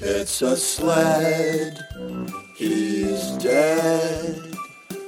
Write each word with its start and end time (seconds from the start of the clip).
It's 0.00 0.42
a 0.42 0.56
sled. 0.56 1.78
He's 2.56 3.30
dead. 3.32 4.54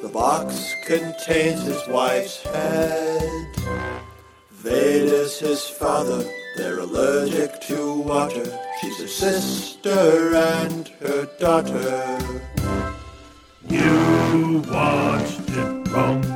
The 0.02 0.08
box 0.12 0.74
contains 0.84 1.62
his 1.62 1.86
wife's 1.88 2.42
head. 2.42 3.56
Vader's 4.50 5.38
his 5.38 5.62
father. 5.64 6.24
They're 6.56 6.78
allergic 6.78 7.60
to 7.62 8.00
water. 8.00 8.44
She's 8.80 9.00
a 9.00 9.08
sister 9.08 10.34
and 10.34 10.88
her 11.00 11.26
daughter. 11.38 12.42
You 13.68 14.62
watched 14.68 15.50
it 15.50 15.88
wrong. 15.92 16.35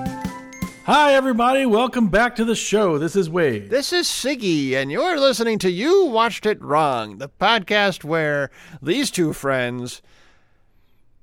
Hi, 0.93 1.14
everybody. 1.14 1.66
Welcome 1.66 2.09
back 2.09 2.34
to 2.34 2.45
the 2.45 2.56
show. 2.56 2.98
This 2.98 3.14
is 3.14 3.30
Wade. 3.30 3.70
This 3.70 3.93
is 3.93 4.09
Siggy, 4.09 4.73
and 4.73 4.91
you're 4.91 5.20
listening 5.20 5.61
to 5.61 5.70
You 5.70 6.06
Watched 6.06 6.46
It 6.46 6.60
Wrong, 6.60 7.19
the 7.19 7.28
podcast 7.28 8.02
where 8.02 8.51
these 8.82 9.12
two 9.12 9.32
friends 9.32 10.02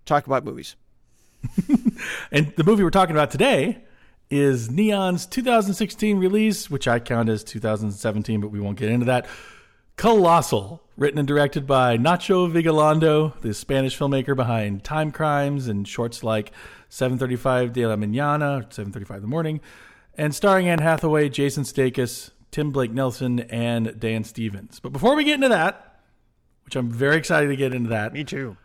talk 0.06 0.26
about 0.26 0.46
movies. 0.46 0.78
And 2.32 2.54
the 2.56 2.64
movie 2.64 2.82
we're 2.82 2.92
talking 2.92 3.14
about 3.14 3.30
today 3.30 3.84
is 4.30 4.70
Neon's 4.70 5.26
2016 5.26 6.18
release, 6.18 6.70
which 6.70 6.88
I 6.88 7.00
count 7.00 7.28
as 7.28 7.44
2017, 7.44 8.40
but 8.40 8.52
we 8.52 8.62
won't 8.62 8.78
get 8.78 8.88
into 8.88 9.08
that. 9.08 9.28
Colossal, 9.98 10.84
written 10.96 11.18
and 11.18 11.28
directed 11.28 11.66
by 11.66 11.98
Nacho 11.98 12.48
Vigalondo, 12.52 13.34
the 13.42 13.52
Spanish 13.52 13.98
filmmaker 13.98 14.36
behind 14.36 14.84
Timecrimes 14.84 15.68
and 15.68 15.88
shorts 15.88 16.24
like 16.24 16.52
7:35 16.88 17.74
de 17.74 17.88
la 17.88 17.96
mañana, 17.96 18.72
7:35 18.72 19.16
in 19.16 19.22
the 19.24 19.28
morning, 19.28 19.60
and 20.16 20.36
starring 20.36 20.70
Anne 20.70 20.82
Hathaway, 20.82 21.30
Jason 21.30 21.64
Sudeikis, 21.64 22.30
Tim 22.52 22.70
Blake 22.72 22.92
Nelson, 22.92 23.40
and 23.40 24.00
Dan 24.00 24.24
Stevens. 24.24 24.80
But 24.80 24.94
before 24.94 25.16
we 25.16 25.24
get 25.24 25.34
into 25.34 25.50
that, 25.50 26.00
which 26.66 26.76
I'm 26.76 26.92
very 26.92 27.18
excited 27.18 27.48
to 27.48 27.56
get 27.56 27.74
into 27.74 27.90
that, 27.90 28.14
Me 28.14 28.24
too. 28.24 28.56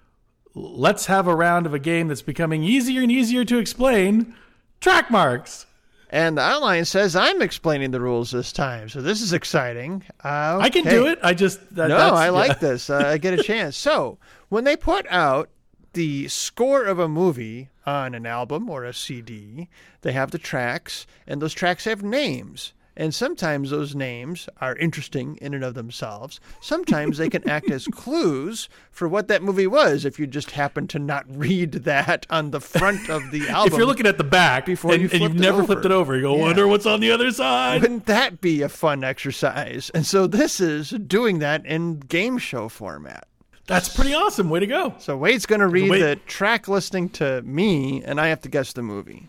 let's 0.55 1.06
have 1.06 1.27
a 1.27 1.34
round 1.34 1.64
of 1.64 1.72
a 1.72 1.78
game 1.78 2.08
that's 2.08 2.20
becoming 2.20 2.62
easier 2.62 3.00
and 3.00 3.10
easier 3.10 3.42
to 3.47 3.56
explain 3.56 4.34
track 4.83 5.10
marks. 5.10 5.64
And 6.12 6.36
the 6.36 6.42
outline 6.42 6.84
says 6.84 7.16
I'm 7.16 7.41
explaining 7.41 7.91
the 7.91 8.00
rules 8.00 8.30
this 8.30 8.52
time, 8.52 8.91
so 8.91 9.00
this 9.00 9.22
is 9.22 9.32
exciting. 9.32 10.05
Uh, 10.22 10.58
I 10.60 10.69
can 10.69 10.84
do 10.84 11.06
it. 11.06 11.19
I 11.22 11.32
just 11.32 11.74
that, 11.74 11.88
No, 11.88 11.96
I 11.96 12.28
like 12.28 12.50
yeah. 12.50 12.58
this. 12.69 12.91
Uh, 12.91 12.98
I 12.98 13.16
get 13.16 13.32
a 13.38 13.42
chance. 13.42 13.78
So, 13.78 14.19
when 14.50 14.64
they 14.64 14.77
put 14.77 15.06
out 15.08 15.48
the 15.94 16.28
score 16.28 16.84
of 16.84 16.98
a 16.98 17.08
movie 17.08 17.70
on 17.86 18.14
an 18.14 18.27
album 18.27 18.69
or 18.69 18.84
a 18.84 18.92
CD, 18.92 19.70
they 20.02 20.12
have 20.12 20.30
the 20.32 20.38
tracks, 20.38 21.06
and 21.27 21.41
those 21.41 21.54
tracks 21.54 21.86
have 21.86 22.02
names. 22.02 22.74
And 22.94 23.14
sometimes 23.14 23.70
those 23.70 23.94
names 23.94 24.50
are 24.60 24.76
interesting 24.76 25.36
in 25.40 25.54
and 25.54 25.64
of 25.64 25.72
themselves. 25.72 26.40
Sometimes 26.60 27.16
they 27.16 27.30
can 27.30 27.48
act 27.48 27.70
as 27.70 27.86
clues 27.86 28.68
for 28.90 29.08
what 29.08 29.28
that 29.28 29.42
movie 29.42 29.66
was 29.66 30.04
if 30.04 30.18
you 30.18 30.26
just 30.26 30.50
happen 30.50 30.86
to 30.88 30.98
not 30.98 31.24
read 31.28 31.72
that 31.72 32.26
on 32.28 32.50
the 32.50 32.60
front 32.60 33.08
of 33.08 33.30
the 33.30 33.48
album. 33.48 33.72
If 33.72 33.78
you're 33.78 33.86
looking 33.86 34.06
at 34.06 34.18
the 34.18 34.24
back 34.24 34.66
Before 34.66 34.92
and, 34.92 35.02
you 35.04 35.08
and 35.10 35.22
you've 35.22 35.34
never 35.34 35.58
over. 35.62 35.66
flipped 35.68 35.86
it 35.86 35.90
over, 35.92 36.14
you 36.16 36.20
go, 36.22 36.36
Yeah. 36.36 36.42
wonder 36.42 36.68
what's 36.68 36.84
on 36.84 37.00
the 37.00 37.10
other 37.10 37.30
side. 37.30 37.80
Wouldn't 37.80 38.04
that 38.06 38.42
be 38.42 38.60
a 38.60 38.68
fun 38.68 39.02
exercise? 39.04 39.90
And 39.94 40.04
so 40.04 40.26
this 40.26 40.60
is 40.60 40.90
doing 40.90 41.38
that 41.38 41.64
in 41.64 41.98
game 42.00 42.36
show 42.36 42.68
format. 42.68 43.26
That's 43.66 43.88
pretty 43.88 44.12
awesome. 44.12 44.50
Way 44.50 44.60
to 44.60 44.66
go. 44.66 44.94
So 44.98 45.16
Wade's 45.16 45.46
going 45.46 45.60
to 45.60 45.66
read 45.68 45.88
Wait- 45.88 46.00
the 46.00 46.16
track 46.26 46.68
listing 46.68 47.08
to 47.10 47.40
me, 47.42 48.02
and 48.04 48.20
I 48.20 48.26
have 48.26 48.42
to 48.42 48.50
guess 48.50 48.74
the 48.74 48.82
movie. 48.82 49.28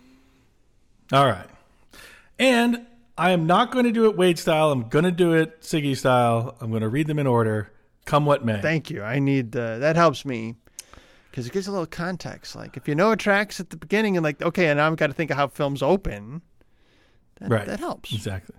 All 1.14 1.28
right. 1.28 1.48
And 2.40 2.88
I 3.18 3.32
am 3.32 3.46
not 3.46 3.72
going 3.72 3.86
to 3.86 3.92
do 3.92 4.06
it 4.06 4.18
Wade 4.18 4.40
style. 4.40 4.72
I'm 4.72 4.90
going 4.90 5.06
to 5.06 5.12
do 5.12 5.34
it 5.34 5.62
Siggy 5.62 5.96
style. 5.96 6.56
I'm 6.60 6.72
going 6.72 6.82
to 6.82 6.90
read 6.90 7.08
them 7.08 7.20
in 7.20 7.28
order, 7.28 7.72
come 8.06 8.26
what 8.26 8.44
may. 8.44 8.62
Thank 8.62 8.90
you. 8.90 9.04
I 9.04 9.20
need 9.20 9.56
uh, 9.56 9.78
that 9.80 9.96
helps 9.96 10.26
me 10.26 10.56
because 11.30 11.46
it 11.46 11.54
gives 11.54 11.68
a 11.68 11.72
little 11.72 11.86
context. 11.86 12.56
Like 12.56 12.76
if 12.76 12.88
you 12.88 12.96
know 12.96 13.12
a 13.12 13.18
track's 13.18 13.60
at 13.60 13.70
the 13.70 13.78
beginning, 13.78 14.18
and 14.18 14.24
like 14.24 14.42
okay, 14.42 14.68
and 14.68 14.78
now 14.78 14.88
I've 14.88 14.98
got 14.98 15.08
to 15.08 15.14
think 15.14 15.30
of 15.32 15.38
how 15.38 15.48
films 15.48 15.84
open. 15.84 16.42
That, 17.40 17.50
right. 17.50 17.66
That 17.66 17.80
helps. 17.80 18.14
Exactly. 18.14 18.56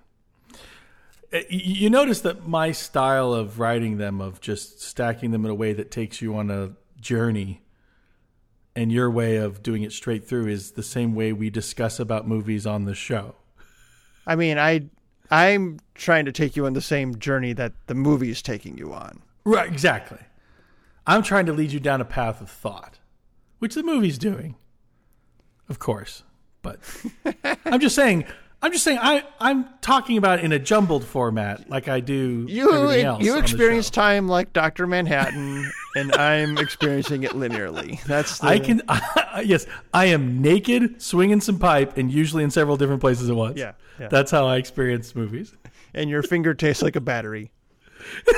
Uh, 1.33 1.41
You 1.49 1.91
notice 1.91 2.21
that 2.21 2.47
my 2.47 2.73
style 2.73 3.33
of 3.33 3.59
writing 3.59 3.99
them, 3.99 4.21
of 4.21 4.41
just 4.41 4.81
stacking 4.81 5.31
them 5.31 5.45
in 5.45 5.51
a 5.51 5.55
way 5.55 5.73
that 5.73 5.91
takes 5.91 6.21
you 6.23 6.37
on 6.37 6.51
a 6.51 6.73
journey, 7.01 7.63
and 8.77 8.93
your 8.93 9.11
way 9.11 9.37
of 9.37 9.63
doing 9.63 9.83
it 9.83 9.93
straight 9.93 10.29
through 10.29 10.47
is 10.47 10.73
the 10.73 10.83
same 10.83 11.15
way 11.15 11.33
we 11.33 11.51
discuss 11.51 11.99
about 11.99 12.29
movies 12.29 12.67
on 12.67 12.85
the 12.85 12.95
show. 12.95 13.35
I 14.27 14.37
mean, 14.37 14.59
I 14.59 14.87
I'm 15.31 15.81
trying 15.95 16.25
to 16.27 16.33
take 16.33 16.57
you 16.57 16.67
on 16.67 16.75
the 16.75 16.81
same 16.81 17.19
journey 17.19 17.53
that 17.55 17.73
the 17.87 17.95
movie 17.95 18.31
is 18.31 18.43
taking 18.43 18.77
you 18.77 18.93
on. 18.93 19.23
Right, 19.45 19.71
exactly. 19.71 20.19
I'm 21.07 21.23
trying 21.23 21.47
to 21.47 21.53
lead 21.53 21.73
you 21.73 21.81
down 21.81 22.01
a 22.01 22.05
path 22.05 22.41
of 22.41 22.51
thought, 22.51 22.99
which 23.59 23.75
the 23.75 23.83
movie's 23.83 24.19
doing, 24.19 24.57
of 25.69 25.79
course. 25.79 26.23
But 26.63 26.79
I'm 27.67 27.81
just 27.81 27.95
saying, 27.95 28.25
I'm 28.65 28.73
just 28.73 28.83
saying, 28.83 28.99
I 28.99 29.23
I'm 29.39 29.67
talking 29.83 30.17
about 30.17 30.41
in 30.41 30.51
a 30.51 30.59
jumbled 30.59 31.05
format, 31.05 31.69
like 31.69 31.87
I 31.87 32.01
do 32.01 32.47
You 32.49 32.73
everything 32.73 33.05
else. 33.05 33.23
you 33.23 33.37
experience 33.37 33.91
time 33.91 34.27
like 34.27 34.55
Doctor 34.55 34.87
Manhattan, 34.87 35.71
and 35.95 36.11
I'm 36.15 36.57
experiencing 36.57 37.25
it 37.25 37.33
linearly. 37.33 38.03
That's 38.05 38.39
the, 38.39 38.47
I 38.47 38.59
can, 38.59 38.81
I, 38.89 39.45
yes, 39.45 39.67
I 39.93 40.07
am 40.07 40.41
naked, 40.41 41.03
swinging 41.03 41.43
some 41.43 41.59
pipe, 41.59 41.99
and 41.99 42.11
usually 42.11 42.43
in 42.43 42.51
several 42.51 42.79
different 42.79 43.03
places 43.03 43.29
at 43.29 43.37
once. 43.37 43.59
Yeah, 43.59 43.73
yeah. 44.01 44.09
that's 44.09 44.31
how 44.31 44.47
I 44.47 44.57
experience 44.57 45.15
movies. 45.15 45.55
and 45.93 46.09
your 46.09 46.23
finger 46.23 46.55
tastes 46.55 46.83
like 46.83 46.97
a 46.97 47.03
battery. 47.03 47.53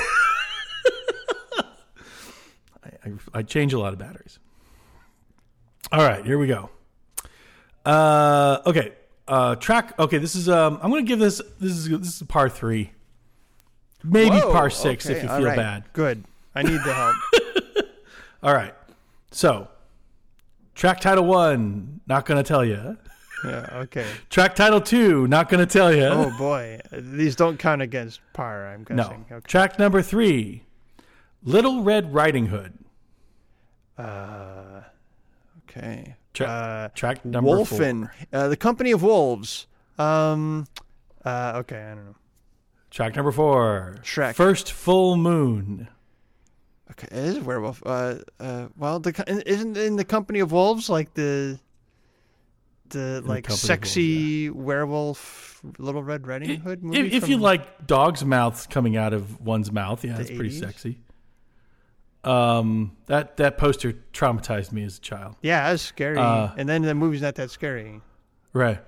I, 2.83 3.13
I 3.33 3.43
change 3.43 3.71
a 3.71 3.79
lot 3.79 3.93
of 3.93 3.99
batteries. 3.99 4.39
All 5.89 6.05
right, 6.05 6.25
here 6.25 6.37
we 6.37 6.47
go. 6.47 6.69
Uh, 7.85 8.59
okay, 8.65 8.91
uh, 9.27 9.55
track. 9.55 9.97
Okay, 9.99 10.17
this 10.17 10.35
is. 10.35 10.49
Um, 10.49 10.79
I'm 10.81 10.89
going 10.89 11.05
to 11.05 11.07
give 11.07 11.19
this. 11.19 11.41
This 11.59 11.71
is 11.73 11.89
this 11.89 12.21
is 12.21 12.23
par 12.27 12.49
three, 12.49 12.91
maybe 14.03 14.37
Whoa, 14.37 14.51
par 14.51 14.69
six 14.69 15.05
okay, 15.05 15.17
if 15.17 15.23
you 15.23 15.29
feel 15.29 15.43
right, 15.43 15.55
bad. 15.55 15.83
Good. 15.93 16.23
I 16.55 16.63
need 16.63 16.79
the 16.83 16.93
help. 16.93 17.15
All 18.43 18.53
right, 18.53 18.73
so 19.31 19.67
track 20.75 20.99
title 20.99 21.25
one. 21.25 22.01
Not 22.07 22.25
going 22.25 22.41
to 22.41 22.47
tell 22.47 22.63
you. 22.63 22.97
yeah. 23.43 23.69
Okay. 23.73 24.07
Track 24.29 24.55
title 24.55 24.81
two. 24.81 25.27
Not 25.27 25.49
going 25.49 25.59
to 25.65 25.71
tell 25.71 25.93
you. 25.93 26.05
Oh 26.05 26.33
boy, 26.37 26.79
these 26.91 27.35
don't 27.35 27.57
count 27.57 27.81
against 27.81 28.21
par. 28.33 28.67
I'm 28.67 28.85
no. 28.89 29.03
guessing. 29.03 29.25
Okay. 29.31 29.45
Track 29.47 29.77
number 29.77 30.01
three. 30.01 30.63
Little 31.43 31.83
Red 31.83 32.13
Riding 32.13 32.47
Hood. 32.47 32.73
Uh, 33.97 34.81
okay. 35.63 36.15
Tra- 36.37 36.47
uh, 36.47 36.87
track 36.89 37.25
number 37.25 37.65
four. 37.65 37.79
Wolfen, 37.79 38.09
uh, 38.31 38.47
the 38.47 38.57
Company 38.57 38.91
of 38.91 39.01
Wolves. 39.01 39.65
Um. 39.97 40.67
Uh. 41.25 41.53
Okay. 41.55 41.81
I 41.81 41.95
don't 41.95 42.05
know. 42.05 42.15
Track 42.91 43.15
number 43.15 43.31
four. 43.31 43.97
Shrek. 44.03 44.35
First 44.35 44.71
full 44.71 45.17
moon. 45.17 45.87
Okay, 46.91 47.07
it 47.11 47.25
is 47.25 47.37
a 47.37 47.41
werewolf. 47.41 47.81
Uh. 47.85 48.15
Uh. 48.39 48.67
Well, 48.77 48.99
the 48.99 49.43
isn't 49.47 49.77
in 49.77 49.95
the 49.95 50.05
Company 50.05 50.39
of 50.39 50.51
Wolves 50.51 50.89
like 50.89 51.13
the 51.15 51.59
the 52.89 53.21
like 53.25 53.45
Company 53.45 53.53
of 53.55 53.59
sexy 53.59 54.49
werewolf 54.51 55.59
Little 55.79 56.03
Red 56.03 56.27
Riding 56.27 56.59
Hood 56.59 56.83
movie. 56.83 56.99
If, 56.99 57.23
if 57.23 57.29
you 57.29 57.37
like 57.37 57.87
dogs' 57.87 58.23
mouths 58.23 58.67
coming 58.67 58.95
out 58.95 59.13
of 59.13 59.41
one's 59.41 59.71
mouth, 59.71 60.05
yeah, 60.05 60.19
it's 60.19 60.29
pretty 60.29 60.51
sexy. 60.51 60.99
Um, 62.23 62.97
that 63.05 63.37
that 63.37 63.57
poster 63.57 63.93
traumatized 64.13 64.71
me 64.71 64.83
as 64.83 64.97
a 64.97 65.01
child. 65.01 65.35
Yeah, 65.41 65.69
that's 65.69 65.83
scary. 65.83 66.17
Uh, 66.17 66.49
and 66.57 66.67
then 66.67 66.81
the 66.81 66.95
movie's 66.95 67.21
not 67.21 67.35
that 67.35 67.51
scary. 67.51 68.01
Right. 68.53 68.79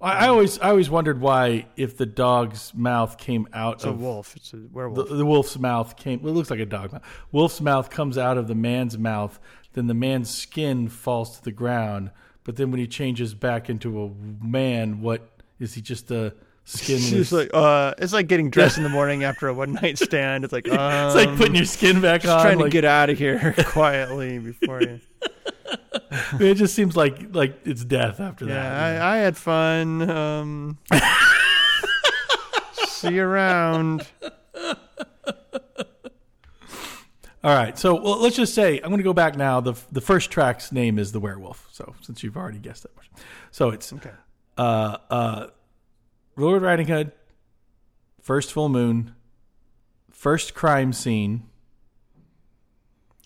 I, 0.00 0.24
I 0.24 0.28
always 0.28 0.58
I 0.58 0.70
always 0.70 0.90
wondered 0.90 1.20
why 1.20 1.66
if 1.76 1.96
the 1.96 2.06
dog's 2.06 2.74
mouth 2.74 3.18
came 3.18 3.46
out 3.52 3.76
It's 3.76 3.84
a 3.84 3.90
of 3.90 4.00
wolf. 4.00 4.34
It's 4.34 4.52
a 4.52 4.56
the, 4.56 4.68
werewolf. 4.72 5.08
the 5.08 5.26
wolf's 5.26 5.58
mouth 5.58 5.96
came. 5.96 6.22
Well, 6.22 6.32
it 6.32 6.36
looks 6.36 6.50
like 6.50 6.60
a 6.60 6.66
dog 6.66 6.92
mouth. 6.92 7.02
Wolf's 7.32 7.60
mouth 7.60 7.90
comes 7.90 8.16
out 8.18 8.38
of 8.38 8.48
the 8.48 8.54
man's 8.54 8.96
mouth. 8.98 9.38
Then 9.74 9.86
the 9.86 9.94
man's 9.94 10.30
skin 10.30 10.88
falls 10.88 11.36
to 11.38 11.44
the 11.44 11.52
ground. 11.52 12.10
But 12.44 12.56
then 12.56 12.70
when 12.70 12.80
he 12.80 12.86
changes 12.86 13.34
back 13.34 13.68
into 13.68 14.02
a 14.02 14.10
man, 14.44 15.02
what 15.02 15.28
is 15.60 15.74
he? 15.74 15.82
Just 15.82 16.10
a 16.10 16.34
skinless? 16.64 17.12
It's 17.12 17.32
like 17.32 17.50
uh, 17.54 17.94
it's 17.98 18.12
like 18.12 18.26
getting 18.28 18.50
dressed 18.50 18.76
in 18.78 18.82
the 18.84 18.88
morning 18.88 19.24
after 19.24 19.48
a 19.48 19.54
one 19.54 19.72
night 19.74 19.98
stand. 19.98 20.44
It's 20.44 20.52
like 20.52 20.68
um, 20.70 21.06
it's 21.06 21.14
like 21.16 21.36
putting 21.36 21.54
your 21.54 21.64
skin 21.64 22.00
back 22.00 22.22
just 22.22 22.32
on. 22.32 22.42
trying 22.42 22.58
to 22.58 22.64
like- 22.64 22.72
get 22.72 22.84
out 22.84 23.10
of 23.10 23.18
here 23.18 23.54
quietly 23.66 24.38
before 24.38 24.80
you. 24.82 25.00
it 26.40 26.54
just 26.54 26.74
seems 26.74 26.96
like 26.96 27.34
like 27.34 27.58
it's 27.64 27.84
death 27.84 28.20
after 28.20 28.46
that. 28.46 28.52
Yeah, 28.54 29.04
I, 29.04 29.14
I 29.14 29.16
had 29.18 29.36
fun. 29.36 30.08
Um, 30.10 30.78
see 32.88 33.14
you 33.14 33.22
around. 33.24 34.06
All 37.42 37.54
right, 37.54 37.78
so 37.78 37.94
well, 37.94 38.18
let's 38.20 38.36
just 38.36 38.54
say 38.54 38.76
I'm 38.82 38.90
going 38.90 38.98
to 38.98 39.02
go 39.04 39.14
back 39.14 39.34
now. 39.34 39.60
the 39.60 39.72
The 39.92 40.02
first 40.02 40.30
track's 40.30 40.72
name 40.72 40.98
is 40.98 41.12
the 41.12 41.20
werewolf. 41.20 41.66
So 41.72 41.94
since 42.02 42.22
you've 42.22 42.36
already 42.36 42.58
guessed 42.58 42.82
that 42.82 42.94
much, 42.96 43.08
so 43.50 43.70
it's 43.70 43.90
Okay. 43.94 44.10
uh 44.58 44.98
uh, 45.10 45.46
Lord 46.36 46.62
Riding 46.62 46.86
Hood, 46.88 47.12
First 48.22 48.52
Full 48.52 48.68
Moon, 48.68 49.14
first 50.10 50.54
crime 50.54 50.92
scene. 50.92 51.42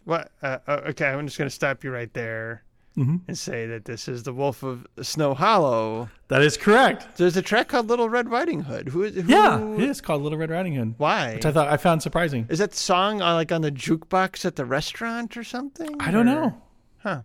What? 0.04 0.30
Uh, 0.42 0.58
uh, 0.66 0.80
okay, 0.88 1.06
I'm 1.06 1.26
just 1.26 1.38
going 1.38 1.48
to 1.48 1.54
stop 1.54 1.84
you 1.84 1.90
right 1.90 2.12
there 2.12 2.62
Mm-hmm. 2.96 3.16
and 3.26 3.36
say 3.36 3.66
that 3.66 3.84
this 3.86 4.06
is 4.06 4.22
the 4.22 4.32
Wolf 4.32 4.62
of 4.62 4.86
Snow 5.02 5.34
Hollow. 5.34 6.08
That 6.28 6.42
is 6.42 6.56
correct. 6.56 7.16
There's 7.16 7.36
a 7.36 7.42
track 7.42 7.66
called 7.66 7.88
Little 7.88 8.08
Red 8.08 8.30
Riding 8.30 8.60
Hood. 8.60 8.90
Who 8.90 9.02
is? 9.02 9.16
who 9.16 9.22
Yeah, 9.28 9.60
it 9.74 9.80
is 9.80 10.00
called 10.00 10.22
Little 10.22 10.38
Red 10.38 10.50
Riding 10.50 10.76
Hood, 10.76 10.94
Why? 10.98 11.34
which 11.34 11.44
I 11.44 11.50
thought 11.50 11.66
I 11.66 11.76
found 11.76 12.02
surprising. 12.04 12.46
Is 12.48 12.60
that 12.60 12.72
song 12.72 13.20
uh, 13.20 13.34
like 13.34 13.50
on 13.50 13.62
the 13.62 13.72
jukebox 13.72 14.44
at 14.44 14.54
the 14.54 14.64
restaurant 14.64 15.36
or 15.36 15.42
something? 15.42 15.96
I 16.00 16.12
don't 16.12 16.28
Or- 16.28 16.34
know. 16.34 16.62
Huh. 16.98 17.22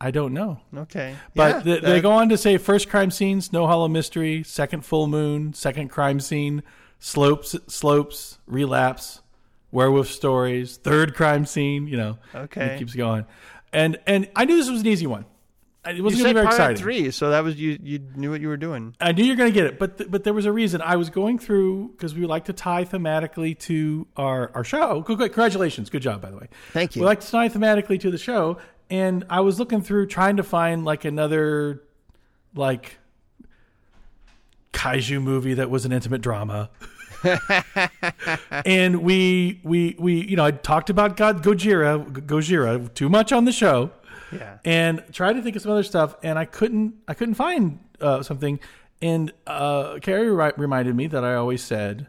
I 0.00 0.10
don't 0.12 0.32
know. 0.32 0.60
Okay. 0.76 1.16
But 1.34 1.56
Yeah, 1.56 1.62
th- 1.74 1.82
they 1.82 2.00
go 2.00 2.12
on 2.12 2.28
to 2.28 2.38
say 2.38 2.56
first 2.56 2.88
crime 2.88 3.10
scenes, 3.10 3.52
no 3.52 3.66
Hollow 3.66 3.88
mystery, 3.88 4.42
second 4.44 4.84
full 4.84 5.06
moon, 5.08 5.52
second 5.54 5.88
crime 5.88 6.20
scene, 6.20 6.62
slopes, 7.00 7.56
slopes, 7.66 8.38
relapse, 8.46 9.22
werewolf 9.72 10.08
stories, 10.08 10.76
third 10.76 11.14
crime 11.14 11.44
scene. 11.46 11.86
You 11.88 11.96
know, 11.96 12.18
Okay. 12.34 12.66
it 12.74 12.78
keeps 12.78 12.94
going, 12.94 13.24
and 13.72 13.98
and 14.06 14.28
I 14.36 14.44
knew 14.44 14.56
this 14.56 14.70
was 14.70 14.82
an 14.82 14.86
easy 14.86 15.06
one. 15.06 15.24
It 15.86 16.02
wasn't 16.02 16.22
going 16.24 16.34
to 16.34 16.40
be 16.40 16.44
very 16.44 16.44
part 16.46 16.54
exciting. 16.54 16.76
three, 16.82 17.10
so 17.12 17.30
that 17.30 17.42
was 17.42 17.56
you. 17.56 17.78
You 17.82 18.00
knew 18.14 18.30
what 18.30 18.40
you 18.42 18.48
were 18.48 18.56
doing. 18.58 18.94
I 19.00 19.12
knew 19.12 19.24
you 19.24 19.32
were 19.32 19.36
going 19.36 19.50
to 19.50 19.54
get 19.54 19.66
it, 19.66 19.78
but 19.78 19.96
th- 19.98 20.10
but 20.10 20.22
there 20.22 20.34
was 20.34 20.44
a 20.44 20.52
reason. 20.52 20.82
I 20.82 20.96
was 20.96 21.08
going 21.08 21.38
through 21.38 21.88
because 21.92 22.14
we 22.14 22.26
like 22.26 22.44
to 22.46 22.52
tie 22.52 22.84
thematically 22.84 23.58
to 23.60 24.06
our 24.16 24.50
our 24.54 24.64
show. 24.64 25.02
Congratulations, 25.02 25.88
good 25.90 26.02
job 26.02 26.20
by 26.20 26.30
the 26.30 26.36
way. 26.36 26.48
Thank 26.72 26.94
you. 26.94 27.02
We 27.02 27.06
like 27.06 27.20
to 27.20 27.30
tie 27.30 27.48
thematically 27.48 27.98
to 28.00 28.10
the 28.10 28.18
show, 28.18 28.58
and 28.90 29.24
I 29.28 29.40
was 29.40 29.58
looking 29.58 29.82
through 29.82 30.06
trying 30.06 30.36
to 30.36 30.42
find 30.42 30.84
like 30.84 31.04
another 31.04 31.82
like 32.54 32.98
kaiju 34.72 35.22
movie 35.22 35.54
that 35.54 35.70
was 35.70 35.84
an 35.84 35.92
intimate 35.92 36.20
drama. 36.20 36.70
and 38.64 39.02
we 39.02 39.60
we 39.64 39.96
we 39.98 40.24
you 40.26 40.36
know 40.36 40.44
I 40.44 40.50
talked 40.52 40.90
about 40.90 41.16
God 41.16 41.42
Gojira 41.42 42.04
Gojira 42.26 42.92
too 42.94 43.08
much 43.08 43.32
on 43.32 43.44
the 43.44 43.52
show 43.52 43.90
Yeah. 44.32 44.58
and 44.64 45.02
tried 45.12 45.34
to 45.34 45.42
think 45.42 45.56
of 45.56 45.62
some 45.62 45.72
other 45.72 45.82
stuff, 45.82 46.14
and 46.22 46.38
I 46.38 46.44
couldn't. 46.44 46.94
I 47.08 47.14
couldn't 47.14 47.34
find 47.34 47.80
uh, 48.00 48.22
something. 48.22 48.60
And 49.00 49.32
uh, 49.46 49.98
Carrie 50.02 50.30
ri- 50.30 50.52
reminded 50.56 50.94
me 50.96 51.06
that 51.08 51.24
I 51.24 51.34
always 51.36 51.62
said 51.62 52.08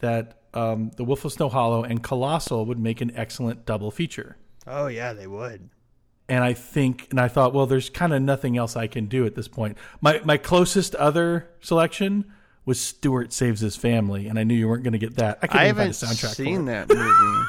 that 0.00 0.40
um, 0.52 0.90
the 0.96 1.04
Wolf 1.04 1.24
of 1.24 1.32
Snow 1.32 1.48
Hollow 1.48 1.84
and 1.84 2.02
Colossal 2.02 2.66
would 2.66 2.78
make 2.78 3.00
an 3.00 3.12
excellent 3.16 3.64
double 3.66 3.90
feature. 3.90 4.36
Oh 4.66 4.88
yeah, 4.88 5.12
they 5.12 5.26
would. 5.26 5.70
And 6.32 6.42
I 6.42 6.54
think, 6.54 7.08
and 7.10 7.20
I 7.20 7.28
thought, 7.28 7.52
well, 7.52 7.66
there's 7.66 7.90
kind 7.90 8.14
of 8.14 8.22
nothing 8.22 8.56
else 8.56 8.74
I 8.74 8.86
can 8.86 9.04
do 9.04 9.26
at 9.26 9.34
this 9.34 9.48
point. 9.48 9.76
My 10.00 10.18
my 10.24 10.38
closest 10.38 10.94
other 10.94 11.50
selection 11.60 12.24
was 12.64 12.80
Stuart 12.80 13.34
Saves 13.34 13.60
His 13.60 13.76
Family, 13.76 14.28
and 14.28 14.38
I 14.38 14.44
knew 14.44 14.54
you 14.54 14.66
weren't 14.66 14.82
going 14.82 14.94
to 14.94 14.98
get 14.98 15.16
that. 15.16 15.40
I, 15.42 15.46
couldn't 15.46 15.60
I 15.60 15.64
haven't 15.66 15.88
a 15.88 15.90
soundtrack 15.90 16.34
seen 16.34 16.64
that 16.64 16.88
movie. 16.88 17.46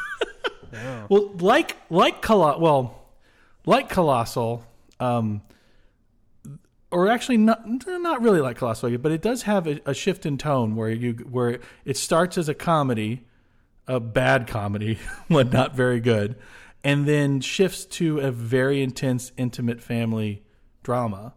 Well, 1.07 1.31
like 1.37 1.77
like 1.89 2.21
Colo- 2.21 2.57
well, 2.59 3.07
like 3.65 3.89
Colossal, 3.89 4.65
um, 4.99 5.43
or 6.91 7.07
actually 7.09 7.37
not 7.37 7.63
not 7.65 8.21
really 8.21 8.41
like 8.41 8.57
Colossal, 8.57 8.97
but 8.97 9.13
it 9.13 9.21
does 9.21 9.43
have 9.43 9.65
a, 9.65 9.79
a 9.85 9.93
shift 9.93 10.25
in 10.25 10.37
tone 10.37 10.75
where 10.75 10.89
you 10.89 11.13
where 11.29 11.59
it 11.85 11.95
starts 11.95 12.37
as 12.37 12.49
a 12.49 12.53
comedy, 12.53 13.23
a 13.87 14.01
bad 14.01 14.47
comedy, 14.47 14.97
one 15.29 15.51
not 15.51 15.73
very 15.73 16.01
good, 16.01 16.35
and 16.83 17.05
then 17.07 17.39
shifts 17.41 17.85
to 17.85 18.19
a 18.19 18.31
very 18.31 18.81
intense, 18.83 19.31
intimate 19.37 19.81
family 19.81 20.43
drama 20.83 21.33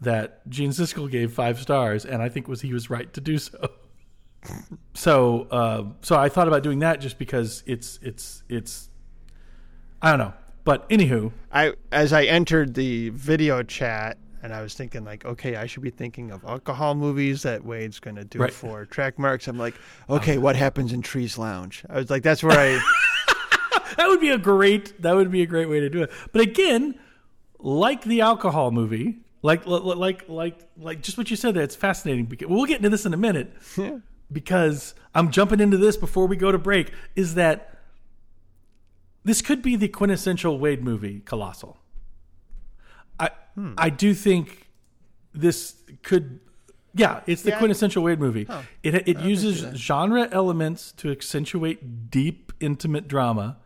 that 0.00 0.48
Gene 0.48 0.70
Siskel 0.70 1.10
gave 1.10 1.32
five 1.32 1.58
stars, 1.60 2.04
and 2.04 2.22
I 2.22 2.28
think 2.28 2.46
was 2.48 2.60
he 2.60 2.72
was 2.72 2.90
right 2.90 3.12
to 3.14 3.20
do 3.20 3.38
so. 3.38 3.58
So, 4.92 5.48
uh, 5.50 5.84
so 6.02 6.16
I 6.16 6.28
thought 6.28 6.48
about 6.48 6.62
doing 6.62 6.80
that 6.80 7.00
just 7.00 7.18
because 7.18 7.62
it's 7.66 7.98
it's 8.02 8.42
it's 8.50 8.90
I 10.02 10.10
don't 10.10 10.18
know. 10.18 10.34
But 10.64 10.86
anywho, 10.90 11.32
I 11.50 11.72
as 11.90 12.12
I 12.12 12.24
entered 12.24 12.74
the 12.74 13.08
video 13.08 13.62
chat 13.62 14.18
and 14.42 14.52
I 14.52 14.60
was 14.60 14.74
thinking 14.74 15.02
like, 15.04 15.24
okay, 15.24 15.56
I 15.56 15.64
should 15.64 15.82
be 15.82 15.88
thinking 15.88 16.30
of 16.30 16.44
alcohol 16.44 16.94
movies 16.94 17.42
that 17.44 17.64
Wade's 17.64 17.98
going 18.00 18.16
to 18.16 18.24
do 18.24 18.38
Right. 18.38 18.52
for 18.52 18.84
track 18.84 19.18
marks. 19.18 19.48
I'm 19.48 19.56
like, 19.58 19.74
okay, 20.10 20.36
what 20.36 20.56
happens 20.56 20.92
in 20.92 21.00
Trees 21.00 21.38
Lounge? 21.38 21.82
I 21.88 21.96
was 21.96 22.10
like, 22.10 22.22
that's 22.22 22.42
where 22.42 22.58
I. 22.58 22.78
that 23.96 24.08
would 24.08 24.20
be 24.20 24.30
a 24.30 24.38
great 24.38 25.00
that 25.02 25.14
would 25.14 25.30
be 25.30 25.42
a 25.42 25.46
great 25.46 25.68
way 25.68 25.80
to 25.80 25.88
do 25.90 26.02
it. 26.02 26.10
But 26.32 26.40
again, 26.42 26.98
like 27.58 28.04
the 28.04 28.20
alcohol 28.20 28.70
movie, 28.70 29.18
like 29.42 29.66
like 29.66 30.28
like 30.28 30.68
like 30.78 31.02
just 31.02 31.16
what 31.18 31.30
you 31.30 31.36
said 31.36 31.54
there, 31.54 31.62
it's 31.62 31.76
fascinating. 31.76 32.26
Because 32.26 32.48
we'll 32.48 32.66
get 32.66 32.76
into 32.78 32.90
this 32.90 33.06
in 33.06 33.14
a 33.14 33.18
minute. 33.18 33.52
yeah. 33.76 33.98
Because 34.32 34.94
I'm 35.14 35.30
jumping 35.30 35.60
into 35.60 35.76
this 35.76 35.96
before 35.96 36.26
we 36.26 36.36
go 36.36 36.50
to 36.50 36.58
break. 36.58 36.92
Is 37.14 37.34
that 37.34 37.78
this 39.24 39.40
could 39.42 39.62
be 39.62 39.76
the 39.76 39.88
quintessential 39.88 40.58
Wade 40.58 40.82
movie, 40.84 41.20
Colossal. 41.20 41.78
I 43.18 43.30
I 43.78 43.90
do 43.90 44.14
think 44.14 44.68
this 45.32 45.76
could. 46.02 46.40
Yeah, 46.96 47.20
it's 47.26 47.42
the 47.42 47.50
Yeah. 47.50 47.58
quintessential 47.58 48.02
Wade 48.02 48.20
movie. 48.20 48.46
It 48.82 49.08
it 49.08 49.20
uses 49.20 49.76
genre 49.78 50.28
elements 50.30 50.92
to 50.92 51.10
accentuate 51.10 52.10
deep, 52.10 52.52
intimate 52.60 53.08
drama. 53.08 53.58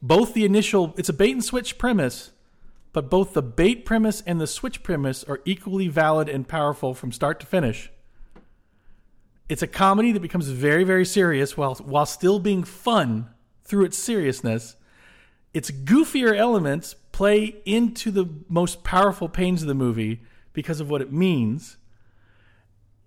Both 0.00 0.34
the 0.34 0.44
initial, 0.44 0.94
it's 0.96 1.08
a 1.08 1.12
bait 1.12 1.32
and 1.32 1.44
switch 1.44 1.78
premise, 1.78 2.30
but 2.92 3.10
both 3.10 3.34
the 3.34 3.42
bait 3.42 3.84
premise 3.84 4.22
and 4.26 4.40
the 4.40 4.46
switch 4.46 4.82
premise 4.82 5.24
are 5.24 5.40
equally 5.44 5.88
valid 5.88 6.28
and 6.28 6.46
powerful 6.46 6.94
from 6.94 7.12
start 7.12 7.40
to 7.40 7.46
finish. 7.46 7.90
It's 9.48 9.62
a 9.62 9.66
comedy 9.66 10.12
that 10.12 10.20
becomes 10.20 10.48
very, 10.48 10.84
very 10.84 11.04
serious 11.04 11.56
while 11.56 11.74
while 11.76 12.06
still 12.06 12.38
being 12.38 12.64
fun 12.64 13.30
through 13.64 13.84
its 13.84 13.98
seriousness. 13.98 14.76
Its 15.54 15.70
goofier 15.70 16.36
elements 16.36 16.94
play 17.12 17.56
into 17.64 18.10
the 18.10 18.28
most 18.48 18.84
powerful 18.84 19.28
pains 19.28 19.62
of 19.62 19.68
the 19.68 19.74
movie 19.74 20.20
because 20.52 20.80
of 20.80 20.90
what 20.90 21.00
it 21.00 21.12
means. 21.12 21.76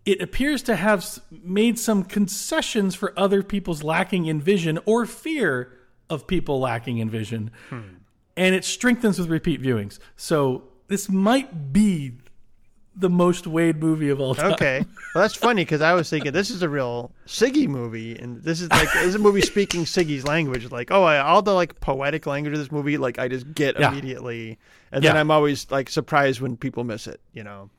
It 0.03 0.19
appears 0.19 0.63
to 0.63 0.75
have 0.75 1.19
made 1.31 1.77
some 1.77 2.03
concessions 2.03 2.95
for 2.95 3.17
other 3.17 3.43
people's 3.43 3.83
lacking 3.83 4.25
in 4.25 4.41
vision 4.41 4.79
or 4.85 5.05
fear 5.05 5.71
of 6.11 6.27
people 6.27 6.59
lacking 6.59 6.97
in 6.99 7.09
vision. 7.09 7.51
Hmm. 7.69 7.81
And 8.37 8.55
it 8.55 8.63
strengthens 8.65 9.19
with 9.19 9.29
repeat 9.29 9.61
viewings. 9.61 9.99
So 10.15 10.63
this 10.87 11.09
might 11.09 11.73
be 11.73 12.13
the 12.95 13.09
most 13.09 13.47
Wade 13.47 13.77
movie 13.81 14.09
of 14.09 14.19
all 14.19 14.35
time. 14.35 14.51
Okay, 14.53 14.85
well 15.15 15.21
that's 15.21 15.35
funny 15.35 15.63
because 15.63 15.81
I 15.81 15.93
was 15.93 16.09
thinking 16.09 16.31
this 16.33 16.49
is 16.49 16.61
a 16.61 16.67
real 16.69 17.11
Siggy 17.25 17.67
movie, 17.67 18.17
and 18.17 18.41
this 18.43 18.59
is 18.61 18.69
like 18.69 18.91
this 18.93 19.05
is 19.05 19.15
a 19.15 19.19
movie 19.19 19.41
speaking 19.41 19.85
Siggy's 19.85 20.25
language. 20.27 20.69
Like, 20.71 20.91
oh, 20.91 21.03
I, 21.03 21.19
all 21.19 21.41
the 21.41 21.53
like 21.53 21.79
poetic 21.79 22.25
language 22.25 22.53
of 22.53 22.59
this 22.59 22.71
movie, 22.71 22.97
like 22.97 23.17
I 23.19 23.27
just 23.29 23.53
get 23.53 23.79
Yeah. 23.79 23.91
immediately, 23.91 24.59
and 24.91 25.03
then 25.03 25.15
I'm 25.15 25.31
always 25.31 25.69
like 25.71 25.89
surprised 25.89 26.41
when 26.41 26.57
people 26.57 26.83
miss 26.83 27.07
it. 27.07 27.21
You 27.33 27.43
know, 27.43 27.69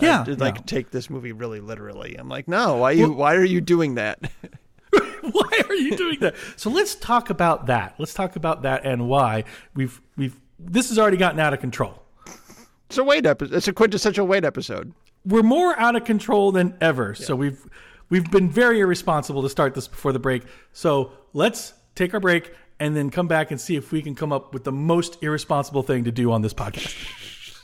Yeah, 0.00 0.24
I, 0.26 0.30
like 0.32 0.56
yeah. 0.56 0.62
take 0.66 0.90
this 0.90 1.10
movie 1.10 1.32
really 1.32 1.60
literally. 1.60 2.14
I'm 2.16 2.28
like, 2.28 2.46
no, 2.46 2.76
why 2.76 2.92
you? 2.92 3.10
why 3.12 3.34
are 3.34 3.44
you 3.44 3.60
doing 3.60 3.94
that? 3.96 4.18
why 5.32 5.62
are 5.68 5.74
you 5.74 5.96
doing 5.96 6.18
that? 6.20 6.34
So 6.56 6.70
let's 6.70 6.94
talk 6.94 7.30
about 7.30 7.66
that. 7.66 7.94
Let's 7.98 8.14
talk 8.14 8.36
about 8.36 8.62
that 8.62 8.84
and 8.84 9.08
why 9.08 9.44
we've 9.74 10.00
we've 10.16 10.40
this 10.58 10.88
has 10.88 10.98
already 10.98 11.16
gotten 11.16 11.40
out 11.40 11.52
of 11.52 11.60
control. 11.60 12.02
it's 12.86 12.98
a 12.98 13.04
Wade 13.04 13.26
episode. 13.26 13.54
It's 13.54 13.68
a 13.68 13.72
quintessential 13.72 14.26
Wade 14.26 14.44
episode. 14.44 14.92
We're 15.24 15.42
more 15.42 15.78
out 15.78 15.96
of 15.96 16.04
control 16.04 16.52
than 16.52 16.76
ever. 16.80 17.14
So 17.14 17.34
we've 17.34 17.64
we've 18.10 18.30
been 18.30 18.50
very 18.50 18.80
irresponsible 18.80 19.42
to 19.42 19.48
start 19.48 19.74
this 19.74 19.88
before 19.88 20.12
the 20.12 20.18
break. 20.18 20.42
So 20.72 21.12
let's 21.32 21.74
take 21.94 22.14
our 22.14 22.20
break 22.20 22.52
and 22.80 22.96
then 22.96 23.10
come 23.10 23.28
back 23.28 23.50
and 23.50 23.60
see 23.60 23.76
if 23.76 23.92
we 23.92 24.02
can 24.02 24.14
come 24.14 24.32
up 24.32 24.52
with 24.52 24.64
the 24.64 24.72
most 24.72 25.22
irresponsible 25.22 25.82
thing 25.82 26.04
to 26.04 26.12
do 26.12 26.32
on 26.32 26.42
this 26.42 26.54
podcast. 26.54 26.94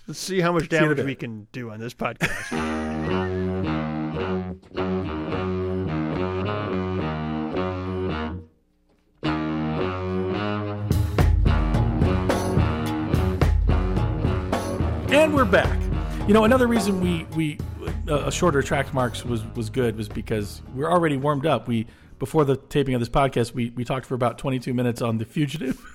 Let's 0.06 0.20
see 0.20 0.40
how 0.40 0.52
much 0.52 0.72
you 0.72 0.78
in 0.78 0.84
a 0.84 0.88
damage 0.88 1.04
we 1.04 1.14
can 1.14 1.46
do 1.52 1.70
on 1.70 1.78
this 1.80 1.94
podcast. 1.94 2.40
And 15.20 15.34
we're 15.34 15.44
back. 15.44 15.78
You 16.26 16.32
know, 16.32 16.44
another 16.44 16.66
reason 16.66 16.98
we 16.98 17.24
we 17.36 17.58
uh, 18.08 18.28
a 18.28 18.32
shorter 18.32 18.62
track 18.62 18.94
marks 18.94 19.22
was 19.22 19.44
was 19.54 19.68
good 19.68 19.94
was 19.94 20.08
because 20.08 20.62
we're 20.74 20.90
already 20.90 21.18
warmed 21.18 21.44
up. 21.44 21.68
We 21.68 21.86
before 22.18 22.46
the 22.46 22.56
taping 22.56 22.94
of 22.94 23.02
this 23.02 23.10
podcast, 23.10 23.52
we 23.52 23.68
we 23.76 23.84
talked 23.84 24.06
for 24.06 24.14
about 24.14 24.38
22 24.38 24.72
minutes 24.72 25.02
on 25.02 25.18
The 25.18 25.26
Fugitive. 25.26 25.78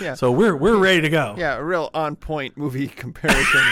Yeah. 0.00 0.14
So 0.14 0.30
we're 0.30 0.54
we're 0.54 0.76
ready 0.76 1.00
to 1.00 1.08
go. 1.08 1.34
yeah, 1.38 1.56
a 1.56 1.64
real 1.64 1.90
on 1.94 2.16
point 2.16 2.56
movie 2.56 2.86
comparison. 2.86 3.62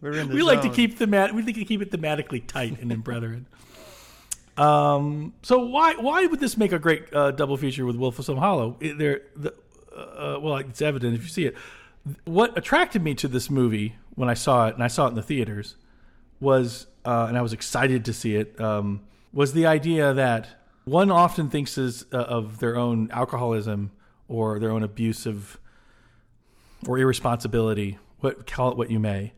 We're 0.00 0.12
in 0.12 0.28
we 0.28 0.42
like 0.42 0.60
to 0.62 0.66
zone. 0.66 0.74
keep 0.74 0.98
themat 0.98 1.32
we 1.32 1.42
like 1.42 1.54
to 1.54 1.64
keep 1.64 1.80
it 1.80 1.90
thematically 1.90 2.46
tight 2.46 2.80
and 2.80 2.92
in 2.92 3.00
brethren. 3.00 3.46
Um. 4.56 5.32
So 5.42 5.64
why 5.66 5.94
why 5.94 6.26
would 6.26 6.40
this 6.40 6.56
make 6.56 6.72
a 6.72 6.78
great 6.78 7.12
uh, 7.14 7.30
double 7.30 7.56
feature 7.56 7.86
with 7.86 7.96
Wolf 7.96 8.18
of 8.18 8.24
Snow 8.24 8.36
Hollow? 8.36 8.76
There, 8.80 9.22
the, 9.36 9.54
uh, 9.96 10.38
well, 10.40 10.56
it's 10.56 10.82
evident 10.82 11.14
if 11.14 11.22
you 11.22 11.28
see 11.28 11.46
it. 11.46 11.56
What 12.24 12.56
attracted 12.56 13.02
me 13.02 13.14
to 13.14 13.28
this 13.28 13.50
movie 13.50 13.96
when 14.14 14.28
I 14.28 14.34
saw 14.34 14.68
it, 14.68 14.74
and 14.74 14.82
I 14.82 14.88
saw 14.88 15.06
it 15.06 15.10
in 15.10 15.14
the 15.14 15.22
theaters, 15.22 15.76
was, 16.40 16.86
uh, 17.04 17.26
and 17.28 17.36
I 17.36 17.42
was 17.42 17.52
excited 17.52 18.04
to 18.04 18.12
see 18.12 18.36
it, 18.36 18.60
um, 18.60 19.00
was 19.32 19.52
the 19.52 19.66
idea 19.66 20.14
that 20.14 20.48
one 20.84 21.10
often 21.10 21.50
thinks 21.50 21.76
is, 21.78 22.06
uh, 22.12 22.18
of 22.18 22.58
their 22.58 22.76
own 22.76 23.10
alcoholism 23.10 23.90
or 24.28 24.58
their 24.58 24.70
own 24.70 24.82
abusive 24.82 25.58
or 26.86 26.98
irresponsibility, 26.98 27.98
what 28.20 28.46
call 28.46 28.70
it 28.70 28.76
what 28.76 28.90
you 28.90 29.00
may, 29.00 29.32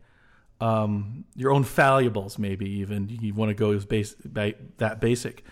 um, 0.61 1.25
your 1.35 1.51
own 1.51 1.63
fallibles 1.63 2.37
maybe 2.37 2.69
even 2.69 3.07
you 3.09 3.33
want 3.33 3.49
to 3.49 3.55
go 3.55 3.71
as 3.71 3.85
base, 3.85 4.13
ba- 4.25 4.53
that 4.77 4.99
basic, 4.99 5.43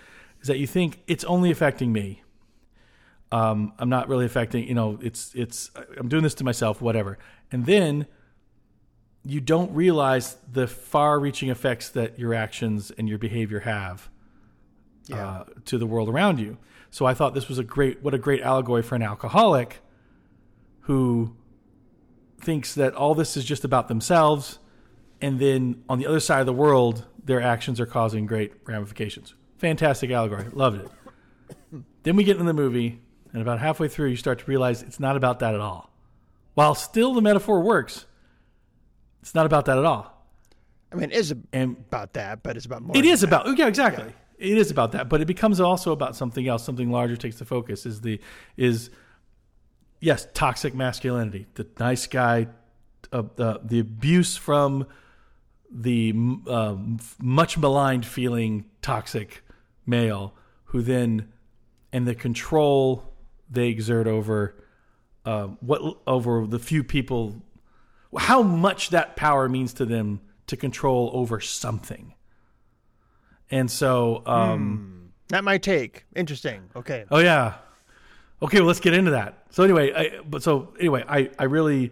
is 0.42 0.48
that 0.48 0.60
you 0.60 0.68
think 0.68 1.02
it's 1.08 1.24
only 1.24 1.50
affecting 1.50 1.92
me. 1.92 2.22
Um, 3.32 3.74
I'm 3.78 3.90
not 3.90 4.08
really 4.08 4.26
affecting, 4.26 4.68
you 4.68 4.74
know, 4.74 5.00
it's 5.02 5.34
it's 5.36 5.70
I'm 5.98 6.08
doing 6.08 6.24
this 6.24 6.36
to 6.36 6.44
myself, 6.44 6.82
whatever, 6.82 7.18
and 7.52 7.66
then 7.66 8.08
you 9.26 9.42
don't 9.42 9.74
realize 9.74 10.38
the 10.50 10.68
far-reaching 10.68 11.50
effects 11.50 11.90
that 11.90 12.18
your 12.18 12.34
actions 12.34 12.92
and 12.98 13.10
your 13.10 13.18
behavior 13.18 13.60
have 13.60 14.10
uh, 15.12 15.44
to 15.66 15.78
the 15.78 15.86
world 15.86 16.08
around 16.08 16.40
you. 16.40 16.58
So 16.92 17.06
I 17.06 17.14
thought 17.14 17.34
this 17.34 17.50
was 17.50 17.60
a 17.60 17.64
great, 17.64 18.02
what 18.02 18.14
a 18.14 18.18
great 18.18 18.42
allegory 18.42 18.82
for 18.82 18.96
an 18.96 19.02
alcoholic 19.02 19.80
who 20.82 21.36
thinks 22.40 22.74
that 22.76 22.94
all 22.94 23.14
this 23.14 23.36
is 23.36 23.44
just 23.44 23.66
about 23.66 23.90
themselves, 23.90 24.60
and 25.20 25.40
then 25.40 25.84
on 25.90 26.00
the 26.00 26.08
other 26.08 26.22
side 26.22 26.40
of 26.40 26.46
the 26.46 26.54
world, 26.54 27.06
their 27.22 27.42
actions 27.42 27.82
are 27.82 27.86
causing 27.86 28.26
great 28.26 28.54
ramifications. 28.66 29.34
Fantastic 29.58 30.12
allegory, 30.12 30.46
loved 30.54 30.82
it. 30.82 31.82
then 32.04 32.16
we 32.16 32.24
get 32.24 32.38
in 32.38 32.46
the 32.46 32.54
movie, 32.54 33.02
and 33.38 33.44
about 33.44 33.60
halfway 33.60 33.88
through, 33.88 34.10
you 34.10 34.16
start 34.16 34.40
to 34.40 34.46
realize 34.46 34.82
it's 34.82 35.00
not 35.00 35.16
about 35.16 35.40
that 35.40 35.54
at 35.54 35.62
all. 35.62 35.92
While 36.56 36.74
still 36.74 37.14
the 37.14 37.22
metaphor 37.22 37.62
works, 37.62 38.08
it's 39.22 39.36
not 39.36 39.46
about 39.46 39.66
that 39.66 39.78
at 39.78 39.86
all. 39.86 40.12
I 40.92 40.96
mean, 40.96 41.12
it 41.12 41.18
is 41.18 41.36
And 41.54 41.78
about 41.78 42.14
that, 42.14 42.42
but 42.42 42.58
it's 42.58 42.66
about 42.66 42.82
more. 42.82 42.98
it 42.98 43.06
is 43.06 43.22
that. 43.22 43.28
about 43.28 43.56
yeah, 43.56 43.68
exactly. 43.68 44.12
It 44.40 44.58
is 44.58 44.72
about 44.72 44.94
that, 44.94 45.08
but 45.08 45.22
it 45.22 45.26
becomes 45.26 45.60
also 45.60 45.92
about 45.92 46.16
something 46.16 46.48
else. 46.48 46.64
Something 46.64 46.90
larger 46.90 47.16
takes 47.16 47.38
the 47.38 47.46
focus. 47.46 47.86
Is 47.86 48.02
the 48.02 48.20
is 48.56 48.90
yes, 50.00 50.28
toxic 50.34 50.74
masculinity. 50.74 51.46
The 51.54 51.68
nice 51.80 52.08
guy, 52.08 52.48
uh, 53.12 53.24
the 53.36 53.62
the 53.64 53.80
abuse 53.80 54.36
from 54.36 54.88
the 55.70 56.12
um, 56.48 57.00
much 57.22 57.56
maligned 57.60 58.06
feeling 58.08 58.66
toxic 58.82 59.44
male, 59.86 60.34
who 60.66 60.82
then 60.82 61.32
and 61.94 62.08
the 62.08 62.16
control 62.16 63.07
they 63.50 63.70
exert 63.70 64.08
over 64.08 64.56
uh, 65.26 65.48
what 65.60 65.98
over 66.08 66.48
the 66.48 66.60
few 66.60 66.84
people, 66.84 67.42
how 68.18 68.42
much 68.42 68.92
that 68.92 69.16
power 69.16 69.50
means 69.50 69.74
to 69.74 69.86
them 69.86 70.22
to 70.48 70.56
control 70.56 71.12
over 71.14 71.42
something. 71.42 72.14
And 73.52 73.70
so, 73.70 74.24
um, 74.26 75.12
Not 75.30 75.44
my 75.44 75.58
take. 75.58 76.06
Interesting. 76.16 76.70
Okay. 76.76 77.06
oh 77.12 77.20
yeah, 77.20 77.56
okay, 78.42 78.60
well 78.60 78.68
let's 78.68 78.80
get 78.80 78.94
into 78.94 79.12
that. 79.12 79.46
So 79.50 79.64
anyway, 79.64 79.94
I, 79.94 80.22
but 80.22 80.44
so 80.44 80.74
anyway, 80.80 81.04
I 81.08 81.30
I 81.38 81.44
really, 81.44 81.92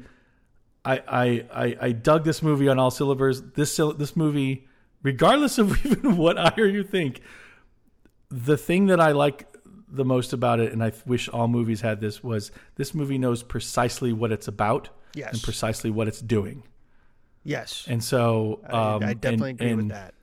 I 0.83 1.01
I 1.07 1.25
I, 1.53 1.77
I 1.81 1.91
dug 1.91 2.23
this 2.23 2.41
movie 2.41 2.69
on 2.69 2.79
all 2.79 2.91
cylinders. 2.91 3.41
This 3.41 3.75
this 3.97 4.15
movie, 4.15 4.67
regardless 5.03 5.57
of 5.57 5.85
even 5.85 6.15
what 6.15 6.37
I 6.37 6.53
or 6.57 6.67
you 6.67 6.83
think, 6.83 7.21
the 8.29 8.57
thing 8.57 8.87
that 8.87 8.99
I 9.01 9.11
like 9.11 9.47
the 9.95 10.05
most 10.05 10.33
about 10.33 10.59
it, 10.59 10.71
and 10.73 10.83
I 10.83 10.91
wish 11.05 11.29
all 11.29 11.47
movies 11.47 11.81
had 11.81 11.99
this, 12.01 12.23
was 12.23 12.51
this 12.75 12.93
movie 12.93 13.17
knows 13.17 13.43
precisely 13.43 14.13
what 14.13 14.31
it's 14.31 14.47
about 14.47 14.89
Yes. 15.13 15.33
and 15.33 15.41
precisely 15.43 15.89
what 15.89 16.07
it's 16.07 16.21
doing. 16.21 16.63
Yes. 17.43 17.85
And 17.87 18.03
so, 18.03 18.59
I, 18.67 18.93
um, 18.95 19.03
I 19.03 19.13
definitely 19.13 19.51
and- 19.51 19.61
agree 19.61 19.73
with 19.75 19.89
that. 19.89 20.13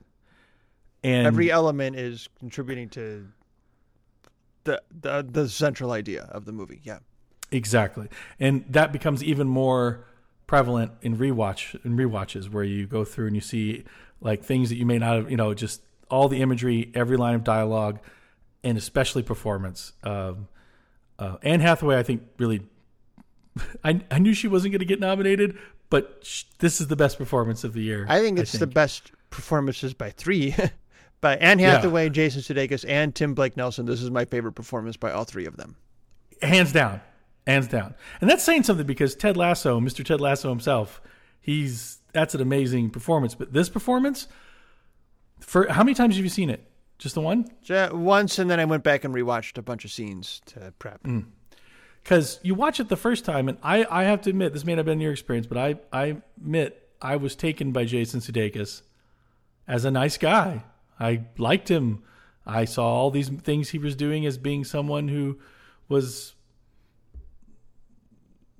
And 1.05 1.27
Every 1.27 1.51
element 1.51 1.97
is 1.97 2.29
contributing 2.39 2.87
to 2.89 3.27
the, 4.63 4.81
the 5.01 5.27
the 5.29 5.49
central 5.49 5.91
idea 5.91 6.23
of 6.31 6.45
the 6.45 6.53
movie. 6.53 6.79
Yeah. 6.83 6.99
Exactly, 7.51 8.07
and 8.39 8.63
that 8.69 8.91
becomes 8.93 9.21
even 9.23 9.47
more 9.47 10.05
prevalent 10.47 10.91
in 11.01 11.17
rewatch 11.17 11.75
in 11.85 11.97
rewatches 11.97 12.49
where 12.49 12.63
you 12.63 12.87
go 12.87 13.03
through 13.03 13.27
and 13.27 13.35
you 13.35 13.41
see 13.41 13.83
like 14.21 14.43
things 14.43 14.69
that 14.69 14.77
you 14.77 14.85
may 14.85 14.97
not 14.97 15.15
have, 15.15 15.29
you 15.31 15.35
know, 15.37 15.53
just 15.53 15.81
all 16.09 16.29
the 16.29 16.41
imagery, 16.41 16.89
every 16.95 17.17
line 17.17 17.35
of 17.35 17.43
dialogue, 17.43 17.99
and 18.63 18.77
especially 18.77 19.23
performance. 19.23 19.93
Um, 20.03 20.47
uh, 21.19 21.37
Anne 21.41 21.59
Hathaway, 21.59 21.97
I 21.97 22.03
think, 22.03 22.23
really. 22.37 22.61
I 23.83 24.01
I 24.09 24.19
knew 24.19 24.33
she 24.33 24.47
wasn't 24.47 24.71
going 24.73 24.79
to 24.79 24.85
get 24.85 24.99
nominated, 24.99 25.57
but 25.89 26.19
sh- 26.23 26.43
this 26.59 26.81
is 26.81 26.87
the 26.87 26.95
best 26.95 27.17
performance 27.17 27.63
of 27.63 27.73
the 27.73 27.81
year. 27.81 28.05
I 28.09 28.19
think 28.19 28.39
it's 28.39 28.53
the 28.53 28.67
best 28.67 29.11
performances 29.29 29.93
by 29.93 30.09
three. 30.09 30.55
by 31.21 31.37
Anne 31.37 31.59
Yeah. 31.59 31.75
Hathaway, 31.75 32.09
Jason 32.09 32.41
Sudeikis, 32.41 32.83
and 32.87 33.15
Tim 33.15 33.33
Blake 33.33 33.55
Nelson. 33.55 33.85
This 33.85 34.01
is 34.01 34.11
my 34.11 34.25
favorite 34.25 34.53
performance 34.53 34.97
by 34.97 35.11
all 35.11 35.23
three 35.23 35.45
of 35.45 35.55
them. 35.55 35.75
hands 36.41 36.71
down, 36.73 36.99
hands 37.47 37.67
down. 37.67 37.95
And 38.19 38.29
that's 38.29 38.43
saying 38.43 38.63
something 38.63 38.85
because 38.85 39.15
Ted 39.15 39.37
Lasso, 39.37 39.79
Mr. 39.79 40.03
Ted 40.03 40.19
Lasso 40.19 40.49
himself, 40.49 41.01
he's 41.39 41.99
that's 42.11 42.35
an 42.35 42.41
amazing 42.41 42.89
performance. 42.89 43.35
But 43.35 43.53
this 43.53 43.69
performance, 43.69 44.27
for 45.39 45.67
how 45.71 45.83
many 45.83 45.93
times 45.95 46.15
have 46.15 46.25
you 46.25 46.29
seen 46.29 46.49
it? 46.49 46.69
Just 47.03 47.15
the 47.15 47.21
one? 47.21 47.45
Once, 47.91 48.39
and 48.39 48.49
then 48.49 48.61
I 48.61 48.65
went 48.65 48.81
back 48.81 49.03
and 49.03 49.13
rewatched 49.13 49.57
a 49.57 49.61
bunch 49.61 49.83
of 49.83 49.91
scenes 49.91 50.41
to 50.45 50.73
prep. 50.79 51.03
Mm. 51.03 51.25
Because 52.01 52.39
you 52.43 52.55
watch 52.55 52.79
it 52.79 52.87
the 52.87 52.95
first 52.95 53.25
time, 53.25 53.49
and 53.49 53.57
I, 53.61 53.85
I 53.91 54.05
have 54.05 54.21
to 54.21 54.29
admit, 54.29 54.53
this 54.53 54.63
may 54.63 54.71
not 54.71 54.77
have 54.77 54.85
been 54.85 55.01
your 55.01 55.11
experience, 55.11 55.45
but 55.45 55.57
I, 55.57 55.75
I 55.91 56.21
admit 56.37 56.87
I 57.01 57.17
was 57.17 57.35
taken 57.35 57.73
by 57.73 57.83
Jason 57.83 58.21
Sudeikis 58.21 58.83
as 59.67 59.83
a 59.83 59.91
nice 59.91 60.17
guy. 60.17 60.63
I 60.97 61.23
liked 61.37 61.69
him. 61.69 62.03
I 62.45 62.63
saw 62.63 62.85
all 62.85 63.11
these 63.11 63.27
things 63.27 63.71
he 63.71 63.79
was 63.79 63.97
doing 63.97 64.25
as 64.25 64.37
being 64.37 64.63
someone 64.63 65.09
who 65.09 65.39
was, 65.89 66.35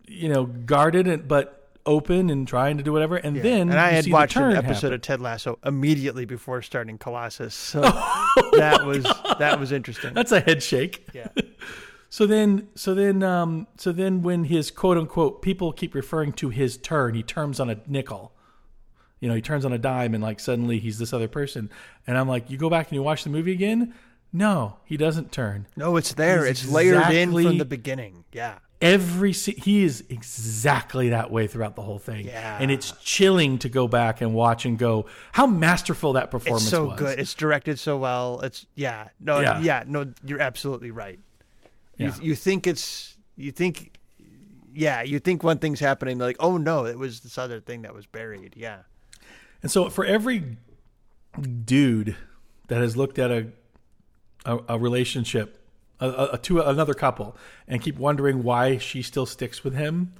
you 0.06 0.28
know, 0.28 0.48
guarded 0.48 1.08
and 1.08 1.30
but 1.30 1.64
open 1.86 2.30
and 2.30 2.48
trying 2.48 2.78
to 2.78 2.84
do 2.84 2.92
whatever. 2.92 3.16
And 3.16 3.38
then 3.38 3.70
and 3.70 3.80
I 3.80 3.92
had 3.92 4.08
watched 4.12 4.36
an 4.36 4.52
episode 4.52 4.88
happen. 4.88 4.94
of 4.94 5.02
Ted 5.02 5.22
Lasso 5.22 5.60
immediately 5.66 6.26
before 6.26 6.62
starting 6.62 6.98
Colossus, 6.98 7.56
so 7.56 7.82
Oh 8.38 8.50
that 8.58 8.86
was 8.86 9.04
that 9.40 9.60
was 9.60 9.72
interesting. 9.72 10.13
That's 10.13 10.32
a 10.32 10.40
head 10.40 10.63
shake. 10.63 11.08
Yeah. 11.13 11.28
So 12.13 12.28
then, 12.28 12.68
so 12.75 12.94
then, 12.94 13.24
um, 13.24 13.66
so 13.75 13.92
then, 13.92 14.22
when 14.22 14.44
his 14.44 14.70
quote 14.70 15.00
unquote 15.00 15.42
people 15.42 15.74
keep 15.74 15.96
referring 15.96 16.32
to 16.34 16.50
his 16.50 16.78
turn, 16.78 17.16
he 17.16 17.24
turns 17.24 17.60
on 17.60 17.72
a 17.72 17.80
nickel. 17.88 18.34
You 19.20 19.30
know, 19.30 19.34
he 19.34 19.42
turns 19.42 19.66
on 19.66 19.74
a 19.74 19.80
dime, 19.80 20.13
and 20.13 20.24
like 20.24 20.40
suddenly 20.40 20.78
he's 20.78 21.00
this 21.00 21.12
other 21.12 21.28
person. 21.28 21.72
And 22.06 22.16
I'm 22.16 22.28
like, 22.28 22.52
you 22.52 22.58
go 22.58 22.70
back 22.70 22.90
and 22.90 22.96
you 22.96 23.02
watch 23.02 23.24
the 23.24 23.32
movie 23.32 23.52
again. 23.52 23.96
No, 24.32 24.78
he 24.86 24.96
doesn't 24.96 25.32
turn. 25.32 25.66
No, 25.75 25.96
it's 25.98 26.13
there. 26.13 26.46
He's 26.46 26.63
it's 26.63 26.72
layered 26.72 27.12
in 27.12 27.32
from 27.32 27.58
the 27.58 27.66
beginning. 27.66 28.25
Yeah. 28.32 28.60
Every 28.84 29.34
se- 29.34 29.56
he 29.58 29.84
is 29.84 30.04
exactly 30.10 31.10
that 31.10 31.32
way 31.32 31.48
throughout 31.48 31.75
the 31.75 31.82
whole 31.82 32.00
thing. 32.00 32.25
Yeah. 32.25 32.58
and 32.60 32.70
it's 32.70 32.92
chilling 33.04 33.58
to 33.60 33.70
go 33.70 33.88
back 33.88 34.22
and 34.22 34.34
watch 34.34 34.66
and 34.66 34.78
go 34.78 35.06
how 35.32 35.48
masterful 35.48 36.13
that 36.13 36.30
performance 36.32 36.63
It's 36.63 36.72
so 36.72 36.86
was. 36.90 37.00
good. 37.00 37.20
It's 37.20 37.34
directed 37.34 37.80
so 37.80 37.98
well. 37.98 38.42
It's 38.42 38.66
yeah. 38.75 39.08
No, 39.20 39.40
Yeah. 39.40 39.62
yeah. 39.62 39.84
no, 39.88 40.13
you're 40.25 40.42
absolutely 40.42 40.92
right. 40.92 41.20
Yeah. 41.98 42.13
You 42.18 42.30
you 42.30 42.36
think 42.36 42.68
it's 42.68 43.16
you 43.38 43.52
think 43.52 43.98
yeah, 44.75 45.02
you 45.04 45.20
think 45.20 45.44
one 45.44 45.60
thing's 45.60 45.80
happening 45.80 46.18
like, 46.18 46.36
"Oh 46.40 46.58
no, 46.58 46.86
it 46.86 46.98
was 46.98 47.20
this 47.22 47.38
other 47.38 47.60
thing 47.60 47.84
that 47.84 47.94
was 47.94 48.06
buried." 48.08 48.54
Yeah. 48.58 48.80
And 49.62 49.72
so 49.72 49.90
for 49.90 50.04
every 50.04 50.58
dude 51.66 52.16
that 52.68 52.82
has 52.82 52.98
looked 52.98 53.20
at 53.20 53.32
a 53.32 53.48
a, 54.46 54.60
a 54.70 54.80
relationship 54.80 55.62
a, 56.03 56.07
a, 56.07 56.29
a- 56.33 56.38
to 56.39 56.62
another 56.62 56.93
couple 56.93 57.36
and 57.67 57.81
keep 57.81 57.98
wondering 57.98 58.43
why 58.43 58.77
she 58.77 59.01
still 59.01 59.25
sticks 59.25 59.63
with 59.63 59.75
him. 59.75 60.13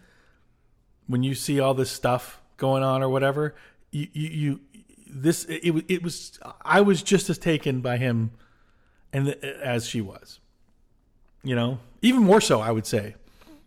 When 1.08 1.24
you 1.24 1.36
see 1.36 1.60
all 1.60 1.74
this 1.74 1.92
stuff 1.92 2.42
going 2.58 2.84
on 2.84 3.04
or 3.04 3.10
whatever 3.10 3.56
you 3.94 4.08
you, 4.14 4.30
you 4.30 4.60
this 5.08 5.46
it, 5.46 5.86
it, 5.88 6.04
was 6.04 6.40
I 6.64 6.82
was 6.82 7.04
just 7.04 7.30
as 7.30 7.38
taken 7.38 7.82
by 7.82 7.98
him 7.98 8.32
and 9.14 9.30
as 9.30 9.86
she 9.88 10.02
was 10.02 10.40
you 11.44 11.56
know 11.56 11.80
even 12.02 12.24
more 12.24 12.42
so 12.42 12.60
I 12.60 12.72
would 12.72 12.88
say 12.88 13.16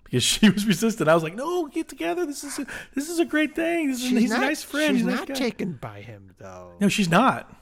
because 0.05 0.23
she 0.25 0.51
was 0.51 0.67
resistant. 0.67 1.09
I 1.09 1.15
was 1.15 1.23
like 1.23 1.35
no 1.35 1.67
get 1.69 1.89
together. 1.89 2.27
This 2.27 2.45
is 2.45 2.59
a, 2.59 2.67
this 2.95 3.09
is 3.09 3.19
a 3.19 3.25
great 3.25 3.55
thing. 3.55 3.89
This 3.89 4.03
is, 4.03 4.11
he's 4.11 4.33
a 4.33 4.39
nice 4.39 4.63
friend 4.63 4.97
She's 4.97 5.05
he's 5.05 5.15
a 5.15 5.17
nice 5.17 5.29
not 5.29 5.37
taken 5.37 5.75
by 5.75 6.01
him 6.01 6.35
though. 6.39 6.73
No, 6.81 6.89
she's 6.89 7.09
not. 7.09 7.55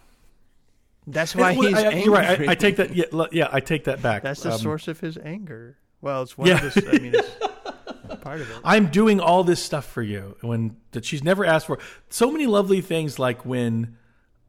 That's 1.06 1.34
why 1.34 1.52
he's 1.52 1.74
I- 1.74 1.82
angry. 1.82 2.02
you're 2.04 2.12
right. 2.12 2.48
I, 2.48 2.52
I 2.52 2.54
take 2.54 2.76
that. 2.76 2.94
Yeah, 2.94 3.04
yeah, 3.32 3.48
I 3.52 3.60
take 3.60 3.84
that 3.84 4.00
back. 4.02 4.22
That's 4.22 4.42
the 4.42 4.52
Um, 4.52 4.58
source 4.58 4.88
of 4.88 5.00
his 5.00 5.18
anger. 5.18 5.76
Well, 6.00 6.22
it's 6.22 6.36
one 6.38 6.48
Yeah. 6.48 6.64
of 6.64 6.74
his. 6.74 6.86
I 6.88 6.92
mean, 6.98 7.14
it's 7.14 7.30
part 8.22 8.40
of 8.40 8.50
it. 8.50 8.56
I'm 8.64 8.86
doing 8.88 9.20
all 9.20 9.44
this 9.44 9.62
stuff 9.62 9.84
for 9.86 10.02
you 10.02 10.36
when 10.40 10.76
that 10.92 11.04
she's 11.04 11.22
never 11.22 11.44
asked 11.44 11.66
for. 11.66 11.78
So 12.10 12.30
many 12.30 12.46
lovely 12.46 12.80
things, 12.80 13.18
like 13.18 13.44
when, 13.44 13.96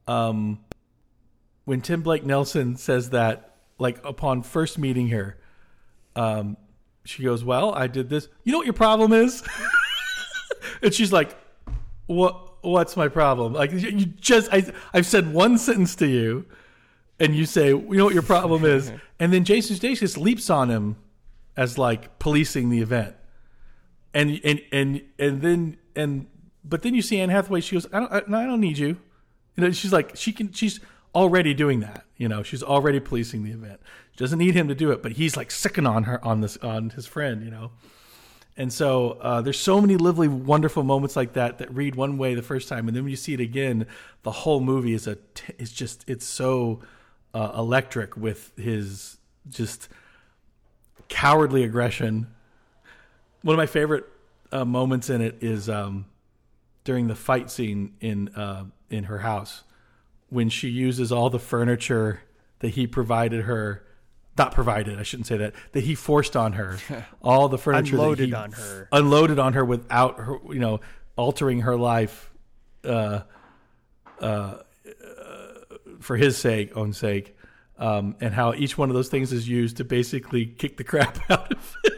um, 0.08 0.60
when 1.66 1.82
Tim 1.82 2.02
Blake 2.02 2.26
Nelson 2.26 2.76
says 2.78 3.10
that, 3.12 3.56
like 3.80 4.04
upon 4.06 4.42
first 4.44 4.78
meeting 4.78 5.10
her, 5.10 5.38
um, 6.16 6.56
she 7.04 7.24
goes, 7.24 7.44
"Well, 7.44 7.74
I 7.74 7.88
did 7.88 8.10
this. 8.10 8.28
You 8.46 8.52
know 8.54 8.60
what 8.60 8.68
your 8.68 8.74
problem 8.74 9.12
is?" 9.14 9.44
and 10.82 10.94
she's 10.94 11.12
like, 11.12 11.36
"What? 12.08 12.45
What's 12.66 12.98
my 12.98 13.08
problem? 13.08 13.54
Like 13.54 13.72
you 13.72 14.06
just 14.06 14.52
I 14.54 14.72
I've 14.94 15.06
said 15.06 15.34
one 15.34 15.58
sentence 15.58 15.96
to 15.98 16.08
you, 16.08 16.46
and 17.20 17.36
you 17.36 17.46
say 17.46 17.70
you 17.70 17.96
know 17.96 18.06
what 18.06 18.14
your 18.14 18.24
problem 18.24 18.66
is, 18.66 18.92
and 19.20 19.32
then 19.32 19.44
Jason 19.44 19.76
Sudeikis 19.76 20.18
leaps 20.18 20.50
on 20.50 20.70
him 20.70 20.98
as 21.58 21.78
like 21.78 22.20
policing 22.20 22.70
the 22.70 22.82
event, 22.82 23.16
and 24.14 24.40
and 24.44 24.62
and 24.72 25.02
and 25.20 25.42
then 25.42 25.78
and 25.96 26.28
but 26.64 26.82
then 26.82 26.94
you 26.94 27.02
see 27.02 27.20
Anne 27.20 27.30
Hathaway. 27.30 27.62
She 27.62 27.76
goes, 27.76 27.88
I 27.94 28.00
don't 28.00 28.12
I, 28.12 28.22
no, 28.28 28.40
I 28.40 28.46
don't 28.46 28.62
need 28.62 28.78
you. 28.78 28.98
You 29.56 29.64
know, 29.64 29.72
she's 29.72 29.94
like 29.94 30.16
she 30.16 30.32
can 30.34 30.52
she's 30.52 30.80
already 31.14 31.54
doing 31.54 31.80
that. 31.80 32.06
You 32.18 32.28
know, 32.28 32.44
she's 32.44 32.64
already 32.64 33.00
policing 33.00 33.44
the 33.44 33.52
event. 33.52 33.80
She 34.12 34.18
doesn't 34.18 34.40
need 34.40 34.56
him 34.56 34.68
to 34.68 34.76
do 34.76 34.92
it, 34.92 35.02
but 35.02 35.14
he's 35.14 35.38
like 35.38 35.52
sicking 35.52 35.86
on 35.86 36.04
her 36.04 36.24
on 36.24 36.42
this 36.42 36.58
on 36.58 36.92
his 36.92 37.06
friend. 37.06 37.44
You 37.44 37.52
know. 37.52 37.72
And 38.58 38.72
so 38.72 39.18
uh, 39.22 39.42
there's 39.42 39.60
so 39.60 39.82
many 39.82 39.98
lovely, 39.98 40.30
wonderful 40.30 40.84
moments 40.84 41.16
like 41.16 41.34
that 41.34 41.58
that 41.58 41.74
read 41.74 41.96
one 41.96 42.18
way 42.18 42.36
the 42.36 42.42
first 42.42 42.70
time, 42.70 42.88
and 42.88 42.96
then 42.96 43.04
when 43.04 43.12
you 43.12 43.18
see 43.18 43.34
it 43.34 43.42
again, 43.42 43.86
the 44.24 44.32
whole 44.32 44.62
movie 44.62 44.94
is 44.94 45.08
a 45.08 45.16
t- 45.16 45.54
it's 45.58 45.72
just 45.72 46.06
it's 46.08 46.26
so 46.26 46.80
uh, 47.34 47.52
electric 47.58 48.16
with 48.16 48.54
his 48.58 49.18
just 49.50 49.90
cowardly 51.10 51.64
aggression. 51.64 52.28
One 53.42 53.54
of 53.56 53.58
my 53.58 53.66
favorite 53.66 54.06
uh, 54.54 54.64
moments 54.64 55.10
in 55.10 55.22
it 55.22 55.38
is 55.42 55.70
um, 55.70 56.06
during 56.86 57.08
the 57.08 57.16
fight 57.16 57.52
scene 57.52 57.94
in 58.00 58.30
uh, 58.30 58.66
in 58.90 59.06
her 59.06 59.20
house 59.20 59.64
when 60.30 60.50
she 60.50 60.70
uses 60.70 61.12
all 61.12 61.30
the 61.30 61.40
furniture 61.40 62.22
that 62.60 62.70
he 62.70 62.88
provided 62.88 63.44
her 63.44 63.85
not 64.38 64.54
provided 64.54 65.00
i 65.00 65.04
shouldn't 65.04 65.28
say 65.28 65.38
that 65.38 65.54
that 65.72 65.84
he 65.84 65.96
forced 65.96 66.36
on 66.36 66.54
her 66.54 66.78
all 67.22 67.48
the 67.48 67.58
furniture 67.58 67.96
Unloaded 67.96 68.34
on 68.34 68.52
her. 68.52 68.88
unloaded 68.92 69.40
on 69.40 69.54
her 69.54 69.64
without 69.66 70.20
her 70.20 70.38
you 70.50 70.60
know 70.60 70.80
altering 71.16 71.62
her 71.62 71.76
life 71.78 72.32
uh 72.84 73.22
uh 74.20 74.56
for 76.00 76.18
his 76.18 76.38
sake 76.38 76.76
own 76.76 76.94
sake 76.94 77.36
um 77.78 78.16
and 78.22 78.34
how 78.34 78.54
each 78.54 78.78
one 78.78 78.90
of 78.90 78.96
those 78.96 79.10
things 79.10 79.32
is 79.34 79.48
used 79.48 79.78
to 79.78 79.84
basically 79.84 80.46
kick 80.46 80.78
the 80.78 80.84
crap 80.92 81.18
out 81.30 81.52
of 81.52 81.76
him 81.84 81.92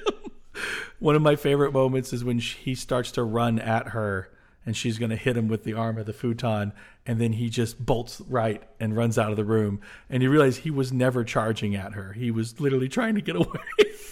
one 0.99 1.15
of 1.15 1.21
my 1.21 1.35
favorite 1.35 1.71
moments 1.73 2.11
is 2.13 2.23
when 2.23 2.39
she, 2.39 2.57
he 2.57 2.75
starts 2.75 3.11
to 3.11 3.23
run 3.23 3.59
at 3.59 3.89
her 3.89 4.29
and 4.67 4.77
she's 4.77 4.99
going 4.99 5.09
to 5.09 5.15
hit 5.15 5.35
him 5.35 5.47
with 5.47 5.63
the 5.63 5.73
arm 5.73 5.97
of 5.97 6.05
the 6.05 6.13
futon 6.13 6.73
and 7.07 7.19
then 7.19 7.33
he 7.33 7.49
just 7.49 7.83
bolts 7.83 8.21
right 8.27 8.61
and 8.79 8.95
runs 8.95 9.17
out 9.17 9.31
of 9.31 9.37
the 9.37 9.45
room. 9.45 9.79
And 10.09 10.21
you 10.21 10.29
realize 10.29 10.57
he 10.57 10.69
was 10.69 10.91
never 10.93 11.23
charging 11.23 11.73
at 11.75 11.93
her. 11.93 12.13
He 12.13 12.29
was 12.29 12.59
literally 12.59 12.89
trying 12.89 13.15
to 13.15 13.21
get 13.21 13.35
away. 13.37 13.47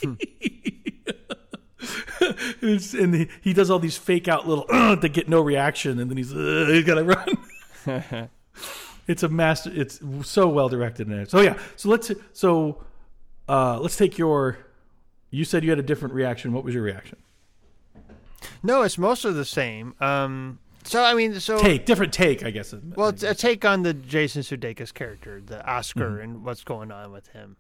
It's- 2.62 2.94
and 2.94 3.14
he, 3.14 3.28
he 3.42 3.54
does 3.54 3.70
all 3.70 3.78
these 3.80 3.98
fake 3.98 4.28
out 4.28 4.48
little 4.48 4.66
uh, 4.70 4.96
to 4.96 5.10
get 5.10 5.30
no 5.30 5.42
reaction 5.42 6.00
and 6.00 6.10
then 6.10 6.18
he's 6.18 6.34
uh, 6.34 6.66
he's 6.72 6.84
got 6.86 6.96
to 6.96 7.04
run. 7.04 8.30
It's 9.08 9.22
a 9.22 9.30
master 9.30 9.70
it's 9.72 10.00
so 10.24 10.50
well 10.50 10.68
directed 10.68 11.06
in 11.08 11.14
it. 11.20 11.30
So 11.30 11.40
yeah. 11.42 11.60
So 11.76 11.90
let's 11.90 12.12
so 12.34 12.84
uh 13.48 13.80
let's 13.80 13.98
take 13.98 14.18
your 14.18 14.58
you 15.30 15.46
said 15.46 15.64
you 15.64 15.70
had 15.70 15.78
a 15.78 15.84
different 15.84 16.16
reaction. 16.16 16.54
What 16.54 16.64
was 16.64 16.74
your 16.74 16.82
reaction 16.82 17.18
No, 18.64 18.82
it's 18.84 18.98
mostly 18.98 19.34
the 19.34 19.46
same. 19.46 19.96
Um, 20.00 20.60
so 20.84 21.04
I 21.04 21.14
mean, 21.14 21.40
so 21.40 21.60
take 21.60 21.86
different 21.86 22.14
take 22.14 22.44
i 22.44 22.52
guess 22.52 22.74
well, 22.96 23.10
it's 23.10 23.24
a 23.24 23.34
take 23.34 23.66
on 23.66 23.82
the 23.84 23.94
Jason 23.94 24.42
Sudeikis 24.44 24.94
character, 24.94 25.42
the 25.46 25.66
Oscar, 25.68 26.12
Mm-hmm. 26.12 26.22
and 26.22 26.46
what's 26.46 26.64
going 26.64 26.92
on 26.92 27.12
with 27.12 27.28
him. 27.30 27.58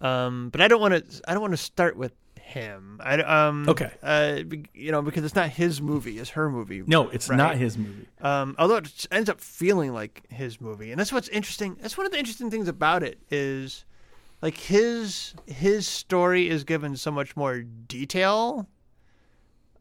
Um, 0.00 0.48
but 0.50 0.60
I 0.60 0.68
don't 0.68 0.80
want 0.80 0.94
to. 0.94 1.20
I 1.28 1.32
don't 1.34 1.40
want 1.40 1.52
to 1.52 1.56
start 1.58 1.96
with 1.96 2.12
him. 2.40 3.00
I 3.02 3.20
um 3.22 3.68
Okay. 3.68 3.90
Uh, 4.02 4.40
you 4.74 4.90
know, 4.92 5.02
because 5.02 5.24
it's 5.24 5.36
not 5.36 5.50
his 5.50 5.80
movie; 5.80 6.18
it's 6.18 6.30
her 6.30 6.50
movie. 6.50 6.82
no 6.86 7.08
it's 7.10 7.28
Right. 7.28 7.36
not 7.36 7.56
his 7.56 7.78
movie 7.78 8.06
Um, 8.20 8.54
although 8.58 8.76
it 8.76 9.06
ends 9.12 9.30
up 9.30 9.40
feeling 9.40 9.92
like 9.94 10.22
his 10.30 10.60
movie, 10.60 10.90
and 10.90 10.98
that's 11.00 11.12
what's 11.12 11.28
interesting. 11.28 11.76
That's 11.80 11.96
one 11.96 12.06
of 12.06 12.12
the 12.12 12.18
interesting 12.18 12.50
things 12.50 12.66
about 12.68 13.02
it 13.04 13.18
is, 13.30 13.84
like 14.42 14.56
his 14.58 15.34
his 15.46 15.86
story 15.86 16.48
is 16.50 16.64
given 16.64 16.96
so 16.96 17.10
much 17.12 17.36
more 17.36 17.60
detail. 17.62 18.68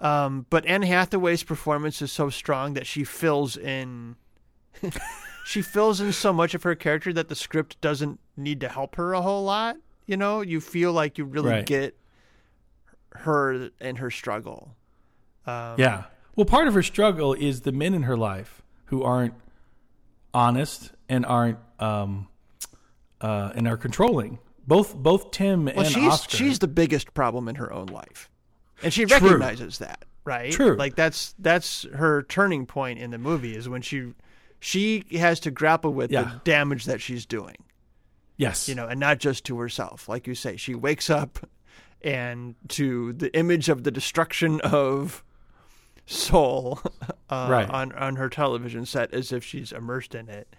Um, 0.04 0.46
but 0.50 0.66
Anne 0.66 0.82
Hathaway's 0.84 1.44
performance 1.44 2.02
is 2.02 2.12
so 2.12 2.30
strong 2.30 2.74
that 2.74 2.86
she 2.86 3.04
fills 3.04 3.56
in. 3.58 4.18
she 5.46 5.62
fills 5.62 6.00
in 6.02 6.12
so 6.12 6.32
much 6.34 6.54
of 6.54 6.64
her 6.64 6.76
character 6.76 7.12
that 7.14 7.30
the 7.30 7.36
script 7.36 7.80
doesn't 7.82 8.20
need 8.38 8.60
to 8.62 8.70
help 8.70 8.96
her 8.96 9.14
a 9.14 9.22
whole 9.22 9.44
lot. 9.46 9.78
You 10.06 10.18
know, 10.18 10.42
you 10.42 10.60
feel 10.60 10.92
like 10.92 11.18
you 11.18 11.24
really 11.26 11.50
Right. 11.52 11.66
get 11.66 11.98
her 13.16 13.70
and 13.80 13.98
her 14.00 14.12
struggle. 14.12 14.76
Um, 15.46 15.76
yeah 15.78 16.04
well 16.36 16.46
part 16.46 16.68
of 16.70 16.74
her 16.74 16.82
struggle 16.82 17.34
is 17.34 17.62
the 17.62 17.72
men 17.74 17.94
in 17.94 18.04
her 18.04 18.16
life 18.18 18.62
who 18.86 19.04
aren't 19.04 19.34
honest 20.34 20.92
and 21.10 21.26
aren't 21.26 21.58
um 21.80 22.28
uh 23.20 23.52
and 23.54 23.68
are 23.68 23.76
controlling 23.78 24.40
both 24.66 24.96
both 24.96 25.32
tim 25.32 25.66
Well, 25.66 25.80
and 25.80 25.88
she's 25.88 26.12
oscar 26.14 26.38
she's 26.38 26.60
the 26.60 26.68
biggest 26.70 27.14
problem 27.14 27.50
in 27.50 27.56
her 27.56 27.72
own 27.74 27.88
life, 27.88 28.30
and 28.84 28.94
she 28.94 29.06
True. 29.06 29.18
recognizes 29.20 29.78
that, 29.80 30.06
right? 30.26 30.52
True. 30.52 30.76
Like 30.76 30.96
that's 30.96 31.34
that's 31.40 31.84
her 31.96 32.24
turning 32.24 32.66
point 32.66 33.00
in 33.00 33.12
the 33.12 33.18
movie 33.18 33.56
is 33.56 33.68
when 33.70 33.82
she 33.82 34.14
she 34.60 35.04
has 35.14 35.40
to 35.42 35.52
grapple 35.52 35.94
with 35.94 36.12
Yeah. 36.12 36.24
the 36.24 36.42
damage 36.44 36.86
that 36.86 37.02
she's 37.02 37.26
doing, 37.26 37.56
yes 38.38 38.68
you 38.70 38.76
know, 38.76 38.88
and 38.88 39.00
not 39.00 39.20
just 39.20 39.44
to 39.46 39.58
herself. 39.60 40.08
Like 40.10 40.28
you 40.28 40.36
say, 40.36 40.56
she 40.58 40.76
wakes 40.76 41.10
up 41.10 41.40
and 42.02 42.56
to 42.70 43.14
the 43.14 43.34
image 43.38 43.70
of 43.70 43.84
the 43.84 43.92
destruction 43.92 44.60
of 44.62 45.24
Seoul 46.06 46.80
uh, 47.30 47.48
Right. 47.50 47.70
on 47.70 47.92
on 47.94 48.16
her 48.18 48.30
television 48.30 48.86
set 48.86 49.14
as 49.14 49.32
if 49.32 49.44
she's 49.44 49.72
immersed 49.72 50.16
in 50.16 50.30
it. 50.30 50.54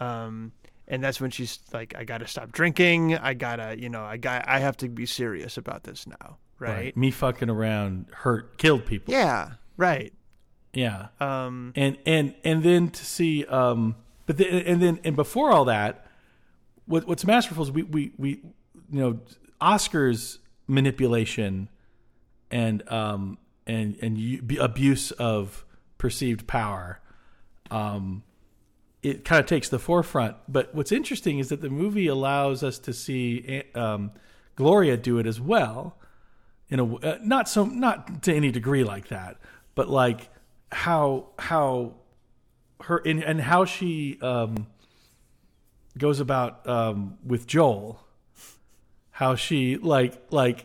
Um, 0.00 0.52
and 0.88 1.02
that's 1.02 1.20
when 1.20 1.30
she's 1.30 1.60
like, 1.72 1.94
I 1.96 2.04
gotta 2.04 2.26
stop 2.26 2.52
drinking. 2.52 3.16
I 3.16 3.34
gotta, 3.34 3.76
you 3.78 3.88
know, 3.88 4.02
I 4.02 4.16
got, 4.16 4.46
I 4.48 4.58
have 4.58 4.76
to 4.78 4.88
be 4.88 5.06
serious 5.06 5.56
about 5.56 5.84
this 5.84 6.06
now, 6.06 6.36
right? 6.62 6.96
me 6.96 7.10
fucking 7.10 7.50
around 7.50 8.06
hurt 8.12 8.58
killed 8.58 8.86
people. 8.86 9.12
Yeah, 9.12 9.52
right. 9.76 10.12
yeah. 10.72 11.08
Um, 11.20 11.72
and 11.76 11.98
and 12.06 12.34
and 12.44 12.62
then 12.62 12.90
to 12.90 13.04
see 13.04 13.44
um 13.46 13.96
but 14.26 14.36
then 14.38 14.48
and 14.48 14.82
then 14.82 15.00
and 15.04 15.16
before 15.16 15.50
all 15.50 15.64
that 15.66 16.06
what 16.86 17.06
what's 17.06 17.24
masterful 17.24 17.62
is 17.64 17.70
we 17.70 17.82
we 17.82 18.12
we 18.16 18.30
you 18.90 19.00
know 19.00 19.20
oscar's 19.60 20.38
manipulation 20.66 21.68
and 22.50 22.88
um 22.90 23.38
and 23.66 23.96
and 24.02 24.18
u- 24.18 24.42
abuse 24.60 25.10
of 25.12 25.64
perceived 25.98 26.46
power 26.46 27.00
um 27.70 28.22
it 29.02 29.24
kind 29.24 29.40
of 29.40 29.46
takes 29.46 29.68
the 29.68 29.80
forefront. 29.80 30.36
But 30.46 30.72
what's 30.76 30.92
interesting 30.92 31.40
is 31.40 31.48
that 31.48 31.60
the 31.60 31.68
movie 31.70 32.06
allows 32.06 32.62
us 32.62 32.78
to 32.80 32.92
see 32.92 33.64
um 33.74 34.12
gloria 34.54 34.96
do 34.96 35.18
it 35.18 35.26
as 35.26 35.40
well 35.40 35.96
in 36.72 36.80
a 36.80 36.96
uh, 36.96 37.18
not 37.22 37.50
so 37.50 37.66
not 37.66 38.22
to 38.22 38.34
any 38.34 38.50
degree 38.50 38.82
like 38.82 39.08
that, 39.08 39.36
but 39.74 39.90
like 39.90 40.30
how 40.72 41.28
how 41.38 41.96
her 42.84 42.96
in, 42.96 43.22
and 43.22 43.42
how 43.42 43.66
she 43.66 44.18
um, 44.22 44.66
goes 45.98 46.18
about 46.18 46.66
um, 46.66 47.18
with 47.24 47.46
Joel, 47.46 48.00
how 49.10 49.34
she 49.34 49.76
like 49.76 50.14
like 50.30 50.64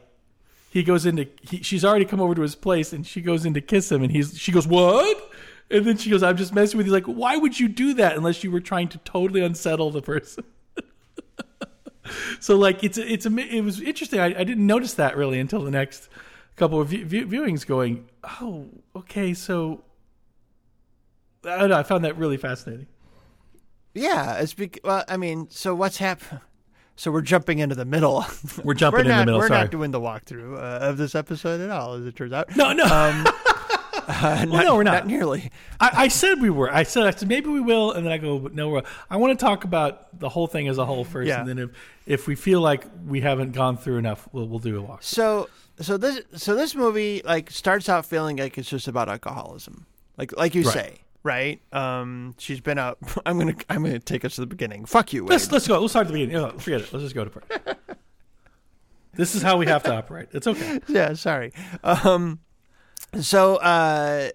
he 0.70 0.82
goes 0.82 1.06
into 1.06 1.28
he, 1.42 1.62
she's 1.62 1.84
already 1.84 2.06
come 2.06 2.22
over 2.22 2.34
to 2.34 2.42
his 2.42 2.56
place 2.56 2.94
and 2.94 3.06
she 3.06 3.20
goes 3.20 3.46
in 3.46 3.54
to 3.54 3.62
kiss 3.62 3.92
him 3.92 4.02
and 4.02 4.12
he's 4.12 4.38
she 4.38 4.54
goes 4.54 4.66
what 4.66 5.32
and 5.70 5.86
then 5.86 5.98
she 5.98 6.10
goes 6.10 6.24
I'm 6.24 6.38
just 6.38 6.54
messing 6.54 6.78
with 6.78 6.88
you 6.88 6.94
like 6.94 7.06
why 7.06 7.36
would 7.36 7.60
you 7.60 7.68
do 7.68 7.96
that 7.96 8.16
unless 8.16 8.44
you 8.46 8.52
were 8.52 8.62
trying 8.62 8.88
to 8.90 8.98
totally 9.00 9.42
unsettle 9.42 9.92
the 9.92 10.02
person. 10.02 10.46
So 12.40 12.56
like 12.56 12.84
it's 12.84 12.98
it's 12.98 13.26
a 13.26 13.38
it 13.38 13.62
was 13.62 13.82
interesting. 13.82 14.20
I, 14.20 14.26
I 14.28 14.44
didn't 14.44 14.66
notice 14.66 14.94
that 14.96 15.18
really 15.18 15.40
until 15.40 15.64
the 15.64 15.72
next 15.72 16.10
couple 16.56 16.80
of 16.82 16.88
view, 16.90 17.06
view, 17.06 17.28
viewings. 17.28 17.66
Going, 17.66 18.08
oh, 18.42 18.68
okay, 18.96 19.34
so 19.34 19.84
I 21.46 21.58
don't 21.58 21.70
know. 21.70 21.78
I 21.78 21.84
found 21.84 22.04
that 22.06 22.18
really 22.18 22.38
fascinating. 22.38 22.88
yeah, 23.94 24.36
it's 24.40 24.54
bec- 24.54 24.80
well, 24.84 25.04
I 25.08 25.18
mean, 25.18 25.48
so 25.50 25.74
what's 25.76 25.98
happened? 25.98 26.42
So 27.00 27.12
we're 27.12 27.22
jumping 27.22 27.60
into 27.60 27.76
the 27.76 27.86
middle. 27.86 28.26
We're 28.64 28.74
jumping 28.74 28.98
we're 28.98 29.02
in 29.04 29.08
not, 29.10 29.20
the 29.20 29.26
middle. 29.28 29.40
We're 29.40 29.48
Sorry. 29.50 29.62
not 29.62 29.72
doing 29.72 29.92
the 29.92 30.00
walkthrough 30.02 30.56
uh, 30.58 30.80
of 30.90 30.98
this 30.98 31.14
episode 31.14 31.62
at 31.62 31.70
all, 31.70 31.94
as 31.94 32.06
it 32.08 32.16
turns 32.16 32.34
out. 32.34 32.56
no, 32.56 32.74
no, 32.74 32.86
Um, 32.86 33.28
uh, 34.08 34.46
Well, 34.50 34.64
no, 34.64 34.76
we're 34.76 34.84
not. 34.84 34.94
Not 34.94 35.08
nearly. 35.08 35.52
I, 35.80 35.92
I 36.04 36.08
said 36.08 36.42
we 36.42 36.50
were. 36.50 36.74
I 36.74 36.84
said 36.84 37.04
I 37.06 37.12
said 37.12 37.28
maybe 37.28 37.50
we 37.50 37.60
will, 37.62 37.92
and 37.92 38.06
then 38.06 38.12
I 38.14 38.18
go, 38.18 38.50
no, 38.54 38.70
we're. 38.70 38.84
I 39.10 39.18
want 39.18 39.38
to 39.38 39.46
talk 39.46 39.64
about 39.64 40.18
the 40.20 40.30
whole 40.30 40.48
thing 40.48 40.68
as 40.68 40.78
a 40.78 40.86
whole 40.86 41.04
first, 41.04 41.28
Yeah. 41.28 41.40
and 41.42 41.50
then 41.50 41.58
if 41.60 41.70
if 42.06 42.28
we 42.28 42.36
feel 42.36 42.62
like 42.62 42.86
we 43.06 43.22
haven't 43.22 43.52
gone 43.52 43.78
through 43.78 43.98
enough, 43.98 44.28
we'll 44.32 44.48
we'll 44.48 44.60
do 44.60 44.78
a 44.78 44.82
walk. 44.82 45.04
So 45.04 45.50
so 45.80 45.98
this 45.98 46.22
so 46.36 46.56
this 46.56 46.74
movie 46.74 47.22
like 47.26 47.52
starts 47.52 47.90
out 47.90 48.06
feeling 48.06 48.38
like 48.38 48.58
it's 48.58 48.70
just 48.70 48.88
about 48.88 49.10
alcoholism. 49.10 49.86
Like 50.18 50.36
like 50.38 50.56
you 50.56 50.64
Right. 50.64 50.74
say, 50.74 50.94
right? 51.24 51.62
Um 51.74 52.34
she's 52.38 52.62
been 52.62 52.78
out 52.80 52.98
I'm 53.26 53.38
going 53.40 53.56
to 53.56 53.66
I'm 53.70 53.82
going 53.84 53.94
to 53.94 54.00
take 54.00 54.24
us 54.26 54.36
to 54.36 54.42
the 54.42 54.48
beginning. 54.48 54.86
Fuck 54.86 55.14
you. 55.14 55.24
Wade. 55.24 55.32
Let's 55.32 55.52
let's 55.52 55.68
go. 55.68 55.80
Let's 55.80 55.92
start 55.94 56.08
at 56.08 56.14
the 56.14 56.20
beginning. 56.20 56.36
Oh, 56.44 56.58
forget 56.58 56.82
it. 56.82 56.94
Let's 56.94 57.04
just 57.04 57.14
go 57.16 57.26
to 57.26 57.30
part. 57.30 57.46
this 59.14 59.36
is 59.36 59.42
how 59.42 59.58
we 59.58 59.66
have 59.68 59.84
to 59.84 59.94
operate. 59.96 60.30
It's 60.32 60.48
okay. 60.48 60.80
yeah, 60.88 61.14
sorry. 61.14 61.54
Um 61.84 62.40
so 63.22 63.56
uh 63.58 64.30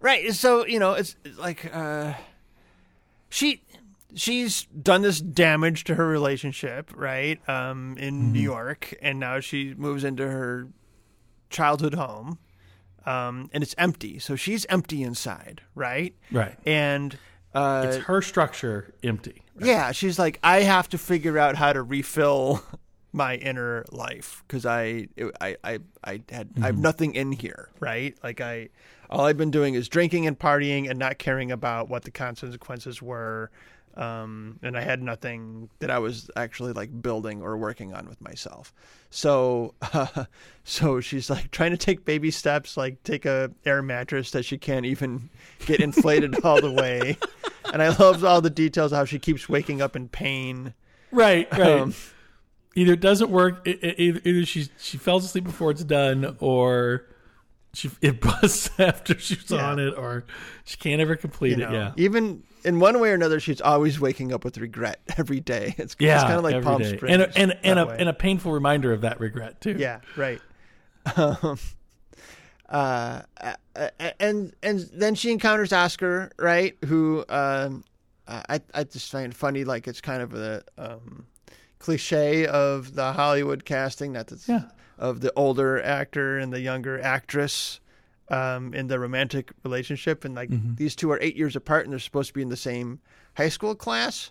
Right. 0.00 0.34
So 0.34 0.66
you 0.66 0.78
know, 0.78 0.92
it's 0.92 1.16
it's 1.24 1.38
like 1.38 1.70
uh, 1.74 2.12
she 3.30 3.62
she's 4.14 4.64
done 4.66 5.00
this 5.00 5.18
damage 5.18 5.84
to 5.84 5.94
her 5.94 6.06
relationship, 6.06 6.90
right? 6.94 7.40
Um, 7.48 7.96
in 7.98 8.30
New 8.30 8.40
York, 8.42 8.92
and 9.00 9.18
now 9.18 9.40
she 9.40 9.72
moves 9.72 10.04
into 10.04 10.28
her 10.28 10.68
childhood 11.48 11.94
home, 11.94 12.38
um, 13.06 13.48
and 13.54 13.62
it's 13.62 13.74
empty. 13.78 14.18
So 14.18 14.36
she's 14.36 14.66
empty 14.66 15.02
inside, 15.02 15.62
right? 15.74 16.14
Right. 16.30 16.54
And 16.66 17.16
uh, 17.54 17.84
It's 17.88 18.04
her 18.04 18.20
structure 18.20 18.92
empty. 19.02 19.40
yeah, 19.58 19.92
she's 19.92 20.18
like, 20.18 20.38
I 20.44 20.60
have 20.64 20.90
to 20.90 20.98
figure 20.98 21.38
out 21.38 21.56
how 21.56 21.72
to 21.72 21.82
refill 21.82 22.62
my 23.14 23.36
inner 23.36 23.84
life 23.92 24.42
because 24.46 24.66
I, 24.66 25.06
I, 25.40 25.56
I, 25.62 25.78
I 26.02 26.20
had, 26.28 26.50
I 26.60 26.66
have 26.66 26.78
nothing 26.78 27.14
in 27.14 27.30
here, 27.30 27.70
right? 27.78 28.16
Like 28.24 28.40
I, 28.40 28.70
all 29.08 29.24
I've 29.24 29.36
been 29.36 29.52
doing 29.52 29.74
is 29.74 29.88
drinking 29.88 30.26
and 30.26 30.36
partying 30.36 30.90
and 30.90 30.98
not 30.98 31.18
caring 31.18 31.52
about 31.52 31.88
what 31.88 32.02
the 32.02 32.10
consequences 32.10 33.00
were. 33.00 33.50
Um, 33.96 34.58
and 34.64 34.76
I 34.76 34.80
had 34.80 35.00
nothing 35.00 35.68
that 35.78 35.88
I 35.88 36.00
was 36.00 36.28
actually 36.34 36.72
like 36.72 37.00
building 37.00 37.40
or 37.40 37.56
working 37.56 37.94
on 37.94 38.08
with 38.08 38.20
myself. 38.20 38.74
So, 39.10 39.74
uh, 39.80 40.24
so 40.64 41.00
she's 41.00 41.30
like 41.30 41.52
trying 41.52 41.70
to 41.70 41.76
take 41.76 42.04
baby 42.04 42.32
steps, 42.32 42.76
like 42.76 43.00
take 43.04 43.24
a 43.24 43.52
air 43.64 43.80
mattress 43.82 44.32
that 44.32 44.44
she 44.44 44.58
can't 44.58 44.86
even 44.86 45.30
get 45.66 45.78
inflated 45.78 46.40
all 46.44 46.60
the 46.60 46.72
way. 46.72 47.16
And 47.72 47.80
I 47.80 47.96
love 47.96 48.24
all 48.24 48.40
the 48.40 48.50
details 48.50 48.90
of 48.90 48.98
how 48.98 49.04
she 49.04 49.20
keeps 49.20 49.48
waking 49.48 49.80
up 49.80 49.94
in 49.94 50.08
pain. 50.08 50.74
Right, 51.12 51.46
right. 51.52 51.80
Um, 51.80 51.94
either 52.74 52.92
it 52.94 53.00
doesn't 53.00 53.30
work, 53.30 53.62
i- 53.66 53.78
i- 53.82 53.94
either, 53.98 54.20
either 54.24 54.44
she 54.46 54.68
she 54.78 54.96
falls 54.98 55.24
asleep 55.24 55.44
before 55.44 55.70
it's 55.70 55.84
done, 55.84 56.36
or 56.40 57.06
she 57.72 57.90
it 58.00 58.20
busts 58.22 58.70
after 58.78 59.18
she's 59.18 59.50
Yeah. 59.50 59.68
on 59.70 59.78
it, 59.78 59.94
or 59.96 60.24
she 60.64 60.76
can't 60.76 61.00
ever 61.00 61.16
complete 61.16 61.58
You 61.58 61.64
it. 61.64 61.70
know, 61.70 61.72
Yeah, 61.72 61.92
even 61.96 62.42
in 62.64 62.80
one 62.80 62.98
way 63.00 63.10
or 63.10 63.14
another, 63.14 63.40
she's 63.40 63.60
always 63.60 64.00
waking 64.00 64.32
up 64.32 64.44
with 64.44 64.56
regret 64.58 65.00
every 65.18 65.40
day. 65.40 65.74
It's, 65.76 65.94
yeah, 65.98 66.14
it's 66.14 66.24
kind 66.24 66.36
of 66.38 66.44
like 66.44 66.62
Palm 66.62 66.80
day. 66.82 66.96
Springs. 66.96 67.12
and 67.12 67.22
a, 67.22 67.38
and 67.38 67.58
and 67.62 67.78
a, 67.78 67.86
way. 67.86 67.96
and 67.98 68.08
a 68.08 68.12
painful 68.14 68.52
reminder 68.52 68.92
of 68.92 69.02
that 69.02 69.20
regret 69.20 69.60
too. 69.60 69.76
Yeah, 69.78 70.00
right. 70.16 70.40
Um, 71.16 71.58
uh, 72.68 73.20
uh, 73.76 73.88
and 74.18 74.54
and 74.62 74.88
then 74.94 75.14
she 75.14 75.30
encounters 75.30 75.72
Oscar, 75.72 76.30
right? 76.38 76.76
Who 76.86 77.24
um, 77.28 77.84
I 78.26 78.60
I 78.72 78.84
just 78.84 79.12
find 79.12 79.36
funny, 79.36 79.64
like 79.64 79.86
it's 79.86 80.00
kind 80.00 80.22
of 80.22 80.32
a 80.34 80.62
um, 80.78 81.26
cliche 81.84 82.46
of 82.46 82.94
the 82.94 83.12
Hollywood 83.12 83.64
casting, 83.66 84.14
that 84.14 84.32
it's 84.32 84.48
Yeah. 84.48 84.64
of 84.98 85.20
the 85.20 85.30
older 85.36 85.82
actor 85.82 86.38
and 86.38 86.50
the 86.52 86.60
younger 86.60 86.98
actress 87.00 87.80
um, 88.30 88.72
in 88.72 88.86
the 88.86 88.98
romantic 88.98 89.52
relationship, 89.64 90.24
and 90.24 90.34
like 90.34 90.48
Mm-hmm. 90.48 90.76
these 90.76 90.96
two 90.96 91.10
are 91.12 91.18
eight 91.20 91.36
years 91.36 91.54
apart, 91.56 91.84
and 91.84 91.92
they're 91.92 91.98
supposed 92.00 92.28
to 92.28 92.34
be 92.34 92.40
in 92.40 92.48
the 92.48 92.56
same 92.56 93.00
high 93.36 93.50
school 93.50 93.74
class. 93.74 94.30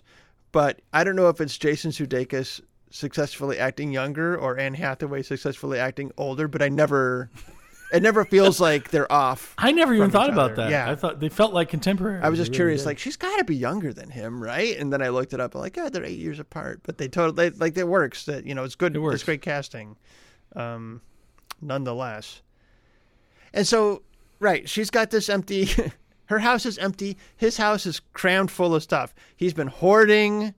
But 0.50 0.80
I 0.92 1.04
don't 1.04 1.14
know 1.16 1.28
if 1.28 1.40
it's 1.40 1.56
Jason 1.56 1.92
Sudeikis 1.92 2.60
successfully 2.90 3.56
acting 3.58 3.92
younger 3.92 4.36
or 4.36 4.58
Anne 4.58 4.74
Hathaway 4.74 5.22
successfully 5.22 5.78
acting 5.78 6.10
older, 6.16 6.48
but 6.48 6.60
I 6.62 6.68
never, 6.68 7.30
it 7.94 8.02
never 8.02 8.24
feels 8.34 8.60
like 8.60 8.90
they're 8.90 9.10
off. 9.10 9.54
I 9.56 9.72
never 9.72 9.94
even 9.94 10.10
thought 10.10 10.30
about 10.30 10.52
other. 10.52 10.64
that. 10.64 10.70
Yeah. 10.70 10.90
I 10.90 10.94
thought 10.94 11.20
they 11.20 11.28
felt 11.28 11.54
like 11.54 11.68
contemporary. 11.68 12.20
I 12.22 12.28
was 12.28 12.38
just 12.38 12.52
curious, 12.52 12.84
like 12.84 12.98
she's 12.98 13.16
got 13.16 13.36
to 13.38 13.44
be 13.44 13.56
younger 13.56 13.92
than 13.92 14.10
him, 14.10 14.42
right? 14.42 14.76
And 14.76 14.92
then 14.92 15.00
I 15.00 15.08
looked 15.08 15.32
it 15.32 15.40
up, 15.40 15.54
like, 15.54 15.76
yeah, 15.76 15.88
they're 15.88 16.04
eight 16.04 16.18
years 16.18 16.38
apart, 16.40 16.80
but 16.82 16.98
they 16.98 17.08
totally 17.08 17.50
like 17.50 17.76
it 17.76 17.88
works. 17.88 18.24
That 18.24 18.46
you 18.46 18.54
know, 18.54 18.64
it's 18.64 18.74
good. 18.74 18.94
It 18.96 18.98
works. 18.98 19.16
It's 19.16 19.24
great 19.24 19.42
casting, 19.42 19.96
um, 20.56 21.00
nonetheless. 21.60 22.42
And 23.52 23.66
so, 23.66 24.02
right, 24.40 24.68
she's 24.68 24.90
got 24.90 25.10
this 25.10 25.28
empty. 25.28 25.68
her 26.26 26.40
house 26.40 26.66
is 26.66 26.78
empty. 26.78 27.16
His 27.36 27.56
house 27.56 27.86
is 27.86 28.00
crammed 28.12 28.50
full 28.50 28.74
of 28.74 28.82
stuff. 28.82 29.14
He's 29.36 29.54
been 29.54 29.68
hoarding, 29.68 30.54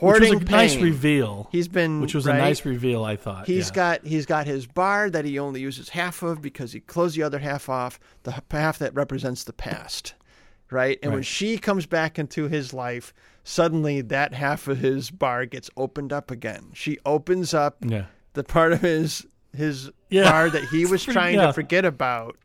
which 0.00 0.10
hoarding. 0.12 0.34
was 0.40 0.42
a 0.48 0.50
nice 0.50 0.76
reveal. 0.76 1.48
He's 1.52 1.68
been 1.68 2.00
which 2.00 2.14
was 2.14 2.26
right? 2.26 2.36
a 2.36 2.38
nice 2.38 2.64
reveal. 2.64 3.04
I 3.04 3.16
thought 3.16 3.46
He's 3.46 3.68
yeah. 3.68 3.74
got 3.74 4.06
he's 4.06 4.26
got 4.26 4.46
his 4.46 4.66
bar 4.66 5.10
that 5.10 5.24
he 5.24 5.38
only 5.38 5.60
uses 5.60 5.90
half 5.90 6.22
of 6.22 6.40
because 6.42 6.72
he 6.72 6.80
closed 6.80 7.16
the 7.16 7.22
other 7.22 7.38
half 7.38 7.68
off, 7.68 7.98
the 8.24 8.42
half 8.50 8.78
that 8.78 8.94
represents 8.94 9.44
the 9.44 9.52
past, 9.52 10.14
right? 10.70 10.98
And 11.02 11.12
when 11.12 11.22
she 11.22 11.58
comes 11.58 11.86
back 11.86 12.18
into 12.18 12.48
his 12.48 12.72
life, 12.74 13.12
suddenly 13.44 14.00
that 14.02 14.34
half 14.34 14.68
of 14.68 14.78
his 14.78 15.10
bar 15.10 15.46
gets 15.46 15.70
opened 15.76 16.12
up 16.12 16.30
again. 16.30 16.66
She 16.74 16.98
opens 17.06 17.54
up 17.54 17.76
yeah. 17.80 18.04
the 18.34 18.44
part 18.44 18.72
of 18.72 18.80
his 18.80 19.26
his 19.56 19.90
Yeah. 20.08 20.30
bar 20.30 20.50
that 20.50 20.64
he 20.68 20.86
was 20.90 21.04
trying 21.04 21.38
to 21.38 21.52
forget 21.52 21.84
about 21.84 22.36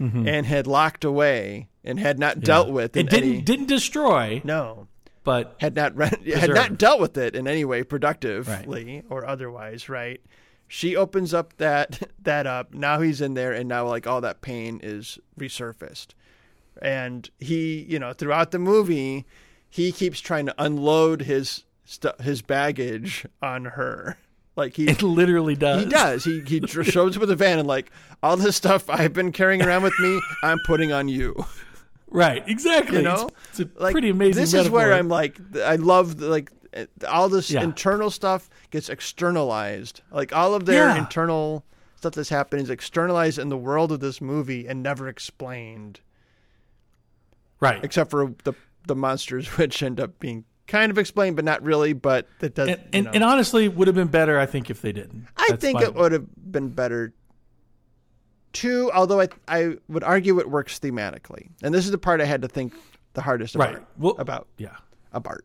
Mhm. 0.00 0.26
and 0.26 0.46
had 0.46 0.66
locked 0.66 1.04
away 1.04 1.68
and 1.84 1.98
had 2.00 2.18
not 2.18 2.40
dealt 2.40 2.70
with 2.70 2.96
It 2.96 3.10
didn't 3.10 3.28
any 3.32 3.40
didn't 3.42 3.66
destroy, 3.66 4.40
no 4.44 4.86
but 5.24 5.54
had 5.58 5.74
not 5.74 5.96
re- 5.96 6.10
had 6.34 6.54
not 6.54 6.78
dealt 6.78 7.00
with 7.00 7.16
it 7.16 7.34
in 7.34 7.46
any 7.46 7.64
way 7.64 7.82
productively 7.82 9.02
or 9.08 9.24
otherwise, 9.26 9.88
right? 9.88 10.20
She 10.68 10.94
opens 10.96 11.34
up 11.34 11.56
that 11.58 12.10
that 12.22 12.46
up. 12.46 12.72
Now 12.74 13.00
he's 13.00 13.20
in 13.20 13.34
there, 13.34 13.52
and 13.52 13.68
now 13.68 13.86
like 13.86 14.06
all 14.06 14.20
that 14.20 14.40
pain 14.40 14.80
is 14.82 15.18
resurfaced, 15.38 16.08
and 16.80 17.28
he, 17.38 17.86
you 17.88 17.98
know, 17.98 18.12
throughout 18.12 18.50
the 18.50 18.58
movie, 18.58 19.26
he 19.68 19.92
keeps 19.92 20.20
trying 20.20 20.46
to 20.46 20.54
unload 20.58 21.22
his 21.22 21.64
stu- 21.84 22.12
his 22.20 22.40
baggage 22.40 23.26
on 23.42 23.66
her, 23.66 24.16
like 24.56 24.76
he. 24.76 24.84
it 24.88 25.02
literally 25.02 25.56
does. 25.56 25.84
He 25.84 25.90
does. 25.90 26.24
He 26.24 26.40
he 26.46 26.66
shows 26.66 27.16
up 27.16 27.20
with 27.20 27.30
a 27.30 27.36
van 27.36 27.58
and 27.58 27.68
like 27.68 27.90
all 28.22 28.36
this 28.36 28.56
stuff 28.56 28.88
I've 28.88 29.12
been 29.12 29.32
carrying 29.32 29.62
around 29.62 29.82
with 29.82 29.98
me, 29.98 30.20
I'm 30.42 30.60
putting 30.66 30.92
on 30.92 31.08
you. 31.08 31.34
Right. 32.10 32.42
Exactly. 32.46 32.98
You 32.98 33.02
know? 33.02 33.28
it's, 33.50 33.60
it's 33.60 33.76
a 33.78 33.82
like 33.82 33.92
pretty 33.92 34.10
amazing. 34.10 34.40
This 34.40 34.54
is 34.54 34.68
where. 34.68 34.92
I'm 34.92 35.08
like, 35.08 35.38
I 35.56 35.76
love 35.76 36.20
like 36.20 36.50
uh, 36.76 36.86
all 37.08 37.28
this 37.28 37.50
Yeah. 37.50 37.62
internal 37.62 38.10
stuff 38.10 38.50
gets 38.70 38.88
externalized. 38.88 40.02
Like 40.10 40.32
all 40.34 40.54
of 40.54 40.66
their 40.66 40.88
Yeah. 40.88 40.98
internal 40.98 41.64
stuff 41.96 42.14
that's 42.14 42.28
happening 42.28 42.64
is 42.64 42.70
externalized 42.70 43.38
in 43.38 43.48
the 43.48 43.56
world 43.56 43.92
of 43.92 44.00
this 44.00 44.20
movie 44.20 44.66
and 44.66 44.82
never 44.82 45.08
explained, 45.08 46.00
right. 47.60 47.82
except 47.84 48.10
for 48.10 48.34
the 48.44 48.54
the 48.86 48.96
monsters, 48.96 49.46
which 49.58 49.82
end 49.82 50.00
up 50.00 50.18
being 50.18 50.44
kind 50.66 50.90
of 50.90 50.98
explained, 50.98 51.36
but 51.36 51.44
not 51.44 51.62
really. 51.62 51.92
But 51.92 52.26
that 52.40 52.54
does. 52.54 52.68
and, 52.70 52.78
you 52.78 52.84
and, 52.92 53.04
know. 53.06 53.10
and 53.14 53.24
honestly, 53.24 53.68
would 53.68 53.88
have 53.88 53.94
been 53.94 54.08
better, 54.08 54.38
I 54.38 54.46
think, 54.46 54.70
if 54.70 54.80
they 54.80 54.92
didn't. 54.92 55.26
I 55.36 55.46
That's 55.50 55.60
think 55.60 55.80
it 55.80 55.94
would 55.94 56.12
have 56.12 56.26
been 56.36 56.70
better 56.70 57.12
too. 58.52 58.90
Although 58.92 59.20
I 59.20 59.28
I 59.48 59.76
would 59.88 60.04
argue 60.04 60.38
it 60.40 60.50
works 60.50 60.78
thematically, 60.78 61.48
and 61.62 61.74
this 61.74 61.84
is 61.84 61.90
the 61.90 61.98
part 61.98 62.20
I 62.20 62.24
had 62.24 62.42
to 62.42 62.48
think 62.48 62.74
the 63.14 63.22
hardest 63.22 63.54
about. 63.54 63.74
Right. 63.74 63.82
Well, 63.98 64.14
about 64.18 64.46
Yeah. 64.58 64.76
about. 65.12 65.40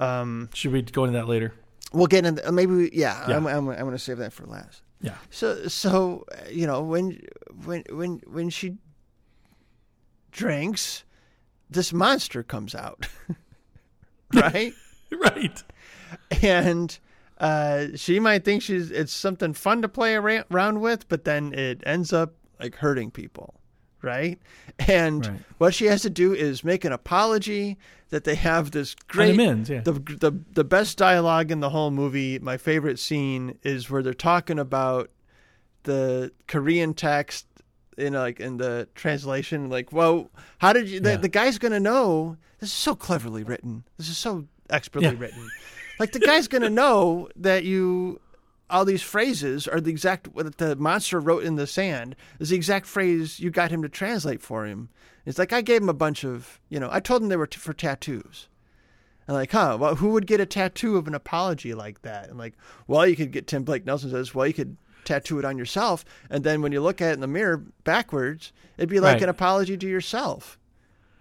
Um, 0.00 0.48
Should 0.54 0.72
we 0.72 0.82
go 0.82 1.04
into 1.04 1.18
that 1.18 1.28
later? 1.28 1.52
we'll 1.92 2.08
get 2.08 2.26
into 2.26 2.50
maybe 2.50 2.74
we, 2.74 2.90
yeah. 2.92 3.28
Yeah. 3.28 3.36
I'm, 3.36 3.46
I'm 3.46 3.68
I'm 3.68 3.78
going 3.78 3.92
to 3.92 3.98
save 3.98 4.18
that 4.18 4.32
for 4.32 4.44
last. 4.46 4.82
Yeah. 5.00 5.14
So 5.30 5.68
so 5.68 6.24
uh, 6.32 6.48
you 6.50 6.66
know 6.66 6.82
when 6.82 7.20
when 7.64 7.84
when 7.90 8.20
when 8.26 8.50
she 8.50 8.78
drinks, 10.32 11.04
this 11.70 11.92
monster 11.92 12.42
comes 12.42 12.74
out, 12.74 13.06
right? 14.34 14.72
Right. 15.16 15.62
and 16.42 16.98
uh, 17.44 17.86
she 17.96 18.18
might 18.20 18.44
think 18.44 18.62
she's 18.62 18.90
it's 18.90 19.12
something 19.14 19.52
fun 19.52 19.82
to 19.82 19.88
play 19.88 20.14
around 20.14 20.80
with, 20.80 21.08
but 21.08 21.24
then 21.24 21.52
it 21.52 21.82
ends 21.84 22.12
up 22.12 22.34
like 22.60 22.76
hurting 22.76 23.10
people, 23.10 23.54
right? 24.02 24.38
And 24.88 25.26
Right. 25.26 25.40
what 25.58 25.74
she 25.74 25.86
has 25.86 26.02
to 26.02 26.10
do 26.10 26.32
is 26.32 26.64
make 26.64 26.84
an 26.84 26.92
apology 26.92 27.76
that 28.10 28.24
they 28.24 28.34
have 28.36 28.70
this 28.70 28.94
great 29.08 29.34
yeah. 29.36 29.80
the, 29.82 29.92
the 29.92 30.32
the 30.52 30.64
best 30.64 30.96
dialogue 30.98 31.50
in 31.50 31.60
the 31.60 31.70
whole 31.70 31.90
movie. 31.90 32.38
My 32.38 32.56
favorite 32.56 32.98
scene 32.98 33.58
is 33.62 33.90
where 33.90 34.02
they're 34.02 34.14
talking 34.14 34.58
about 34.58 35.10
the 35.82 36.32
Korean 36.46 36.94
text 36.94 37.46
in 37.98 38.14
like 38.14 38.40
in 38.40 38.56
the 38.56 38.88
translation. 38.94 39.68
Like, 39.68 39.92
well, 39.92 40.30
how 40.58 40.72
did 40.72 40.88
you? 40.88 41.00
The, 41.00 41.10
Yeah. 41.10 41.16
the 41.16 41.28
guy's 41.28 41.58
gonna 41.58 41.80
know. 41.80 42.36
This 42.60 42.70
is 42.70 42.74
so 42.76 42.94
cleverly 42.94 43.42
written. 43.42 43.84
This 43.98 44.08
is 44.08 44.16
so 44.16 44.46
expertly 44.70 45.10
Yeah. 45.10 45.18
written. 45.18 45.50
Like 45.98 46.12
the 46.12 46.18
guy's 46.20 46.48
gonna 46.48 46.70
know 46.70 47.28
that 47.36 47.64
you. 47.64 48.20
All 48.70 48.84
these 48.86 49.02
phrases 49.02 49.68
are 49.68 49.80
the 49.80 49.90
exact 49.90 50.28
what 50.28 50.56
the 50.56 50.74
monster 50.76 51.20
wrote 51.20 51.44
in 51.44 51.56
the 51.56 51.66
sand 51.66 52.16
is 52.40 52.48
the 52.48 52.56
exact 52.56 52.86
phrase 52.86 53.38
you 53.38 53.50
got 53.50 53.70
him 53.70 53.82
to 53.82 53.88
translate 53.90 54.40
for 54.40 54.64
him. 54.64 54.88
It's 55.26 55.38
like 55.38 55.52
I 55.52 55.60
gave 55.60 55.82
him 55.82 55.88
a 55.90 55.94
bunch 55.94 56.24
of, 56.24 56.60
you 56.70 56.80
know, 56.80 56.88
I 56.90 56.98
told 57.00 57.22
him 57.22 57.28
they 57.28 57.36
were 57.36 57.46
t- 57.46 57.58
for 57.58 57.74
tattoos. 57.74 58.48
And 59.28 59.36
like, 59.36 59.52
huh? 59.52 59.76
Well, 59.78 59.96
who 59.96 60.08
would 60.10 60.26
get 60.26 60.40
a 60.40 60.46
tattoo 60.46 60.96
of 60.96 61.06
an 61.06 61.14
apology 61.14 61.74
like 61.74 62.02
that? 62.02 62.28
And 62.30 62.38
like, 62.38 62.54
well, 62.86 63.06
you 63.06 63.16
could 63.16 63.32
get 63.32 63.46
Tim 63.46 63.64
Blake 63.64 63.84
Nelson 63.84 64.10
says, 64.10 64.34
well, 64.34 64.46
you 64.46 64.54
could 64.54 64.76
tattoo 65.04 65.38
it 65.38 65.44
on 65.44 65.58
yourself, 65.58 66.02
and 66.30 66.42
then 66.42 66.62
when 66.62 66.72
you 66.72 66.80
look 66.80 67.02
at 67.02 67.10
it 67.10 67.14
in 67.14 67.20
the 67.20 67.26
mirror 67.26 67.58
backwards, 67.84 68.52
it'd 68.78 68.88
be 68.88 68.98
like 69.00 69.14
Right. 69.16 69.24
an 69.24 69.28
apology 69.28 69.76
to 69.76 69.86
yourself. 69.86 70.58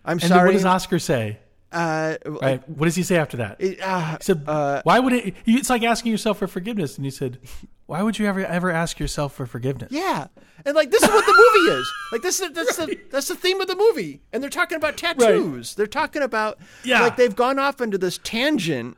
I'm 0.05 0.13
And 0.13 0.23
sorry. 0.23 0.49
what 0.49 0.53
does 0.53 0.65
Oscar 0.65 0.97
say? 0.99 1.39
Uh, 1.73 2.17
Right. 2.25 2.69
What 2.69 2.85
does 2.85 2.95
he 2.95 3.03
say 3.03 3.17
after 3.17 3.37
that? 3.37 3.57
it- 3.59 3.79
ah, 3.83 4.17
He 4.19 4.23
said, 4.23 4.43
uh, 4.47 4.81
"Why 4.83 4.99
would 4.99 5.13
it?" 5.13 5.35
It's 5.45 5.69
like 5.69 5.83
asking 5.83 6.11
yourself 6.11 6.37
for 6.39 6.47
forgiveness, 6.47 6.95
and 6.97 7.05
he 7.05 7.11
said, 7.11 7.39
Why 7.85 8.01
would 8.01 8.17
you 8.17 8.25
ever 8.27 8.45
ever 8.45 8.71
ask 8.71 8.99
yourself 8.99 9.33
for 9.35 9.45
forgiveness? 9.45 9.91
Yeah, 9.91 10.27
and 10.65 10.75
like 10.75 10.89
this 10.91 11.03
is 11.03 11.09
what 11.09 11.25
the 11.25 11.33
movie 11.33 11.75
is. 11.79 11.91
Like 12.11 12.21
this 12.21 12.39
is 12.39 12.51
that's 12.51 12.77
the 12.77 12.97
that's 13.11 13.27
the 13.27 13.35
theme 13.35 13.59
of 13.59 13.67
the 13.67 13.75
movie. 13.75 14.21
And 14.31 14.41
they're 14.41 14.49
talking 14.49 14.77
about 14.77 14.95
tattoos. 14.97 15.75
They're 15.75 15.85
talking 15.87 16.21
about 16.21 16.57
Yeah. 16.83 17.01
like 17.01 17.17
they've 17.17 17.35
gone 17.35 17.59
off 17.59 17.81
into 17.81 17.97
this 17.97 18.19
tangent, 18.23 18.97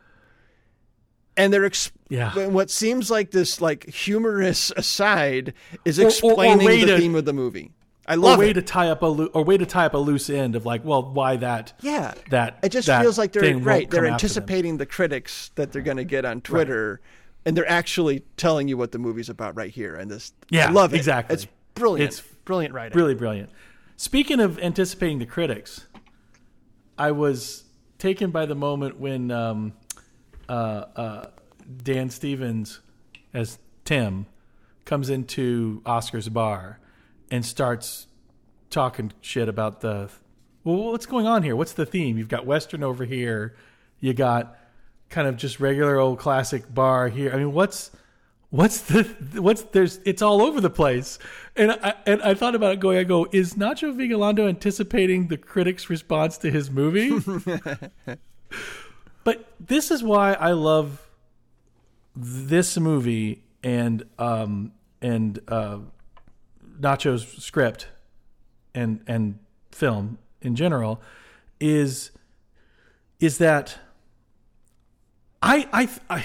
and 1.37 1.51
they're 1.51 1.65
ex- 1.65 1.91
Yeah. 2.09 2.47
what 2.47 2.69
seems 2.69 3.09
like 3.09 3.31
this 3.31 3.59
like 3.61 3.89
humorous 3.89 4.71
aside 4.77 5.53
is 5.83 5.99
or- 5.99 6.03
or 6.03 6.07
explaining 6.07 6.85
the 6.85 6.97
theme 6.97 7.15
of 7.15 7.25
the 7.25 7.33
movie. 7.33 7.71
I 8.07 8.15
love 8.15 8.37
way 8.39 8.51
it. 8.51 8.53
to 8.53 8.61
tie 8.61 8.89
up 8.89 9.01
a 9.01 9.07
loo- 9.07 9.31
or 9.33 9.43
way 9.43 9.57
to 9.57 9.65
tie 9.65 9.85
up 9.85 9.93
a 9.93 9.97
loose 9.97 10.29
end 10.29 10.55
of 10.55 10.65
like, 10.65 10.83
well, 10.85 11.01
why 11.11 11.37
that? 11.37 11.73
yeah, 11.81 12.13
that 12.29 12.59
it 12.63 12.69
just 12.69 12.87
that 12.87 13.01
feels 13.01 13.17
like 13.17 13.31
they're 13.31 13.57
right. 13.57 13.89
They're 13.89 14.01
come 14.03 14.13
after 14.13 14.27
them. 14.27 14.43
anticipating 14.43 14.77
the 14.77 14.85
critics 14.85 15.51
that 15.55 15.71
they're 15.71 15.81
going 15.81 15.97
to 15.97 16.03
get 16.03 16.23
on 16.25 16.41
Twitter, 16.41 17.01
and 17.45 17.57
they're 17.57 17.69
actually 17.69 18.23
telling 18.37 18.67
you 18.67 18.77
what 18.77 18.91
the 18.91 18.99
movie's 18.99 19.29
about 19.29 19.55
right 19.55 19.71
here. 19.71 19.95
And 19.95 20.09
this, 20.11 20.33
Yeah, 20.49 20.67
I 20.67 20.71
love 20.71 20.93
it. 20.93 20.97
exactly. 20.97 21.33
It's 21.33 21.47
brilliant. 21.73 22.09
It's 22.09 22.21
brilliant 22.45 22.73
writing. 22.73 22.97
Really 22.97 23.15
brilliant. 23.15 23.49
Speaking 23.97 24.39
of 24.39 24.59
anticipating 24.59 25.19
the 25.19 25.25
critics, 25.25 25.87
I 26.97 27.11
was 27.11 27.63
taken 27.97 28.29
by 28.31 28.45
the 28.45 28.55
moment 28.55 28.99
when 28.99 29.31
um, 29.31 29.73
uh, 30.47 30.51
uh, 30.95 31.25
Dan 31.83 32.09
Stevens, 32.09 32.81
as 33.33 33.57
Tim, 33.83 34.27
comes 34.85 35.09
into 35.09 35.81
Oscar's 35.85 36.29
bar 36.29 36.79
and 37.31 37.45
starts 37.45 38.07
talking 38.69 39.11
shit 39.21 39.49
about 39.49 39.81
the. 39.81 40.09
Well, 40.63 40.91
what's 40.91 41.05
going 41.05 41.27
on 41.27 41.43
here? 41.43 41.55
What's 41.55 41.73
the 41.73 41.85
theme? 41.85 42.17
You've 42.17 42.29
got 42.29 42.45
Western 42.45 42.83
over 42.83 43.05
here. 43.05 43.55
You 43.99 44.13
got 44.13 44.57
kind 45.09 45.27
of 45.27 45.37
just 45.37 45.59
regular 45.59 45.97
old 45.97 46.19
classic 46.19 46.73
bar 46.73 47.07
here. 47.09 47.31
I 47.31 47.37
mean, 47.37 47.53
what's 47.53 47.91
what's 48.49 48.81
the 48.81 49.03
what's 49.41 49.63
there's 49.63 49.99
it's 50.05 50.21
all 50.21 50.41
over 50.41 50.61
the 50.61 50.69
place 50.69 51.19
and 51.57 51.71
i 51.71 51.93
and 52.05 52.21
i 52.21 52.33
thought 52.33 52.55
about 52.55 52.71
it 52.71 52.79
going 52.79 52.97
i 52.97 53.03
go 53.03 53.27
is 53.33 53.55
nacho 53.55 53.93
vigalondo 53.93 54.47
anticipating 54.47 55.27
the 55.27 55.37
critics 55.37 55.89
response 55.89 56.37
to 56.37 56.49
his 56.49 56.69
movie 56.69 57.11
but 59.25 59.51
this 59.59 59.91
is 59.91 60.03
why 60.03 60.33
i 60.33 60.51
love 60.51 61.09
this 62.15 62.77
movie 62.77 63.43
and 63.63 64.03
um 64.19 64.71
and 65.01 65.39
uh 65.49 65.79
nacho's 66.79 67.27
script 67.43 67.87
and 68.73 69.01
and 69.07 69.39
film 69.71 70.17
in 70.41 70.55
general 70.55 71.01
is 71.59 72.11
is 73.19 73.37
that 73.37 73.79
I, 75.41 75.67
I, 75.71 75.89
I, 76.17 76.23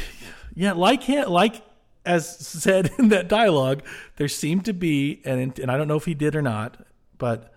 yeah, 0.54 0.72
like 0.72 1.06
like 1.08 1.62
as 2.06 2.38
said 2.38 2.90
in 2.98 3.08
that 3.10 3.28
dialogue, 3.28 3.82
there 4.16 4.28
seemed 4.28 4.64
to 4.64 4.72
be, 4.72 5.20
and 5.24 5.58
and 5.58 5.70
I 5.70 5.76
don't 5.76 5.88
know 5.88 5.96
if 5.96 6.06
he 6.06 6.14
did 6.14 6.34
or 6.34 6.42
not, 6.42 6.78
but 7.18 7.52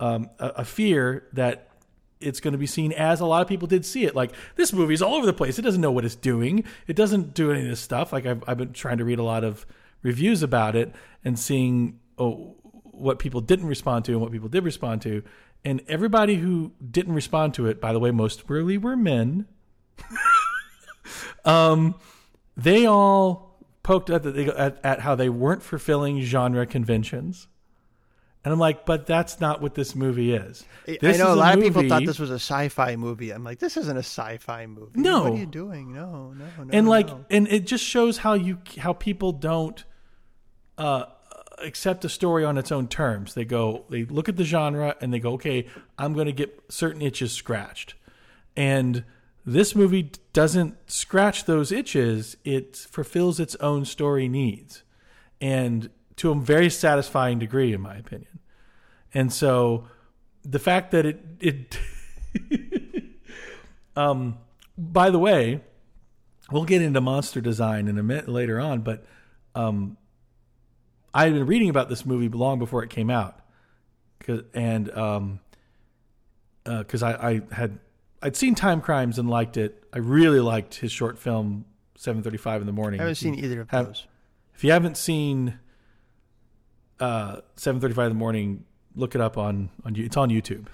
um, 0.00 0.30
a, 0.38 0.48
a 0.48 0.64
fear 0.64 1.28
that 1.34 1.68
it's 2.18 2.40
going 2.40 2.52
to 2.52 2.58
be 2.58 2.66
seen 2.66 2.92
as 2.92 3.20
a 3.20 3.26
lot 3.26 3.42
of 3.42 3.48
people 3.48 3.68
did 3.68 3.84
see 3.84 4.04
it. 4.04 4.14
Like 4.14 4.32
this 4.56 4.72
movie's 4.72 5.02
all 5.02 5.14
over 5.14 5.26
the 5.26 5.32
place. 5.32 5.58
It 5.58 5.62
doesn't 5.62 5.80
know 5.80 5.92
what 5.92 6.04
it's 6.04 6.14
doing. 6.14 6.64
It 6.86 6.96
doesn't 6.96 7.34
do 7.34 7.50
any 7.50 7.62
of 7.62 7.68
this 7.68 7.80
stuff. 7.80 8.12
Like 8.12 8.24
I've 8.24 8.42
I've 8.46 8.58
been 8.58 8.72
trying 8.72 8.98
to 8.98 9.04
read 9.04 9.18
a 9.18 9.24
lot 9.24 9.44
of 9.44 9.66
reviews 10.02 10.42
about 10.42 10.74
it 10.74 10.94
and 11.24 11.38
seeing 11.38 12.00
oh, 12.18 12.56
what 12.82 13.18
people 13.18 13.40
didn't 13.40 13.66
respond 13.66 14.04
to 14.06 14.12
and 14.12 14.20
what 14.20 14.32
people 14.32 14.48
did 14.48 14.64
respond 14.64 15.02
to. 15.02 15.22
And 15.64 15.82
everybody 15.88 16.36
who 16.36 16.72
didn't 16.90 17.14
respond 17.14 17.54
to 17.54 17.66
it, 17.66 17.80
by 17.80 17.92
the 17.92 18.00
way, 18.00 18.10
most 18.10 18.48
really 18.48 18.78
were 18.78 18.96
men. 18.96 19.46
um, 21.44 21.94
they 22.56 22.86
all 22.86 23.60
poked 23.82 24.10
at, 24.10 24.22
the, 24.22 24.54
at 24.58 24.84
at 24.84 25.00
how 25.00 25.14
they 25.14 25.28
weren't 25.28 25.62
fulfilling 25.62 26.20
genre 26.22 26.66
conventions. 26.66 27.48
And 28.44 28.52
I'm 28.52 28.58
like, 28.58 28.84
but 28.84 29.06
that's 29.06 29.40
not 29.40 29.62
what 29.62 29.74
this 29.74 29.94
movie 29.94 30.34
is. 30.34 30.64
I 30.88 30.98
know 31.02 31.08
is 31.08 31.20
a 31.20 31.34
lot 31.34 31.56
of 31.56 31.62
people 31.62 31.88
thought 31.88 32.04
this 32.04 32.18
was 32.18 32.30
a 32.30 32.40
sci-fi 32.40 32.96
movie. 32.96 33.30
I'm 33.30 33.44
like, 33.44 33.60
this 33.60 33.76
isn't 33.76 33.96
a 33.96 34.00
sci-fi 34.00 34.66
movie. 34.66 35.00
No. 35.00 35.22
what 35.22 35.32
are 35.34 35.36
you 35.36 35.46
doing? 35.46 35.92
No, 35.92 36.32
no, 36.32 36.44
no. 36.58 36.70
and 36.72 36.88
like 36.88 37.06
no. 37.06 37.24
and 37.30 37.46
it 37.46 37.66
just 37.66 37.84
shows 37.84 38.18
how 38.18 38.34
you 38.34 38.58
how 38.78 38.94
people 38.94 39.30
don't 39.30 39.84
uh 40.76 41.04
accept 41.62 42.04
a 42.04 42.08
story 42.08 42.44
on 42.44 42.58
its 42.58 42.72
own 42.72 42.88
terms. 42.88 43.34
They 43.34 43.44
go 43.44 43.84
they 43.88 44.04
look 44.04 44.28
at 44.28 44.36
the 44.36 44.44
genre 44.44 44.96
and 45.00 45.12
they 45.12 45.18
go 45.18 45.32
okay 45.34 45.66
i'm 45.98 46.12
going 46.14 46.26
to 46.26 46.32
get 46.32 46.60
certain 46.68 47.02
itches 47.02 47.32
scratched. 47.32 47.94
And 48.56 49.04
this 49.44 49.74
movie 49.74 50.12
doesn't 50.32 50.76
scratch 50.90 51.44
those 51.44 51.72
itches 51.72 52.36
it 52.44 52.76
fulfills 52.76 53.40
its 53.40 53.54
own 53.56 53.84
story 53.84 54.28
needs. 54.28 54.82
And 55.40 55.90
to 56.16 56.30
a 56.30 56.34
very 56.34 56.70
satisfying 56.70 57.38
degree 57.38 57.72
in 57.72 57.80
my 57.80 57.96
opinion. 57.96 58.38
And 59.14 59.32
so 59.32 59.88
the 60.44 60.58
fact 60.58 60.90
that 60.92 61.06
it 61.06 61.20
it 61.40 61.78
um 63.96 64.38
by 64.76 65.10
the 65.10 65.18
way 65.18 65.60
we'll 66.52 66.64
get 66.64 66.82
into 66.82 67.00
monster 67.00 67.40
design 67.40 67.88
in 67.88 67.98
a 67.98 68.02
minute 68.02 68.28
later 68.28 68.60
on, 68.60 68.80
but 68.80 69.04
um, 69.54 69.96
I 71.14 71.24
had 71.24 71.34
been 71.34 71.46
reading 71.46 71.68
about 71.68 71.88
this 71.88 72.06
movie 72.06 72.28
long 72.28 72.58
before 72.58 72.82
it 72.82 72.90
came 72.90 73.10
out, 73.10 73.38
'Cause- 74.20 74.44
and 74.54 74.90
um, 74.96 75.40
because 76.64 77.02
I, 77.02 77.12
I 77.30 77.40
had 77.52 77.78
I'd 78.22 78.36
seen 78.36 78.54
Timecrimes 78.54 79.18
and 79.18 79.28
liked 79.28 79.56
it. 79.56 79.82
I 79.92 79.98
really 79.98 80.40
liked 80.40 80.76
his 80.76 80.92
short 80.92 81.18
film 81.18 81.64
Seven 81.96 82.22
Thirty 82.22 82.36
Five 82.38 82.60
in 82.60 82.66
the 82.66 82.72
Morning. 82.72 83.00
I 83.00 83.02
haven't 83.02 83.12
If 83.12 83.18
seen 83.18 83.34
either 83.34 83.60
of 83.62 83.70
have- 83.70 83.86
those. 83.86 84.06
If 84.54 84.62
you 84.64 84.70
haven't 84.70 84.96
seen 84.96 85.58
uh, 87.00 87.40
Seven 87.56 87.80
Thirty 87.80 87.94
Five 87.94 88.06
in 88.06 88.12
the 88.12 88.18
Morning, 88.18 88.64
look 88.94 89.14
it 89.14 89.20
up 89.20 89.36
on 89.36 89.70
on 89.84 89.96
it's 89.96 90.16
on 90.16 90.30
YouTube. 90.30 90.66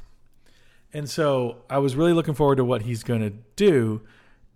And 0.93 1.09
so 1.09 1.59
I 1.69 1.79
was 1.79 1.97
really 1.97 2.13
looking 2.15 2.35
forward 2.35 2.57
to 2.57 2.65
what 2.65 2.83
he's 2.83 3.03
going 3.03 3.21
to 3.21 3.31
do, 3.57 4.01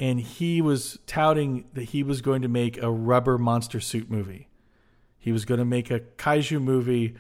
and 0.01 0.19
he 0.21 0.63
was 0.63 0.99
touting 1.07 1.65
that 1.75 1.85
he 1.85 2.03
was 2.03 2.21
going 2.23 2.41
to 2.43 2.49
make 2.49 2.81
a 2.83 2.91
rubber 2.91 3.37
monster 3.39 3.81
suit 3.81 4.11
movie. 4.11 4.49
He 5.23 5.31
was 5.31 5.45
going 5.45 5.59
to 5.59 5.65
make 5.65 5.89
a 5.91 6.01
kaiju 6.01 6.61
movie 6.61 7.15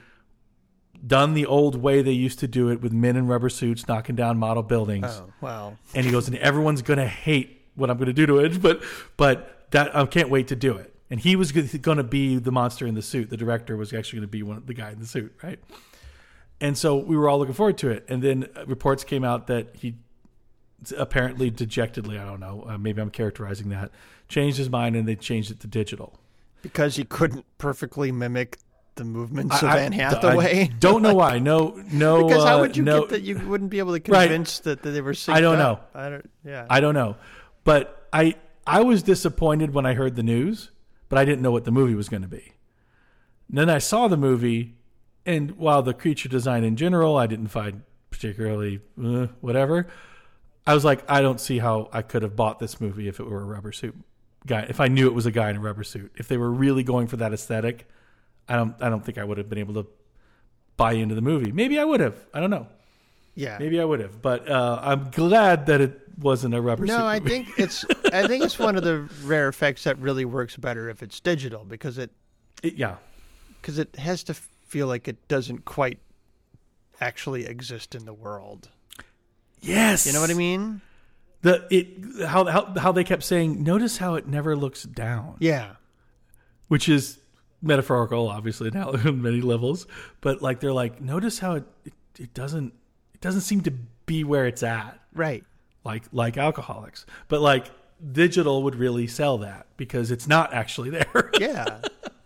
done 1.07 1.35
the 1.35 1.47
old 1.47 1.77
way 1.77 2.03
they 2.03 2.11
used 2.12 2.41
to 2.41 2.49
do 2.49 2.69
it 2.69 2.81
with 2.81 2.93
men 2.93 3.17
in 3.17 3.29
rubber 3.29 3.49
suits 3.49 3.87
knocking 3.87 4.17
down 4.17 4.38
model 4.38 4.62
buildings 4.62 5.07
Oh, 5.09 5.33
well, 5.41 5.79
and 5.95 6.05
he 6.05 6.11
goes, 6.11 6.27
and 6.27 6.37
everyone's 6.38 6.83
going 6.83 6.99
to 6.99 7.07
hate 7.07 7.62
what 7.77 7.91
I'm 7.91 7.97
going 7.97 8.07
to 8.07 8.12
do 8.12 8.27
to 8.27 8.38
it, 8.38 8.61
but 8.62 8.83
but 9.17 9.71
that 9.71 9.95
I 9.97 10.05
can't 10.07 10.29
wait 10.31 10.49
to 10.49 10.57
do 10.57 10.77
it. 10.77 10.93
And 11.11 11.21
he 11.21 11.37
was 11.37 11.53
going 11.53 11.97
to 11.99 12.03
be 12.03 12.38
the 12.38 12.51
monster 12.51 12.87
in 12.87 12.95
the 12.95 13.03
suit. 13.03 13.31
The 13.31 13.37
director 13.37 13.77
was 13.77 13.93
actually 13.93 14.19
going 14.19 14.29
to 14.29 14.33
be 14.33 14.43
one 14.43 14.62
the 14.67 14.75
guy 14.75 14.91
in 14.91 14.99
the 14.99 15.07
suit, 15.07 15.33
right? 15.45 15.61
And 16.61 16.77
so 16.77 16.97
we 16.97 17.17
were 17.17 17.29
all 17.29 17.38
looking 17.38 17.55
forward 17.55 17.79
to 17.79 17.91
it. 17.91 18.05
And 18.09 18.21
then 18.21 18.49
uh, 18.57 18.67
reports 18.67 19.05
came 19.05 19.23
out 19.23 19.47
that 19.47 19.77
he 19.77 19.95
apparently 20.97 21.51
dejectedly, 21.51 22.19
I 22.19 22.25
don't 22.25 22.41
know, 22.41 22.65
uh, 22.69 22.79
maybe 22.79 23.01
I'm 23.01 23.11
characterizing 23.11 23.69
that, 23.71 23.91
changed 24.29 24.59
his 24.59 24.71
mind 24.71 24.97
and 24.97 25.07
they 25.07 25.15
changed 25.17 25.51
it 25.51 25.61
to 25.61 25.67
digital. 25.67 26.19
Because 26.62 26.96
he 26.96 27.05
couldn't 27.05 27.44
perfectly 27.59 28.12
mimic 28.12 28.59
the 28.94 29.05
movements 29.05 29.62
of 29.62 29.68
I- 29.68 29.81
Anne 29.81 29.92
I- 29.94 29.96
Hathaway. 29.96 30.62
I 30.62 30.66
don't 30.79 31.03
know 31.03 31.14
why. 31.14 31.38
No, 31.38 31.83
no. 31.92 32.25
because 32.29 32.44
how 32.44 32.59
uh, 32.59 32.61
would 32.62 32.77
you 32.77 32.83
no, 32.83 33.01
get 33.01 33.09
that? 33.11 33.22
You 33.22 33.38
wouldn't 33.38 33.70
be 33.70 33.79
able 33.79 33.98
to 33.98 34.11
Right. 34.11 34.29
convince 34.29 34.61
that, 34.61 34.83
that 34.83 34.90
they 34.90 35.01
were. 35.01 35.14
I 35.29 35.40
don't 35.40 35.59
up. 35.59 35.94
know. 35.94 36.01
I 36.01 36.09
don't. 36.09 36.31
Yeah. 36.44 36.66
I 36.68 36.81
don't 36.81 36.94
know, 36.94 37.16
but 37.64 38.09
I 38.12 38.37
I 38.66 38.83
was 38.83 39.03
disappointed 39.03 39.75
when 39.75 39.87
I 39.87 39.94
heard 39.94 40.16
the 40.16 40.22
news, 40.22 40.70
but 41.09 41.18
I 41.18 41.25
didn't 41.25 41.42
know 41.42 41.51
what 41.53 41.64
the 41.64 41.72
movie 41.72 41.94
was 41.94 42.09
going 42.09 42.22
to 42.22 42.29
be. 42.29 42.53
And 43.48 43.59
then 43.59 43.68
I 43.68 43.79
saw 43.79 44.09
the 44.09 44.16
movie, 44.16 44.77
and 45.27 45.53
while 45.53 45.83
the 45.83 45.94
creature 45.94 46.29
design 46.29 46.64
in 46.64 46.77
general 46.77 47.16
I 47.16 47.27
didn't 47.27 47.48
find 47.48 47.83
particularly 48.11 48.81
uh, 49.03 49.27
whatever, 49.40 49.88
I 50.66 50.75
was 50.75 50.85
like, 50.85 51.03
I 51.11 51.22
don't 51.22 51.40
see 51.40 51.59
how 51.59 51.88
I 51.92 52.03
could 52.03 52.22
have 52.22 52.37
bought 52.37 52.59
this 52.59 52.81
movie 52.81 53.09
if 53.09 53.18
it 53.18 53.25
were 53.27 53.40
a 53.40 53.44
rubber 53.44 53.72
suit 53.72 53.96
guy. 54.47 54.67
If 54.69 54.81
I 54.81 54.89
knew 54.89 55.07
it 55.07 55.15
was 55.15 55.27
a 55.27 55.31
guy 55.31 55.51
in 55.51 55.57
a 55.57 55.61
rubber 55.61 55.85
suit, 55.85 56.13
if 56.17 56.29
they 56.29 56.37
were 56.37 56.51
really 56.51 56.83
going 56.83 57.07
for 57.07 57.17
that 57.19 57.33
aesthetic, 57.33 57.89
I 58.49 58.57
don't 58.57 58.75
I 58.81 58.89
don't 58.89 59.05
think 59.05 59.19
I 59.19 59.25
would 59.25 59.39
have 59.39 59.49
been 59.49 59.59
able 59.59 59.75
to 59.83 59.87
buy 60.77 60.93
into 60.93 61.15
the 61.15 61.21
movie. 61.23 61.53
Maybe 61.53 61.79
I 61.79 61.85
would 61.85 62.01
have. 62.01 62.17
I 62.35 62.41
don't 62.41 62.51
know. 62.51 62.67
yeah. 63.35 63.57
Maybe 63.59 63.81
I 63.81 63.85
would 63.85 64.01
have, 64.01 64.21
but 64.23 64.49
uh, 64.49 64.79
I'm 64.83 65.11
glad 65.11 65.67
that 65.67 65.81
it 65.81 66.01
wasn't 66.19 66.55
a 66.55 66.61
rubber 66.61 66.87
suit. 66.87 66.97
No, 66.97 67.07
I 67.07 67.19
think 67.21 67.49
it's. 67.59 67.85
I 68.13 68.27
think 68.27 68.45
it's 68.45 68.59
one 68.59 68.77
of 68.77 68.85
the 68.85 69.09
rare 69.25 69.49
effects 69.49 69.85
that 69.85 69.99
really 69.99 70.25
works 70.25 70.57
better 70.57 70.89
if 70.91 71.03
it's 71.03 71.21
digital 71.21 71.65
because 71.65 71.99
it 71.99 72.11
It- 72.63 72.75
yeah. 72.75 72.97
because 73.61 73.79
it 73.79 73.97
has 73.97 74.23
to 74.25 74.35
feel 74.35 74.87
like 74.87 75.07
it 75.09 75.29
doesn't 75.29 75.65
quite 75.65 75.99
actually 77.01 77.47
exist 77.47 77.95
in 77.95 78.05
the 78.05 78.13
world. 78.13 78.69
Yes. 79.61 80.07
You 80.07 80.13
know 80.13 80.21
what 80.21 80.31
I 80.31 80.35
mean? 80.35 80.81
The 81.43 81.67
it 81.71 82.27
how 82.27 82.45
how 82.47 82.73
how 82.79 82.93
they 82.93 83.05
kept 83.05 83.23
saying, 83.25 83.63
notice 83.63 83.99
how 83.99 84.15
it 84.15 84.27
never 84.27 84.57
looks 84.57 84.85
down, 84.85 85.37
Yeah. 85.41 85.75
which 86.69 86.89
is 86.89 87.19
metaphorical, 87.61 88.29
obviously 88.29 88.71
now 88.71 88.91
on 89.07 89.23
many 89.23 89.41
levels. 89.41 89.87
But 90.21 90.41
like 90.43 90.61
they're 90.61 90.73
like, 90.73 91.01
notice 91.01 91.39
how 91.41 91.55
it, 91.57 91.65
it 91.85 91.93
it 92.19 92.35
doesn't 92.35 92.73
it 93.15 93.21
doesn't 93.21 93.41
seem 93.43 93.61
to 93.63 93.73
be 94.07 94.25
where 94.25 94.47
it's 94.47 94.63
at, 94.63 95.01
Right. 95.15 95.45
like 95.85 96.05
like 96.13 96.37
alcoholics. 96.37 97.07
But 97.29 97.41
like 97.41 97.71
digital 98.13 98.63
would 98.65 98.75
really 98.77 99.07
sell 99.07 99.39
that 99.39 99.67
because 99.77 100.11
it's 100.11 100.27
not 100.29 100.53
actually 100.53 100.91
there. 100.91 101.31
yeah. 101.41 101.81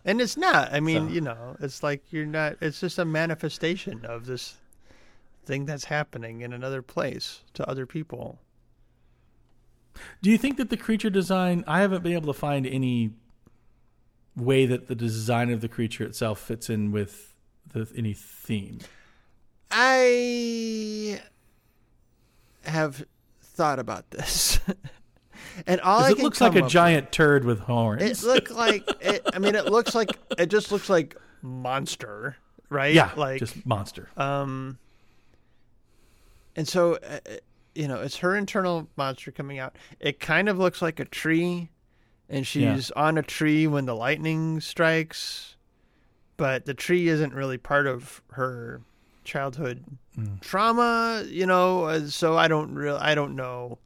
And 0.05 0.21
it's 0.21 0.37
not. 0.37 0.73
I 0.73 0.81
mean, 0.81 1.09
So- 1.09 1.15
you 1.15 1.21
know, 1.23 1.57
it's 1.61 1.83
like 1.83 2.03
you're 2.13 2.27
not. 2.27 2.57
It's 2.61 2.81
just 2.81 2.99
a 2.99 3.05
manifestation 3.05 4.05
of 4.05 4.27
this 4.27 4.57
thing 5.45 5.65
that's 5.65 5.85
happening 5.85 6.43
in 6.43 6.53
another 6.53 6.83
place 6.83 7.41
to 7.55 7.67
other 7.69 7.87
people. 7.87 8.39
Do 10.23 10.31
you 10.31 10.39
think 10.39 10.57
that 10.57 10.71
the 10.71 10.77
creature 10.77 11.11
design? 11.11 11.65
I 11.67 11.81
haven't 11.81 12.03
been 12.03 12.13
able 12.13 12.33
to 12.33 12.39
find 12.39 12.67
any 12.67 13.13
way 14.37 14.67
that 14.67 14.89
the 14.89 14.95
design 14.95 15.51
of 15.51 15.61
the 15.61 15.69
creature 15.69 16.05
itself 16.05 16.41
fits 16.41 16.69
in 16.69 16.93
with 16.93 17.35
the, 17.73 17.91
any 17.97 18.13
theme. 18.13 18.81
I 19.71 21.21
have 22.65 23.05
thought 23.43 23.79
about 23.79 24.11
this, 24.11 24.61
and 25.67 25.81
all 25.81 26.01
I 26.01 26.11
it 26.11 26.19
looks 26.19 26.41
like 26.41 26.55
a 26.55 26.63
giant 26.63 27.11
turd 27.13 27.45
with 27.45 27.61
horns. 27.61 28.03
It 28.03 28.27
looked 28.27 28.51
like 28.51 28.85
it, 29.01 29.23
I 29.33 29.39
mean, 29.39 29.55
it 29.55 29.67
looks 29.67 29.95
like 29.95 30.11
it 30.39 30.47
just 30.47 30.71
looks 30.71 30.89
like 30.89 31.17
monster, 31.43 32.37
right? 32.69 32.95
yeah, 32.95 33.11
like 33.17 33.39
just 33.39 33.67
monster. 33.67 34.09
um. 34.17 34.79
And 36.59 36.67
so, 36.67 36.95
uh, 36.95 37.19
you 37.77 37.87
know, 37.89 38.01
it's 38.01 38.17
her 38.19 38.35
internal 38.37 38.89
monster 38.97 39.31
coming 39.31 39.59
out. 39.59 39.77
It 40.01 40.19
kind 40.21 40.49
of 40.49 40.59
looks 40.59 40.81
like 40.83 40.99
a 41.01 41.05
tree, 41.05 41.71
and 42.29 42.47
she's 42.47 42.91
on 42.93 43.19
a 43.19 43.23
tree 43.23 43.67
when 43.67 43.87
the 43.87 43.95
lightning 43.95 44.61
strikes, 44.61 45.57
but 46.37 46.65
the 46.67 46.75
tree 46.75 47.09
isn't 47.09 47.33
really 47.35 47.59
part 47.59 47.87
of 47.87 48.23
her 48.33 48.81
childhood 49.25 49.85
Mm. 50.19 50.41
trauma. 50.41 51.25
You 51.29 51.45
know, 51.47 51.85
uh, 51.85 52.07
so 52.07 52.37
I 52.39 52.49
don't 52.49 52.75
real 52.75 52.97
I 53.01 53.15
don't 53.15 53.37
know. 53.37 53.79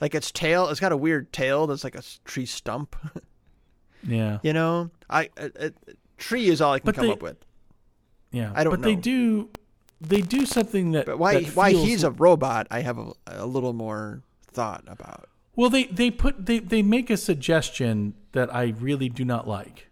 Like 0.00 0.14
its 0.14 0.30
tail, 0.32 0.68
it's 0.68 0.80
got 0.80 0.92
a 0.92 0.96
weird 0.96 1.32
tail 1.32 1.66
that's 1.66 1.84
like 1.84 1.94
a 1.94 2.02
tree 2.24 2.46
stump. 2.46 2.96
yeah, 4.02 4.38
You 4.42 4.52
know, 4.52 4.90
I 5.08 5.30
uh, 5.38 5.48
uh, 5.60 5.68
tree 6.18 6.48
is 6.48 6.60
all 6.60 6.72
I 6.72 6.78
can 6.78 6.86
But 6.86 6.94
come 6.96 7.06
they- 7.06 7.12
up 7.12 7.22
with. 7.22 7.36
yeah. 8.32 8.52
I 8.54 8.64
don't 8.64 8.72
but 8.72 8.82
they 8.82 8.96
do. 8.96 9.50
They 10.06 10.20
do 10.20 10.46
something 10.46 10.92
that. 10.92 11.06
But 11.06 11.18
why 11.18 11.42
that 11.42 11.56
why 11.56 11.72
he's 11.72 12.04
a 12.04 12.10
robot, 12.10 12.66
I 12.70 12.80
have 12.80 12.98
a, 12.98 13.12
a 13.26 13.46
little 13.46 13.72
more 13.72 14.22
thought 14.46 14.84
about. 14.86 15.28
Well, 15.56 15.70
they 15.70 15.84
they 15.84 16.10
put 16.10 16.46
they 16.46 16.58
they 16.58 16.82
make 16.82 17.10
a 17.10 17.16
suggestion 17.16 18.14
that 18.32 18.54
I 18.54 18.74
really 18.78 19.08
do 19.08 19.24
not 19.24 19.46
like. 19.46 19.88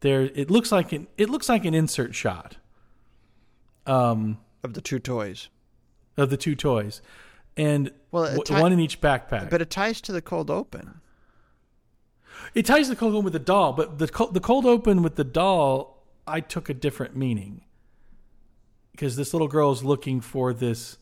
There, 0.00 0.22
it 0.22 0.50
looks 0.50 0.72
like 0.72 0.92
an 0.92 1.06
it 1.18 1.28
looks 1.28 1.48
like 1.48 1.64
an 1.64 1.74
insert 1.74 2.14
shot. 2.14 2.56
Um, 3.86 4.38
Of 4.62 4.74
the 4.74 4.80
two 4.80 4.98
toys, 4.98 5.48
of 6.16 6.30
the 6.30 6.36
two 6.36 6.54
toys, 6.54 7.02
and 7.56 7.90
Well, 8.10 8.42
one 8.48 8.72
in 8.72 8.80
each 8.80 9.00
backpack. 9.00 9.50
but 9.50 9.60
it 9.60 9.70
ties 9.70 10.00
to 10.02 10.12
the 10.12 10.22
cold 10.22 10.50
open. 10.50 11.00
it 12.54 12.66
ties 12.66 12.88
the 12.88 12.96
cold 12.96 13.14
open 13.14 13.24
with 13.24 13.32
the 13.32 13.38
doll, 13.38 13.72
but 13.72 13.98
the 13.98 14.06
the 14.32 14.40
cold 14.40 14.66
open 14.66 15.02
with 15.02 15.16
the 15.16 15.24
doll, 15.24 16.04
I 16.26 16.40
took 16.40 16.68
a 16.68 16.74
different 16.74 17.16
meaning 17.16 17.62
because 19.00 19.16
this 19.16 19.32
little 19.32 19.48
girl 19.48 19.72
is 19.72 19.82
looking 19.82 20.20
for 20.20 20.52
this 20.52 20.98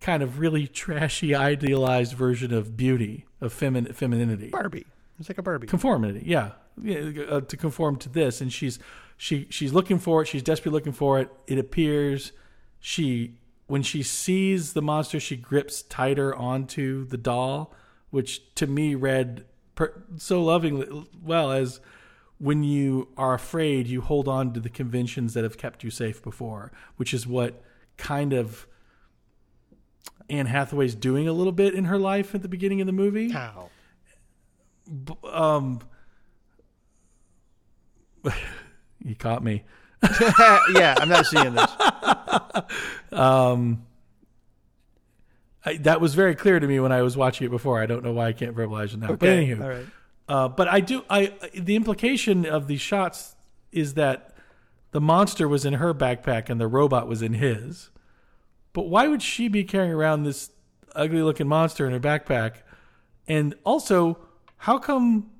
kind 0.00 0.24
of 0.24 0.40
really 0.40 0.66
trashy, 0.66 1.36
idealized 1.36 2.14
version 2.14 2.52
of 2.52 2.76
beauty, 2.76 3.26
of 3.40 3.54
femin- 3.54 3.94
femininity. 3.94 4.48
Barbie, 4.48 4.86
it's 5.20 5.28
like 5.28 5.38
a 5.38 5.42
Barbie. 5.42 5.68
conformity 5.68 6.22
yeah, 6.24 6.50
yeah 6.82 7.22
uh, 7.28 7.40
to 7.42 7.56
conform 7.56 7.94
to 7.94 8.08
this 8.08 8.40
and 8.40 8.52
she's 8.52 8.80
she 9.16 9.46
she's 9.50 9.72
looking 9.72 10.00
for 10.00 10.22
it 10.22 10.26
she's 10.26 10.42
desperately 10.42 10.76
looking 10.76 10.92
for 10.92 11.20
it 11.20 11.30
it 11.46 11.58
appears 11.58 12.32
she 12.80 13.36
when 13.68 13.84
she 13.84 14.02
sees 14.02 14.72
the 14.72 14.82
monster 14.82 15.20
she 15.20 15.36
grips 15.36 15.82
tighter 15.82 16.34
onto 16.34 17.04
the 17.04 17.18
doll 17.18 17.72
which 18.10 18.52
to 18.56 18.66
me 18.66 18.96
read 18.96 19.44
per, 19.76 20.02
so 20.16 20.42
lovingly 20.42 21.06
well 21.22 21.52
as 21.52 21.80
when 22.42 22.64
you 22.64 23.08
are 23.16 23.34
afraid 23.34 23.86
you 23.86 24.00
hold 24.00 24.26
on 24.26 24.52
to 24.52 24.60
the 24.60 24.68
conventions 24.68 25.34
that 25.34 25.44
have 25.44 25.56
kept 25.56 25.84
you 25.84 25.90
safe 25.90 26.22
before 26.22 26.72
which 26.96 27.14
is 27.14 27.26
what 27.26 27.62
kind 27.96 28.32
of 28.32 28.66
Anne 30.28 30.46
Hathaway's 30.46 30.94
doing 30.94 31.28
a 31.28 31.32
little 31.32 31.52
bit 31.52 31.74
in 31.74 31.84
her 31.84 31.98
life 31.98 32.34
at 32.34 32.42
the 32.42 32.48
beginning 32.48 32.80
of 32.80 32.86
the 32.86 32.92
movie 32.92 33.30
How? 33.30 33.70
um 35.24 35.80
you 39.04 39.14
caught 39.14 39.44
me 39.44 39.64
yeah, 40.74 40.96
I'm 40.98 41.08
not 41.08 41.26
seeing 41.26 41.54
this. 41.54 41.70
I, 45.64 45.76
that 45.76 46.00
was 46.00 46.14
very 46.14 46.34
clear 46.34 46.58
to 46.58 46.66
me 46.66 46.80
when 46.80 46.90
I 46.90 47.02
was 47.02 47.16
watching 47.16 47.46
it 47.46 47.50
before. 47.50 47.80
I 47.80 47.86
don't 47.86 48.02
know 48.02 48.12
why 48.12 48.26
I 48.26 48.32
can't 48.32 48.56
verbalize 48.56 48.94
it 48.94 48.98
now. 48.98 49.08
But 49.08 49.22
Okay, 49.22 49.46
anywho, 49.46 49.62
all 49.62 49.68
right. 49.68 49.86
Uh, 50.28 50.48
but 50.48 50.68
I 50.68 50.80
do. 50.80 51.04
I 51.10 51.32
the 51.54 51.76
implication 51.76 52.46
of 52.46 52.66
these 52.66 52.80
shots 52.80 53.34
is 53.70 53.94
that 53.94 54.34
the 54.92 55.00
monster 55.00 55.48
was 55.48 55.64
in 55.64 55.74
her 55.74 55.92
backpack 55.92 56.48
and 56.48 56.60
the 56.60 56.68
robot 56.68 57.08
was 57.08 57.22
in 57.22 57.34
his. 57.34 57.90
But 58.72 58.88
why 58.88 59.08
would 59.08 59.22
she 59.22 59.48
be 59.48 59.64
carrying 59.64 59.92
around 59.92 60.22
this 60.22 60.50
ugly 60.94 61.22
looking 61.22 61.48
monster 61.48 61.86
in 61.86 61.92
her 61.92 62.00
backpack? 62.00 62.56
And 63.26 63.54
also, 63.64 64.18
how 64.58 64.78
come 64.78 65.30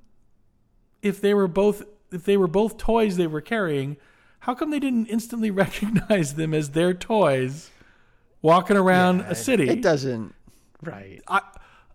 if 1.03 1.21
they 1.21 1.35
were 1.35 1.49
both 1.49 1.83
if 2.11 2.25
they 2.25 2.37
were 2.37 2.49
both 2.49 2.77
toys 2.77 3.17
they 3.17 3.27
were 3.27 3.41
carrying, 3.41 3.97
how 4.41 4.55
come 4.55 4.71
they 4.71 4.81
didn't 4.81 5.07
instantly 5.07 5.51
recognize 5.65 6.35
them 6.35 6.53
as 6.53 6.71
their 6.71 6.93
toys 6.93 7.71
walking 8.41 8.77
around 8.77 9.21
a 9.23 9.35
city? 9.35 9.69
It 9.69 9.83
doesn't. 9.83 10.35
Right. 10.83 11.23
I, 11.29 11.41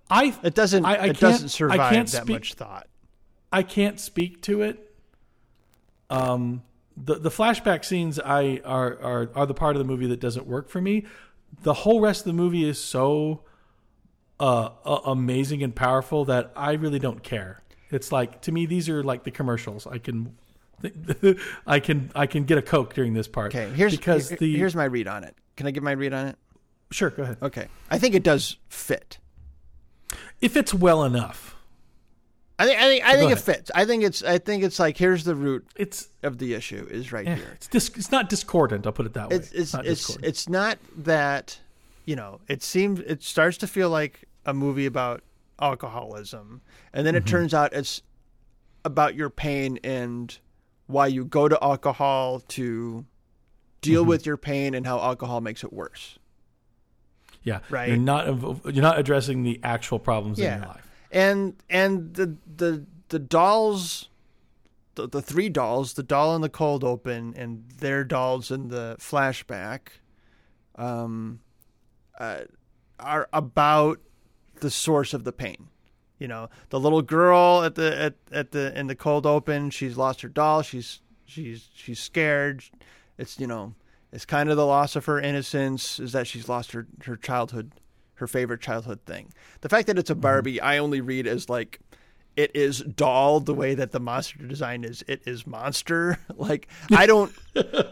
I, 0.09 0.35
It 0.43 0.53
doesn't. 0.55 0.85
I- 0.85 0.95
I 0.95 1.05
it 1.07 1.19
doesn't 1.19 1.45
I 1.45 1.49
survive 1.49 1.91
can't 1.93 2.07
that 2.09 2.23
speak- 2.23 2.33
much 2.35 2.53
thought. 2.53 2.87
I 3.51 3.63
can't 3.63 3.99
speak 3.99 4.41
to 4.43 4.61
it. 4.61 4.83
Um, 6.09 6.63
the 6.95 7.15
the 7.15 7.29
flashback 7.29 7.85
scenes 7.85 8.19
I 8.19 8.61
are 8.65 8.99
are 9.01 9.29
are 9.35 9.45
the 9.45 9.53
part 9.53 9.75
of 9.75 9.79
the 9.79 9.85
movie 9.85 10.07
that 10.07 10.19
doesn't 10.19 10.47
work 10.47 10.69
for 10.69 10.81
me. 10.81 11.05
The 11.63 11.73
whole 11.73 11.99
rest 12.01 12.21
of 12.21 12.25
the 12.27 12.33
movie 12.33 12.67
is 12.67 12.79
so 12.79 13.41
uh, 14.39 14.69
uh, 14.85 14.99
amazing 15.05 15.63
and 15.63 15.75
powerful 15.75 16.25
that 16.25 16.51
I 16.55 16.73
really 16.73 16.99
don't 16.99 17.23
care. 17.23 17.61
It's 17.89 18.11
like 18.11 18.41
to 18.43 18.51
me 18.51 18.65
these 18.65 18.89
are 18.89 19.03
like 19.03 19.23
the 19.23 19.31
commercials. 19.31 19.85
I 19.87 19.97
can 19.97 20.35
I 21.67 21.79
can 21.79 22.11
I 22.15 22.25
can 22.27 22.43
get 22.45 22.57
a 22.57 22.61
coke 22.61 22.93
during 22.93 23.13
this 23.13 23.27
part. 23.27 23.53
Okay. 23.55 23.69
Here's 23.73 23.95
because 23.95 24.29
here- 24.29 24.37
the 24.39 24.57
here's 24.57 24.75
my 24.75 24.85
read 24.85 25.07
on 25.07 25.23
it. 25.23 25.35
Can 25.55 25.67
I 25.67 25.71
give 25.71 25.83
my 25.83 25.91
read 25.91 26.13
on 26.13 26.27
it? 26.27 26.35
sure 26.91 27.09
go 27.09 27.23
ahead. 27.23 27.37
Okay. 27.41 27.67
I 27.91 27.99
think 27.99 28.15
it 28.15 28.23
does 28.23 28.57
fit. 28.69 29.17
If 30.41 30.55
it's 30.55 30.73
well 30.73 31.03
enough, 31.03 31.55
I 32.59 32.65
think. 32.65 32.79
I 32.79 32.87
think. 32.89 33.05
I 33.05 33.15
think 33.17 33.31
it 33.31 33.39
fits. 33.39 33.71
I 33.73 33.85
think 33.85 34.03
it's. 34.03 34.23
I 34.23 34.37
think 34.37 34.63
it's 34.63 34.79
like 34.79 34.97
here's 34.97 35.23
the 35.23 35.35
root 35.35 35.65
it's 35.75 36.09
of 36.23 36.37
the 36.37 36.53
issue 36.53 36.87
is 36.89 37.11
right 37.11 37.27
eh, 37.27 37.35
here. 37.35 37.51
it's 37.55 37.67
dis- 37.67 37.89
it's 37.95 38.11
not 38.11 38.29
discordant. 38.29 38.85
I'll 38.85 38.93
put 38.93 39.05
it 39.05 39.13
that 39.13 39.29
way. 39.29 39.35
it's 39.37 39.51
it's 39.51 39.73
not 39.73 39.85
it's, 39.85 40.01
discordant. 40.01 40.25
it's 40.27 40.49
not 40.49 40.77
that 40.97 41.59
you 42.05 42.15
know 42.15 42.39
it 42.47 42.61
seems 42.63 42.99
it 42.99 43.23
starts 43.23 43.57
to 43.57 43.67
feel 43.67 43.89
like 43.89 44.25
a 44.45 44.53
movie 44.53 44.85
about 44.85 45.21
alcoholism 45.59 46.61
and 46.93 47.05
then 47.05 47.15
it 47.15 47.19
Mm-hmm. 47.25 47.29
turns 47.29 47.53
out 47.53 47.73
it's 47.73 48.01
about 48.85 49.15
your 49.15 49.29
pain 49.29 49.79
and 49.83 50.37
why 50.85 51.07
you 51.07 51.25
go 51.25 51.47
to 51.47 51.57
alcohol 51.63 52.39
to 52.41 53.05
deal 53.81 54.01
Mm-hmm. 54.03 54.09
with 54.09 54.25
your 54.25 54.37
pain 54.37 54.73
and 54.75 54.85
how 54.85 54.99
alcohol 54.99 55.41
makes 55.41 55.63
it 55.63 55.73
worse 55.73 56.17
Yeah, 57.47 57.59
Right. 57.69 57.87
You're 57.87 57.97
not 57.97 58.25
you're 58.65 58.83
not 58.83 58.99
addressing 58.99 59.43
the 59.43 59.59
actual 59.63 59.99
problems 59.99 60.37
in 60.37 60.59
your 60.59 60.67
life. 60.67 60.87
and 61.11 61.55
and 61.69 62.13
the 62.13 62.35
the 62.55 62.85
the 63.09 63.19
dolls 63.19 64.09
the, 64.95 65.07
the 65.07 65.21
three 65.21 65.47
dolls 65.47 65.93
the 65.93 66.03
doll 66.03 66.35
in 66.35 66.41
the 66.41 66.49
cold 66.49 66.83
open 66.83 67.33
and 67.37 67.63
their 67.79 68.03
dolls 68.03 68.51
in 68.51 68.67
the 68.67 68.97
flashback 68.99 69.79
um 70.75 71.39
uh, 72.19 72.41
are 72.99 73.29
about 73.31 73.99
the 74.59 74.71
source 74.71 75.13
of 75.13 75.23
the 75.23 75.31
pain. 75.31 75.67
You 76.19 76.27
know 76.27 76.49
the 76.69 76.79
little 76.79 77.03
girl 77.03 77.63
at 77.63 77.75
the 77.75 77.89
at, 77.97 78.15
at 78.31 78.51
the 78.51 78.77
in 78.77 78.87
the 78.87 78.95
cold 78.95 79.25
open 79.25 79.69
she's 79.69 79.95
lost 79.97 80.21
her 80.21 80.29
doll. 80.29 80.63
She's 80.63 80.99
she's 81.25 81.69
she's 81.75 81.99
scared. 81.99 82.63
It's 83.19 83.39
you 83.39 83.47
know 83.47 83.73
it's 84.11 84.25
kind 84.25 84.49
of 84.49 84.57
the 84.57 84.65
loss 84.65 84.95
of 84.95 85.05
her 85.05 85.19
innocence 85.19 85.99
is 85.99 86.11
that 86.13 86.27
she's 86.27 86.47
lost 86.49 86.71
her 86.71 86.87
her 87.05 87.15
childhood 87.17 87.71
her 88.15 88.25
favorite 88.27 88.61
childhood 88.61 88.99
thing. 89.05 89.31
The 89.61 89.69
fact 89.69 89.85
that 89.87 89.97
it's 89.99 90.09
a 90.09 90.15
barbie 90.15 90.59
i 90.61 90.77
only 90.79 91.01
read 91.01 91.27
as 91.27 91.49
like 91.49 91.79
it 92.35 92.55
is 92.55 92.81
doll 92.81 93.39
the 93.39 93.53
way 93.53 93.73
that 93.73 93.91
the 93.91 93.99
monster 93.99 94.37
design 94.43 94.83
is 94.83 95.03
it 95.07 95.21
is 95.25 95.45
monster. 95.47 96.19
Like 96.35 96.67
i 96.91 97.05
don't 97.05 97.31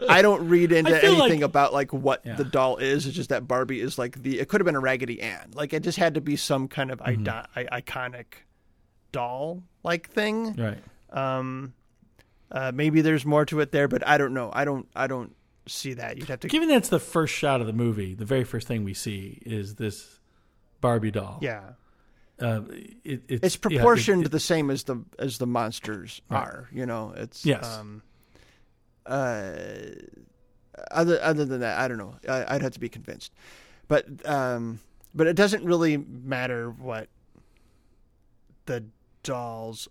i 0.08 0.22
don't 0.22 0.48
read 0.48 0.72
into 0.78 0.92
anything 1.04 1.40
like- 1.40 1.40
about 1.42 1.72
like 1.72 1.92
what 1.92 2.22
Yeah. 2.24 2.36
the 2.36 2.44
doll 2.44 2.76
is. 2.78 3.06
It's 3.06 3.14
just 3.16 3.28
that 3.30 3.46
barbie 3.48 3.80
is 3.80 3.98
like 3.98 4.22
the 4.22 4.38
it 4.40 4.48
could 4.48 4.60
have 4.60 4.66
been 4.66 4.76
a 4.76 4.80
raggedy 4.80 5.20
ann. 5.20 5.50
Like 5.54 5.72
it 5.72 5.82
just 5.82 5.98
had 5.98 6.14
to 6.14 6.20
be 6.20 6.36
some 6.36 6.66
kind 6.68 6.90
of 6.90 6.98
Mm-hmm. 7.00 7.28
I- 7.56 7.80
iconic 7.82 8.26
doll 9.12 9.62
like 9.82 10.08
thing. 10.10 10.54
Right. 10.54 10.78
um 11.16 11.72
uh, 12.50 12.70
maybe 12.72 13.00
there's 13.00 13.26
more 13.26 13.44
to 13.46 13.58
it 13.60 13.72
there 13.72 13.88
but 13.88 14.06
i 14.06 14.16
don't 14.18 14.32
know. 14.34 14.50
I 14.52 14.64
don't 14.64 14.88
i 14.94 15.06
don't 15.06 15.34
see 15.66 15.94
that 15.94 16.16
you'd 16.18 16.28
have 16.28 16.40
to 16.40 16.48
Given 16.48 16.68
that's 16.68 16.88
the 16.88 16.98
first 17.00 17.34
shot 17.34 17.60
of 17.60 17.66
the 17.66 17.72
movie, 17.72 18.14
the 18.14 18.24
very 18.24 18.44
first 18.44 18.66
thing 18.68 18.84
we 18.84 18.94
see 18.94 19.38
is 19.44 19.74
this 19.76 20.20
Barbie 20.80 21.10
doll. 21.10 21.38
yeah 21.42 21.70
uh, 22.40 22.60
it, 23.04 23.22
it's 23.28 23.28
it's 23.28 23.40
yeah, 23.40 23.42
it- 23.44 23.60
proportioned 23.60 24.26
it- 24.26 24.30
the 24.32 24.40
same 24.40 24.70
as 24.70 24.84
the 24.84 25.02
as 25.18 25.38
the 25.38 25.46
monsters 25.46 26.20
are. 26.30 26.68
You 26.70 26.84
know, 26.86 27.14
it's 27.16 27.46
Yes. 27.46 27.64
Um, 27.78 28.02
uh, 29.06 29.52
other 30.90 31.18
other 31.22 31.44
than 31.46 31.60
that, 31.60 31.78
I 31.78 31.88
don't 31.88 31.96
know. 31.98 32.16
I, 32.28 32.54
I'd 32.56 32.62
have 32.62 32.72
to 32.72 32.80
be 32.80 32.88
convinced, 32.90 33.32
but 33.88 34.06
um, 34.28 34.80
but 35.14 35.26
it 35.26 35.34
doesn't 35.34 35.64
really 35.64 35.96
matter 35.96 36.70
what 36.70 37.08
the 38.66 38.84
dolls 39.22 39.88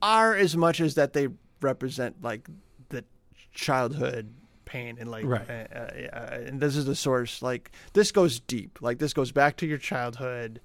are 0.00 0.34
as 0.36 0.56
much 0.56 0.80
as 0.80 0.94
that 0.94 1.12
they 1.12 1.28
represent 1.60 2.22
like 2.22 2.48
the 2.90 3.04
childhood 3.52 4.32
pain 4.68 4.96
and 5.00 5.10
like 5.10 5.24
Right. 5.24 5.48
uh, 5.50 5.76
uh, 6.12 6.44
and 6.46 6.60
this 6.60 6.76
is 6.76 6.84
the 6.84 6.94
source 6.94 7.40
like 7.42 7.70
this 7.94 8.12
goes 8.12 8.38
deep 8.40 8.78
like 8.82 8.98
this 8.98 9.12
goes 9.14 9.32
back 9.32 9.56
to 9.58 9.66
your 9.66 9.78
childhood 9.78 10.60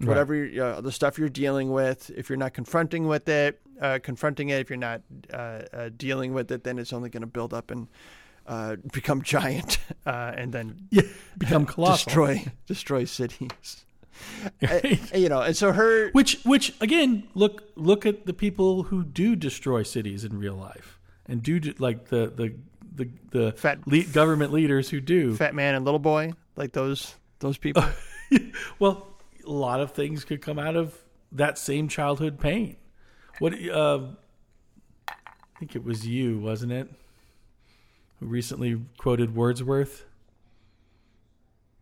Right. 0.00 0.08
whatever 0.08 0.32
you 0.34 0.62
uh, 0.62 0.80
the 0.80 0.92
stuff 0.92 1.18
you're 1.18 1.28
dealing 1.44 1.72
with 1.72 2.10
if 2.10 2.28
you're 2.28 2.38
not 2.38 2.54
confronting 2.54 3.08
with 3.08 3.28
it 3.28 3.60
uh, 3.80 3.98
confronting 4.00 4.48
it 4.50 4.60
if 4.60 4.70
you're 4.70 4.76
not 4.90 5.00
uh, 5.34 5.62
uh, 5.72 5.90
dealing 5.96 6.34
with 6.34 6.52
it 6.52 6.62
then 6.62 6.78
it's 6.78 6.92
only 6.92 7.10
going 7.10 7.22
to 7.22 7.26
build 7.38 7.52
up 7.52 7.70
and 7.72 7.88
uh, 8.46 8.76
become 8.92 9.22
giant 9.22 9.78
uh, 10.06 10.32
and 10.36 10.52
then 10.52 10.76
yeah, 10.90 11.02
become 11.36 11.66
colossal. 11.74 12.04
destroy 12.06 12.44
destroy 12.66 13.04
cities 13.04 13.84
you 15.14 15.28
know 15.28 15.40
and 15.42 15.56
so 15.56 15.72
her 15.72 16.10
Which, 16.10 16.40
which 16.44 16.74
again, 16.80 17.24
look 17.34 17.62
look 17.76 18.06
at 18.06 18.26
the 18.26 18.32
people 18.32 18.84
who 18.84 19.04
do 19.04 19.36
destroy 19.36 19.82
cities 19.84 20.24
in 20.24 20.38
real 20.38 20.54
life, 20.56 20.98
and 21.26 21.40
do 21.42 21.60
do- 21.60 21.74
like 21.78 22.08
the 22.08 22.26
the 22.34 22.54
the 22.98 23.08
the 23.30 23.52
Fat- 23.52 23.80
government 24.12 24.52
leaders 24.52 24.90
who 24.90 25.00
do. 25.00 25.34
fat 25.34 25.54
man 25.54 25.74
and 25.74 25.84
little 25.84 25.98
boy 25.98 26.32
like 26.56 26.72
those 26.72 27.14
those 27.38 27.56
people 27.56 27.82
well, 28.78 29.06
a 29.46 29.50
lot 29.50 29.80
of 29.80 29.92
things 29.92 30.24
could 30.24 30.42
come 30.42 30.58
out 30.58 30.76
of 30.76 30.94
that 31.32 31.56
same 31.58 31.88
childhood 31.88 32.38
pain. 32.38 32.76
What 33.38 33.54
uh, 33.70 34.00
I 35.08 35.14
think 35.58 35.74
it 35.74 35.84
was 35.84 36.06
you, 36.06 36.38
wasn't 36.38 36.72
it? 36.72 36.88
Who 38.20 38.26
recently 38.26 38.80
quoted 38.98 39.34
Wordsworth? 39.34 40.04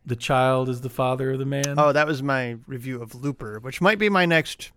The 0.05 0.15
child 0.15 0.69
is 0.69 0.81
the 0.81 0.89
father 0.89 1.31
of 1.31 1.39
the 1.39 1.45
man. 1.45 1.75
Oh, 1.77 1.91
that 1.91 2.07
was 2.07 2.23
my 2.23 2.57
review 2.65 3.01
of 3.01 3.13
Looper, 3.13 3.59
which 3.59 3.81
might 3.81 3.99
be 3.99 4.09
my 4.09 4.25
next 4.25 4.71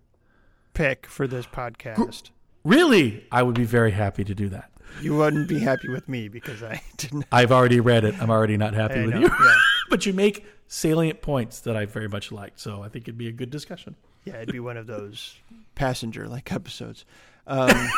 pick 0.75 1.07
for 1.07 1.29
this 1.29 1.47
podcast. 1.47 2.31
really? 2.65 3.27
I 3.31 3.43
would 3.45 3.55
be 3.55 3.65
very 3.65 3.93
happy 3.93 4.25
to 4.25 4.35
do 4.35 4.49
that. 4.49 4.70
You 5.01 5.17
wouldn't 5.17 5.49
be 5.49 5.59
happy 5.59 5.89
with 5.89 6.09
me 6.09 6.29
because 6.29 6.63
I 6.63 6.83
didn't. 6.97 7.27
I've 7.33 7.53
already 7.53 7.81
read 7.81 8.05
it. 8.05 8.15
I'm 8.21 8.31
already 8.31 8.57
not 8.57 8.75
happy 8.75 9.01
I 9.01 9.05
with 9.07 9.15
know, 9.15 9.21
you. 9.21 9.27
yeah. 9.29 9.55
but 9.91 10.07
you 10.07 10.13
make 10.13 10.45
salient 10.69 11.23
points 11.23 11.61
that 11.61 11.77
I 11.77 11.87
very 11.87 12.09
much 12.09 12.31
liked, 12.33 12.61
so 12.61 12.83
I 12.83 12.89
think 12.89 13.05
it'd 13.05 13.19
be 13.19 13.29
a 13.29 13.33
good 13.33 13.51
discussion. 13.51 13.97
Yeah, 14.25 14.37
it'd 14.37 14.53
be 14.53 14.61
one 14.61 14.77
of 14.77 14.87
those 14.87 15.37
passenger 15.75 16.29
like 16.29 16.53
episodes. 16.53 17.05
Um, 17.47 17.91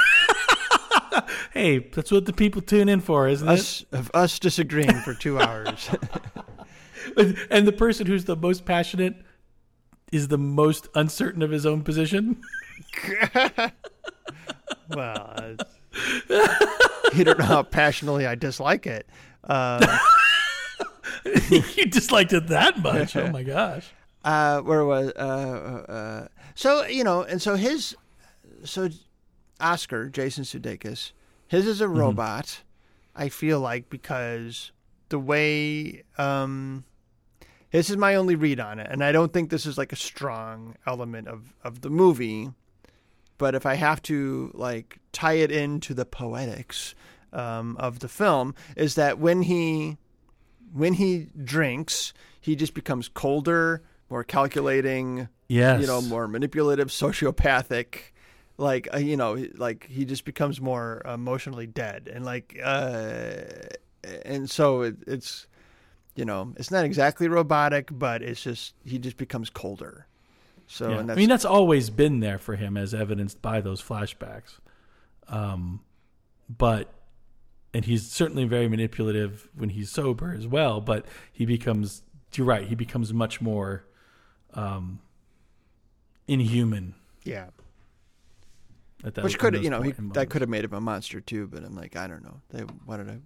Hey, 1.53 1.79
that's 1.81 2.11
what 2.11 2.25
the 2.25 2.33
people 2.33 2.63
tune 2.63 2.89
in 2.89 3.01
for, 3.01 3.29
isn't 3.29 3.47
us 3.47 3.85
of 3.93 4.11
us 4.15 4.39
disagreeing 4.39 4.95
for 5.01 5.13
two 5.13 5.39
hours. 5.39 5.91
And 7.51 7.67
the 7.69 7.73
person 7.77 8.07
who's 8.07 8.25
the 8.25 8.37
most 8.37 8.65
passionate 8.65 9.17
is 10.11 10.29
the 10.29 10.39
most 10.39 10.89
uncertain 10.95 11.43
of 11.43 11.51
his 11.51 11.67
own 11.67 11.83
position. 11.83 12.41
well, 14.89 15.35
uh, 15.37 15.55
you 17.15 17.25
don't 17.25 17.39
know 17.39 17.45
how 17.45 17.63
passionately 17.63 18.27
I 18.27 18.35
dislike 18.35 18.87
it. 18.87 19.07
Um, 19.45 19.83
you 21.51 21.87
disliked 21.87 22.33
it 22.33 22.49
that 22.49 22.79
much. 22.81 23.17
Oh 23.17 23.29
my 23.31 23.43
gosh. 23.43 23.93
uh, 24.25 24.61
where 24.61 24.85
was 24.85 25.13
uh, 25.17 25.85
uh, 25.89 25.93
uh, 25.93 26.29
so 26.55 26.87
you 26.87 27.05
know, 27.05 27.23
and 27.23 27.41
so 27.41 27.57
his 27.57 27.97
so 28.65 28.89
Oscar 29.61 30.09
Jason 30.09 30.45
Sudeikis, 30.45 31.13
his 31.49 31.67
is 31.67 31.81
a 31.81 31.89
robot. 31.89 32.63
I 33.15 33.29
feel 33.29 33.61
like 33.61 33.91
because 33.91 34.73
the 35.09 35.19
way 35.19 36.05
um, 36.19 36.85
this 37.71 37.91
is 37.91 37.97
my 37.97 38.15
only 38.15 38.35
read 38.35 38.61
on 38.61 38.79
it, 38.79 38.89
and 38.91 39.05
I 39.05 39.13
don't 39.13 39.33
think 39.33 39.51
this 39.51 39.67
is 39.67 39.77
like 39.77 39.93
a 39.93 39.97
strong 39.97 40.77
element 40.87 41.29
of 41.29 41.53
of 41.65 41.81
the 41.81 41.91
movie. 41.91 42.51
But 43.39 43.55
if 43.55 43.67
I 43.67 43.75
have 43.75 44.01
to 44.03 44.51
like 44.55 44.99
tie 45.13 45.35
it 45.35 45.51
into 45.51 45.95
the 45.95 46.05
poetics 46.05 46.95
um, 47.33 47.77
of 47.79 47.99
the 48.01 48.09
film, 48.09 48.55
is 48.77 48.95
that 48.97 49.19
when 49.19 49.43
he 49.43 49.97
when 50.73 50.95
he 50.95 51.29
drinks, 51.45 52.13
he 52.41 52.57
just 52.57 52.75
becomes 52.75 53.09
colder, 53.09 53.83
more 54.09 54.25
calculating, 54.25 55.29
Yes. 55.49 55.81
you 55.81 55.87
know, 55.87 56.01
more 56.01 56.27
manipulative, 56.29 56.89
sociopathic. 56.89 58.13
Like 58.59 58.89
uh, 58.95 58.99
you 58.99 59.17
know, 59.17 59.45
like 59.57 59.87
he 59.89 60.05
just 60.05 60.25
becomes 60.25 60.61
more 60.61 61.03
emotionally 61.07 61.67
dead, 61.67 62.09
and 62.13 62.25
like, 62.25 62.59
uh, 62.63 63.35
and 64.25 64.49
so 64.49 64.83
it, 64.83 64.97
it's, 65.07 65.47
you 66.15 66.25
know, 66.25 66.53
it's 66.57 66.71
not 66.71 66.85
exactly 66.85 67.29
robotic, 67.29 67.89
but 67.91 68.23
it's 68.23 68.43
just 68.43 68.75
he 68.85 68.99
just 68.99 69.17
becomes 69.17 69.49
colder. 69.51 70.07
So 70.67 70.91
Yeah. 70.91 71.13
I 71.13 71.15
mean, 71.15 71.29
that's 71.29 71.45
always 71.45 71.91
been 71.91 72.21
there 72.21 72.39
for 72.39 72.57
him, 72.57 72.77
as 72.77 72.95
evidenced 72.95 73.43
by 73.43 73.61
those 73.61 73.83
flashbacks. 73.83 74.59
Um, 75.29 75.81
but, 76.49 76.93
and 77.73 77.85
he's 77.85 78.11
certainly 78.11 78.45
very 78.45 78.69
manipulative 78.69 79.49
when 79.55 79.71
he's 79.71 79.91
sober 79.91 80.35
as 80.37 80.47
well. 80.47 80.81
But 80.81 81.07
he 81.33 81.47
becomes, 81.47 82.03
you're 82.35 82.47
right, 82.47 82.67
he 82.67 82.75
becomes 82.75 83.13
much 83.13 83.41
more 83.41 83.85
um, 84.55 85.01
inhuman 86.29 86.95
yeah. 87.25 87.47
at 89.05 89.15
that. 89.15 89.25
Which 89.25 89.39
could 89.39 89.63
you 89.63 89.71
know 89.71 89.83
he, 89.83 89.93
that 90.13 90.31
could 90.31 90.41
have 90.41 90.51
made 90.51 90.65
him 90.65 90.73
a 90.73 90.81
monster 90.81 91.21
too, 91.21 91.47
but 91.47 91.65
I'm 91.65 91.77
like 91.77 91.97
I 91.97 92.07
don't 92.07 92.23
know. 92.23 92.41
They 92.51 92.65
wanted 92.87 93.07
to 93.07 93.19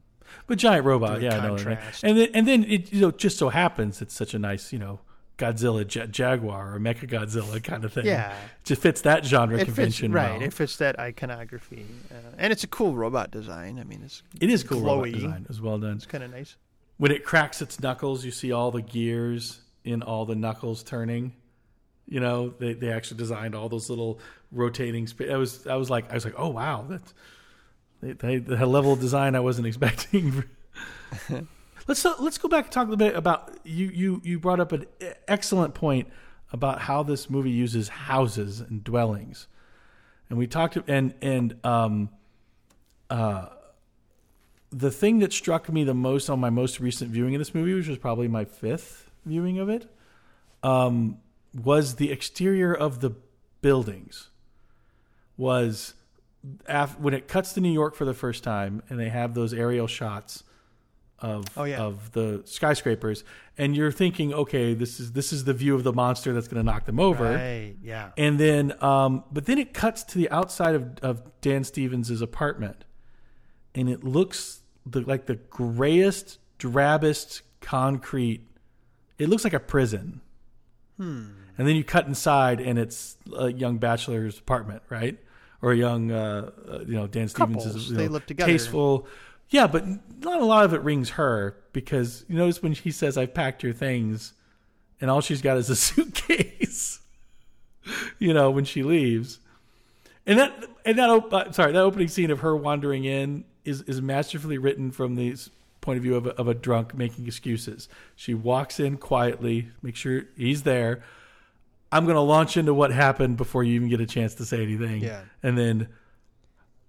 But 0.46 0.58
giant 0.58 0.84
robot, 0.84 1.20
yeah, 1.20 1.40
no, 1.40 1.56
and 1.56 2.18
then 2.18 2.28
and 2.34 2.48
then 2.48 2.64
it 2.64 2.92
you 2.92 3.00
know 3.00 3.10
just 3.10 3.38
so 3.38 3.48
happens 3.48 4.02
it's 4.02 4.14
such 4.14 4.34
a 4.34 4.38
nice 4.38 4.72
you 4.72 4.78
know 4.78 5.00
Godzilla 5.38 5.84
ja- 5.94 6.06
Jaguar 6.06 6.74
or 6.74 6.78
Mecha 6.80 7.08
Godzilla 7.08 7.62
kind 7.62 7.84
of 7.84 7.92
thing. 7.92 8.06
Yeah. 8.06 8.34
just 8.64 8.80
fits 8.80 9.02
that 9.02 9.24
genre 9.24 9.56
it 9.56 9.60
fits 9.60 9.66
convention 9.74 10.12
right. 10.12 10.32
well. 10.32 10.42
It 10.42 10.52
fits 10.52 10.76
that 10.78 10.98
iconography, 10.98 11.84
uh, 12.10 12.14
and 12.38 12.52
it's 12.52 12.64
a 12.64 12.66
cool 12.68 12.94
robot 12.94 13.30
design. 13.30 13.78
I 13.78 13.84
mean, 13.84 14.02
it's 14.04 14.22
It 14.40 14.48
is 14.50 14.62
cool 14.64 14.80
robot 14.80 15.12
design. 15.12 15.42
It 15.42 15.48
was 15.48 15.60
well 15.60 15.78
done. 15.78 15.96
it's 15.96 16.06
kind 16.06 16.24
of 16.24 16.30
nice. 16.30 16.56
When 16.98 17.12
it 17.12 17.24
cracks 17.24 17.60
its 17.60 17.78
knuckles, 17.80 18.24
you 18.24 18.30
see 18.30 18.52
all 18.52 18.70
the 18.70 18.80
gears 18.80 19.60
in 19.84 20.02
all 20.02 20.24
the 20.24 20.34
knuckles 20.34 20.82
turning. 20.82 21.32
You 22.08 22.20
know, 22.20 22.50
they 22.58 22.72
they 22.72 22.90
actually 22.90 23.18
designed 23.18 23.54
all 23.54 23.68
those 23.68 23.90
little 23.90 24.18
rotating. 24.52 25.06
Sp- 25.10 25.28
I 25.30 25.36
was 25.36 25.66
I 25.66 25.74
was 25.74 25.90
like 25.90 26.10
I 26.10 26.14
was 26.14 26.24
like, 26.24 26.34
oh 26.38 26.48
wow, 26.48 26.86
that's 26.88 27.12
they, 28.00 28.12
they 28.12 28.38
the 28.38 28.64
level 28.64 28.92
of 28.94 29.00
design 29.00 29.34
I 29.34 29.40
wasn't 29.40 29.66
expecting. 29.72 30.44
let's 31.86 32.04
uh, 32.04 32.14
let's 32.18 32.38
go 32.38 32.48
back 32.48 32.66
and 32.66 32.72
talk 32.72 32.88
a 32.88 32.90
little 32.90 33.06
bit 33.06 33.16
about 33.16 33.56
you 33.64 33.86
you 33.86 34.20
you 34.24 34.38
brought 34.38 34.60
up 34.60 34.72
an 34.72 34.86
excellent 35.28 35.74
point 35.74 36.08
about 36.52 36.80
how 36.80 37.02
this 37.02 37.28
movie 37.28 37.50
uses 37.50 37.88
houses 37.88 38.60
and 38.60 38.84
dwellings, 38.84 39.46
and 40.28 40.38
we 40.38 40.46
talked 40.46 40.76
and 40.88 41.14
and 41.20 41.56
um 41.64 42.08
uh 43.10 43.46
the 44.70 44.90
thing 44.90 45.20
that 45.20 45.32
struck 45.32 45.72
me 45.72 45.84
the 45.84 45.94
most 45.94 46.28
on 46.28 46.40
my 46.40 46.50
most 46.50 46.80
recent 46.80 47.10
viewing 47.10 47.34
of 47.34 47.38
this 47.38 47.54
movie, 47.54 47.72
which 47.72 47.88
was 47.88 47.98
probably 47.98 48.28
my 48.28 48.44
fifth 48.44 49.10
viewing 49.24 49.58
of 49.58 49.68
it, 49.68 49.90
um, 50.62 51.18
was 51.54 51.96
the 51.96 52.10
exterior 52.10 52.74
of 52.74 53.00
the 53.00 53.10
buildings. 53.62 54.28
Was 55.36 55.94
af- 56.66 56.98
when 56.98 57.14
it 57.14 57.28
cuts 57.28 57.52
to 57.54 57.60
New 57.60 57.72
York 57.72 57.94
for 57.94 58.04
the 58.04 58.14
first 58.14 58.42
time, 58.42 58.82
and 58.88 58.98
they 58.98 59.08
have 59.08 59.34
those 59.34 59.54
aerial 59.54 59.86
shots 59.86 60.42
of 61.20 61.46
Oh, 61.56 61.64
yeah. 61.64 61.78
of 61.78 62.12
the 62.12 62.42
skyscrapers, 62.44 63.24
and 63.56 63.74
you're 63.76 63.92
thinking, 63.92 64.34
okay, 64.34 64.74
this 64.74 65.00
is 65.00 65.12
this 65.12 65.32
is 65.32 65.44
the 65.44 65.54
view 65.54 65.74
of 65.74 65.82
the 65.82 65.92
monster 65.92 66.32
that's 66.32 66.48
going 66.48 66.62
to 66.62 66.62
knock 66.62 66.84
them 66.84 67.00
over. 67.00 67.24
Right. 67.34 67.74
Yeah. 67.82 68.10
And 68.18 68.38
then, 68.38 68.74
um, 68.82 69.24
but 69.32 69.46
then 69.46 69.58
it 69.58 69.72
cuts 69.72 70.02
to 70.04 70.18
the 70.18 70.28
outside 70.30 70.74
of, 70.74 70.98
of 71.02 71.22
Dan 71.40 71.64
Stevens's 71.64 72.20
apartment, 72.20 72.84
and 73.74 73.88
it 73.88 74.04
looks 74.04 74.60
the, 74.84 75.00
like 75.00 75.26
the 75.26 75.36
grayest, 75.36 76.38
drabbest 76.58 77.42
concrete. 77.60 78.46
It 79.18 79.28
looks 79.28 79.44
like 79.44 79.54
a 79.54 79.60
prison. 79.60 80.20
Hmm. 80.98 81.26
And 81.58 81.66
then 81.66 81.76
you 81.76 81.84
cut 81.84 82.06
inside, 82.06 82.60
and 82.60 82.78
it's 82.78 83.16
a 83.34 83.50
young 83.50 83.78
bachelor's 83.78 84.38
apartment, 84.38 84.82
right? 84.90 85.18
Or 85.62 85.72
a 85.72 85.76
young, 85.76 86.10
uh, 86.10 86.50
uh, 86.70 86.78
you 86.80 86.94
know, 86.94 87.06
Dan 87.06 87.28
Stevens's 87.28 87.64
Couples, 87.64 87.90
you 87.90 87.96
they 87.96 88.06
know, 88.06 88.12
live 88.12 88.26
together. 88.26 88.52
tasteful. 88.52 89.06
Yeah, 89.48 89.66
but 89.66 89.86
not 90.22 90.40
a 90.40 90.44
lot 90.44 90.64
of 90.64 90.74
it 90.74 90.80
rings 90.82 91.10
her 91.10 91.56
because 91.72 92.24
you 92.28 92.36
notice 92.36 92.62
when 92.62 92.74
she 92.74 92.90
says, 92.90 93.16
"I've 93.16 93.34
packed 93.34 93.62
your 93.62 93.72
things," 93.72 94.32
and 95.00 95.10
all 95.10 95.20
she's 95.20 95.42
got 95.42 95.56
is 95.56 95.70
a 95.70 95.76
suitcase. 95.76 97.00
you 98.18 98.34
know, 98.34 98.50
when 98.50 98.64
she 98.64 98.82
leaves, 98.82 99.38
and 100.26 100.38
that 100.38 100.64
and 100.84 100.98
that 100.98 101.10
op- 101.10 101.32
uh, 101.32 101.52
sorry 101.52 101.72
that 101.72 101.82
opening 101.82 102.08
scene 102.08 102.30
of 102.30 102.40
her 102.40 102.56
wandering 102.56 103.04
in 103.04 103.44
is 103.64 103.82
is 103.82 104.02
masterfully 104.02 104.58
written 104.58 104.90
from 104.90 105.14
the 105.14 105.36
point 105.80 105.96
of 105.98 106.02
view 106.02 106.16
of 106.16 106.26
a, 106.26 106.30
of 106.30 106.48
a 106.48 106.54
drunk 106.54 106.94
making 106.94 107.26
excuses. 107.26 107.88
She 108.16 108.34
walks 108.34 108.80
in 108.80 108.96
quietly, 108.96 109.68
make 109.82 109.94
sure 109.94 110.24
he's 110.36 110.64
there. 110.64 111.02
I'm 111.92 112.04
going 112.04 112.16
to 112.16 112.20
launch 112.20 112.56
into 112.56 112.74
what 112.74 112.90
happened 112.90 113.36
before 113.36 113.62
you 113.62 113.74
even 113.74 113.88
get 113.88 114.00
a 114.00 114.06
chance 114.06 114.34
to 114.34 114.44
say 114.44 114.62
anything. 114.62 115.02
Yeah. 115.02 115.22
And 115.42 115.56
then, 115.56 115.88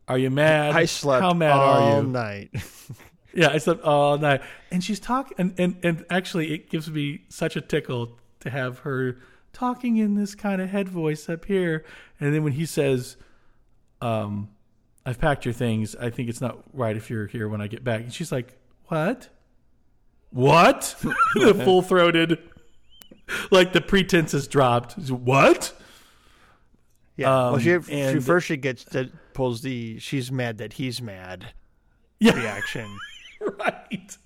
are 0.07 0.17
you 0.17 0.29
mad? 0.29 0.75
I 0.75 0.85
slept 0.85 1.21
How 1.21 1.33
mad 1.33 1.51
all 1.51 1.97
are 1.97 2.01
you? 2.01 2.07
night. 2.07 2.51
Yeah, 3.33 3.49
I 3.49 3.59
slept 3.59 3.83
all 3.83 4.17
night. 4.17 4.41
And 4.71 4.83
she's 4.83 4.99
talking, 4.99 5.35
and, 5.37 5.53
and, 5.59 5.77
and 5.83 6.05
actually, 6.09 6.55
it 6.55 6.71
gives 6.71 6.89
me 6.89 7.21
such 7.29 7.55
a 7.55 7.61
tickle 7.61 8.17
to 8.39 8.49
have 8.49 8.79
her 8.79 9.19
talking 9.53 9.97
in 9.97 10.15
this 10.15 10.33
kind 10.33 10.59
of 10.59 10.71
head 10.71 10.89
voice 10.89 11.29
up 11.29 11.45
here. 11.45 11.85
And 12.19 12.33
then 12.33 12.43
when 12.43 12.53
he 12.53 12.65
says, 12.65 13.15
um, 14.01 14.49
I've 15.05 15.19
packed 15.19 15.45
your 15.45 15.53
things, 15.53 15.95
I 15.95 16.09
think 16.09 16.29
it's 16.29 16.41
not 16.41 16.63
right 16.73 16.97
if 16.97 17.11
you're 17.11 17.27
here 17.27 17.47
when 17.47 17.61
I 17.61 17.67
get 17.67 17.83
back. 17.83 18.01
And 18.01 18.11
she's 18.11 18.31
like, 18.31 18.57
What? 18.87 19.29
What? 20.31 20.95
the 21.35 21.53
full 21.53 21.83
throated, 21.83 22.39
like 23.51 23.71
the 23.71 23.81
pretense 23.81 24.31
has 24.31 24.47
dropped. 24.47 24.93
What? 25.11 25.73
Yeah. 27.17 27.29
well, 27.29 27.53
Um, 27.55 27.59
she, 27.59 27.81
she 27.81 27.91
and- 27.93 28.23
first 28.23 28.47
she 28.47 28.57
gets 28.57 28.83
that 28.85 29.09
pulls 29.33 29.61
the 29.61 29.99
she's 29.99 30.31
mad 30.31 30.57
that 30.59 30.73
he's 30.73 31.01
mad 31.01 31.47
Yeah. 32.19 32.35
reaction. 32.39 32.97
right. 33.41 34.17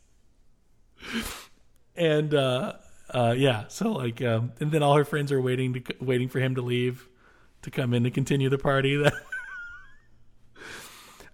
And 1.96 2.34
uh, 2.34 2.74
uh, 3.10 3.34
yeah, 3.38 3.66
so 3.68 3.92
like, 3.94 4.22
um, 4.22 4.52
and 4.60 4.72
then 4.72 4.84
all 4.84 4.96
her 4.96 5.06
friends 5.06 5.32
are 5.32 5.42
waiting 5.42 5.74
to 5.74 5.82
waiting 6.00 6.30
for 6.30 6.40
him 6.40 6.56
to 6.56 6.62
leave 6.62 7.08
to 7.64 7.72
come 7.72 7.94
in 7.94 8.04
to 8.04 8.12
continue 8.12 8.50
the 8.50 8.58
party. 8.58 9.04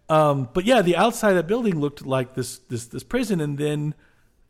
um, 0.10 0.50
but 0.54 0.66
yeah, 0.66 0.82
the 0.82 0.96
outside 0.96 1.32
of 1.32 1.36
that 1.36 1.48
building 1.48 1.80
looked 1.80 2.06
like 2.06 2.34
this 2.34 2.60
this 2.70 2.86
this 2.88 3.04
prison, 3.04 3.40
and 3.42 3.58
then 3.58 3.94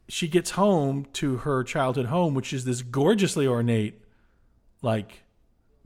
she 0.08 0.28
gets 0.28 0.52
home 0.52 1.06
to 1.14 1.38
her 1.38 1.64
childhood 1.64 2.08
home, 2.08 2.34
which 2.34 2.54
is 2.54 2.64
this 2.66 2.82
gorgeously 2.82 3.46
ornate, 3.46 4.02
like, 4.82 5.24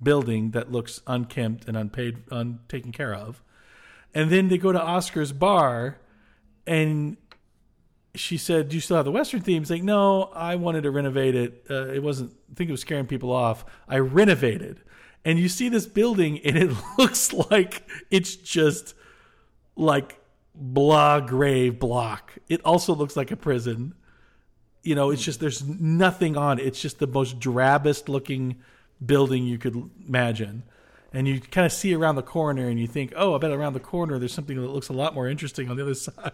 building 0.01 0.51
that 0.51 0.71
looks 0.71 1.01
unkempt 1.07 1.67
and 1.67 1.77
unpaid, 1.77 2.23
untaken 2.31 2.91
care 2.91 3.13
of. 3.13 3.43
And 4.13 4.29
then 4.29 4.49
they 4.49 4.57
go 4.57 4.71
to 4.71 4.81
Oscar's 4.81 5.31
bar, 5.31 5.97
and 6.67 7.17
she 8.13 8.37
said, 8.37 8.69
"Do 8.69 8.75
you 8.75 8.81
still 8.81 8.97
have 8.97 9.05
the 9.05 9.11
Western 9.11 9.41
theme?" 9.41 9.61
He's 9.61 9.71
like, 9.71 9.83
"No, 9.83 10.23
I 10.33 10.55
wanted 10.55 10.83
to 10.83 10.91
renovate 10.91 11.35
it. 11.35 11.65
Uh, 11.69 11.87
it 11.87 12.03
wasn't. 12.03 12.31
I 12.51 12.55
think 12.55 12.69
it 12.69 12.73
was 12.73 12.81
scaring 12.81 13.07
people 13.07 13.31
off. 13.31 13.63
I 13.87 13.99
renovated." 13.99 14.81
And 15.23 15.39
you 15.39 15.49
see 15.49 15.69
this 15.69 15.85
building, 15.85 16.39
and 16.39 16.57
it 16.57 16.71
looks 16.97 17.31
like 17.31 17.87
it's 18.09 18.35
just 18.35 18.95
like 19.75 20.19
blah 20.53 21.19
grave 21.21 21.79
block. 21.79 22.37
It 22.49 22.61
also 22.65 22.93
looks 22.93 23.15
like 23.15 23.31
a 23.31 23.37
prison. 23.37 23.93
You 24.83 24.95
know, 24.95 25.11
it's 25.11 25.23
just 25.23 25.39
there's 25.39 25.63
nothing 25.63 26.35
on 26.35 26.59
it. 26.59 26.65
It's 26.65 26.81
just 26.81 26.99
the 26.99 27.07
most 27.07 27.39
drabbest 27.39 28.09
looking 28.09 28.57
building 29.05 29.45
you 29.45 29.57
could 29.57 29.89
imagine. 30.07 30.63
And 31.13 31.27
you 31.27 31.41
kind 31.41 31.65
of 31.65 31.73
see 31.73 31.93
around 31.93 32.15
the 32.15 32.21
corner, 32.23 32.67
and 32.69 32.79
you 32.79 32.87
think, 32.87 33.11
"Oh, 33.17 33.35
I 33.35 33.37
bet 33.37 33.51
around 33.51 33.73
the 33.73 33.79
corner 33.81 34.17
there's 34.17 34.33
something 34.33 34.59
that 34.61 34.67
looks 34.69 34.87
a 34.89 34.93
lot 34.93 35.13
more 35.13 35.27
interesting 35.27 35.69
on 35.69 35.75
the 35.75 35.83
other 35.83 35.93
side." 35.95 36.31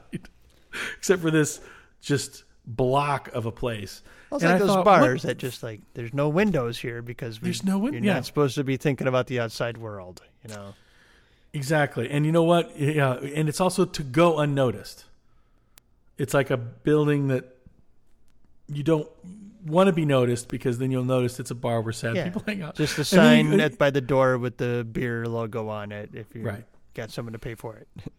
except 0.98 1.22
for 1.22 1.32
this 1.32 1.60
just 2.02 2.44
block 2.66 3.30
of 3.34 3.46
a 3.48 3.52
place. 3.52 4.04
Well, 4.30 4.38
it's 4.38 4.44
And 4.44 4.52
like 4.54 4.62
I 4.62 4.66
those 4.66 4.76
thought, 4.76 4.86
bars 4.86 5.24
what- 5.24 5.28
that 5.30 5.38
just 5.38 5.64
like 5.64 5.82
there's 5.96 6.14
no 6.14 6.30
windows 6.30 6.78
here 6.78 7.02
because 7.02 7.42
we, 7.42 7.46
There's 7.46 7.64
no 7.64 7.80
win- 7.80 7.94
You're 7.94 8.04
yeah. 8.04 8.14
not 8.16 8.26
supposed 8.26 8.56
to 8.56 8.64
be 8.64 8.78
thinking 8.78 9.08
about 9.08 9.28
the 9.28 9.40
outside 9.40 9.78
world, 9.78 10.22
you 10.48 10.54
know. 10.54 10.76
exactly, 11.54 12.10
and 12.12 12.26
you 12.26 12.32
know 12.32 12.44
what? 12.44 12.78
Yeah, 12.80 13.14
and 13.16 13.50
it's 13.50 13.62
also 13.62 13.86
to 13.86 14.04
go 14.04 14.38
unnoticed. 14.40 15.06
It's 16.20 16.34
like 16.34 16.52
a 16.52 16.58
building 16.58 17.30
that 17.30 17.46
you 18.68 18.84
don't 18.84 19.08
want 19.68 19.88
to 19.88 19.94
be 19.94 20.06
noticed 20.06 20.48
because 20.48 20.78
then 20.80 20.92
you'll 20.92 21.04
notice 21.04 21.40
it's 21.40 21.52
a 21.52 21.56
bar 21.56 21.82
where 21.82 21.94
sad 21.94 22.16
Yeah. 22.16 22.24
people 22.26 22.44
hang 22.46 22.62
out. 22.64 22.76
Just 22.76 22.96
the 22.96 23.02
And 23.02 23.08
then 23.08 23.46
sign 23.48 23.60
you- 23.60 23.66
at, 23.66 23.78
by 23.78 23.90
the 23.92 24.02
door 24.02 24.38
with 24.38 24.58
the 24.58 24.88
beer 24.90 25.28
logo 25.28 25.68
on 25.70 25.92
it. 25.92 26.12
If 26.14 26.34
you 26.36 26.44
Right. 26.44 26.66
got 26.94 27.12
someone 27.12 27.34
to 27.34 27.40
pay 27.40 27.56
for 27.56 27.76
it. 27.78 27.88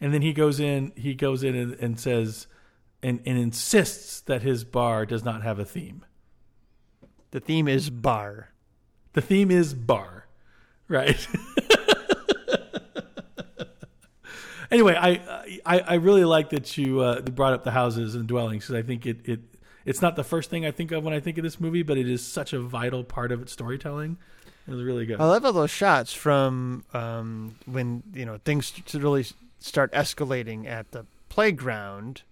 And 0.00 0.12
then 0.12 0.20
he 0.22 0.32
goes 0.32 0.58
in. 0.58 0.90
He 0.96 1.14
goes 1.14 1.44
in 1.44 1.54
and, 1.54 1.74
and 1.74 2.00
says, 2.00 2.48
and, 3.04 3.20
and 3.24 3.38
insists 3.38 4.20
that 4.22 4.42
his 4.42 4.64
bar 4.64 5.06
does 5.06 5.24
not 5.24 5.44
have 5.44 5.60
a 5.60 5.64
theme. 5.64 6.04
The 7.30 7.38
theme 7.38 7.68
is 7.68 7.88
bar. 7.88 8.48
The 9.12 9.20
theme 9.20 9.52
is 9.52 9.74
bar, 9.74 10.26
right? 10.88 11.24
anyway, 14.72 14.96
I, 14.98 15.20
I 15.64 15.78
I 15.80 15.94
really 15.94 16.24
like 16.24 16.50
that 16.50 16.76
you 16.76 17.00
uh, 17.00 17.20
brought 17.20 17.52
up 17.52 17.64
the 17.64 17.70
houses 17.70 18.14
and 18.14 18.26
dwellings 18.26 18.64
because 18.66 18.74
I 18.74 18.82
think 18.86 19.06
it 19.06 19.20
it 19.28 19.40
it's 19.84 20.00
not 20.02 20.16
the 20.16 20.24
first 20.24 20.50
thing 20.50 20.64
I 20.66 20.70
think 20.70 20.92
of 20.92 21.04
when 21.04 21.12
I 21.14 21.20
think 21.20 21.38
of 21.38 21.44
this 21.44 21.58
movie, 21.60 21.82
but 21.82 21.96
it 21.98 22.08
is 22.08 22.24
such 22.26 22.52
a 22.52 22.60
vital 22.60 23.04
part 23.04 23.32
of 23.32 23.42
its 23.42 23.52
storytelling. 23.52 24.16
It 24.66 24.70
was 24.70 24.82
really 24.84 25.06
good. 25.06 25.20
I 25.20 25.24
love 25.24 25.44
all 25.44 25.52
those 25.52 25.70
shots 25.70 26.12
from 26.12 26.84
um, 26.94 27.56
when 27.66 28.02
you 28.14 28.24
know 28.24 28.38
things 28.44 28.70
to 28.70 28.98
really 29.00 29.26
start 29.58 29.92
escalating 29.92 30.66
at 30.66 30.92
the 30.92 31.04
playground, 31.28 32.22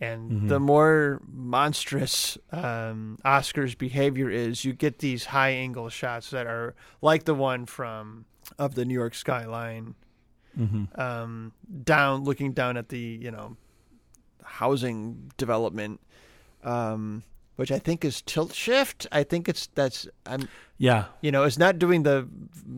and 0.00 0.30
Mm-hmm. 0.30 0.48
the 0.48 0.60
more 0.60 1.20
monstrous 1.32 2.38
um, 2.52 3.18
Oscar's 3.24 3.74
behavior 3.74 4.28
is, 4.30 4.64
you 4.64 4.72
get 4.72 4.98
these 4.98 5.24
high 5.26 5.50
angle 5.50 5.88
shots 5.88 6.30
that 6.30 6.46
are 6.46 6.74
like 7.02 7.24
the 7.24 7.34
one 7.34 7.66
from 7.66 8.24
of 8.58 8.74
the 8.74 8.84
New 8.84 8.94
York 8.94 9.14
skyline, 9.14 9.94
Mm-hmm. 10.58 11.00
um, 11.00 11.52
down 11.84 12.24
looking 12.24 12.52
down 12.52 12.76
at 12.76 12.88
the 12.88 12.98
you 12.98 13.30
know 13.30 13.56
housing 14.42 15.30
development. 15.36 16.00
Um, 16.68 17.22
which 17.56 17.72
I 17.72 17.80
think 17.80 18.04
is 18.04 18.22
tilt 18.22 18.54
shift. 18.54 19.08
I 19.10 19.24
think 19.24 19.48
it's 19.48 19.66
that's 19.74 20.06
I'm 20.24 20.48
yeah, 20.76 21.06
you 21.22 21.32
know, 21.32 21.42
it's 21.42 21.58
not 21.58 21.80
doing 21.80 22.04
the 22.04 22.28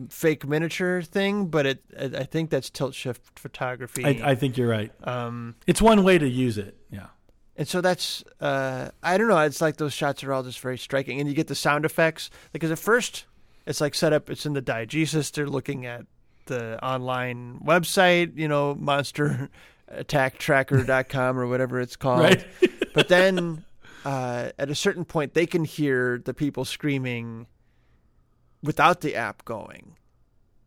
fake 0.09 0.47
miniature 0.47 1.03
thing, 1.03 1.45
but 1.47 1.67
it, 1.67 1.83
I 1.95 2.23
think 2.23 2.49
that's 2.49 2.71
tilt 2.71 2.95
shift 2.95 3.37
photography. 3.37 4.03
I, 4.03 4.31
I 4.31 4.35
think 4.35 4.57
you're 4.57 4.67
right. 4.67 4.91
um, 5.07 5.55
It's 5.67 5.83
one 5.83 6.03
way 6.03 6.17
to 6.17 6.27
use 6.27 6.57
it. 6.57 6.75
Yeah, 6.89 7.07
and 7.55 7.67
so 7.67 7.79
that's, 7.79 8.23
uh, 8.39 8.89
I 9.03 9.19
don't 9.19 9.27
know. 9.27 9.37
It's 9.41 9.61
like 9.61 9.77
those 9.77 9.93
shots 9.93 10.23
are 10.23 10.33
all 10.33 10.41
just 10.41 10.59
very 10.59 10.79
striking, 10.79 11.19
and 11.19 11.29
you 11.29 11.35
get 11.35 11.45
the 11.47 11.53
sound 11.53 11.85
effects 11.85 12.31
because 12.51 12.71
at 12.71 12.79
first 12.79 13.25
it's 13.67 13.81
like 13.81 13.93
set 13.93 14.13
up. 14.13 14.31
It's 14.31 14.47
in 14.47 14.53
the 14.53 14.63
diegesis. 14.63 15.31
They're 15.31 15.45
looking 15.45 15.85
at 15.85 16.07
the 16.47 16.83
online 16.83 17.59
website, 17.63 18.35
you 18.35 18.47
know, 18.47 18.73
monster 18.73 19.51
attack 19.89 20.39
tracker.com 20.39 21.37
or 21.37 21.45
whatever 21.45 21.79
it's 21.79 21.95
called. 21.95 22.21
right. 22.21 22.43
but 22.95 23.09
then 23.09 23.63
uh, 24.05 24.49
at 24.57 24.69
a 24.69 24.75
certain 24.75 25.05
point, 25.05 25.33
they 25.33 25.45
can 25.45 25.63
hear 25.65 26.17
the 26.23 26.33
people 26.33 26.65
screaming 26.65 27.47
without 28.63 29.01
the 29.01 29.15
app 29.15 29.45
going. 29.45 29.95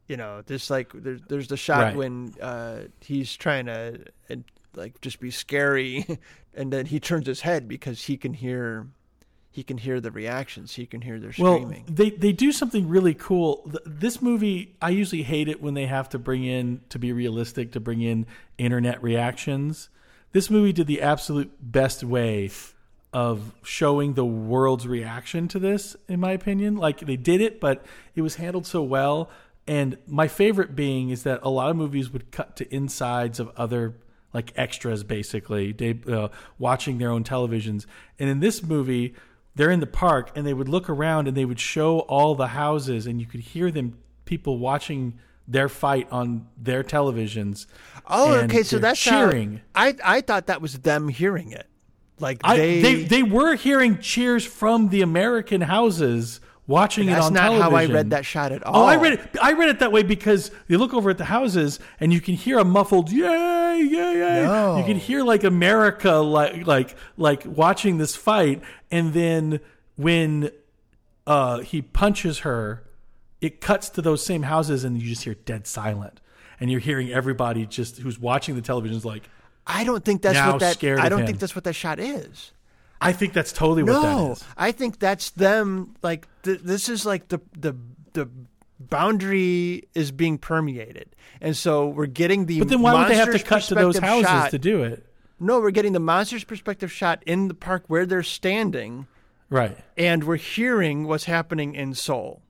You 0.09 0.17
know, 0.19 0.43
there's 0.45 0.69
like 0.71 0.93
there's 0.95 1.21
there's 1.29 1.49
the 1.49 1.57
shot 1.57 1.83
Right. 1.83 1.97
when 1.97 2.35
uh, 2.41 2.83
he's 3.01 3.35
trying 3.37 3.67
to 3.67 4.01
uh, 4.31 4.37
like 4.75 5.01
just 5.01 5.19
be 5.21 5.31
scary, 5.31 6.07
and 6.55 6.73
then 6.73 6.87
he 6.87 7.01
turns 7.01 7.27
his 7.27 7.41
head 7.41 7.67
because 7.69 8.05
he 8.05 8.17
can 8.19 8.35
hear 8.35 8.87
he 9.51 9.63
can 9.63 9.79
hear 9.79 10.01
the 10.01 10.11
reactions. 10.11 10.75
He 10.75 10.85
can 10.85 11.01
hear 11.01 11.19
their 11.19 11.33
Well, 11.39 11.57
screaming. 11.57 11.85
they 11.89 12.11
they 12.11 12.33
do 12.33 12.53
something 12.53 12.87
really 12.87 13.15
cool. 13.15 13.71
This 13.87 14.21
movie, 14.21 14.77
I 14.83 14.91
usually 14.91 15.23
hate 15.23 15.49
it 15.49 15.63
when 15.63 15.73
they 15.73 15.87
have 15.87 16.11
to 16.11 16.19
bring 16.19 16.45
in 16.45 16.83
to 16.91 16.99
be 16.99 17.11
realistic 17.13 17.73
to 17.73 17.81
bring 17.81 18.03
in 18.03 18.27
internet 18.59 19.03
reactions. 19.03 19.89
This 20.33 20.51
movie 20.51 20.73
did 20.75 20.87
the 20.89 21.01
absolute 21.01 21.51
best 21.63 22.05
way 22.05 22.49
of 23.15 23.55
showing 23.63 24.15
the 24.15 24.25
world's 24.25 24.87
reaction 24.87 25.47
to 25.49 25.59
this, 25.59 25.97
in 26.09 26.19
my 26.21 26.33
opinion. 26.33 26.77
Like 26.77 26.99
they 27.01 27.17
did 27.17 27.41
it, 27.41 27.61
but 27.61 27.87
it 28.15 28.21
was 28.23 28.35
handled 28.35 28.67
so 28.67 28.83
well. 28.83 29.31
And 29.67 29.97
my 30.07 30.29
favorite 30.29 30.75
being 30.77 31.09
is 31.11 31.23
that 31.23 31.41
a 31.43 31.49
lot 31.49 31.71
of 31.71 31.77
movies 31.77 32.13
would 32.13 32.31
cut 32.31 32.57
to 32.57 32.75
insides 32.75 33.41
of 33.41 33.51
other 33.57 33.95
like 34.35 34.53
extras, 34.57 35.05
basically, 35.05 35.71
they, 35.73 35.97
uh, 36.13 36.27
watching 36.59 36.99
their 36.99 37.11
own 37.11 37.23
televisions. 37.23 37.87
And 38.19 38.29
in 38.29 38.41
this 38.41 38.65
movie, 38.65 39.15
they're 39.55 39.71
in 39.71 39.79
the 39.79 39.87
park 39.87 40.33
and 40.35 40.45
they 40.45 40.53
would 40.53 40.69
look 40.69 40.91
around 40.91 41.29
and 41.29 41.37
they 41.37 41.45
would 41.45 41.61
show 41.61 42.01
all 42.01 42.35
the 42.35 42.49
houses, 42.49 43.07
and 43.07 43.21
you 43.21 43.27
could 43.29 43.41
hear 43.41 43.71
them 43.71 43.97
people 44.25 44.59
watching 44.59 45.15
their 45.47 45.69
fight 45.69 46.09
on 46.11 46.49
their 46.61 46.83
televisions. 46.83 47.67
oh, 48.09 48.35
okay. 48.35 48.65
So 48.65 48.79
that's 48.79 49.03
how- 49.05 49.31
cheering. 49.31 49.61
I 49.75 49.95
I 50.03 50.21
thought 50.21 50.47
that 50.47 50.61
was 50.61 50.81
them 50.81 51.09
hearing 51.09 51.53
it. 51.53 51.69
Like 52.21 52.41
I, 52.45 52.57
they, 52.57 52.83
they 52.83 52.95
they 53.05 53.23
were 53.23 53.55
hearing 53.57 53.99
cheers 53.99 54.45
from 54.45 54.89
the 54.89 55.03
American 55.03 55.61
houses 55.61 56.41
watching 56.67 57.09
it 57.09 57.13
on 57.13 57.35
television. 57.35 57.35
that's 57.35 57.61
not 57.61 57.71
how 57.73 57.77
I 57.77 57.87
read 57.87 58.11
that 58.11 58.25
shot 58.25 58.53
at 58.53 58.63
all. 58.63 58.85
Oh, 58.85 58.87
I 58.87 58.97
read 58.97 59.15
it. 59.15 59.21
I 59.43 59.53
read 59.53 59.69
it 59.69 59.81
that 59.81 59.93
way 59.93 60.03
because 60.03 60.51
you 60.69 60.79
look 60.79 60.95
over 60.95 61.11
at 61.11 61.19
the 61.19 61.25
houses 61.25 61.81
and 62.01 62.13
you 62.13 62.21
can 62.21 62.35
hear 62.35 62.59
a 62.59 62.65
muffled 62.65 63.11
"yay, 63.11 63.81
yay, 63.83 63.89
yay." 64.19 64.43
No. 64.45 64.79
You 64.79 64.85
can 64.85 64.97
hear 64.97 65.25
like 65.25 65.45
America, 65.45 66.13
like 66.13 66.67
like 66.67 66.95
like 67.17 67.43
watching 67.47 67.99
this 67.99 68.15
fight, 68.15 68.63
and 68.91 69.13
then 69.13 69.61
when 69.97 70.51
uh, 71.27 71.59
he 71.61 71.83
punches 71.83 72.41
her, 72.41 72.85
it 73.41 73.61
cuts 73.61 73.89
to 73.91 74.03
those 74.03 74.25
same 74.25 74.45
houses, 74.45 74.85
and 74.85 75.01
you 75.01 75.09
just 75.09 75.25
hear 75.25 75.35
dead 75.35 75.67
silent, 75.67 76.21
and 76.61 76.71
you're 76.71 76.81
hearing 76.81 77.11
everybody 77.11 77.67
just 77.67 77.99
who's 77.99 78.19
watching 78.19 78.55
the 78.55 78.63
television 78.63 78.97
is 78.97 79.05
like, 79.05 79.29
I 79.67 79.85
don't 79.85 80.05
think 80.05 80.23
that's 80.23 80.35
Now 80.35 80.53
what 80.53 80.61
that. 80.61 80.83
I 81.01 81.09
don't 81.09 81.25
think 81.27 81.39
that's 81.39 81.55
what 81.55 81.65
that 81.65 81.73
shot 81.75 81.99
is. 81.99 82.53
I 83.01 83.13
think 83.13 83.33
that's 83.33 83.53
totally 83.53 83.83
what 83.83 83.93
that 84.01 84.03
No, 84.17 84.33
is. 84.33 84.45
I 84.57 84.73
think 84.73 84.99
that's 84.99 85.31
them. 85.31 85.95
Like 86.03 86.27
th- 86.43 86.61
this 86.63 86.89
is 86.89 87.05
like 87.05 87.29
the 87.29 87.41
the 87.59 87.75
the 88.13 88.29
boundary 88.79 89.89
is 89.95 90.11
being 90.13 90.39
permeated, 90.39 91.15
and 91.41 91.57
so 91.57 91.89
we're 91.89 92.07
getting 92.07 92.47
the. 92.47 92.61
But 92.61 92.69
then 92.69 92.83
why 92.83 92.95
would 92.95 93.09
they 93.11 93.17
have 93.17 93.33
to 93.33 93.39
cut 93.43 93.63
to 93.65 93.75
those 93.75 93.99
houses 93.99 94.27
shot. 94.29 94.51
to 94.51 94.59
do 94.59 94.83
it? 94.83 95.05
No, 95.41 95.61
we're 95.61 95.71
getting 95.73 95.93
the 95.93 96.01
monster's 96.01 96.45
perspective 96.45 96.91
shot 96.93 97.23
in 97.27 97.49
the 97.49 97.55
park 97.55 97.85
where 97.89 98.07
they're 98.07 98.23
standing, 98.23 99.07
Right. 99.51 99.77
and 99.97 100.25
we're 100.25 100.37
hearing 100.37 101.07
what's 101.07 101.25
happening 101.25 101.75
in 101.75 101.95
Seoul. 101.95 102.41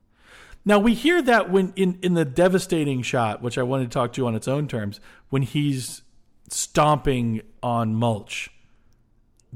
Now 0.63 0.79
we 0.79 0.93
hear 0.93 1.21
that 1.23 1.49
when 1.49 1.73
in, 1.75 1.99
in 2.01 2.13
the 2.13 2.25
devastating 2.25 3.01
shot, 3.01 3.41
which 3.41 3.57
I 3.57 3.63
wanted 3.63 3.85
to 3.85 3.89
talk 3.93 4.13
to 4.13 4.21
you 4.21 4.27
on 4.27 4.35
its 4.35 4.47
own 4.47 4.67
terms, 4.67 4.99
when 5.29 5.41
he's 5.41 6.03
stomping 6.49 7.41
on 7.63 7.95
mulch. 7.95 8.49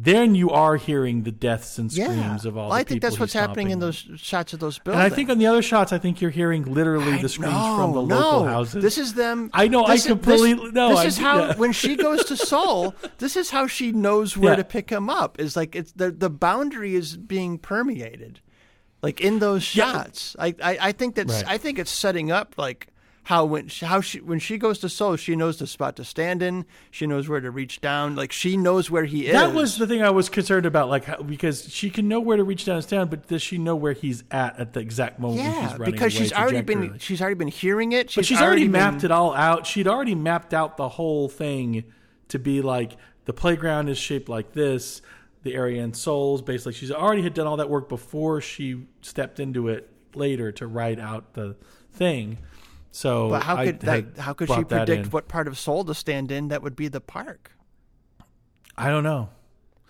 Then 0.01 0.33
you 0.33 0.49
are 0.51 0.77
hearing 0.77 1.23
the 1.23 1.31
deaths 1.31 1.77
and 1.77 1.91
screams 1.91 2.45
of 2.45 2.55
all 2.55 2.69
Well, 2.69 2.77
the 2.77 2.79
I 2.79 2.83
think 2.85 3.01
that's 3.01 3.19
what's 3.19 3.33
happening 3.33 3.69
in 3.71 3.79
those 3.79 3.97
shots 4.15 4.53
of 4.53 4.61
those 4.61 4.79
buildings. 4.79 5.03
And. 5.03 5.11
I 5.11 5.13
think 5.13 5.29
on 5.29 5.39
the 5.39 5.47
other 5.47 5.61
shots, 5.61 5.91
I 5.91 5.97
think 5.97 6.21
you're 6.21 6.31
hearing 6.31 6.63
literally 6.73 7.15
I- 7.15 7.21
the 7.21 7.27
screams 7.27 7.51
no, 7.53 7.75
from 7.75 7.91
the 7.91 8.01
no. 8.03 8.15
local 8.15 8.45
houses. 8.45 8.81
This 8.81 8.97
is 8.97 9.15
them. 9.15 9.49
I 9.53 9.67
know, 9.67 9.83
I 9.83 9.95
is- 9.95 10.05
completely- 10.05 10.53
This, 10.53 10.71
no, 10.71 10.89
this 10.91 10.99
I- 10.99 11.05
is 11.05 11.17
how 11.17 11.39
yeah. 11.39 11.55
when 11.57 11.73
she 11.73 11.97
goes 11.97 12.23
to 12.25 12.37
Seoul, 12.47 12.95
this 13.17 13.35
is 13.35 13.49
how 13.49 13.67
she 13.67 13.91
knows 13.91 14.37
where 14.37 14.51
Yeah. 14.53 14.57
to 14.57 14.63
pick 14.63 14.89
him 14.89 15.09
up. 15.09 15.37
Is 15.37 15.57
like 15.57 15.75
it's 15.75 15.91
the 15.91 16.11
the 16.11 16.29
boundary 16.29 16.95
is 16.95 17.17
being 17.17 17.57
permeated, 17.57 18.39
like 19.03 19.19
in 19.19 19.39
those 19.39 19.75
Yeah. 19.75 19.91
shots. 19.91 20.33
I, 20.39 20.55
I 20.63 20.77
I 20.81 20.91
think 20.93 21.15
that's 21.15 21.33
Right. 21.43 21.45
I 21.45 21.57
think 21.57 21.77
it's 21.77 21.91
setting 21.91 22.31
up 22.31 22.55
like 22.57 22.87
how 23.29 23.45
when 23.45 23.67
she, 23.67 23.85
how 23.85 24.01
she 24.01 24.19
when 24.21 24.39
she 24.39 24.57
goes 24.57 24.79
to 24.79 24.89
Seoul, 24.89 25.15
she 25.15 25.35
knows 25.35 25.59
the 25.59 25.67
spot 25.67 25.95
to 25.97 26.03
stand 26.03 26.41
in. 26.41 26.65
She 26.89 27.05
knows 27.05 27.29
where 27.29 27.39
to 27.39 27.51
reach 27.51 27.79
down. 27.79 28.15
Like 28.15 28.31
she 28.31 28.57
knows 28.57 28.89
where 28.89 29.05
he 29.05 29.27
is. 29.27 29.33
That 29.33 29.53
was 29.53 29.77
the 29.77 29.85
thing 29.85 30.01
I 30.01 30.09
was 30.09 30.29
concerned 30.29 30.65
about, 30.65 30.89
like 30.89 31.05
how, 31.05 31.21
because 31.21 31.71
she 31.71 31.91
can 31.91 32.07
know 32.07 32.19
where 32.19 32.37
to 32.37 32.43
reach 32.43 32.65
down 32.65 32.77
and 32.77 32.83
stand, 32.83 33.11
but 33.11 33.27
does 33.27 33.43
she 33.43 33.59
know 33.59 33.75
where 33.75 33.93
he's 33.93 34.23
at 34.31 34.59
at 34.59 34.73
the 34.73 34.79
exact 34.79 35.19
moment 35.19 35.43
yeah 35.43 35.77
because 35.77 36.11
she's 36.11 36.33
already 36.33 36.61
been 36.61 36.97
she's 36.97 37.21
already 37.21 37.35
been 37.35 37.49
hearing 37.49 37.91
it. 37.91 38.09
She's, 38.09 38.15
But 38.15 38.25
she's 38.25 38.41
already, 38.41 38.63
been- 38.63 38.71
mapped 38.71 39.03
it 39.03 39.11
all 39.11 39.35
out. 39.35 39.67
She'd 39.67 39.87
already 39.87 40.15
mapped 40.15 40.55
out 40.55 40.77
the 40.77 40.89
whole 40.89 41.29
thing 41.29 41.83
to 42.29 42.39
be 42.39 42.63
like 42.63 42.97
the 43.25 43.33
playground 43.33 43.89
is 43.89 43.99
shaped 43.99 44.27
like 44.27 44.53
this, 44.53 45.03
the 45.43 45.53
area 45.53 45.83
in 45.83 45.93
Seoul's, 45.93 46.41
basically. 46.41 46.73
She's 46.73 46.91
already 46.91 47.21
had 47.21 47.35
done 47.35 47.45
all 47.45 47.57
that 47.57 47.69
work 47.69 47.89
before 47.89 48.41
she 48.41 48.87
stepped 49.01 49.39
into 49.39 49.67
it 49.67 49.87
later 50.15 50.51
to 50.53 50.65
write 50.65 50.99
out 50.99 51.35
the 51.35 51.55
thing. 51.93 52.39
So, 52.91 53.29
But 53.29 53.43
how 53.43 53.57
could 53.57 53.65
had 53.65 53.79
that, 53.81 54.17
how 54.17 54.33
could 54.33 54.49
she 54.49 54.63
predict 54.63 55.13
what 55.13 55.27
part 55.27 55.47
of 55.47 55.57
Seoul 55.57 55.83
to 55.85 55.93
stand 55.93 56.31
in? 56.31 56.47
That 56.47 56.63
would 56.63 56.75
be 56.75 56.87
the 56.87 57.01
park. 57.01 57.51
I 58.77 58.89
don't 58.89 59.03
know. 59.03 59.29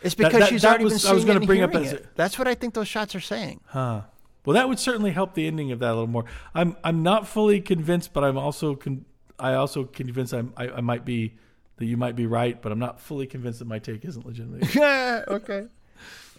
It's 0.01 0.15
because 0.15 0.39
that- 0.39 0.49
she's 0.49 0.61
that 0.63 0.69
already 0.69 0.83
was- 0.85 1.01
been 1.03 1.09
I 1.09 1.13
was 1.13 1.21
seeing 1.21 1.27
gonna 1.27 1.37
and 1.39 1.47
bring 1.47 1.61
up 1.61 1.75
as 1.75 1.93
it. 1.93 2.07
That's 2.15 2.37
what 2.39 2.47
I 2.47 2.55
think 2.55 2.73
those 2.73 2.87
shots 2.87 3.15
are 3.15 3.19
saying. 3.19 3.61
Huh. 3.67 4.01
Well, 4.45 4.53
that 4.55 4.67
would 4.67 4.79
certainly 4.79 5.11
help 5.11 5.33
the 5.33 5.45
ending 5.47 5.71
of 5.71 5.79
that 5.79 5.89
a 5.89 5.93
little 5.93 6.07
more. 6.07 6.25
I'm 6.55 6.75
I'm 6.83 7.03
not 7.03 7.27
fully 7.27 7.61
convinced, 7.61 8.13
but 8.13 8.23
I'm 8.23 8.37
also 8.37 8.75
con- 8.75 9.05
I 9.37 9.53
also 9.53 9.83
convinced 9.83 10.33
I'm, 10.33 10.53
I 10.57 10.69
I 10.69 10.81
might 10.81 11.05
be 11.05 11.35
that 11.77 11.85
you 11.85 11.95
might 11.97 12.15
be 12.15 12.25
right, 12.25 12.61
but 12.61 12.71
I'm 12.71 12.79
not 12.79 12.99
fully 12.99 13.27
convinced 13.27 13.59
that 13.59 13.65
my 13.67 13.79
take 13.79 14.03
isn't 14.05 14.25
legitimate. 14.25 14.73
Yeah. 14.75 15.23
okay. 15.27 15.67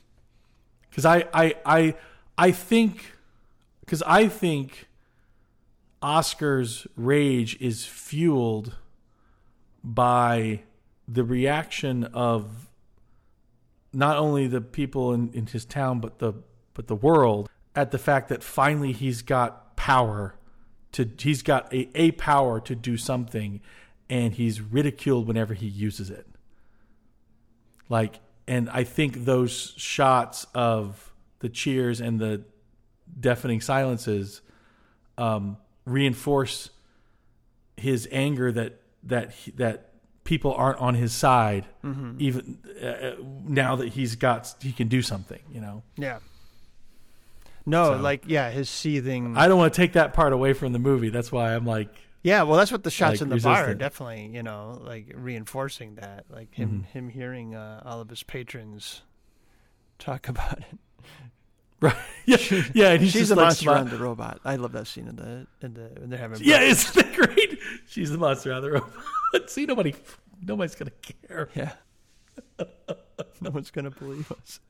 because 0.91 1.05
I, 1.05 1.25
I 1.33 1.55
I 1.65 1.95
I 2.37 2.51
think 2.53 3.13
because 3.81 4.03
I 4.03 4.29
think 4.29 4.89
Oscar's 6.03 6.87
rage 6.97 7.57
is 7.61 7.85
fueled 7.85 8.75
by 9.85 10.63
the 11.07 11.25
reaction 11.25 12.05
of 12.05 12.71
not 13.93 14.17
only 14.17 14.47
the 14.47 14.61
people 14.61 15.13
in, 15.13 15.31
in 15.33 15.47
his 15.47 15.65
town 15.65 16.01
but 16.01 16.19
the 16.19 16.33
but 16.75 16.87
the 16.87 16.95
world 16.95 17.51
at 17.75 17.91
the 17.91 17.99
fact 17.99 18.29
that 18.29 18.43
finally 18.43 18.93
he's 18.93 19.23
got 19.23 19.77
power 19.77 20.35
to 20.93 21.09
he's 21.19 21.43
got 21.43 21.73
a, 21.73 21.91
a 21.95 22.13
power 22.13 22.61
to 22.61 22.75
do 22.75 22.97
something 22.97 23.61
and 24.09 24.35
he's 24.35 24.61
ridiculed 24.61 25.27
whenever 25.27 25.55
he 25.55 25.67
uses 25.67 26.11
it. 26.11 26.27
Like 27.89 28.21
and 28.47 28.69
i 28.71 28.85
think 28.85 29.25
those 29.25 29.75
shots 29.77 30.47
of 30.55 31.13
the 31.39 31.49
cheers 31.49 32.01
and 32.01 32.19
the 32.19 32.43
deafening 33.19 33.61
silences 33.61 34.43
um, 35.19 35.57
reinforce 35.85 36.71
his 37.77 38.09
anger 38.13 38.53
that 38.53 38.81
that 39.03 39.31
he, 39.33 39.51
that 39.53 39.87
people 40.25 40.53
aren't 40.55 40.79
on 40.79 40.95
his 40.95 41.13
side 41.13 41.65
even 42.19 42.59
uh, 42.83 43.13
now 43.45 43.75
that 43.77 43.89
he's 43.89 44.15
got 44.17 44.55
he 44.61 44.71
can 44.73 44.87
do 44.89 45.01
something 45.03 45.41
you 45.53 45.61
know 45.61 45.83
Yeah. 45.97 46.19
No, 47.67 47.93
So- 47.95 47.97
like 47.99 48.25
yeah, 48.27 48.51
his 48.51 48.69
seething. 48.71 49.37
i 49.37 49.49
don't 49.49 49.59
want 49.59 49.73
to 49.73 49.77
take 49.77 49.95
that 49.95 50.13
part 50.13 50.33
away 50.33 50.53
from 50.53 50.73
the 50.73 50.79
movie 50.79 51.09
that's 51.09 51.33
why 51.33 51.55
i'm 51.55 51.67
like 51.67 51.89
yeah, 52.23 52.43
well, 52.43 52.59
that's 52.59 52.71
what 52.71 52.85
the 52.85 52.91
shots 52.91 53.13
like, 53.13 53.21
in 53.23 53.29
the 53.31 53.39
bar 53.41 53.71
are 53.71 53.75
definitely, 53.75 54.27
you 54.27 54.43
know, 54.43 54.79
like 54.85 55.11
reinforcing 55.15 55.95
that, 55.95 56.27
like 56.29 56.53
him 56.55 56.69
Mm-hmm. 56.85 56.99
him 56.99 57.09
hearing 57.09 57.55
uh, 57.55 57.81
all 57.83 58.03
of 58.03 58.11
his 58.11 58.23
patrons 58.23 59.01
talk 59.99 60.29
about 60.35 60.59
it. 60.59 60.79
right 61.83 61.97
yeah 62.27 62.37
yeah 62.75 62.89
and 62.91 63.01
he's 63.03 63.13
She's 63.13 63.23
just 63.23 63.31
the 63.31 63.37
like 63.37 63.45
monster 63.47 63.71
on 63.71 63.89
the 63.89 63.97
robot. 63.97 64.41
I 64.45 64.57
love 64.57 64.73
that 64.73 64.87
scene 64.87 65.09
in 65.09 65.17
the 65.17 65.47
in 65.63 65.75
the 65.75 65.91
when 66.01 66.11
they're 66.11 66.19
having. 66.19 66.39
yeah 66.43 66.59
breakfast. 66.59 66.97
isn't 66.97 67.07
that 67.13 67.17
great 67.29 67.59
she's 67.89 68.11
the 68.11 68.19
monster 68.19 68.53
on 68.53 68.63
the 68.63 68.71
robot 68.73 68.91
see 69.51 69.65
nobody 69.67 69.95
nobody's 70.43 70.75
gonna 70.75 70.91
care 71.29 71.49
yeah. 71.55 71.73
no 73.41 73.51
one's 73.51 73.71
gonna 73.71 73.91
believe 73.91 74.31
us. 74.33 74.61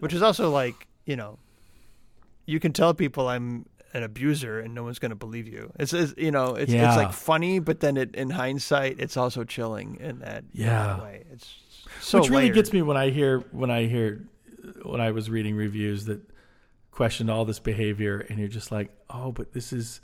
Which 0.00 0.12
is 0.12 0.22
also 0.22 0.50
like 0.50 0.86
you 1.06 1.16
know, 1.16 1.38
you 2.46 2.58
can 2.60 2.72
tell 2.72 2.94
people 2.94 3.28
I'm 3.28 3.66
an 3.94 4.02
abuser 4.02 4.58
and 4.60 4.74
no 4.74 4.82
one's 4.84 4.98
gonna 4.98 5.14
believe 5.16 5.46
you. 5.46 5.72
It's, 5.78 5.92
it's 5.92 6.14
you 6.16 6.30
know 6.30 6.54
it's 6.54 6.72
Yeah. 6.72 6.88
it's 6.88 6.96
like 6.96 7.12
funny, 7.12 7.58
but 7.58 7.80
then 7.80 7.96
it, 7.96 8.14
in 8.14 8.30
hindsight, 8.30 8.96
it's 8.98 9.16
also 9.16 9.44
chilling 9.44 9.96
in 10.00 10.20
that, 10.20 10.44
in 10.54 10.60
that 10.64 10.98
Yeah. 10.98 11.02
way. 11.02 11.24
It's 11.32 11.54
so 12.02 12.18
which 12.20 12.30
really 12.30 12.44
layered. 12.44 12.54
gets 12.54 12.72
me 12.72 12.82
when 12.82 12.96
I 12.96 13.10
hear 13.10 13.40
when 13.52 13.70
I 13.70 13.86
hear 13.86 14.26
when 14.82 15.00
I 15.00 15.12
was 15.12 15.30
reading 15.30 15.54
reviews 15.54 16.04
that 16.06 16.20
questioned 16.90 17.30
all 17.30 17.44
this 17.44 17.60
behavior, 17.60 18.18
and 18.28 18.38
you're 18.38 18.48
just 18.48 18.72
like, 18.72 18.90
oh, 19.08 19.32
but 19.32 19.52
this 19.52 19.72
is 19.72 20.00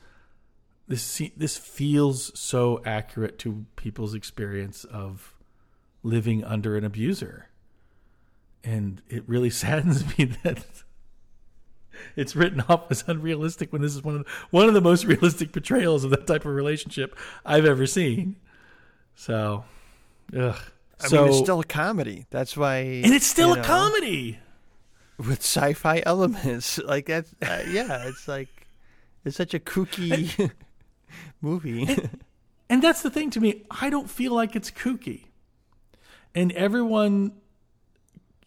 this 0.86 1.22
this 1.36 1.58
feels 1.58 2.38
so 2.38 2.80
accurate 2.84 3.38
to 3.40 3.66
people's 3.76 4.14
experience 4.14 4.84
of 4.84 5.34
living 6.02 6.44
under 6.44 6.76
an 6.76 6.84
abuser, 6.84 7.48
and 8.62 9.02
it 9.08 9.24
really 9.26 9.50
saddens 9.62 10.16
me 10.16 10.24
that. 10.44 10.64
It's 12.14 12.36
written 12.36 12.62
off 12.68 12.92
as 12.92 13.02
unrealistic 13.08 13.72
when 13.72 13.82
this 13.82 13.96
is 13.96 14.04
one 14.04 14.14
of 14.14 14.24
the, 14.24 14.30
one 14.50 14.68
of 14.68 14.74
the 14.74 14.80
most 14.80 15.04
realistic 15.04 15.50
portrayals 15.50 16.04
of 16.04 16.10
that 16.10 16.28
type 16.28 16.44
of 16.44 16.54
relationship 16.54 17.18
I've 17.44 17.64
ever 17.64 17.88
seen. 17.88 18.36
So, 19.16 19.64
ugh. 20.36 20.60
I 21.00 21.08
so 21.08 21.22
mean, 21.22 21.28
it's 21.28 21.38
still 21.38 21.60
a 21.60 21.64
comedy. 21.64 22.26
That's 22.30 22.56
why, 22.56 22.76
and 22.78 23.14
it's 23.14 23.26
still 23.26 23.52
a 23.52 23.56
know, 23.56 23.62
comedy. 23.62 24.38
with 25.18 25.40
sci-fi 25.40 26.02
elements. 26.04 26.78
Like 26.84 27.06
that's 27.06 27.34
uh, 27.42 27.64
yeah, 27.68 28.08
it's 28.08 28.26
like 28.28 28.48
it's 29.24 29.36
such 29.36 29.54
a 29.54 29.58
kooky 29.60 30.50
movie. 31.40 32.08
And 32.70 32.82
that's 32.82 33.02
the 33.02 33.10
thing 33.10 33.30
to 33.30 33.40
me. 33.40 33.64
I 33.70 33.90
don't 33.90 34.10
feel 34.10 34.32
like 34.34 34.54
it's 34.56 34.70
kooky. 34.70 35.24
And 36.34 36.52
everyone, 36.52 37.32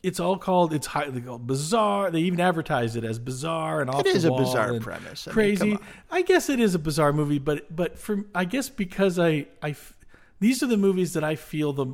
it's 0.04 0.20
all 0.20 0.38
called, 0.38 0.74
it's 0.74 0.88
highly 0.88 1.22
called 1.22 1.48
bizarre. 1.48 2.12
They 2.12 2.20
even 2.22 2.40
advertise 2.40 2.96
it 2.96 3.04
as 3.04 3.18
bizarre 3.20 3.82
and 3.82 3.90
off 3.90 4.02
It 4.02 4.08
is 4.08 4.24
a 4.26 4.32
bizarre 4.32 4.80
premise. 4.80 5.28
I 5.28 5.32
Crazy. 5.32 5.72
come 5.72 5.78
on. 5.78 5.84
I 6.12 6.22
guess 6.22 6.50
it 6.50 6.60
is 6.60 6.76
a 6.76 6.80
bizarre 6.80 7.14
movie, 7.14 7.40
but 7.40 7.76
but 7.76 7.98
for 7.98 8.26
I 8.36 8.46
guess 8.46 8.70
because 8.70 9.18
I 9.20 9.48
I 9.64 9.76
these 10.40 10.62
are 10.64 10.68
the 10.68 10.78
movies 10.78 11.14
that 11.14 11.24
I 11.24 11.36
feel 11.36 11.74
the 11.74 11.88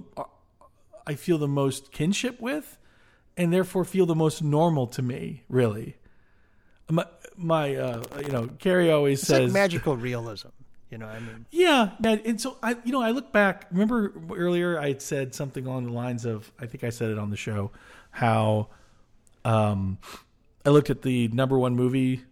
I 1.07 1.15
feel 1.15 1.37
the 1.37 1.47
most 1.47 1.91
kinship 1.91 2.39
with, 2.39 2.77
and 3.35 3.51
therefore 3.51 3.85
feel 3.85 4.05
the 4.05 4.15
most 4.15 4.43
normal 4.43 4.85
to 4.87 5.01
me. 5.01 5.43
Really, 5.49 5.97
my 6.89 7.05
my 7.35 7.75
uh, 7.75 8.03
you 8.19 8.31
know 8.31 8.49
Carrie 8.59 8.91
always 8.91 9.19
It's 9.19 9.27
says 9.29 9.53
like 9.53 9.53
magical 9.53 9.97
realism. 9.97 10.49
You 10.89 10.97
know, 10.97 11.07
I 11.07 11.19
mean, 11.19 11.45
yeah, 11.51 11.91
yeah, 12.01 12.17
and 12.23 12.39
so 12.39 12.57
I, 12.63 12.77
you 12.85 12.93
know, 12.93 13.01
I 13.01 13.11
look 13.11 13.33
back. 13.33 13.67
Remember 13.71 14.13
earlier 14.31 14.79
I 14.79 14.87
had 14.87 15.01
said 15.01 15.35
something 15.35 15.65
along 15.65 15.87
the 15.87 15.91
lines 15.91 16.23
of, 16.23 16.49
I 16.61 16.65
think 16.65 16.85
I 16.85 16.91
said 16.91 17.09
it 17.09 17.19
on 17.19 17.29
the 17.29 17.35
show, 17.35 17.71
how, 18.09 18.69
um, 19.43 19.97
I 20.65 20.69
looked 20.69 20.89
at 20.89 21.01
the 21.01 21.27
number 21.27 21.59
one 21.59 21.75
movie, 21.75 22.23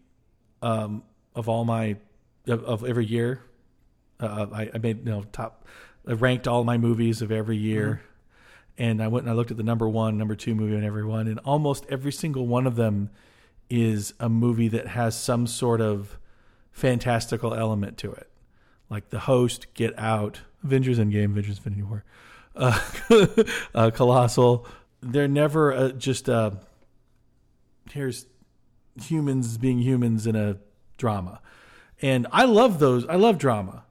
um, 0.62 1.04
of 1.36 1.50
all 1.50 1.66
my, 1.66 1.98
of, 2.48 2.64
of 2.64 2.86
every 2.86 3.06
year. 3.06 3.42
Uh, 4.22 4.48
I, 4.54 4.70
I 4.74 4.78
made 4.78 5.06
you 5.06 5.12
know 5.12 5.24
top, 5.34 5.68
I 6.08 6.14
ranked 6.14 6.48
all 6.48 6.64
my 6.64 6.78
movies 6.78 7.22
of 7.22 7.34
every 7.34 7.58
year, 7.58 8.04
and 8.78 9.02
I 9.02 9.08
went 9.08 9.26
and 9.26 9.32
I 9.32 9.36
looked 9.36 9.52
at 9.52 9.58
the 9.58 9.64
number 9.64 9.88
one, 9.88 10.18
number 10.18 10.36
two 10.36 10.56
movie 10.56 10.76
on 10.76 10.84
every 10.84 11.06
one, 11.06 11.28
and 11.28 11.40
almost 11.40 11.86
every 11.90 12.12
single 12.12 12.48
one 12.48 12.68
of 12.68 12.76
them 12.76 13.10
is 13.70 14.14
a 14.20 14.30
movie 14.30 14.68
that 14.68 14.88
has 14.88 15.18
some 15.18 15.48
sort 15.48 15.82
of 15.82 16.18
fantastical 16.72 17.54
element 17.54 17.98
to 18.00 18.12
it 18.12 18.30
like 18.90 19.10
the 19.10 19.20
host, 19.20 19.68
Get 19.74 19.98
Out, 19.98 20.42
Avengers 20.64 21.00
Endgame, 21.00 21.26
Avengers 21.26 21.58
Infinity 21.58 21.84
War, 21.84 22.04
uh, 22.56 22.80
uh, 23.74 23.92
Colossal. 23.92 24.66
They're 25.02 25.28
never 25.28 25.74
uh, 25.74 25.90
just 25.90 26.30
uh, 26.30 26.52
here's 27.92 28.26
humans 29.02 29.58
being 29.58 29.80
humans 29.80 30.26
in 30.26 30.36
a 30.36 30.58
drama, 30.98 31.42
and 32.02 32.28
I 32.32 32.46
love 32.46 32.80
those. 32.80 33.06
I 33.08 33.16
love 33.16 33.38
drama. 33.38 33.84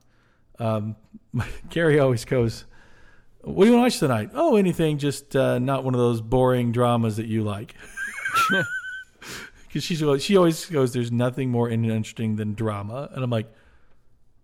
Um, 0.58 0.96
Carrie 1.70 1.98
always 1.98 2.24
goes, 2.24 2.64
"What 3.44 3.64
do 3.64 3.70
you 3.70 3.76
want 3.76 3.92
to 3.92 3.96
watch 3.96 3.98
tonight?" 3.98 4.30
Oh, 4.34 4.56
anything, 4.56 4.98
just 4.98 5.36
uh, 5.36 5.58
not 5.58 5.84
one 5.84 5.94
of 5.94 6.00
those 6.00 6.20
boring 6.20 6.72
dramas 6.72 7.16
that 7.16 7.26
you 7.26 7.42
like. 7.42 7.74
Because 9.74 9.82
she's 9.82 10.22
she 10.22 10.36
always 10.36 10.66
goes, 10.66 10.92
"There's 10.92 11.10
nothing 11.10 11.50
more 11.50 11.68
interesting 11.68 12.36
than 12.36 12.54
drama," 12.54 13.10
and 13.12 13.24
I'm 13.24 13.30
like, 13.30 13.52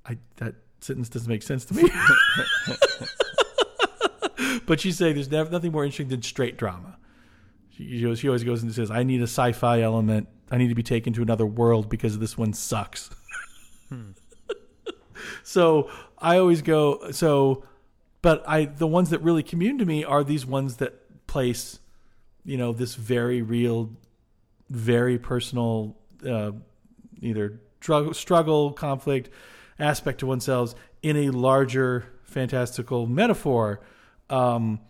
"I 0.04 0.18
that 0.38 0.56
sentence 0.80 1.08
doesn't 1.08 1.28
make 1.28 1.44
sense 1.44 1.64
to 1.66 1.74
me." 1.74 1.88
but 4.66 4.80
she's 4.80 4.98
saying 4.98 5.14
there's 5.14 5.30
never, 5.30 5.48
nothing 5.48 5.70
more 5.70 5.84
interesting 5.84 6.08
than 6.08 6.20
straight 6.22 6.56
drama. 6.56 6.98
She, 7.70 8.00
she 8.16 8.26
always 8.26 8.42
goes 8.42 8.64
and 8.64 8.74
says, 8.74 8.90
"I 8.90 9.04
need 9.04 9.20
a 9.20 9.28
sci-fi 9.28 9.82
element. 9.82 10.26
I 10.50 10.58
need 10.58 10.66
to 10.66 10.74
be 10.74 10.82
taken 10.82 11.12
to 11.12 11.22
another 11.22 11.46
world 11.46 11.88
because 11.88 12.18
this 12.18 12.36
one 12.36 12.52
sucks." 12.52 13.08
hmm. 13.88 14.10
so 15.44 15.88
I 16.18 16.38
always 16.38 16.60
go 16.60 17.12
so, 17.12 17.62
but 18.22 18.42
I 18.48 18.66
the 18.66 18.86
ones 18.86 19.10
that 19.10 19.20
really 19.20 19.42
commune 19.42 19.78
to 19.78 19.86
me 19.86 20.04
are 20.04 20.22
these 20.24 20.44
ones 20.44 20.76
that 20.76 21.26
place, 21.26 21.80
you 22.44 22.56
know, 22.56 22.72
this 22.72 22.94
very 22.94 23.42
real, 23.42 23.90
very 24.68 25.18
personal, 25.18 25.96
uh, 26.26 26.52
either 27.20 27.60
struggle, 27.80 28.14
struggle, 28.14 28.72
conflict 28.72 29.30
aspect 29.78 30.20
to 30.20 30.26
oneself 30.26 30.74
in 31.02 31.16
a 31.16 31.30
larger 31.30 32.12
fantastical 32.24 33.06
metaphor. 33.06 33.80
Um, 34.28 34.80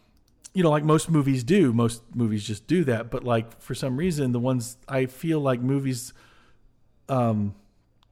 you 0.53 0.65
know, 0.65 0.71
like 0.71 0.83
most 0.83 1.09
movies 1.09 1.45
do. 1.45 1.73
Most 1.73 2.03
movies 2.15 2.45
just 2.45 2.67
do 2.67 2.83
that. 2.85 3.11
But 3.11 3.23
like 3.23 3.61
for 3.61 3.75
some 3.75 3.97
reason, 3.97 4.33
the 4.33 4.41
ones 4.41 4.77
I 4.89 5.07
feel 5.07 5.41
like 5.41 5.61
movies 5.61 6.13
um, 7.09 7.55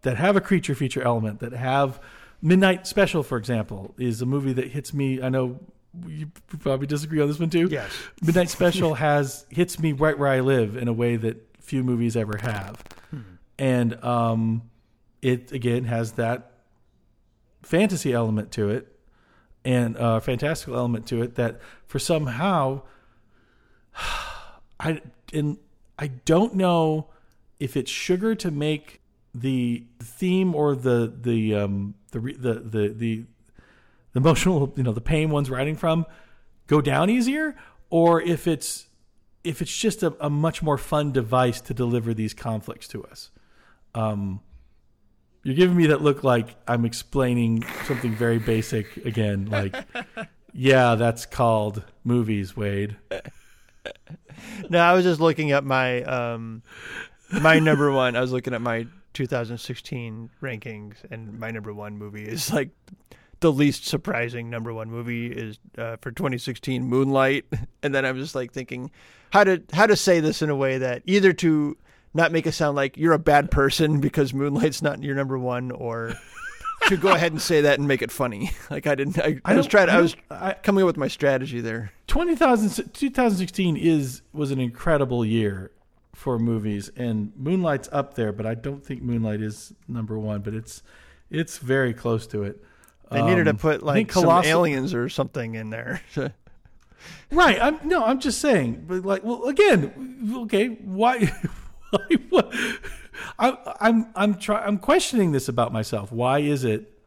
that 0.03 0.17
have 0.17 0.37
a 0.37 0.41
creature 0.41 0.75
feature 0.75 1.03
element 1.03 1.41
that 1.41 1.53
have 1.53 2.01
Midnight 2.41 2.87
Special, 2.87 3.23
for 3.23 3.37
example, 3.37 3.95
is 3.99 4.23
a 4.23 4.27
movie 4.27 4.53
that 4.53 4.69
hits 4.69 4.95
me. 4.95 5.21
I 5.23 5.29
know 5.29 5.59
you 6.07 6.31
probably 6.61 6.87
disagree 6.87 7.21
on 7.21 7.29
this 7.29 7.39
one 7.39 7.51
too. 7.51 7.69
Yes, 7.71 7.91
Midnight 8.23 8.49
Special 8.51 8.95
has 9.07 9.47
hits 9.51 9.79
me 9.79 9.93
right 9.93 10.19
where 10.19 10.29
I 10.29 10.41
live 10.41 10.77
in 10.77 10.89
a 10.89 10.93
way 10.93 11.17
that 11.17 11.45
few 11.61 11.83
movies 11.83 12.17
ever 12.17 12.39
have, 12.39 12.83
hmm. 13.11 13.21
and 13.59 14.05
um, 14.05 14.63
it 15.23 15.53
again 15.53 15.85
has 15.85 16.13
that 16.13 16.53
fantasy 17.63 18.13
element 18.13 18.53
to 18.53 18.71
it 18.71 18.99
and 19.65 19.97
a 19.97 20.03
uh, 20.03 20.21
fantastical 20.21 20.77
element 20.77 21.07
to 21.07 21.23
it 21.23 21.35
that 21.35 21.61
for 21.87 21.99
somehow 21.99 22.81
I 24.81 25.01
and 25.33 25.59
I 25.99 26.07
don't 26.07 26.55
know 26.55 27.09
if 27.59 27.77
it's 27.77 27.91
sugar 27.91 28.35
to 28.37 28.51
make 28.51 29.01
the 29.35 29.85
theme 30.01 30.55
or 30.55 30.75
the 30.75 31.13
the 31.21 31.55
um 31.55 31.95
the 32.13 32.21
the 32.21 32.55
the 32.55 32.89
the, 32.89 33.25
the 34.13 34.19
emotional 34.21 34.73
you 34.77 34.83
know 34.83 34.93
the 34.93 35.01
pain 35.01 35.31
one's 35.31 35.51
writing 35.51 35.77
from 35.77 36.07
go 36.67 36.81
down 36.81 37.11
easier 37.11 37.57
or 37.91 38.21
if 38.21 38.47
it's 38.47 38.87
if 39.45 39.63
it's 39.63 39.77
just 39.77 40.03
a, 40.03 40.15
a 40.21 40.29
much 40.29 40.63
more 40.63 40.77
fun 40.77 41.13
device 41.13 41.61
to 41.61 41.73
deliver 41.73 42.13
these 42.13 42.35
conflicts 42.35 42.89
to 42.89 43.05
us 43.05 43.31
um 43.95 44.41
you're 45.49 45.55
giving 45.55 45.77
me 45.77 45.87
that 45.87 46.03
look 46.03 46.25
like 46.25 46.57
I'm 46.67 46.85
explaining 46.85 47.65
something 47.87 48.15
very 48.15 48.39
basic 48.39 48.99
again. 48.99 49.47
Like, 49.47 49.75
yeah, 50.53 50.95
that's 50.95 51.27
called 51.27 51.85
movies, 52.05 52.57
Wade. 52.57 52.97
no, 54.69 54.79
I 54.79 54.93
was 54.93 55.05
just 55.05 55.21
looking 55.21 55.53
at 55.53 55.65
my 55.65 56.03
um, 56.03 56.63
my 57.31 57.59
number 57.61 57.91
one. 57.91 58.17
I 58.17 58.21
was 58.21 58.31
looking 58.31 58.53
at 58.53 58.61
my 58.61 58.87
2016 59.15 60.31
rankings, 60.43 60.97
and 61.11 61.39
my 61.39 61.51
number 61.51 61.73
one 61.73 61.97
movie 61.97 62.25
is 62.25 62.53
like 62.53 62.71
the 63.41 63.53
least 63.53 63.87
surprising 63.87 64.51
number 64.51 64.73
one 64.73 64.91
movie 64.91 65.27
is 65.29 65.59
uh, 65.77 65.97
for 66.01 66.11
2016 66.11 66.85
Moonlight, 66.85 67.45
and 67.83 67.95
then 67.95 68.05
I'm 68.05 68.17
just 68.17 68.35
like 68.35 68.53
thinking 68.53 68.91
how 69.31 69.45
to 69.45 69.63
how 69.73 69.87
to 69.87 69.97
say 69.97 70.21
this 70.21 70.43
in 70.43 70.51
a 70.51 70.57
way 70.57 70.79
that 70.79 71.03
either 71.07 71.33
to 71.35 71.77
not 72.15 72.33
make 72.33 72.47
it 72.47 72.53
sound 72.53 72.77
like 72.77 72.97
you're 72.97 73.13
a 73.13 73.19
bad 73.19 73.51
person 73.51 74.01
because 74.03 74.33
Moonlight's 74.33 74.83
not 74.83 75.03
your 75.03 75.15
number 75.15 75.39
one, 75.39 75.71
or 75.71 76.15
to 76.89 76.97
go 76.97 77.09
ahead 77.09 77.33
and 77.33 77.41
say 77.41 77.61
that 77.63 77.79
and 77.79 77.89
make 77.89 78.03
it 78.03 78.11
funny. 78.11 78.51
Like 78.71 78.87
I 78.87 78.95
didn't. 78.95 79.19
I, 79.19 79.41
I, 79.47 79.53
I 79.53 79.57
was 79.57 79.67
trying. 79.67 79.89
I, 79.89 79.97
I 79.97 80.01
was 80.01 80.15
I, 80.31 80.53
coming 80.53 80.83
up 80.83 80.87
with 80.87 80.99
my 80.99 81.09
strategy 81.09 81.63
there. 81.63 81.91
20,000, 82.07 82.93
2016 82.93 83.77
is 83.79 84.21
was 84.35 84.51
an 84.51 84.61
incredible 84.61 85.25
year 85.25 85.71
for 86.19 86.37
movies, 86.37 86.91
and 86.97 87.33
Moonlight's 87.37 87.89
up 87.93 88.15
there, 88.15 88.33
but 88.33 88.45
I 88.45 88.57
don't 88.57 88.85
think 88.85 89.03
Moonlight 89.03 89.41
is 89.41 89.73
number 89.87 90.19
one. 90.19 90.41
But 90.41 90.53
it's 90.53 90.83
it's 91.31 91.59
very 91.59 91.95
close 91.95 92.27
to 92.29 92.43
it. 92.43 92.61
They 93.13 93.21
um, 93.21 93.31
needed 93.31 93.45
to 93.45 93.51
um, 93.51 93.59
put 93.59 93.85
like 93.85 94.11
some 94.11 94.45
aliens 94.45 94.95
or 94.95 95.09
something 95.09 95.55
in 95.55 95.71
there. 95.71 96.03
right. 97.31 97.63
I'm 97.63 97.79
no. 97.85 98.05
I'm 98.05 98.19
just 98.19 98.41
saying. 98.41 98.85
But 98.89 99.05
like, 99.05 99.23
well, 99.23 99.45
again, 99.45 100.35
okay. 100.39 100.67
Why? 100.67 101.33
I, 103.39 103.57
I'm 103.81 104.09
I'm 104.17 104.35
try, 104.35 104.61
I'm 104.65 104.79
questioning 104.79 105.31
this 105.31 105.49
about 105.49 105.73
myself. 105.73 106.11
Why 106.11 106.41
is 106.41 106.65
it 106.65 106.99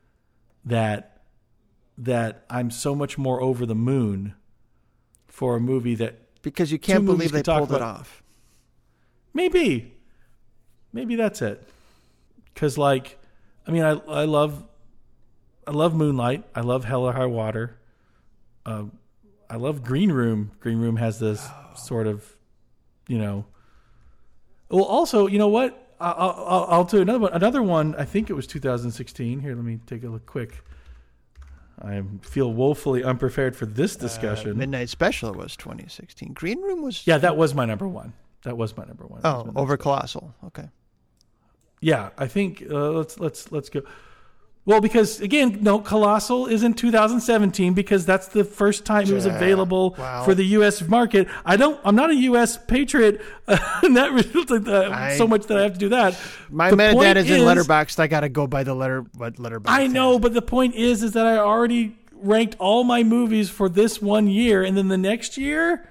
that 0.63 1.23
that 1.97 2.45
I'm 2.49 2.71
so 2.71 2.95
much 2.95 3.17
more 3.17 3.41
over 3.41 3.65
the 3.65 3.75
moon 3.75 4.35
for 5.27 5.57
a 5.57 5.59
movie 5.59 5.95
that 5.95 6.41
because 6.41 6.71
you 6.71 6.79
can't 6.79 7.05
believe 7.05 7.33
they 7.33 7.43
pulled 7.43 7.73
it 7.73 7.81
off. 7.81 8.23
Maybe, 9.33 9.93
maybe 10.93 11.15
that's 11.15 11.41
it. 11.41 11.67
Because 12.53 12.77
like, 12.77 13.17
I 13.65 13.71
mean, 13.71 13.83
I 13.83 13.91
I 13.91 14.25
love 14.25 14.63
I 15.65 15.71
love 15.71 15.95
Moonlight. 15.95 16.43
I 16.55 16.61
love 16.61 16.85
Hell 16.85 17.03
or 17.03 17.13
High 17.13 17.25
Water. 17.25 17.77
Uh, 18.65 18.85
I 19.49 19.55
love 19.57 19.83
Green 19.83 20.11
Room. 20.11 20.51
Green 20.59 20.79
Room 20.79 20.97
has 20.97 21.19
this 21.19 21.45
oh. 21.49 21.75
sort 21.75 22.07
of, 22.07 22.25
you 23.07 23.17
know, 23.17 23.45
well, 24.71 24.85
also, 24.85 25.27
you 25.27 25.37
know 25.37 25.49
what? 25.49 25.77
I'll, 25.99 26.45
I'll, 26.47 26.67
I'll 26.69 26.83
do 26.85 27.01
another 27.01 27.19
one. 27.19 27.33
Another 27.33 27.61
one. 27.61 27.93
I 27.95 28.05
think 28.05 28.29
it 28.29 28.33
was 28.33 28.47
2016. 28.47 29.39
Here, 29.39 29.53
let 29.53 29.63
me 29.63 29.79
take 29.85 30.03
a 30.03 30.07
look 30.07 30.25
quick. 30.25 30.63
I 31.79 32.01
feel 32.21 32.53
woefully 32.53 33.03
unprepared 33.03 33.55
for 33.55 33.65
this 33.65 33.95
uh, 33.95 33.99
discussion. 33.99 34.51
Uh, 34.51 34.55
Midnight 34.55 34.89
Special 34.89 35.33
was 35.33 35.55
2016. 35.57 36.33
Green 36.33 36.61
Room 36.61 36.81
was. 36.81 37.05
Yeah, 37.05 37.17
that 37.17 37.35
was 37.35 37.53
my 37.53 37.65
number 37.65 37.87
one. 37.87 38.13
That 38.43 38.57
was 38.57 38.75
my 38.75 38.85
number 38.85 39.05
one. 39.05 39.21
Oh, 39.23 39.51
over 39.55 39.77
Colossal. 39.77 40.33
Okay. 40.47 40.69
Yeah, 41.79 42.09
I 42.17 42.27
think 42.27 42.63
uh, 42.69 42.91
let's 42.91 43.19
let's 43.19 43.51
let's 43.51 43.69
go. 43.69 43.81
Well, 44.63 44.79
because 44.79 45.19
again, 45.21 45.57
no, 45.61 45.79
Colossal 45.79 46.45
is 46.45 46.61
in 46.61 46.75
2017 46.75 47.73
because 47.73 48.05
that's 48.05 48.27
the 48.27 48.43
first 48.43 48.85
time 48.85 49.07
it 49.07 49.11
was 49.11 49.25
available 49.25 49.95
wow. 49.97 50.23
for 50.23 50.35
the 50.35 50.43
U.S. 50.57 50.87
market. 50.87 51.27
I 51.43 51.57
don't. 51.57 51.79
I'm 51.83 51.95
not 51.95 52.11
a 52.11 52.15
U.S. 52.15 52.59
patriot, 52.59 53.21
uh, 53.47 53.55
that 53.81 54.67
uh, 54.67 54.93
I, 54.93 55.17
so 55.17 55.27
much 55.27 55.47
that 55.47 55.57
I 55.57 55.63
have 55.63 55.73
to 55.73 55.79
do 55.79 55.89
that. 55.89 56.19
My 56.51 56.69
the 56.69 56.75
metadata 56.75 57.17
is 57.17 57.31
in 57.31 57.41
Letterboxd. 57.41 57.99
I 57.99 58.05
got 58.05 58.19
to 58.19 58.29
go 58.29 58.45
by 58.45 58.63
the 58.63 58.75
letter. 58.75 59.01
Letterboxd? 59.01 59.63
I 59.65 59.87
know, 59.87 60.13
has. 60.13 60.21
but 60.21 60.33
the 60.35 60.43
point 60.43 60.75
is, 60.75 61.01
is 61.01 61.13
that 61.13 61.25
I 61.25 61.37
already 61.37 61.97
ranked 62.13 62.55
all 62.59 62.83
my 62.83 63.01
movies 63.01 63.49
for 63.49 63.67
this 63.67 63.99
one 63.99 64.27
year, 64.27 64.63
and 64.63 64.77
then 64.77 64.89
the 64.89 64.97
next 64.97 65.39
year 65.39 65.90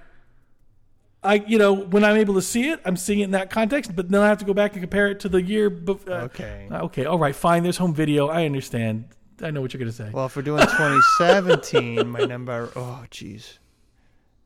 I, 1.23 1.35
you 1.35 1.57
know, 1.59 1.73
when 1.73 2.03
I'm 2.03 2.17
able 2.17 2.33
to 2.35 2.41
see 2.41 2.69
it, 2.69 2.79
I'm 2.83 2.97
seeing 2.97 3.19
it 3.19 3.25
in 3.25 3.31
that 3.31 3.49
context. 3.49 3.95
But 3.95 4.09
then 4.09 4.21
I 4.21 4.27
have 4.27 4.39
to 4.39 4.45
go 4.45 4.53
back 4.53 4.73
and 4.73 4.81
compare 4.81 5.07
it 5.07 5.19
to 5.21 5.29
the 5.29 5.41
year. 5.41 5.69
Before. 5.69 6.13
Uh, 6.13 6.23
okay. 6.23 6.67
Okay. 6.71 7.05
All 7.05 7.19
right. 7.19 7.35
Fine. 7.35 7.63
There's 7.63 7.77
home 7.77 7.93
video. 7.93 8.27
I 8.27 8.45
understand. 8.45 9.05
I 9.43 9.51
know 9.51 9.61
what 9.61 9.73
you're 9.73 9.79
gonna 9.79 9.91
say. 9.91 10.09
Well, 10.11 10.27
if 10.27 10.35
we're 10.35 10.41
doing 10.41 10.61
2017, 10.61 12.07
my 12.07 12.19
number. 12.19 12.69
Oh, 12.75 13.03
jeez. 13.09 13.57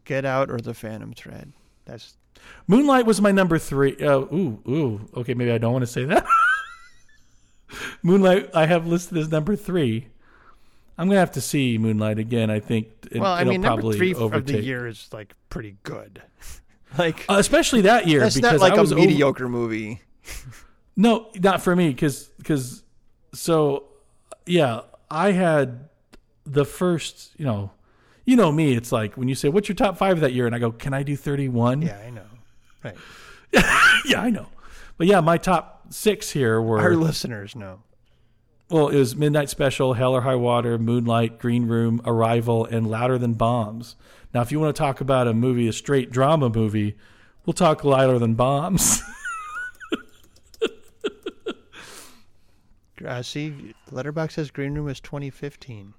Get 0.06 0.26
Out 0.26 0.50
or 0.50 0.60
The 0.60 0.74
Phantom 0.74 1.14
Thread. 1.14 1.52
That's. 1.86 2.18
Moonlight 2.68 3.06
was 3.06 3.22
my 3.22 3.32
number 3.32 3.58
three. 3.58 3.96
Uh, 3.98 4.20
ooh, 4.20 4.62
ooh. 4.68 5.10
Okay, 5.16 5.34
maybe 5.34 5.52
I 5.52 5.58
don't 5.58 5.74
want 5.74 5.84
to 5.84 5.92
say 5.92 6.06
that. 6.06 6.26
Moonlight, 8.04 8.52
I 8.54 8.66
have 8.68 8.86
listed 8.86 9.18
as 9.18 9.30
number 9.32 9.56
three. 9.56 10.08
I'm 10.98 11.08
gonna 11.08 11.20
have 11.20 11.32
to 11.32 11.42
see 11.42 11.78
Moonlight 11.78 12.20
again. 12.20 12.50
I 12.50 12.60
think. 12.60 12.88
It, 13.12 13.20
well, 13.20 13.34
I 13.34 13.44
mean, 13.44 13.62
number 13.62 13.94
three 13.94 14.14
overtake. 14.14 14.56
of 14.56 14.62
the 14.62 14.64
year 14.64 14.88
is 14.88 15.10
like 15.12 15.34
pretty 15.50 15.78
good. 15.84 16.22
Like 16.98 17.26
uh, 17.30 17.36
especially 17.38 17.82
that 17.82 18.08
year 18.08 18.22
that's 18.22 18.36
because 18.36 18.60
not 18.60 18.62
like 18.62 18.78
I 18.78 18.82
was 18.82 18.92
a 18.92 18.96
mediocre 18.96 19.46
over- 19.46 19.52
movie. 19.52 20.02
no, 20.96 21.28
not 21.36 21.62
for 21.62 21.76
me 21.76 21.90
because 21.90 22.26
because 22.38 22.84
so 23.34 23.86
yeah, 24.46 24.82
I 25.10 25.32
had 25.32 25.90
the 26.46 26.66
first 26.66 27.32
you 27.38 27.46
know 27.46 27.72
you 28.26 28.36
know 28.36 28.52
me. 28.52 28.74
It's 28.74 28.92
like 28.92 29.16
when 29.16 29.28
you 29.28 29.36
say 29.36 29.50
what's 29.50 29.68
your 29.68 29.76
top 29.76 29.98
five 29.98 30.20
that 30.22 30.34
year, 30.34 30.46
and 30.46 30.56
I 30.56 30.60
go, 30.60 30.72
can 30.72 30.94
I 30.94 31.04
do 31.04 31.16
thirty 31.16 31.50
one? 31.50 31.82
Yeah, 31.82 32.00
I 32.00 32.10
know. 32.10 32.26
Right. 32.84 32.96
yeah, 34.06 34.22
I 34.22 34.30
know. 34.30 34.48
But 34.98 35.08
yeah, 35.08 35.20
my 35.22 35.38
top 35.38 35.94
six 35.94 36.32
here 36.32 36.62
were 36.62 36.80
our 36.80 36.96
listeners 36.96 37.56
know. 37.56 37.82
Well, 38.70 38.88
it 38.88 38.98
was 38.98 39.16
Midnight 39.16 39.50
Special, 39.50 39.94
Hell 39.94 40.14
or 40.14 40.22
High 40.22 40.36
Water, 40.36 40.78
Moonlight, 40.80 41.38
Green 41.38 41.68
Room, 41.68 42.02
Arrival, 42.04 42.66
and 42.66 42.90
Louder 42.90 43.18
Than 43.18 43.34
Bombs. 43.34 43.96
Now, 44.34 44.42
if 44.42 44.52
you 44.52 44.60
want 44.60 44.76
to 44.76 44.80
talk 44.80 45.02
about 45.02 45.28
a 45.28 45.34
movie, 45.34 45.68
a 45.68 45.74
straight 45.74 46.10
drama 46.12 46.50
movie, 46.50 46.98
we'll 47.46 47.54
talk 47.54 47.84
Louder 47.84 48.18
Than 48.18 48.34
Bombs. 48.34 49.02
Uh, 53.04 53.22
see, 53.22 53.74
Letterboxd 53.92 54.32
says 54.32 54.52
Green 54.52 54.74
Room 54.74 54.88
is 54.88 55.00
2015. 55.00 55.94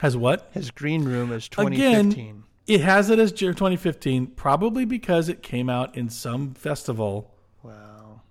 Has 0.00 0.16
what? 0.16 0.50
His 0.52 0.70
Green 0.70 1.04
Room 1.04 1.32
is 1.32 1.48
2015. 1.48 2.10
Again, 2.10 2.44
it 2.66 2.80
has 2.82 3.10
it 3.10 3.18
as 3.18 3.32
2015, 3.32 4.28
probably 4.28 4.84
because 4.84 5.28
it 5.28 5.42
came 5.42 5.68
out 5.68 5.96
in 5.96 6.08
some 6.08 6.54
festival. 6.54 7.29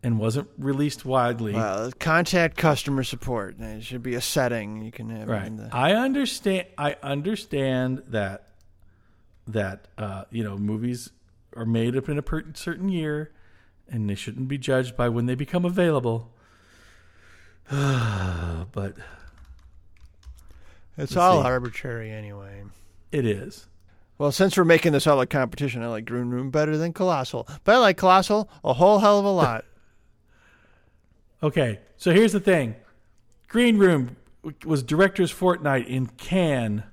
And 0.02 0.18
wasn't 0.18 0.48
released 0.58 1.04
widely. 1.06 1.54
Well, 1.54 1.92
contact 2.00 2.56
customer 2.58 3.04
support. 3.04 3.60
It 3.60 3.84
should 3.84 4.02
be 4.04 4.16
a 4.16 4.22
setting 4.22 4.82
you 4.82 4.92
can 4.92 5.10
have 5.10 5.28
Right. 5.28 5.56
the. 5.56 5.70
I 5.74 5.94
understand. 5.94 6.68
I 6.78 6.96
understand 7.04 8.04
that 8.08 8.46
that 9.48 9.88
uh, 9.98 10.24
you 10.32 10.44
know 10.44 10.58
movies 10.58 11.10
are 11.56 11.66
made 11.66 11.98
up 11.98 12.08
in 12.08 12.18
a 12.18 12.22
per- 12.22 12.46
certain 12.54 12.90
year, 12.90 13.32
and 13.90 14.10
they 14.10 14.16
shouldn't 14.16 14.48
be 14.48 14.58
judged 14.58 14.96
by 14.96 15.10
when 15.10 15.26
they 15.26 15.36
become 15.36 15.66
available. 15.66 16.32
but 17.70 18.96
It's 20.98 21.16
all 21.16 21.42
see. 21.42 21.48
arbitrary 21.48 22.12
anyway. 22.12 22.64
it 23.12 23.26
is. 23.26 23.68
Well, 24.18 24.32
since 24.34 24.58
we're 24.58 24.66
making 24.66 24.92
this 24.92 25.08
all 25.08 25.22
a 25.22 25.26
competition, 25.26 25.82
I 25.82 25.88
like 25.88 26.06
Green 26.06 26.30
Room 26.30 26.50
better 26.52 26.78
than 26.78 26.92
Colossal. 26.92 27.48
But 27.64 27.76
I 27.76 27.78
like 27.78 27.96
Colossal 27.98 28.50
a 28.66 28.74
whole 28.74 29.00
hell 29.00 29.20
of 29.20 29.26
a 29.26 29.30
lot. 29.30 29.64
Okay, 31.42 31.80
so 31.98 32.12
here's 32.12 32.34
the 32.34 32.40
thing: 32.40 32.76
Green 33.48 33.78
Room 33.78 34.18
was 34.66 34.84
director's 34.84 35.32
fortnight 35.32 35.88
in 35.88 36.08
Cannes, 36.08 36.84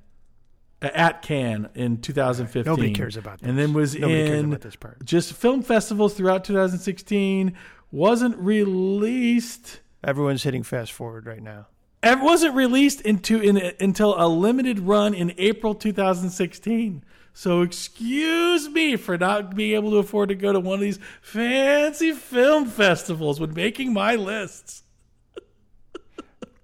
uh, 0.82 0.90
at 0.94 1.22
Cannes 1.22 1.68
in 1.74 2.00
2015. 2.00 2.70
Nobody 2.70 2.92
cares 2.92 3.16
about 3.16 3.40
this. 3.40 3.48
And 3.48 3.58
then 3.58 3.72
was 3.72 3.94
Nobody 3.94 4.26
cares 4.26 4.40
in 4.40 4.44
about 4.46 4.60
this 4.60 4.76
part. 4.76 5.04
just 5.04 5.32
film 5.32 5.62
festivals 5.62 6.14
throughout 6.14 6.44
2016. 6.44 7.56
Wasn't 7.90 8.36
released. 8.36 9.80
Everyone's 10.04 10.42
hitting 10.42 10.62
fast 10.62 10.92
forward 10.92 11.26
right 11.26 11.42
now. 11.42 11.66
It 12.06 12.20
wasn't 12.20 12.54
released 12.54 13.00
into 13.02 13.40
in, 13.40 13.56
until 13.80 14.14
a 14.16 14.28
limited 14.28 14.80
run 14.80 15.12
in 15.14 15.32
April 15.38 15.74
2016. 15.74 17.02
So 17.34 17.60
excuse 17.62 18.68
me 18.68 18.96
for 18.96 19.18
not 19.18 19.54
being 19.54 19.74
able 19.74 19.90
to 19.90 19.96
afford 19.98 20.30
to 20.30 20.34
go 20.34 20.52
to 20.52 20.60
one 20.60 20.74
of 20.76 20.80
these 20.80 20.98
fancy 21.20 22.12
film 22.12 22.66
festivals 22.66 23.38
when 23.40 23.52
making 23.52 23.92
my 23.92 24.14
lists. 24.14 24.84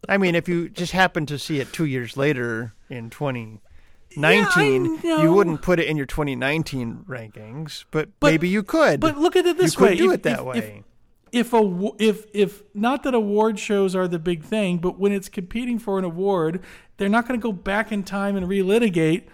I 0.09 0.17
mean, 0.19 0.35
if 0.35 0.49
you 0.49 0.69
just 0.69 0.93
happened 0.93 1.29
to 1.29 1.39
see 1.39 1.61
it 1.61 1.73
two 1.73 1.85
years 1.85 2.17
later 2.17 2.75
in 2.89 3.11
2019, 3.11 4.99
Yeah, 5.05 5.23
you 5.23 5.33
wouldn't 5.33 5.63
put 5.63 5.79
it 5.79 5.87
in 5.87 5.97
your 5.97 6.07
2019 6.07 7.05
rankings, 7.09 7.85
but, 7.91 8.09
But- 8.19 8.31
maybe 8.33 8.49
you 8.49 8.63
could. 8.63 8.99
But 9.01 9.19
look 9.19 9.37
at 9.37 9.47
it 9.47 9.59
this 9.59 9.75
you 9.75 9.79
could 9.79 9.91
way: 9.91 9.97
do 9.97 10.09
If- 10.11 10.15
it 10.15 10.23
that 10.25 10.39
if- 10.41 10.45
way. 10.45 10.59
If, 10.59 10.85
if 11.33 11.55
a 11.55 11.91
if 11.99 12.27
if 12.35 12.63
not 12.75 13.03
that 13.05 13.15
award 13.15 13.59
shows 13.59 13.97
are 13.97 14.07
the 14.07 14.19
big 14.19 14.45
thing, 14.45 14.79
but 14.79 14.99
when 14.99 15.13
it's 15.13 15.31
competing 15.31 15.79
for 15.79 15.99
an 15.99 16.05
award, 16.05 16.63
they're 16.99 17.09
not 17.09 17.27
going 17.27 17.41
to 17.41 17.43
go 17.43 17.53
back 17.53 17.91
in 17.91 18.05
time 18.05 18.37
and 18.37 18.47
relitigate 18.47 19.25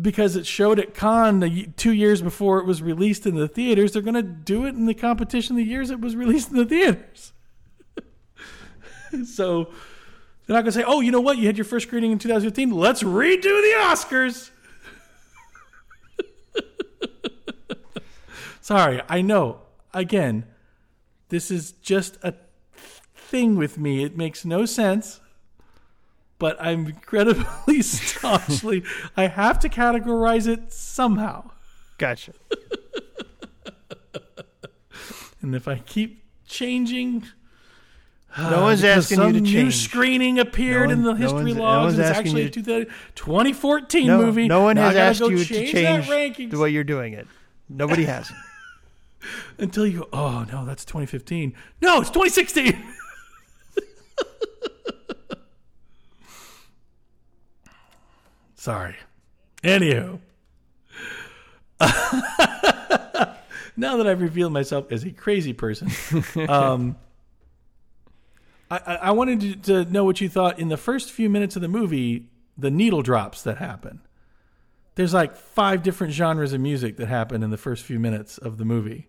because 0.00 0.34
it 0.34 0.46
showed 0.46 0.78
at 0.78 0.94
Cannes 0.94 1.74
two 1.76 1.92
years 1.92 2.22
before 2.22 2.58
it 2.58 2.64
was 2.64 2.82
released 2.82 3.26
in 3.26 3.34
the 3.34 3.46
theaters. 3.46 3.92
They're 3.92 4.02
going 4.02 4.14
to 4.14 4.22
do 4.22 4.64
it 4.64 4.70
in 4.70 4.86
the 4.86 4.94
competition 4.94 5.56
the 5.56 5.62
years 5.62 5.90
it 5.90 6.00
was 6.00 6.16
released 6.16 6.50
in 6.50 6.56
the 6.56 6.64
theaters. 6.64 7.32
so 9.26 9.64
they're 10.46 10.54
not 10.54 10.62
going 10.62 10.72
to 10.72 10.72
say, 10.72 10.84
"Oh, 10.86 11.02
you 11.02 11.10
know 11.10 11.20
what? 11.20 11.36
You 11.36 11.46
had 11.46 11.58
your 11.58 11.66
first 11.66 11.86
screening 11.86 12.12
in 12.12 12.18
2015. 12.18 12.70
Let's 12.70 13.02
redo 13.02 13.42
the 13.42 13.74
Oscars." 13.82 14.50
Sorry, 18.62 19.02
I 19.06 19.20
know. 19.20 19.60
Again, 19.92 20.44
this 21.34 21.50
is 21.50 21.72
just 21.82 22.16
a 22.22 22.32
thing 23.16 23.56
with 23.56 23.76
me. 23.76 24.04
It 24.04 24.16
makes 24.16 24.44
no 24.44 24.66
sense. 24.66 25.18
But 26.38 26.56
I'm 26.60 26.86
incredibly 26.86 27.82
staunchly. 27.82 28.84
I 29.16 29.26
have 29.26 29.58
to 29.60 29.68
categorize 29.68 30.46
it 30.46 30.72
somehow. 30.72 31.50
gotcha. 31.98 32.34
And 35.42 35.54
if 35.56 35.66
I 35.68 35.76
keep 35.78 36.22
changing, 36.46 37.24
No 38.38 38.44
uh, 38.58 38.60
one's 38.62 38.80
because 38.80 39.12
asking 39.12 39.22
you 39.26 39.32
to 39.32 39.40
change. 39.40 39.52
new 39.54 39.70
screening 39.72 40.38
appeared 40.38 40.88
No 40.88 40.92
in 40.94 41.02
the 41.02 41.10
one- 41.12 41.20
no 41.20 41.26
history 41.26 41.52
no 41.54 41.62
logs. 41.62 41.96
one's 41.96 41.98
it's 42.08 42.16
actually 42.18 42.42
a 42.44 42.50
to- 42.50 42.62
2000 42.62 42.86
2014 43.14 44.06
No, 44.06 44.18
movie. 44.18 44.48
no 44.48 44.62
one 44.62 44.76
Now 44.76 44.86
has 44.88 44.96
asked 44.96 45.20
go 45.20 45.28
you 45.28 45.38
to 45.38 45.44
change 45.44 45.72
change 45.72 46.08
that 46.08 46.12
rankings 46.14 46.50
the 46.50 46.58
way 46.58 46.70
you're 46.70 46.84
doing 46.84 47.12
it. 47.12 47.26
Nobody 47.68 48.04
has. 48.04 48.32
until 49.58 49.86
you 49.86 50.00
go, 50.00 50.08
oh 50.12 50.44
no, 50.50 50.64
that's 50.64 50.84
2015. 50.84 51.54
No, 51.80 52.00
it's 52.00 52.10
2016. 52.10 52.82
Sorry. 58.54 58.96
Anywho. 59.62 60.18
now 63.76 63.96
that 63.96 64.06
I've 64.06 64.22
revealed 64.22 64.52
myself 64.52 64.90
as 64.90 65.04
a 65.04 65.10
crazy 65.10 65.52
person, 65.52 65.90
um, 66.48 66.96
I, 68.70 68.76
I, 68.76 68.94
I 68.94 69.10
wanted 69.10 69.40
to, 69.64 69.84
to 69.84 69.90
know 69.90 70.04
what 70.04 70.20
you 70.20 70.28
thought 70.28 70.58
in 70.58 70.68
the 70.68 70.76
first 70.76 71.10
few 71.12 71.28
minutes 71.28 71.56
of 71.56 71.62
the 71.62 71.68
movie, 71.68 72.30
the 72.56 72.70
needle 72.70 73.02
drops 73.02 73.42
that 73.42 73.58
happen. 73.58 74.00
There's 74.94 75.12
like 75.12 75.36
five 75.36 75.82
different 75.82 76.12
genres 76.12 76.52
of 76.52 76.60
music 76.60 76.96
that 76.98 77.08
happen 77.08 77.42
in 77.42 77.50
the 77.50 77.58
first 77.58 77.84
few 77.84 77.98
minutes 77.98 78.38
of 78.38 78.58
the 78.58 78.64
movie 78.64 79.08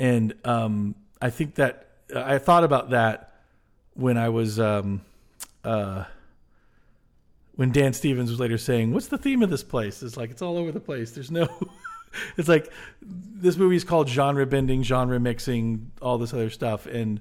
and 0.00 0.34
um, 0.46 0.94
I 1.20 1.30
think 1.30 1.56
that 1.56 1.88
I 2.16 2.38
thought 2.38 2.64
about 2.64 2.90
that 2.90 3.34
when 3.92 4.16
I 4.16 4.30
was 4.30 4.58
um, 4.58 5.02
uh, 5.62 6.04
when 7.54 7.70
Dan 7.70 7.92
Stevens 7.92 8.30
was 8.30 8.40
later 8.40 8.58
saying, 8.58 8.92
"What's 8.92 9.08
the 9.08 9.18
theme 9.18 9.42
of 9.42 9.50
this 9.50 9.62
place?" 9.62 10.02
It's 10.02 10.16
like 10.16 10.30
it's 10.30 10.42
all 10.42 10.56
over 10.56 10.72
the 10.72 10.80
place. 10.80 11.12
There's 11.12 11.30
no. 11.30 11.48
it's 12.38 12.48
like 12.48 12.72
this 13.00 13.58
movie 13.58 13.76
is 13.76 13.84
called 13.84 14.08
genre 14.08 14.46
bending, 14.46 14.82
genre 14.82 15.20
mixing, 15.20 15.92
all 16.00 16.16
this 16.16 16.32
other 16.32 16.50
stuff, 16.50 16.86
and 16.86 17.20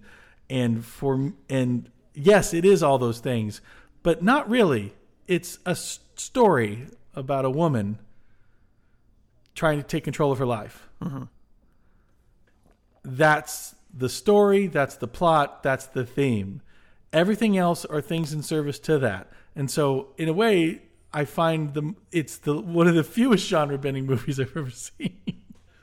and 0.50 0.84
for 0.84 1.34
and 1.50 1.92
yes, 2.14 2.54
it 2.54 2.64
is 2.64 2.82
all 2.82 2.98
those 2.98 3.20
things, 3.20 3.60
but 4.02 4.24
not 4.24 4.50
really. 4.50 4.94
It's 5.28 5.60
a 5.64 5.76
story 5.76 6.88
about 7.14 7.46
a 7.46 7.52
woman 7.52 8.00
trying 9.54 9.78
to 9.78 9.84
take 9.84 10.06
control 10.06 10.32
of 10.32 10.40
her 10.40 10.46
life 10.46 10.88
that's 13.04 13.76
the 13.94 14.10
story, 14.10 14.68
that's 14.68 14.96
the 14.96 15.08
plot, 15.08 15.64
that's 15.64 15.86
the 15.88 16.06
theme. 16.06 16.62
Everything 17.12 17.58
else 17.58 17.86
are 17.86 18.02
things 18.02 18.34
in 18.34 18.44
service 18.44 18.78
to 18.80 19.00
that. 19.00 19.32
And 19.56 19.70
so, 19.72 20.10
in 20.18 20.30
a 20.30 20.34
way, 20.34 20.84
I 21.12 21.26
find 21.26 21.74
the 21.74 21.96
it's 22.12 22.38
the 22.38 22.60
one 22.60 22.88
of 22.88 22.94
the 22.96 23.04
fewest 23.04 23.48
genre 23.48 23.78
bending 23.78 24.06
movies 24.14 24.40
I've 24.40 24.56
ever 24.56 24.70
seen. 24.70 25.18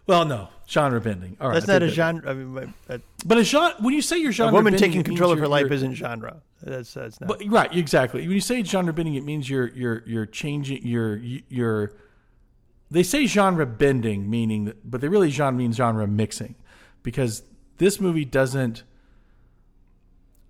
well, 0.07 0.25
no, 0.25 0.49
genre 0.69 1.01
bending. 1.01 1.37
All 1.41 1.49
right, 1.49 1.55
That's 1.55 1.67
not 1.67 1.83
a 1.83 1.87
that- 1.87 1.93
genre. 1.93 2.31
I 2.31 2.35
mean, 2.35 2.75
but- 2.87 3.39
a 3.39 3.43
genre. 3.45 3.75
When 3.81 3.93
you 3.93 4.03
say 4.03 4.19
you're 4.19 4.31
a 4.31 4.33
genre 4.33 4.55
woman 4.55 4.75
bending, 4.75 4.91
taking 4.91 5.03
control 5.03 5.33
of 5.33 5.41
her 5.41 5.49
life 5.49 5.71
isn't 5.73 5.95
genre. 5.95 6.43
That's 6.63 6.95
that's 6.95 7.21
not. 7.21 7.27
But 7.27 7.43
right, 7.49 7.75
exactly. 7.75 8.23
When 8.23 8.31
you 8.31 8.41
say 8.41 8.63
genre 8.63 8.93
bending, 8.93 9.17
it 9.17 9.25
means 9.25 9.51
you're 9.51 9.69
you're 9.69 10.05
you're 10.07 10.27
changing 10.27 10.87
your 10.87 11.17
your. 11.17 11.93
They 12.89 13.03
say 13.03 13.27
genre 13.27 13.67
bending, 13.67 14.31
meaning, 14.31 14.67
that, 14.67 14.89
but 14.89 15.01
they 15.01 15.09
really 15.09 15.31
genre 15.31 15.59
means 15.59 15.75
genre 15.77 16.07
mixing, 16.07 16.55
because 17.07 17.45
this 17.79 18.01
movie 18.01 18.25
doesn't, 18.25 18.83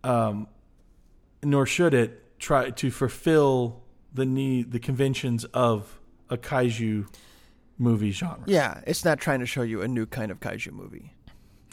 um, 0.03 0.49
nor 1.43 1.67
should 1.67 1.93
it 1.93 2.39
try 2.39 2.71
to 2.71 2.91
fulfill 2.91 3.83
the 4.15 4.25
need, 4.25 4.73
the 4.73 4.79
conventions 4.79 5.45
of 5.53 6.01
a 6.31 6.39
kaiju 6.39 7.07
movie 7.77 8.11
genre. 8.11 8.43
yeah, 8.47 8.81
it's 8.87 9.05
not 9.05 9.21
trying 9.21 9.41
to 9.41 9.45
show 9.45 9.61
you 9.61 9.83
a 9.83 9.89
new 9.89 10.07
kind 10.07 10.31
of 10.31 10.41
kaiju 10.41 10.73
movie. 10.73 11.13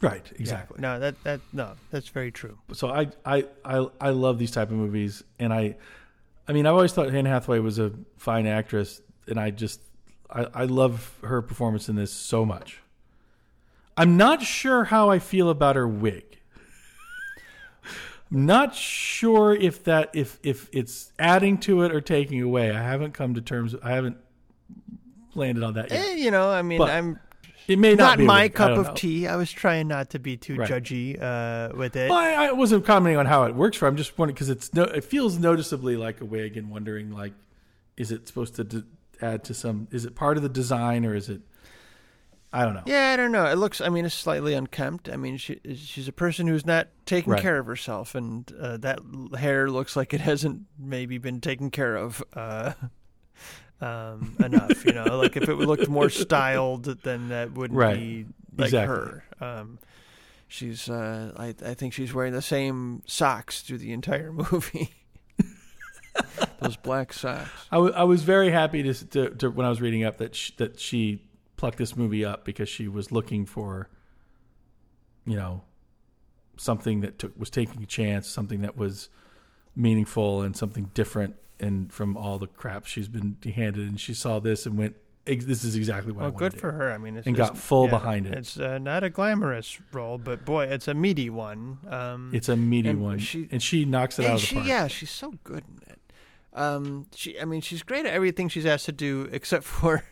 Right, 0.01 0.29
exactly. 0.37 0.81
No, 0.81 0.99
that 0.99 1.23
that 1.23 1.39
no, 1.53 1.75
that's 1.89 2.09
very 2.09 2.33
true. 2.33 2.57
so 2.73 2.89
I, 2.89 3.07
I 3.25 3.45
I 3.63 3.87
I 4.01 4.09
love 4.09 4.37
these 4.37 4.51
type 4.51 4.69
of 4.69 4.75
movies, 4.75 5.23
and 5.39 5.53
I, 5.53 5.77
I 6.45 6.51
mean, 6.51 6.65
I've 6.65 6.73
always 6.73 6.91
thought 6.91 7.07
Anne 7.15 7.23
Hathaway 7.23 7.59
was 7.59 7.79
a 7.79 7.93
fine 8.17 8.47
actress, 8.47 9.01
and 9.29 9.39
I 9.39 9.51
just 9.51 9.79
I, 10.29 10.47
I 10.53 10.65
love 10.65 11.17
her 11.23 11.41
performance 11.41 11.87
in 11.87 11.95
this 11.95 12.11
so 12.11 12.43
much. 12.43 12.81
I'm 13.95 14.17
not 14.17 14.41
sure 14.41 14.85
how 14.85 15.09
I 15.09 15.19
feel 15.19 15.49
about 15.49 15.75
her 15.75 15.87
wig. 15.87 16.39
I'm 18.31 18.45
not 18.47 18.73
sure 18.73 19.53
if 19.53 19.83
that 19.83 20.09
if 20.13 20.39
if 20.41 20.67
it's 20.71 21.11
adding 21.19 21.57
to 21.59 21.83
it 21.83 21.93
or 21.93 22.01
taking 22.01 22.41
away. 22.41 22.71
I 22.71 22.81
haven't 22.81 23.13
come 23.13 23.35
to 23.35 23.41
terms. 23.41 23.75
I 23.83 23.91
haven't 23.91 24.17
landed 25.35 25.63
on 25.63 25.75
that 25.75 25.91
yet. 25.91 25.99
Eh, 26.05 26.13
you 26.15 26.31
know, 26.31 26.49
I 26.49 26.63
mean, 26.63 26.79
But- 26.79 26.89
I'm 26.89 27.19
It 27.67 27.77
may 27.79 27.93
not, 27.95 28.03
not 28.03 28.17
be 28.17 28.25
my 28.25 28.43
wig. 28.43 28.55
Cup 28.55 28.77
of 28.77 28.87
know. 28.87 28.93
tea. 28.95 29.27
I 29.27 29.35
was 29.35 29.51
trying 29.51 29.87
not 29.87 30.09
to 30.11 30.19
be 30.19 30.35
too 30.35 30.55
Right. 30.55 30.69
judgy 30.69 31.21
uh, 31.21 31.75
with 31.77 31.95
it. 31.95 32.09
Well, 32.09 32.17
I, 32.19 32.47
I 32.47 32.51
wasn't 32.53 32.85
commenting 32.85 33.17
on 33.19 33.25
how 33.27 33.43
it 33.43 33.53
works 33.55 33.77
for. 33.77 33.87
I'm 33.87 33.95
just 33.97 34.17
wondering 34.17 34.33
because 34.33 34.49
it's 34.49 34.73
no, 34.73 34.83
it 34.83 35.03
feels 35.03 35.37
noticeably 35.37 35.95
like 35.95 36.19
a 36.19 36.25
wig, 36.25 36.57
and 36.57 36.71
wondering 36.71 37.11
like, 37.11 37.33
is 37.97 38.11
it 38.11 38.27
supposed 38.27 38.55
to 38.55 38.63
d- 38.63 38.83
add 39.21 39.43
to 39.43 39.53
some? 39.53 39.87
Is 39.91 40.05
it 40.05 40.15
part 40.15 40.37
of 40.37 40.43
the 40.43 40.49
design 40.49 41.05
or 41.05 41.13
is 41.13 41.29
it? 41.29 41.41
I 42.55 42.65
don't 42.65 42.75
know. 42.75 42.83
Yeah, 42.85 43.09
I 43.11 43.15
don't 43.17 43.31
know. 43.31 43.45
It 43.47 43.55
looks. 43.55 43.81
I 43.81 43.89
mean, 43.89 44.05
it's 44.05 44.13
slightly 44.13 44.53
unkempt. 44.53 45.09
I 45.09 45.15
mean, 45.15 45.37
she 45.37 45.59
she's 45.75 46.07
a 46.07 46.11
person 46.13 46.45
who's 46.47 46.65
not 46.67 46.87
taking 47.07 47.33
Right. 47.33 47.41
care 47.41 47.57
of 47.57 47.65
herself, 47.65 48.13
and 48.13 48.49
uh, 48.59 48.77
that 48.77 48.99
hair 49.37 49.69
looks 49.71 49.95
like 49.95 50.13
it 50.13 50.21
hasn't 50.21 50.61
maybe 50.77 51.17
been 51.17 51.41
taken 51.41 51.71
care 51.71 51.95
of 51.95 52.23
uh, 52.35 52.73
um, 53.81 54.35
enough. 54.39 54.85
You 54.85 54.93
know, 54.93 55.17
like 55.17 55.35
if 55.35 55.49
it 55.49 55.55
looked 55.55 55.89
more 55.89 56.09
styled, 56.11 56.85
then 57.03 57.29
that 57.29 57.53
wouldn't 57.53 57.77
Right. 57.77 57.95
be 57.97 58.25
like 58.55 58.65
Exactly. 58.67 58.95
her. 58.95 59.23
Um, 59.41 59.79
she's. 60.47 60.87
Uh, 60.89 61.33
I 61.35 61.55
I 61.65 61.73
think 61.73 61.93
she's 61.93 62.13
wearing 62.13 62.33
the 62.33 62.41
same 62.43 63.01
socks 63.07 63.61
through 63.61 63.79
the 63.79 63.93
entire 63.93 64.31
movie. 64.51 64.91
Those 66.59 66.77
black 66.77 67.11
socks. 67.13 67.49
I, 67.71 67.75
w- 67.77 67.93
I 67.93 68.03
was 68.03 68.21
very 68.23 68.51
happy 68.51 68.83
to, 68.83 68.93
to, 69.09 69.29
to 69.31 69.49
when 69.49 69.65
I 69.65 69.69
was 69.69 69.81
reading 69.81 70.03
up 70.03 70.17
that 70.19 70.35
sh- 70.35 70.51
that 70.57 70.79
she 70.79 71.21
plucked 71.55 71.77
this 71.77 71.95
movie 71.95 72.23
up 72.25 72.43
because 72.45 72.67
she 72.69 72.87
was 72.87 73.11
looking 73.11 73.45
for, 73.45 73.89
you 75.25 75.35
know, 75.35 75.61
something 76.57 77.01
that 77.01 77.19
took 77.19 77.37
was 77.39 77.49
taking 77.49 77.81
a 77.83 77.85
chance, 77.85 78.27
something 78.27 78.61
that 78.61 78.77
was 78.77 79.09
meaningful 79.75 80.41
and 80.41 80.55
something 80.55 80.91
different, 80.93 81.35
and 81.59 81.91
from 81.91 82.15
all 82.17 82.37
the 82.37 82.47
crap 82.47 82.85
she's 82.85 83.07
been 83.07 83.37
handed, 83.55 83.87
and 83.87 83.99
she 83.99 84.13
saw 84.13 84.39
this 84.39 84.65
and 84.65 84.77
went, 84.77 84.95
"This 85.25 85.63
is 85.63 85.75
exactly 85.75 86.11
what 86.11 86.21
I 86.21 86.23
Well, 86.25 86.31
want 86.33 86.39
good 86.39 86.51
to 86.51 86.57
do." 86.57 86.61
for 86.61 86.71
her. 86.73 86.91
I 86.91 86.97
mean, 86.97 87.17
it's, 87.17 87.25
And 87.25 87.35
it's- 87.35 87.49
got 87.49 87.57
full 87.57 87.85
yeah, 87.85 87.89
behind 87.91 88.27
it. 88.27 88.33
It's 88.37 88.59
uh, 88.59 88.77
not 88.77 89.03
a 89.03 89.09
glamorous 89.09 89.79
role, 89.91 90.17
but 90.17 90.45
boy, 90.45 90.65
it's 90.65 90.87
a 90.87 90.93
meaty 90.93 91.29
one. 91.29 91.79
Um, 91.87 92.29
It's 92.33 92.49
a 92.49 92.55
meaty 92.57 92.89
And 92.89 93.01
one, 93.01 93.19
she- 93.19 93.47
and 93.51 93.61
she 93.63 93.85
knocks 93.85 94.19
it 94.19 94.25
out 94.25 94.35
of 94.35 94.41
the 94.41 94.45
she, 94.47 94.55
park. 94.55 94.67
yeah, 94.67 94.87
she's 94.87 95.09
so 95.11 95.33
good 95.43 95.63
in 95.67 95.91
it. 95.91 95.99
Um, 96.55 97.07
she, 97.15 97.39
I 97.39 97.45
mean, 97.45 97.61
she's 97.61 97.81
great 97.81 98.05
at 98.05 98.13
everything 98.13 98.47
she's 98.47 98.65
asked 98.65 98.85
to 98.85 98.91
do, 98.91 99.27
except 99.31 99.63
for 99.79 100.03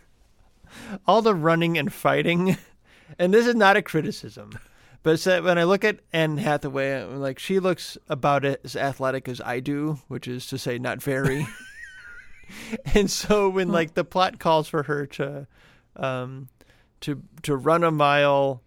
all 1.05 1.22
the 1.22 1.36
running 1.36 1.78
and 1.78 1.91
fighting. 1.91 2.57
And 3.19 3.34
this 3.34 3.45
is 3.45 3.55
not 3.55 3.76
a 3.76 3.82
criticism, 3.82 4.57
but 5.03 5.19
that 5.24 5.43
when 5.43 5.57
I 5.57 5.65
look 5.65 5.84
at 5.84 5.99
Anne 6.13 6.38
Hathaway, 6.38 7.03
I'm 7.03 7.19
like 7.19 7.39
she 7.39 7.59
looks 7.59 7.97
about 8.07 8.45
as 8.45 8.74
athletic 8.74 9.28
as 9.28 9.41
I 9.41 9.59
do, 9.59 9.99
which 10.07 10.30
is 10.30 10.47
to 10.47 10.57
say, 10.57 10.80
not 10.80 11.03
very. 11.03 11.45
and 12.93 13.09
so 13.09 13.49
when 13.49 13.69
like 13.69 13.93
the 13.93 14.03
plot 14.03 14.39
calls 14.39 14.67
for 14.67 14.84
her 14.84 15.05
to, 15.05 15.47
um, 15.95 16.49
to 17.01 17.22
to 17.43 17.55
run 17.55 17.84
a 17.84 17.91
mile, 17.91 18.61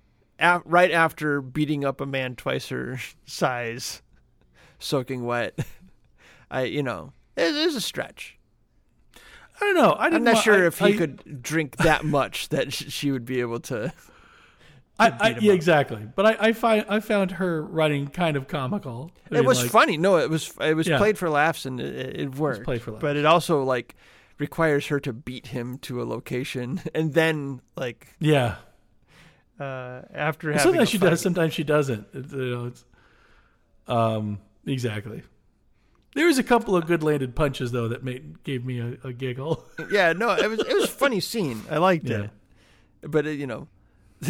right 0.64 0.90
after 0.90 1.40
beating 1.40 1.84
up 1.84 2.00
a 2.00 2.06
man 2.06 2.36
twice 2.36 2.68
her 2.68 2.98
size, 3.26 4.02
soaking 4.78 5.24
wet, 5.24 5.58
I 6.50 6.64
you 6.64 6.82
know 6.82 7.12
it 7.36 7.54
is 7.54 7.74
a 7.74 7.80
stretch. 7.80 8.38
I 9.60 9.64
don't 9.64 9.74
know. 9.76 9.92
I 9.92 10.06
I'm 10.06 10.10
didn't 10.12 10.24
not 10.24 10.42
sure 10.42 10.64
I- 10.64 10.66
if 10.66 10.78
he 10.78 10.84
I- 10.86 10.92
could 10.96 11.42
drink 11.42 11.76
that 11.78 12.04
much 12.04 12.48
that 12.50 12.72
she 12.72 13.10
would 13.10 13.24
be 13.24 13.40
able 13.40 13.60
to. 13.60 13.92
I, 14.98 15.08
I, 15.10 15.28
yeah, 15.40 15.52
exactly. 15.52 16.06
But 16.14 16.26
I, 16.26 16.48
I 16.48 16.52
find 16.52 16.84
I 16.88 17.00
found 17.00 17.32
her 17.32 17.62
running 17.64 18.06
kind 18.08 18.36
of 18.36 18.46
comical. 18.46 19.10
It 19.26 19.32
mean, 19.32 19.44
was 19.44 19.62
like- 19.62 19.70
funny. 19.72 19.96
No, 19.96 20.18
it 20.18 20.30
was 20.30 20.52
it 20.60 20.74
was 20.74 20.86
Yeah. 20.86 20.98
played 20.98 21.18
for 21.18 21.28
laughs 21.28 21.66
and 21.66 21.80
it, 21.80 22.20
it 22.20 22.34
worked. 22.36 22.64
played 22.64 22.80
for 22.82 22.92
laughs. 22.92 23.00
But 23.02 23.16
it 23.16 23.26
also 23.26 23.62
like 23.64 23.96
requires 24.38 24.86
her 24.88 25.00
to 25.00 25.12
beat 25.12 25.48
him 25.48 25.78
to 25.78 26.00
a 26.00 26.04
location 26.04 26.80
and 26.94 27.12
then 27.12 27.60
like 27.76 28.14
Yeah. 28.20 28.56
uh, 29.58 30.02
after 30.12 30.50
having 30.52 30.62
Sometimes 30.62 30.88
she 30.90 30.98
fight- 30.98 31.10
does. 31.10 31.20
Sometimes 31.20 31.52
she 31.54 31.64
doesn't. 31.64 32.06
It- 32.14 32.30
you 32.32 32.50
know, 32.54 32.66
it's, 32.66 32.84
um, 33.88 34.38
exactly. 34.66 35.22
There 36.14 36.26
was 36.26 36.38
a 36.38 36.42
couple 36.44 36.76
of 36.76 36.86
good 36.86 37.02
landed 37.02 37.34
punches 37.34 37.72
though 37.72 37.88
that 37.88 38.02
made 38.04 38.42
gave 38.44 38.64
me 38.64 38.80
a, 38.80 39.08
a 39.08 39.12
giggle. 39.12 39.64
Yeah, 39.90 40.12
no, 40.12 40.30
it 40.30 40.48
was 40.48 40.60
it 40.60 40.74
was 40.74 40.84
a 40.84 40.88
funny 40.88 41.20
scene. 41.20 41.62
I 41.70 41.78
liked 41.78 42.08
Yeah. 42.08 42.22
it. 42.22 42.30
But 43.02 43.26
it, 43.26 43.38
you 43.38 43.46
know, 43.46 43.68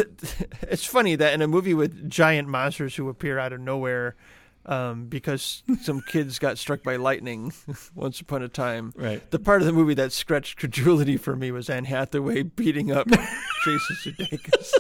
it's 0.63 0.85
funny 0.85 1.15
that 1.17 1.33
in 1.35 1.43
a 1.43 1.47
movie 1.47 1.75
with 1.75 2.09
giant 2.11 2.49
monsters 2.49 2.97
who 2.97 3.09
appear 3.09 3.39
out 3.39 3.53
of 3.53 3.61
nowhere 3.61 4.17
um, 4.67 5.05
because 5.07 5.63
some 5.83 6.01
kids 6.09 6.39
got 6.39 6.57
struck 6.59 6.83
by 6.83 6.97
lightning 6.97 7.53
once 7.95 8.19
upon 8.21 8.43
a 8.43 8.49
time. 8.49 8.93
Right. 8.97 9.31
The 9.31 9.39
part 9.39 9.61
of 9.61 9.67
the 9.67 9.73
movie 9.75 9.95
that 9.95 10.11
scratched 10.13 10.59
credulity 10.59 11.17
for 11.19 11.37
me 11.37 11.53
was 11.53 11.69
Anne 11.71 11.85
Hathaway 11.85 12.43
beating 12.45 12.91
up 12.91 13.07
Jason 13.07 13.97
Sudeikis. 14.03 14.73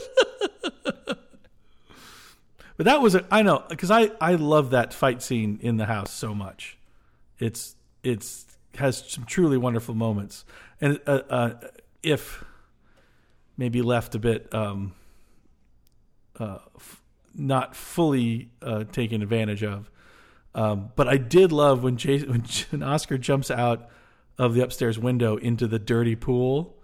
But 2.77 2.87
that 2.87 3.01
was 3.01 3.15
a 3.15 3.25
I 3.31 3.43
know 3.43 3.63
because 3.69 3.91
I 3.91 4.11
I 4.21 4.35
love 4.35 4.71
that 4.71 4.93
fight 4.93 5.23
scene 5.23 5.59
in 5.63 5.77
the 5.77 5.87
house 5.87 6.11
so 6.13 6.35
much. 6.35 6.77
It's 7.39 7.77
it's 8.03 8.47
has 8.77 9.05
some 9.07 9.25
truly 9.25 9.57
wonderful 9.57 9.95
moments, 9.95 10.45
and 10.81 11.01
uh, 11.07 11.21
uh, 11.31 11.55
if 12.03 12.45
maybe 13.57 13.83
left 13.83 14.15
a 14.15 14.19
bit 14.19 14.53
um, 14.53 14.95
uh, 16.39 16.59
f- 16.77 17.03
not 17.35 17.75
fully 17.75 18.51
uh, 18.63 18.85
taken 18.85 19.23
advantage 19.23 19.63
of. 19.63 19.91
Um, 20.55 20.91
but 20.95 21.09
I 21.09 21.17
did 21.17 21.51
love 21.53 21.83
when 21.83 21.97
Jason, 21.97 22.31
when, 22.31 22.45
when 22.71 22.83
Oscar 22.83 23.19
jumps 23.19 23.51
out 23.51 23.89
of 24.39 24.55
the 24.55 24.63
upstairs 24.63 24.99
window 24.99 25.37
into 25.37 25.67
the 25.67 25.79
dirty 25.79 26.17
pool. 26.17 26.77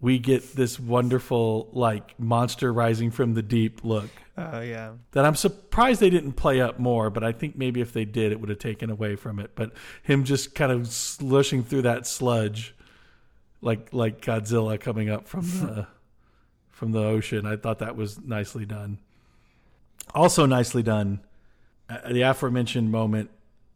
We 0.00 0.18
get 0.18 0.54
this 0.56 0.80
wonderful 0.80 1.68
like 1.72 2.18
monster 2.18 2.72
rising 2.72 3.10
from 3.10 3.34
the 3.34 3.42
deep 3.42 3.84
look 3.84 4.10
Oh 4.36 4.60
yeah. 4.60 4.92
that 5.12 5.24
I'm 5.24 5.34
surprised 5.34 6.00
they 6.00 6.10
didn't 6.10 6.32
play 6.32 6.60
up 6.60 6.78
more, 6.78 7.10
but 7.10 7.22
I 7.22 7.32
think 7.32 7.56
maybe 7.56 7.80
if 7.80 7.92
they 7.92 8.04
did, 8.04 8.32
it 8.32 8.40
would 8.40 8.48
have 8.48 8.58
taken 8.58 8.90
away 8.90 9.16
from 9.16 9.38
it. 9.38 9.52
But 9.54 9.72
him 10.02 10.24
just 10.24 10.54
kind 10.54 10.72
of 10.72 10.88
slushing 10.88 11.62
through 11.62 11.82
that 11.82 12.06
sludge, 12.06 12.74
like 13.60 13.92
like 13.92 14.22
Godzilla 14.22 14.80
coming 14.80 15.10
up 15.10 15.28
from 15.28 15.42
the 15.42 15.86
from 16.70 16.92
the 16.92 17.00
ocean, 17.00 17.44
I 17.44 17.56
thought 17.56 17.80
that 17.80 17.96
was 17.96 18.20
nicely 18.20 18.64
done. 18.64 18.98
Also 20.14 20.46
nicely 20.46 20.82
done, 20.82 21.20
uh, 21.90 22.10
the 22.10 22.22
aforementioned 22.22 22.90
moment, 22.90 23.30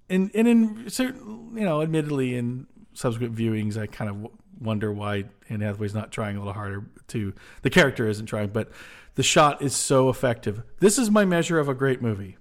and 0.09 0.31
and 0.35 0.49
in 0.49 0.91
certain, 0.91 1.51
you 1.55 1.65
know, 1.65 1.83
admittedly 1.83 2.35
in 2.35 2.67
subsequent 2.95 3.35
viewings, 3.37 3.77
I 3.77 3.87
kind 3.87 4.11
of 4.11 4.31
wonder 4.65 4.93
why 4.93 5.25
Anne 5.49 5.61
Hathaway's 5.61 5.95
not 5.95 6.11
trying 6.11 6.37
a 6.37 6.41
little 6.41 6.55
harder 6.55 6.85
to. 7.09 7.33
The 7.63 7.71
character 7.71 8.09
isn't 8.09 8.27
trying, 8.27 8.49
but 8.49 8.71
the 9.15 9.23
shot 9.23 9.63
is 9.63 9.75
so 9.77 10.09
effective. 10.09 10.63
This 10.81 10.99
is 10.99 11.11
my 11.11 11.25
measure 11.25 11.59
of 11.59 11.69
a 11.69 11.75
great 11.75 12.03
movie. 12.03 12.37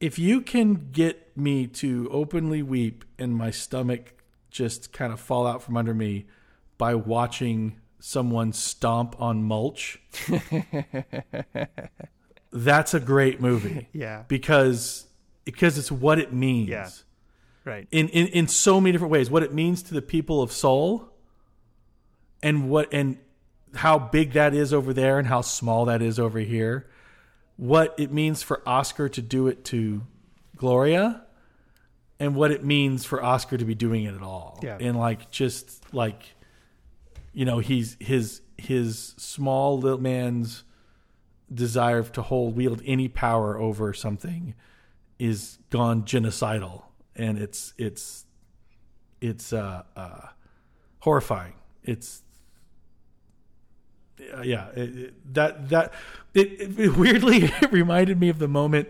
If 0.00 0.18
you 0.18 0.40
can 0.40 0.90
get 0.92 1.36
me 1.36 1.66
to 1.66 2.08
openly 2.12 2.62
weep 2.62 3.04
and 3.18 3.34
my 3.34 3.50
stomach 3.50 4.14
just 4.50 4.92
kind 4.92 5.12
of 5.12 5.20
fall 5.20 5.46
out 5.46 5.62
from 5.62 5.76
under 5.76 5.94
me 5.94 6.26
by 6.78 6.94
watching 6.94 7.78
someone 7.98 8.52
stomp 8.52 9.20
on 9.20 9.42
mulch, 9.42 10.00
that's 12.52 12.94
a 12.94 13.00
great 13.00 13.40
movie 13.40 13.88
Yeah. 13.92 14.24
because 14.28 15.06
because 15.44 15.78
it's 15.78 15.90
what 15.92 16.18
it 16.18 16.32
means 16.32 16.68
Yeah. 16.68 16.88
Right. 17.64 17.86
in, 17.90 18.08
in 18.08 18.26
in 18.28 18.48
so 18.48 18.80
many 18.80 18.92
different 18.92 19.12
ways 19.12 19.30
what 19.30 19.42
it 19.42 19.52
means 19.52 19.82
to 19.84 19.94
the 19.94 20.02
people 20.02 20.42
of 20.42 20.50
Seoul 20.50 21.12
and 22.42 22.70
what 22.70 22.88
and 22.92 23.18
how 23.74 23.98
big 23.98 24.32
that 24.32 24.54
is 24.54 24.72
over 24.72 24.92
there 24.92 25.18
and 25.18 25.28
how 25.28 25.42
small 25.42 25.84
that 25.84 26.00
is 26.02 26.18
over 26.18 26.38
here 26.40 26.88
what 27.56 27.94
it 27.98 28.10
means 28.10 28.42
for 28.42 28.62
Oscar 28.66 29.08
to 29.10 29.20
do 29.22 29.46
it 29.46 29.64
to 29.66 30.02
Gloria 30.56 31.22
and 32.18 32.34
what 32.34 32.50
it 32.50 32.64
means 32.64 33.04
for 33.04 33.22
Oscar 33.22 33.56
to 33.58 33.64
be 33.64 33.74
doing 33.74 34.04
it 34.04 34.14
at 34.14 34.22
all 34.22 34.58
Yeah. 34.62 34.78
and 34.80 34.98
like 34.98 35.30
just 35.30 35.92
like 35.94 36.34
you 37.32 37.44
know 37.44 37.58
he's 37.58 37.96
his 38.00 38.40
his 38.56 39.14
small 39.18 39.78
little 39.78 40.00
man's 40.00 40.64
desire 41.52 42.02
to 42.02 42.22
hold 42.22 42.56
wield 42.56 42.80
any 42.86 43.08
power 43.08 43.58
over 43.58 43.92
something 43.92 44.54
is 45.18 45.58
gone 45.68 46.04
genocidal 46.04 46.84
and 47.16 47.38
it's 47.38 47.72
it's 47.78 48.24
it's 49.20 49.52
uh, 49.52 49.82
uh, 49.96 50.28
horrifying. 51.00 51.54
It's 51.82 52.22
uh, 54.34 54.42
yeah 54.42 54.68
it, 54.70 54.96
it- 54.98 55.34
that 55.34 55.68
that 55.70 55.92
it, 56.34 56.78
it 56.78 56.96
weirdly 56.96 57.44
it 57.62 57.72
reminded 57.72 58.18
me 58.20 58.28
of 58.28 58.38
the 58.38 58.48
moment 58.48 58.88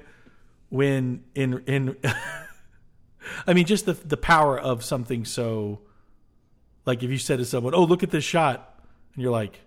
when 0.68 1.23
in 1.35 1.62
in 1.66 1.97
I 3.47 3.55
mean 3.55 3.66
just 3.66 3.87
the 3.87 3.93
the 3.95 4.16
power 4.16 4.59
of 4.59 4.85
something 4.85 5.25
so 5.25 5.81
like 6.87 7.03
if 7.03 7.11
you 7.11 7.18
said 7.18 7.39
to 7.39 7.45
someone 7.45 7.75
oh 7.75 7.85
look 7.85 8.03
at 8.03 8.11
this 8.11 8.25
shot 8.25 8.81
and 9.14 9.23
you're 9.23 9.33
like 9.33 9.61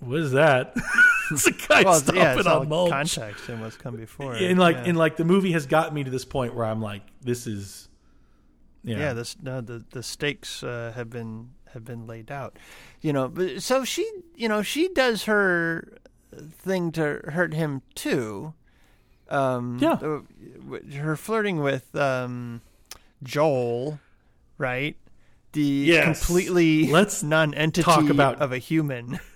what 0.00 0.20
is 0.20 0.32
that 0.32 0.74
it's 1.30 1.46
a 1.46 1.52
guy 1.52 1.82
Well, 1.82 1.94
stomping 1.94 2.22
yeah, 2.22 2.36
it's 2.38 2.46
on 2.46 2.68
mulch 2.68 2.90
context 2.90 3.48
and 3.48 3.60
what's 3.60 3.76
come 3.76 3.96
before. 3.96 4.34
it. 4.36 4.42
and 4.42 4.58
like 4.58 4.76
yeah. 4.76 4.84
and 4.84 4.96
like 4.98 5.16
the 5.16 5.24
movie 5.24 5.52
has 5.52 5.66
gotten 5.66 5.94
me 5.94 6.04
to 6.04 6.10
this 6.10 6.24
point 6.24 6.54
where 6.54 6.64
I'm 6.66 6.80
like, 6.80 7.02
this 7.22 7.46
is, 7.46 7.88
yeah, 8.82 8.98
yeah, 8.98 9.12
this 9.12 9.36
no, 9.42 9.60
the 9.60 9.84
the 9.90 10.02
stakes 10.02 10.62
uh, 10.62 10.92
have 10.94 11.10
been 11.10 11.50
have 11.72 11.84
been 11.84 12.06
laid 12.06 12.30
out. 12.30 12.56
You 13.00 13.12
know, 13.12 13.28
but 13.28 13.62
so 13.62 13.84
she, 13.84 14.08
you 14.34 14.48
know, 14.48 14.62
she 14.62 14.88
does 14.88 15.24
her 15.24 15.98
thing 16.50 16.92
to 16.92 17.20
hurt 17.28 17.54
him 17.54 17.82
too. 17.94 18.54
Um, 19.28 19.78
Yeah. 19.80 19.92
uh, 19.94 20.20
her 20.98 21.16
flirting 21.16 21.58
with 21.60 21.94
um, 21.96 22.60
Joel, 23.22 23.98
right? 24.58 24.96
The 25.52 25.62
Yes. 25.62 26.24
completely 26.26 26.86
Let's 26.90 27.22
non-entity 27.22 27.82
talk 27.82 28.08
about- 28.08 28.40
of 28.40 28.52
a 28.52 28.58
human. 28.58 29.18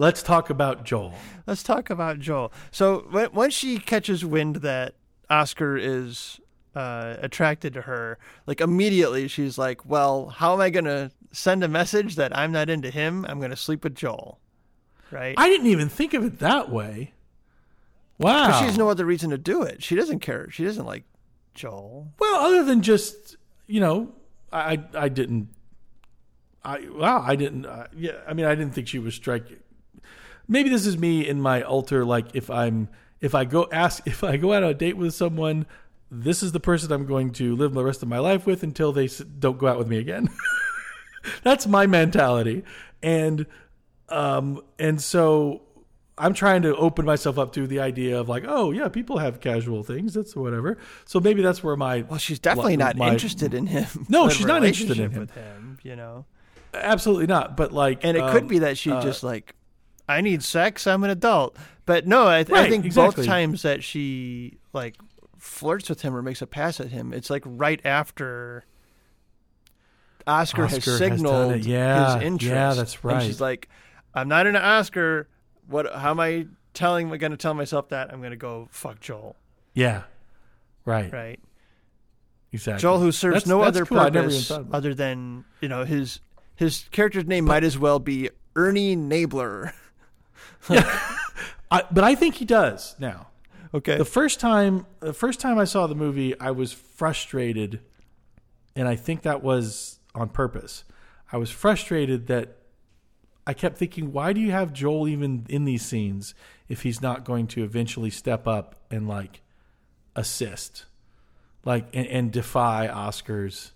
Let's 0.00 0.22
talk 0.22 0.48
about 0.48 0.82
Joel. 0.82 1.12
Let's 1.46 1.62
talk 1.62 1.90
about 1.90 2.20
Joel. 2.20 2.54
So 2.70 3.06
when, 3.10 3.34
once 3.34 3.52
she 3.52 3.76
catches 3.76 4.24
wind 4.24 4.56
that 4.56 4.94
Oscar 5.28 5.76
is 5.76 6.40
uh, 6.74 7.16
attracted 7.18 7.74
to 7.74 7.82
her, 7.82 8.18
like 8.46 8.62
immediately 8.62 9.28
she's 9.28 9.58
like, 9.58 9.84
"Well, 9.84 10.28
how 10.28 10.54
am 10.54 10.60
I 10.62 10.70
going 10.70 10.86
to 10.86 11.10
send 11.32 11.62
a 11.62 11.68
message 11.68 12.16
that 12.16 12.34
I'm 12.34 12.50
not 12.50 12.70
into 12.70 12.88
him? 12.88 13.26
I'm 13.28 13.40
going 13.40 13.50
to 13.50 13.58
sleep 13.58 13.84
with 13.84 13.94
Joel." 13.94 14.40
Right? 15.10 15.34
I 15.36 15.50
didn't 15.50 15.66
even 15.66 15.90
think 15.90 16.14
of 16.14 16.24
it 16.24 16.38
that 16.38 16.70
way. 16.70 17.12
Wow. 18.16 18.58
She 18.58 18.64
has 18.64 18.78
no 18.78 18.88
other 18.88 19.04
reason 19.04 19.28
to 19.28 19.38
do 19.38 19.64
it. 19.64 19.82
She 19.82 19.96
doesn't 19.96 20.20
care. 20.20 20.48
She 20.50 20.64
doesn't 20.64 20.86
like 20.86 21.04
Joel. 21.52 22.08
Well, 22.18 22.40
other 22.46 22.64
than 22.64 22.80
just 22.80 23.36
you 23.66 23.80
know, 23.80 24.14
I 24.50 24.72
I, 24.72 24.84
I 24.94 25.08
didn't. 25.10 25.50
I 26.64 26.88
wow, 26.90 27.22
I 27.22 27.36
didn't. 27.36 27.66
Uh, 27.66 27.88
yeah, 27.94 28.12
I 28.26 28.32
mean, 28.32 28.46
I 28.46 28.54
didn't 28.54 28.72
think 28.72 28.88
she 28.88 28.98
was 28.98 29.14
striking. 29.14 29.58
Maybe 30.50 30.68
this 30.68 30.84
is 30.84 30.98
me 30.98 31.26
in 31.26 31.40
my 31.40 31.62
alter. 31.62 32.04
Like 32.04 32.34
if 32.34 32.50
I'm 32.50 32.88
if 33.20 33.34
I 33.34 33.44
go 33.44 33.68
ask 33.72 34.02
if 34.06 34.22
I 34.24 34.36
go 34.36 34.52
out 34.52 34.62
on 34.64 34.70
a 34.70 34.74
date 34.74 34.96
with 34.96 35.14
someone, 35.14 35.64
this 36.10 36.42
is 36.42 36.52
the 36.52 36.60
person 36.60 36.92
I'm 36.92 37.06
going 37.06 37.30
to 37.34 37.54
live 37.56 37.72
the 37.72 37.84
rest 37.84 38.02
of 38.02 38.08
my 38.08 38.18
life 38.18 38.46
with 38.46 38.62
until 38.62 38.92
they 38.92 39.08
don't 39.38 39.58
go 39.58 39.68
out 39.68 39.78
with 39.78 39.88
me 39.88 39.98
again. 39.98 40.28
That's 41.42 41.66
my 41.66 41.86
mentality, 41.86 42.64
and 43.02 43.46
um 44.08 44.60
and 44.78 45.00
so 45.00 45.62
I'm 46.18 46.34
trying 46.34 46.62
to 46.62 46.74
open 46.76 47.04
myself 47.04 47.38
up 47.38 47.52
to 47.52 47.66
the 47.66 47.80
idea 47.80 48.18
of 48.18 48.28
like, 48.28 48.44
oh 48.46 48.72
yeah, 48.72 48.88
people 48.88 49.18
have 49.18 49.40
casual 49.40 49.82
things. 49.82 50.14
That's 50.14 50.34
whatever. 50.34 50.78
So 51.04 51.20
maybe 51.20 51.42
that's 51.42 51.62
where 51.62 51.76
my 51.76 52.02
Well, 52.02 52.18
she's 52.18 52.38
definitely 52.38 52.76
not 52.76 52.96
my- 52.96 53.12
interested 53.12 53.54
in 53.54 53.66
him. 53.66 53.86
No, 54.08 54.28
she's 54.28 54.46
not 54.46 54.64
interested 54.64 54.98
in 54.98 55.12
him. 55.12 55.20
with 55.20 55.30
him. 55.30 55.78
You 55.82 55.96
know, 55.96 56.26
Absolutely 56.74 57.26
not. 57.26 57.56
But 57.56 57.72
like, 57.72 58.04
and 58.04 58.16
it 58.16 58.20
could 58.32 58.42
um, 58.42 58.48
be 58.48 58.58
that 58.60 58.76
she 58.76 58.90
uh, 58.90 59.02
just 59.02 59.22
like, 59.22 59.54
I 60.10 60.20
need 60.20 60.42
sex. 60.42 60.86
I'm 60.86 61.04
an 61.04 61.10
adult. 61.10 61.56
But 61.86 62.06
no, 62.06 62.26
I, 62.28 62.42
th- 62.44 62.56
I 62.58 62.68
think 62.68 62.84
exactly. 62.84 63.22
both 63.22 63.26
times 63.26 63.62
that 63.62 63.82
she 63.82 64.58
like 64.72 64.96
flirts 65.38 65.88
with 65.88 66.02
him 66.02 66.14
or 66.14 66.22
makes 66.22 66.42
a 66.42 66.46
pass 66.46 66.80
at 66.80 66.88
him, 66.88 67.12
it's 67.12 67.30
like 67.30 67.42
right 67.46 67.80
after 67.84 68.64
Oscar, 70.26 70.64
Oscar 70.64 70.66
has 70.76 70.84
has 70.84 70.98
signaled 70.98 71.52
it. 71.52 71.64
Yeah, 71.66 72.14
his 72.16 72.22
interest. 72.24 72.50
yeah, 72.52 72.74
that's 72.74 72.94
And 72.96 73.04
right. 73.04 73.22
she's 73.22 73.40
like, 73.40 73.68
I'm 74.14 74.28
not 74.28 74.46
into 74.46 74.62
Oscar. 74.62 75.28
What? 75.66 75.92
How 75.94 76.10
am 76.10 76.20
I 76.20 76.46
telling? 76.74 77.06
Am 77.08 77.12
I 77.12 77.16
going 77.16 77.32
to 77.32 77.38
tell 77.38 77.54
myself 77.54 77.88
that 77.88 78.12
I'm 78.12 78.20
going 78.20 78.30
to 78.32 78.36
go 78.36 78.68
fuck 78.70 79.00
Joel? 79.00 79.36
yeah, 79.74 80.02
right, 80.84 81.12
Right. 81.12 81.40
exactly. 82.52 82.82
Joel, 82.82 82.98
who 83.00 83.12
serves 83.12 83.34
That's- 83.44 83.48
no 83.48 83.58
that's 83.64 83.68
other 83.76 83.86
cool. 83.86 83.98
I 84.00 84.10
never 84.10 84.28
even 84.28 84.42
purpose 84.42 84.68
other 84.72 84.94
than 84.94 85.44
you 85.60 85.68
know 85.68 85.84
his 85.84 86.20
his 86.56 86.84
character's 86.90 87.24
name 87.26 87.44
might 87.46 87.64
as 87.64 87.78
well 87.78 87.98
be 87.98 88.30
Ernie 88.54 88.96
Nabler. 88.96 89.72
I, 91.70 91.84
but 91.90 92.04
I 92.04 92.14
think 92.14 92.36
he 92.36 92.44
does 92.44 92.96
now. 92.98 93.28
Okay. 93.72 93.96
The 93.96 94.04
first 94.04 94.40
time, 94.40 94.86
the 94.98 95.12
first 95.12 95.40
time 95.40 95.58
I 95.58 95.64
saw 95.64 95.86
the 95.86 95.94
movie, 95.94 96.38
I 96.40 96.50
was 96.50 96.72
frustrated, 96.72 97.80
and 98.74 98.88
I 98.88 98.96
think 98.96 99.22
that 99.22 99.42
was 99.42 100.00
on 100.14 100.28
purpose. 100.28 100.84
I 101.32 101.36
was 101.36 101.50
frustrated 101.50 102.26
that 102.26 102.56
I 103.46 103.54
kept 103.54 103.78
thinking, 103.78 104.12
why 104.12 104.32
do 104.32 104.40
you 104.40 104.50
have 104.50 104.72
Joel 104.72 105.08
even 105.08 105.46
in 105.48 105.64
these 105.64 105.84
scenes 105.84 106.34
if 106.68 106.82
he's 106.82 107.00
not 107.00 107.24
going 107.24 107.46
to 107.48 107.64
eventually 107.64 108.10
step 108.10 108.46
up 108.46 108.76
and 108.90 109.08
like 109.08 109.40
assist, 110.16 110.86
like 111.64 111.86
and, 111.94 112.06
and 112.08 112.32
defy 112.32 112.88
Oscar's, 112.88 113.72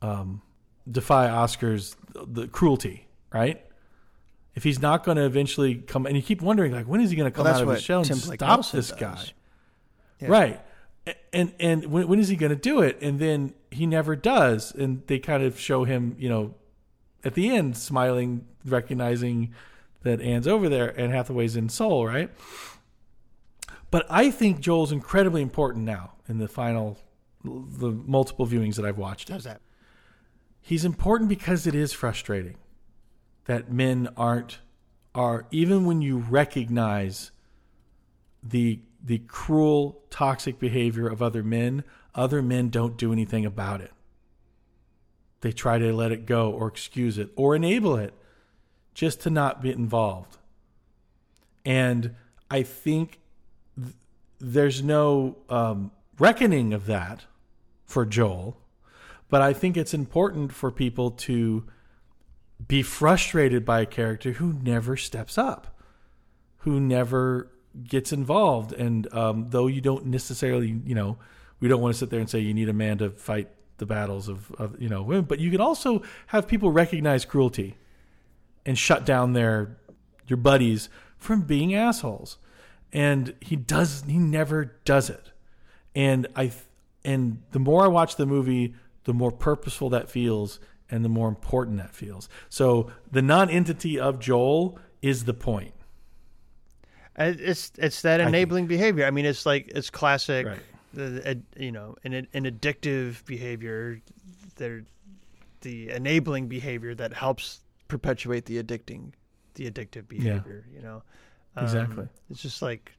um, 0.00 0.42
defy 0.90 1.28
Oscar's 1.28 1.96
the 2.14 2.48
cruelty, 2.48 3.06
right? 3.32 3.64
If 4.54 4.64
he's 4.64 4.80
not 4.82 5.02
going 5.04 5.16
to 5.16 5.24
eventually 5.24 5.76
come, 5.76 6.04
and 6.06 6.14
you 6.16 6.22
keep 6.22 6.42
wondering, 6.42 6.72
like, 6.72 6.86
when 6.86 7.00
is 7.00 7.10
he 7.10 7.16
going 7.16 7.30
to 7.30 7.34
come 7.34 7.44
Well, 7.44 7.54
out 7.54 7.62
of 7.62 7.68
his 7.70 7.82
shell 7.82 8.00
and 8.00 8.08
Tim 8.08 8.18
stop 8.18 8.40
Nelson 8.40 8.78
this 8.78 8.90
does. 8.90 8.98
guy? 8.98 9.24
Yeah. 10.20 10.28
Right. 10.28 10.60
And 11.32 11.54
and 11.58 11.86
when, 11.86 12.06
when 12.06 12.18
is 12.20 12.28
he 12.28 12.36
going 12.36 12.50
to 12.50 12.56
do 12.56 12.80
it? 12.80 12.98
And 13.00 13.18
then 13.18 13.54
he 13.70 13.86
never 13.86 14.14
does. 14.14 14.72
And 14.72 15.02
they 15.06 15.18
kind 15.18 15.42
of 15.42 15.58
show 15.58 15.84
him, 15.84 16.14
you 16.18 16.28
know, 16.28 16.54
at 17.24 17.34
the 17.34 17.50
end, 17.50 17.76
smiling, 17.76 18.46
recognizing 18.64 19.52
that 20.02 20.20
Anne's 20.20 20.46
over 20.46 20.68
there 20.68 20.88
and 20.88 21.12
Hathaway's 21.12 21.56
in 21.56 21.68
Seoul, 21.68 22.06
right? 22.06 22.30
But 23.90 24.06
I 24.10 24.30
think 24.30 24.60
Joel's 24.60 24.92
incredibly 24.92 25.42
important 25.42 25.84
now 25.84 26.12
in 26.28 26.38
the 26.38 26.48
final, 26.48 26.98
the 27.44 27.90
multiple 27.90 28.46
viewings 28.46 28.76
that 28.76 28.84
I've 28.84 28.98
watched. 28.98 29.28
How's 29.28 29.44
that? 29.44 29.60
He's 30.60 30.84
important 30.84 31.28
because 31.28 31.66
it 31.66 31.74
is 31.74 31.92
frustrating 31.92 32.56
that 33.46 33.72
men 33.72 34.08
aren't 34.16 34.58
are 35.14 35.46
even 35.50 35.84
when 35.84 36.00
you 36.00 36.18
recognize 36.18 37.32
the 38.42 38.80
the 39.04 39.18
cruel 39.18 40.00
toxic 40.10 40.58
behavior 40.58 41.08
of 41.08 41.20
other 41.20 41.42
men, 41.42 41.82
other 42.14 42.40
men 42.40 42.68
don't 42.68 42.96
do 42.96 43.12
anything 43.12 43.44
about 43.44 43.80
it. 43.80 43.90
They 45.40 45.50
try 45.50 45.78
to 45.78 45.92
let 45.92 46.12
it 46.12 46.24
go 46.24 46.52
or 46.52 46.68
excuse 46.68 47.18
it 47.18 47.30
or 47.34 47.56
enable 47.56 47.96
it 47.96 48.14
just 48.94 49.20
to 49.22 49.30
not 49.30 49.60
be 49.60 49.72
involved. 49.72 50.38
And 51.64 52.14
I 52.50 52.62
think 52.62 53.18
th- 53.76 53.96
there's 54.38 54.82
no 54.82 55.38
um, 55.48 55.90
reckoning 56.18 56.72
of 56.72 56.86
that 56.86 57.24
for 57.84 58.06
Joel, 58.06 58.56
but 59.28 59.42
I 59.42 59.52
think 59.52 59.76
it's 59.76 59.94
important 59.94 60.52
for 60.52 60.70
people 60.70 61.10
to 61.10 61.64
be 62.68 62.82
frustrated 62.82 63.64
by 63.64 63.80
a 63.80 63.86
character 63.86 64.32
who 64.32 64.52
never 64.52 64.96
steps 64.96 65.38
up, 65.38 65.78
who 66.58 66.80
never 66.80 67.50
gets 67.84 68.12
involved. 68.12 68.72
And 68.72 69.12
um, 69.14 69.46
though 69.50 69.66
you 69.66 69.80
don't 69.80 70.06
necessarily, 70.06 70.80
you 70.84 70.94
know, 70.94 71.18
we 71.60 71.68
don't 71.68 71.80
want 71.80 71.94
to 71.94 71.98
sit 71.98 72.10
there 72.10 72.20
and 72.20 72.28
say 72.28 72.40
you 72.40 72.54
need 72.54 72.68
a 72.68 72.74
man 72.74 72.98
to 72.98 73.10
fight 73.10 73.48
the 73.78 73.86
battles 73.86 74.28
of, 74.28 74.52
of 74.52 74.80
you 74.80 74.88
know 74.88 75.02
women, 75.02 75.24
but 75.24 75.40
you 75.40 75.50
can 75.50 75.60
also 75.60 76.02
have 76.28 76.46
people 76.46 76.70
recognize 76.70 77.24
cruelty 77.24 77.76
and 78.64 78.78
shut 78.78 79.04
down 79.04 79.32
their 79.32 79.76
your 80.28 80.36
buddies 80.36 80.88
from 81.16 81.42
being 81.42 81.74
assholes. 81.74 82.38
And 82.92 83.34
he 83.40 83.56
does 83.56 84.04
he 84.06 84.18
never 84.18 84.76
does 84.84 85.10
it. 85.10 85.32
And 85.94 86.26
I 86.36 86.52
and 87.04 87.42
the 87.50 87.58
more 87.58 87.84
I 87.84 87.88
watch 87.88 88.16
the 88.16 88.26
movie, 88.26 88.74
the 89.04 89.12
more 89.12 89.32
purposeful 89.32 89.90
that 89.90 90.08
feels 90.08 90.60
and 90.92 91.04
the 91.04 91.08
more 91.08 91.28
important 91.28 91.78
that 91.78 91.94
feels. 91.94 92.28
So 92.48 92.92
the 93.10 93.22
non-entity 93.22 93.98
of 93.98 94.20
Joel 94.20 94.78
is 95.00 95.24
the 95.24 95.34
point. 95.34 95.74
Uh, 97.18 97.32
It's 97.38 97.72
it's 97.78 98.02
that 98.02 98.20
enabling 98.20 98.66
behavior. 98.68 99.04
I 99.06 99.10
mean, 99.10 99.24
it's 99.26 99.44
like 99.44 99.70
it's 99.74 99.90
classic. 99.90 100.46
Right. 100.46 101.38
You 101.58 101.72
know, 101.72 101.96
an 102.04 102.14
an 102.14 102.44
addictive 102.44 103.24
behavior. 103.24 104.00
They're 104.56 104.84
the 105.62 105.90
enabling 105.90 106.48
behavior 106.48 106.94
that 106.94 107.12
helps 107.14 107.60
perpetuate 107.88 108.44
the 108.46 108.62
addicting, 108.62 109.12
the 109.54 109.70
addictive 109.70 110.08
behavior. 110.08 110.66
You 110.74 110.82
know, 110.82 111.02
Um, 111.56 111.64
Exactly. 111.64 112.08
It's 112.30 112.42
just 112.42 112.60
like 112.62 112.92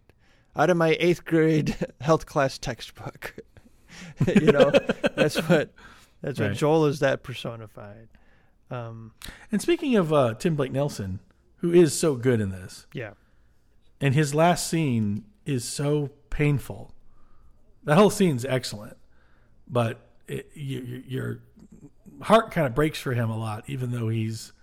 out 0.56 0.70
of 0.70 0.78
my 0.78 0.96
eighth 1.00 1.26
grade 1.26 1.76
health 2.02 2.26
class 2.26 2.58
textbook. 2.58 3.36
you 4.28 4.52
know, 4.52 4.72
that's 5.16 5.38
what 5.50 5.72
that's 6.24 6.40
what 6.40 6.48
Right. 6.48 6.58
Joel 6.58 6.86
is. 6.88 7.00
That 7.00 7.22
personified. 7.22 8.08
Um, 8.72 9.12
And 9.52 9.62
speaking 9.62 9.96
of 9.96 10.12
uh, 10.12 10.34
Tim 10.34 10.56
Blake 10.56 10.72
Nelson, 10.72 11.20
who 11.58 11.72
is 11.72 11.98
so 11.98 12.16
good 12.16 12.42
in 12.42 12.50
this, 12.50 12.88
yeah. 12.94 13.12
and 14.02 14.16
his 14.16 14.34
last 14.34 14.68
scene 14.68 15.26
is 15.46 15.64
so 15.64 16.10
painful. 16.32 16.96
That 17.84 17.98
whole 17.98 18.10
scene's 18.10 18.46
excellent, 18.46 18.98
but 19.68 20.00
it, 20.28 20.50
you, 20.56 20.80
you- 20.80 21.04
your 21.08 21.40
heart 22.22 22.50
kind 22.52 22.66
of 22.66 22.74
breaks 22.74 23.00
for 23.00 23.14
him 23.14 23.30
a 23.30 23.38
lot, 23.38 23.66
even 23.68 23.92
though 23.92 24.08
he's. 24.10 24.54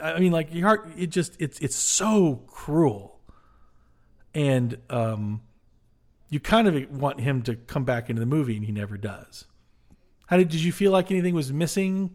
I 0.00 0.18
mean, 0.20 0.32
like 0.32 0.54
your 0.54 0.66
heart, 0.66 0.88
it 0.96 1.08
just 1.08 1.36
it's 1.38 1.58
it's 1.60 1.76
so 1.76 2.42
cruel, 2.46 3.20
and 4.34 4.78
um, 4.88 5.42
you 6.30 6.40
kind 6.40 6.66
of 6.66 6.90
want 6.90 7.20
him 7.20 7.42
to 7.42 7.56
come 7.56 7.84
back 7.84 8.08
into 8.08 8.20
the 8.20 8.26
movie, 8.26 8.56
and 8.56 8.64
he 8.64 8.72
never 8.72 8.96
does. 8.96 9.44
How 10.26 10.36
did 10.36 10.48
did 10.48 10.60
you 10.62 10.72
feel 10.72 10.92
like 10.92 11.10
anything 11.10 11.34
was 11.34 11.52
missing 11.52 12.14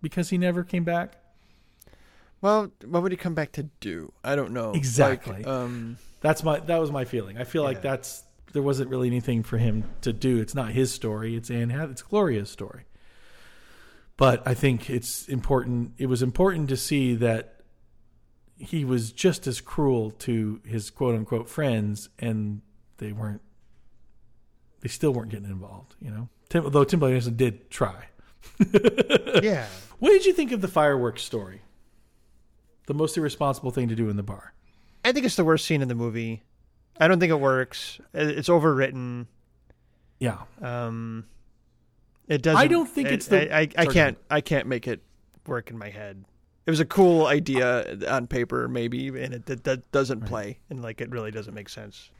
because 0.00 0.30
he 0.30 0.38
never 0.38 0.64
came 0.64 0.84
back? 0.84 1.14
Well, 2.40 2.72
what 2.84 3.02
would 3.02 3.12
he 3.12 3.16
come 3.16 3.34
back 3.34 3.52
to 3.52 3.64
do? 3.80 4.12
I 4.24 4.34
don't 4.34 4.52
know. 4.52 4.68
Like, 4.70 4.76
Exactly. 4.78 5.44
um, 5.44 5.96
That's 6.20 6.42
my 6.42 6.58
that 6.60 6.80
was 6.80 6.90
my 6.90 7.04
feeling. 7.04 7.38
I 7.38 7.44
feel 7.44 7.62
like 7.62 7.82
that's 7.82 8.24
there 8.52 8.62
wasn't 8.62 8.90
really 8.90 9.06
anything 9.06 9.42
for 9.42 9.58
him 9.58 9.84
to 10.02 10.12
do. 10.12 10.38
It's 10.38 10.54
not 10.54 10.72
his 10.72 10.92
story. 10.92 11.36
It's 11.36 11.50
Anne 11.50 11.70
it's 11.70 12.02
Gloria's 12.02 12.50
story. 12.50 12.84
but 14.16 14.42
I 14.46 14.54
think 14.54 14.90
it's 14.90 15.26
important. 15.28 15.92
It 15.98 16.06
was 16.06 16.22
important 16.22 16.68
to 16.70 16.76
see 16.76 17.14
that 17.14 17.60
he 18.56 18.84
was 18.84 19.10
just 19.12 19.46
as 19.46 19.60
cruel 19.60 20.10
to 20.10 20.60
his 20.66 20.90
quote 20.90 21.14
unquote 21.14 21.48
friends, 21.48 22.08
and 22.18 22.60
they 22.98 23.12
weren't. 23.12 23.40
They 24.80 24.88
still 24.88 25.12
weren't 25.12 25.30
getting 25.30 25.48
involved, 25.48 25.94
you 26.00 26.10
know. 26.10 26.28
Tim, 26.52 26.70
though 26.70 26.84
Tim 26.84 27.00
Blake 27.00 27.12
Anderson 27.12 27.34
did 27.34 27.70
try. 27.70 27.94
yeah. 29.42 29.66
What 29.98 30.10
did 30.10 30.26
you 30.26 30.34
think 30.34 30.52
of 30.52 30.60
the 30.60 30.68
fireworks 30.68 31.22
story? 31.22 31.62
The 32.88 32.92
most 32.94 33.16
irresponsible 33.16 33.70
thing 33.70 33.88
to 33.88 33.94
do 33.94 34.10
in 34.10 34.16
the 34.16 34.22
bar. 34.22 34.52
I 35.02 35.12
think 35.12 35.24
it's 35.24 35.36
the 35.36 35.44
worst 35.46 35.64
scene 35.64 35.80
in 35.80 35.88
the 35.88 35.94
movie. 35.94 36.42
I 37.00 37.08
don't 37.08 37.18
think 37.20 37.30
it 37.30 37.40
works. 37.40 38.00
It's 38.12 38.50
overwritten. 38.50 39.26
Yeah, 40.18 40.42
Um, 40.60 41.24
it 42.28 42.42
doesn't. 42.42 42.60
I 42.60 42.66
don't 42.66 42.86
think 42.88 43.08
it- 43.08 43.14
it's 43.14 43.26
the- 43.28 43.50
I, 43.54 43.60
I, 43.60 43.68
I 43.78 43.86
can't. 43.86 44.18
I 44.30 44.40
can't 44.42 44.66
make 44.66 44.86
it 44.86 45.00
work 45.46 45.70
in 45.70 45.78
my 45.78 45.88
head. 45.88 46.22
It 46.66 46.70
was 46.70 46.80
a 46.80 46.84
cool 46.84 47.26
idea 47.26 47.96
on 48.08 48.26
paper, 48.28 48.68
maybe, 48.68 49.08
and 49.08 49.34
it, 49.34 49.46
that 49.46 49.64
that 49.64 49.90
doesn't 49.90 50.26
play, 50.26 50.58
and 50.70 50.82
like 50.82 51.00
it 51.00 51.10
really 51.10 51.30
doesn't 51.32 51.54
make 51.54 51.68
sense. 51.70 52.10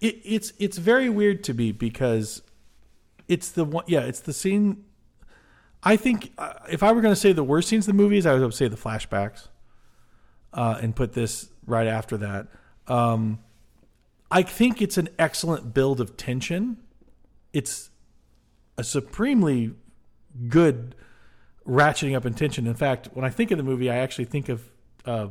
it, 0.00 0.20
it's 0.24 0.52
it's 0.58 0.76
very 0.78 1.08
weird 1.08 1.42
to 1.44 1.54
me 1.54 1.72
because 1.72 2.42
it's 3.28 3.50
the 3.50 3.64
one. 3.64 3.84
Yeah, 3.86 4.00
it's 4.00 4.20
the 4.20 4.32
scene. 4.32 4.84
I 5.82 5.96
think 5.96 6.32
uh, 6.38 6.54
if 6.70 6.82
I 6.82 6.92
were 6.92 7.00
going 7.00 7.14
to 7.14 7.20
say 7.20 7.32
the 7.32 7.44
worst 7.44 7.68
scenes 7.68 7.86
of 7.86 7.96
the 7.96 8.02
movies, 8.02 8.26
I 8.26 8.34
would 8.34 8.54
say 8.54 8.68
the 8.68 8.76
flashbacks, 8.76 9.48
uh, 10.52 10.78
and 10.80 10.94
put 10.96 11.12
this 11.12 11.50
right 11.66 11.86
after 11.86 12.16
that. 12.18 12.48
Um, 12.86 13.40
I 14.30 14.42
think 14.42 14.82
it's 14.82 14.98
an 14.98 15.08
excellent 15.18 15.72
build 15.74 16.00
of 16.00 16.16
tension. 16.16 16.78
It's 17.52 17.90
a 18.76 18.84
supremely 18.84 19.74
good 20.48 20.94
ratcheting 21.66 22.16
up 22.16 22.26
in 22.26 22.34
tension. 22.34 22.66
In 22.66 22.74
fact, 22.74 23.08
when 23.12 23.24
I 23.24 23.30
think 23.30 23.50
of 23.50 23.58
the 23.58 23.64
movie, 23.64 23.90
I 23.90 23.96
actually 23.96 24.26
think 24.26 24.48
of 24.48 24.64
uh, 25.04 25.28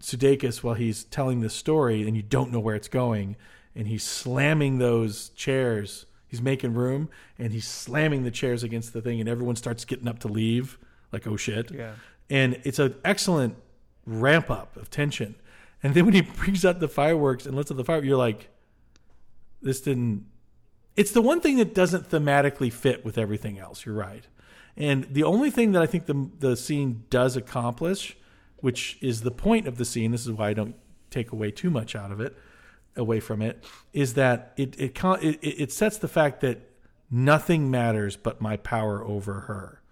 Sudeikis 0.00 0.62
while 0.62 0.74
he's 0.74 1.04
telling 1.04 1.40
this 1.40 1.54
story, 1.54 2.06
and 2.06 2.16
you 2.16 2.22
don't 2.22 2.52
know 2.52 2.60
where 2.60 2.74
it's 2.74 2.88
going, 2.88 3.36
and 3.74 3.86
he's 3.86 4.02
slamming 4.02 4.78
those 4.78 5.30
chairs. 5.30 6.06
He's 6.28 6.42
making 6.42 6.74
room, 6.74 7.08
and 7.38 7.52
he's 7.52 7.66
slamming 7.68 8.24
the 8.24 8.30
chairs 8.30 8.62
against 8.62 8.92
the 8.92 9.00
thing, 9.00 9.20
and 9.20 9.28
everyone 9.28 9.56
starts 9.56 9.84
getting 9.84 10.08
up 10.08 10.18
to 10.20 10.28
leave, 10.28 10.78
like 11.12 11.26
oh 11.26 11.36
shit. 11.36 11.70
Yeah. 11.70 11.92
And 12.28 12.60
it's 12.64 12.78
an 12.78 12.96
excellent 13.04 13.56
ramp 14.04 14.50
up 14.50 14.76
of 14.76 14.90
tension. 14.90 15.36
And 15.82 15.94
then 15.94 16.04
when 16.04 16.14
he 16.14 16.20
brings 16.36 16.64
out 16.64 16.80
the 16.80 16.88
fireworks 16.88 17.46
and 17.46 17.56
lets 17.56 17.70
out 17.70 17.76
the 17.76 17.84
fire, 17.84 18.02
you're 18.02 18.16
like, 18.16 18.48
this 19.62 19.80
didn't. 19.80 20.26
It's 20.96 21.12
the 21.12 21.22
one 21.22 21.40
thing 21.40 21.58
that 21.58 21.74
doesn't 21.74 22.08
thematically 22.08 22.72
fit 22.72 23.04
with 23.04 23.18
everything 23.18 23.58
else. 23.58 23.84
You're 23.84 23.94
right. 23.94 24.26
And 24.76 25.04
the 25.04 25.24
only 25.24 25.50
thing 25.50 25.72
that 25.72 25.82
I 25.82 25.86
think 25.86 26.06
the 26.06 26.30
the 26.38 26.56
scene 26.56 27.04
does 27.10 27.36
accomplish, 27.36 28.16
which 28.58 28.98
is 29.00 29.22
the 29.22 29.30
point 29.30 29.66
of 29.66 29.78
the 29.78 29.84
scene, 29.84 30.10
this 30.10 30.26
is 30.26 30.32
why 30.32 30.48
I 30.48 30.52
don't 30.54 30.74
take 31.10 31.32
away 31.32 31.50
too 31.50 31.70
much 31.70 31.94
out 31.94 32.10
of 32.10 32.20
it, 32.20 32.36
away 32.96 33.20
from 33.20 33.42
it, 33.42 33.64
is 33.92 34.14
that 34.14 34.52
it 34.56 34.78
it 34.78 34.98
it, 35.04 35.38
it 35.42 35.72
sets 35.72 35.98
the 35.98 36.08
fact 36.08 36.40
that 36.40 36.70
nothing 37.10 37.70
matters 37.70 38.16
but 38.16 38.40
my 38.40 38.56
power 38.56 39.04
over 39.04 39.40
her. 39.40 39.82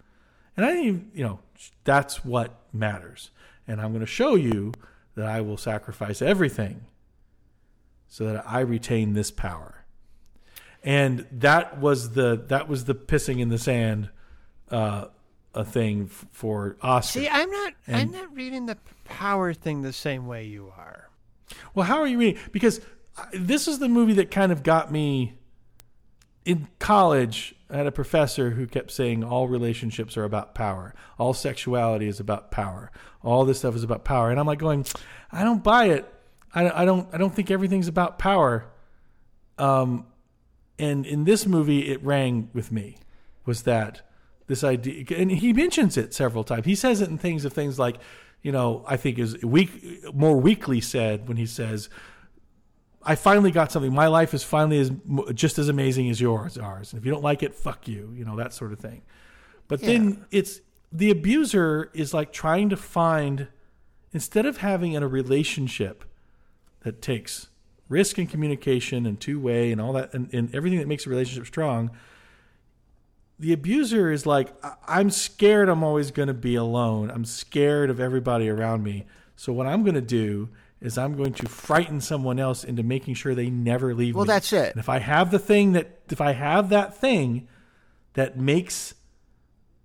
And 0.57 0.65
I 0.65 0.73
think, 0.73 1.07
you 1.13 1.23
know, 1.23 1.39
that's 1.83 2.23
what 2.23 2.61
matters. 2.71 3.31
And 3.67 3.81
I'm 3.81 3.91
going 3.91 4.01
to 4.01 4.05
show 4.05 4.35
you 4.35 4.73
that 5.15 5.25
I 5.25 5.41
will 5.41 5.57
sacrifice 5.57 6.21
everything 6.21 6.85
so 8.07 8.25
that 8.25 8.43
I 8.47 8.59
retain 8.59 9.13
this 9.13 9.31
power. 9.31 9.85
And 10.83 11.25
that 11.31 11.79
was 11.79 12.11
the 12.11 12.43
that 12.47 12.69
was 12.69 12.85
the 12.85 12.93
pissing 12.93 13.39
in 13.39 13.49
the 13.49 13.57
sand 13.57 14.09
uh, 14.69 15.05
a 15.53 15.65
thing 15.65 16.07
for 16.07 16.77
Oscar. 16.81 17.19
See, 17.19 17.29
I'm 17.29 17.49
not. 17.49 17.73
I'm 17.87 18.11
not 18.11 18.35
reading 18.35 18.67
the 18.67 18.77
power 19.03 19.53
thing 19.53 19.81
the 19.81 19.93
same 19.93 20.27
way 20.27 20.45
you 20.45 20.71
are. 20.77 21.09
Well, 21.73 21.85
how 21.85 21.99
are 22.01 22.07
you 22.07 22.19
reading? 22.19 22.41
Because 22.51 22.81
this 23.33 23.67
is 23.67 23.79
the 23.79 23.89
movie 23.89 24.13
that 24.13 24.31
kind 24.31 24.51
of 24.51 24.63
got 24.63 24.91
me 24.91 25.35
in 26.43 26.67
college. 26.79 27.55
I 27.69 27.77
had 27.77 27.87
a 27.87 27.91
professor 27.91 28.51
who 28.51 28.67
kept 28.67 28.91
saying 28.91 29.23
all 29.23 29.47
relationships 29.47 30.17
are 30.17 30.23
about 30.23 30.53
power, 30.53 30.93
all 31.17 31.33
sexuality 31.33 32.07
is 32.07 32.19
about 32.19 32.51
power, 32.51 32.91
all 33.23 33.45
this 33.45 33.59
stuff 33.59 33.75
is 33.75 33.83
about 33.83 34.05
power, 34.05 34.29
and 34.29 34.39
I'm 34.39 34.45
like 34.45 34.59
going, 34.59 34.85
I 35.31 35.43
don't 35.43 35.63
buy 35.63 35.85
it. 35.85 36.11
I, 36.53 36.83
I 36.83 36.85
don't. 36.85 37.07
I 37.13 37.17
don't 37.17 37.35
think 37.35 37.51
everything's 37.51 37.87
about 37.87 38.17
power. 38.19 38.65
Um, 39.57 40.05
and 40.77 41.05
in 41.05 41.23
this 41.23 41.45
movie, 41.45 41.89
it 41.91 42.03
rang 42.03 42.49
with 42.53 42.71
me. 42.71 42.97
Was 43.45 43.63
that 43.63 44.01
this 44.47 44.63
idea? 44.63 45.05
And 45.15 45.31
he 45.31 45.53
mentions 45.53 45.97
it 45.97 46.13
several 46.13 46.43
times. 46.43 46.65
He 46.65 46.75
says 46.75 47.01
it 47.01 47.09
in 47.09 47.17
things 47.17 47.45
of 47.45 47.53
things 47.53 47.79
like, 47.79 47.97
you 48.41 48.51
know, 48.51 48.83
I 48.87 48.97
think 48.97 49.17
is 49.17 49.41
weak, 49.43 50.13
more 50.13 50.37
weakly 50.37 50.81
said 50.81 51.27
when 51.27 51.37
he 51.37 51.45
says, 51.45 51.89
"I 53.05 53.15
finally 53.15 53.51
got 53.51 53.71
something. 53.71 53.93
My 53.93 54.07
life 54.07 54.33
is 54.33 54.43
finally 54.43 54.79
as 54.79 54.91
just 55.33 55.59
as 55.59 55.69
amazing 55.69 56.09
as 56.09 56.19
yours. 56.19 56.57
Ours. 56.57 56.91
And 56.91 56.99
if 56.99 57.05
you 57.05 57.11
don't 57.11 57.23
like 57.23 57.43
it, 57.43 57.53
fuck 57.55 57.87
you. 57.87 58.11
You 58.15 58.25
know 58.25 58.35
that 58.37 58.53
sort 58.53 58.71
of 58.73 58.79
thing." 58.79 59.01
But 59.67 59.81
then 59.81 60.25
it's 60.31 60.61
the 60.91 61.09
abuser 61.11 61.89
is 61.93 62.13
like 62.13 62.31
trying 62.31 62.69
to 62.69 62.77
find 62.77 63.47
instead 64.13 64.45
of 64.45 64.57
having 64.57 64.95
a 64.95 65.07
relationship 65.07 66.05
that 66.81 67.01
takes 67.01 67.47
risk 67.89 68.17
and 68.17 68.29
communication 68.29 69.05
and 69.05 69.19
two 69.19 69.39
way 69.39 69.71
and 69.71 69.81
all 69.81 69.93
that 69.93 70.13
and, 70.13 70.33
and 70.33 70.53
everything 70.55 70.79
that 70.79 70.87
makes 70.87 71.05
a 71.05 71.09
relationship 71.09 71.45
strong 71.45 71.91
the 73.37 73.51
abuser 73.53 74.11
is 74.11 74.25
like 74.25 74.53
"I- 74.63 74.75
i'm 74.87 75.09
scared 75.09 75.69
i'm 75.69 75.83
always 75.83 76.11
going 76.11 76.27
to 76.27 76.33
be 76.33 76.55
alone 76.55 77.11
i'm 77.11 77.25
scared 77.25 77.89
of 77.89 77.99
everybody 77.99 78.49
around 78.49 78.83
me 78.83 79.05
so 79.35 79.53
what 79.53 79.67
i'm 79.67 79.83
going 79.83 79.95
to 79.95 80.01
do 80.01 80.49
is 80.85 80.97
i'm 80.97 81.15
going 81.15 81.33
to 81.33 81.47
frighten 81.49 81.99
someone 82.01 82.39
else 82.39 82.63
into 82.63 82.83
making 82.83 83.13
sure 83.13 83.33
they 83.35 83.49
never 83.49 83.93
leave 83.95 84.15
Well, 84.15 84.25
me 84.25 84.27
that's 84.29 84.53
it. 84.53 84.71
and 84.71 84.79
if 84.79 84.89
i 84.89 84.99
have 84.99 85.31
the 85.31 85.39
thing 85.39 85.73
that 85.73 85.99
if 86.09 86.21
i 86.21 86.31
have 86.33 86.69
that 86.69 86.95
thing 86.97 87.47
that 88.13 88.37
makes 88.37 88.93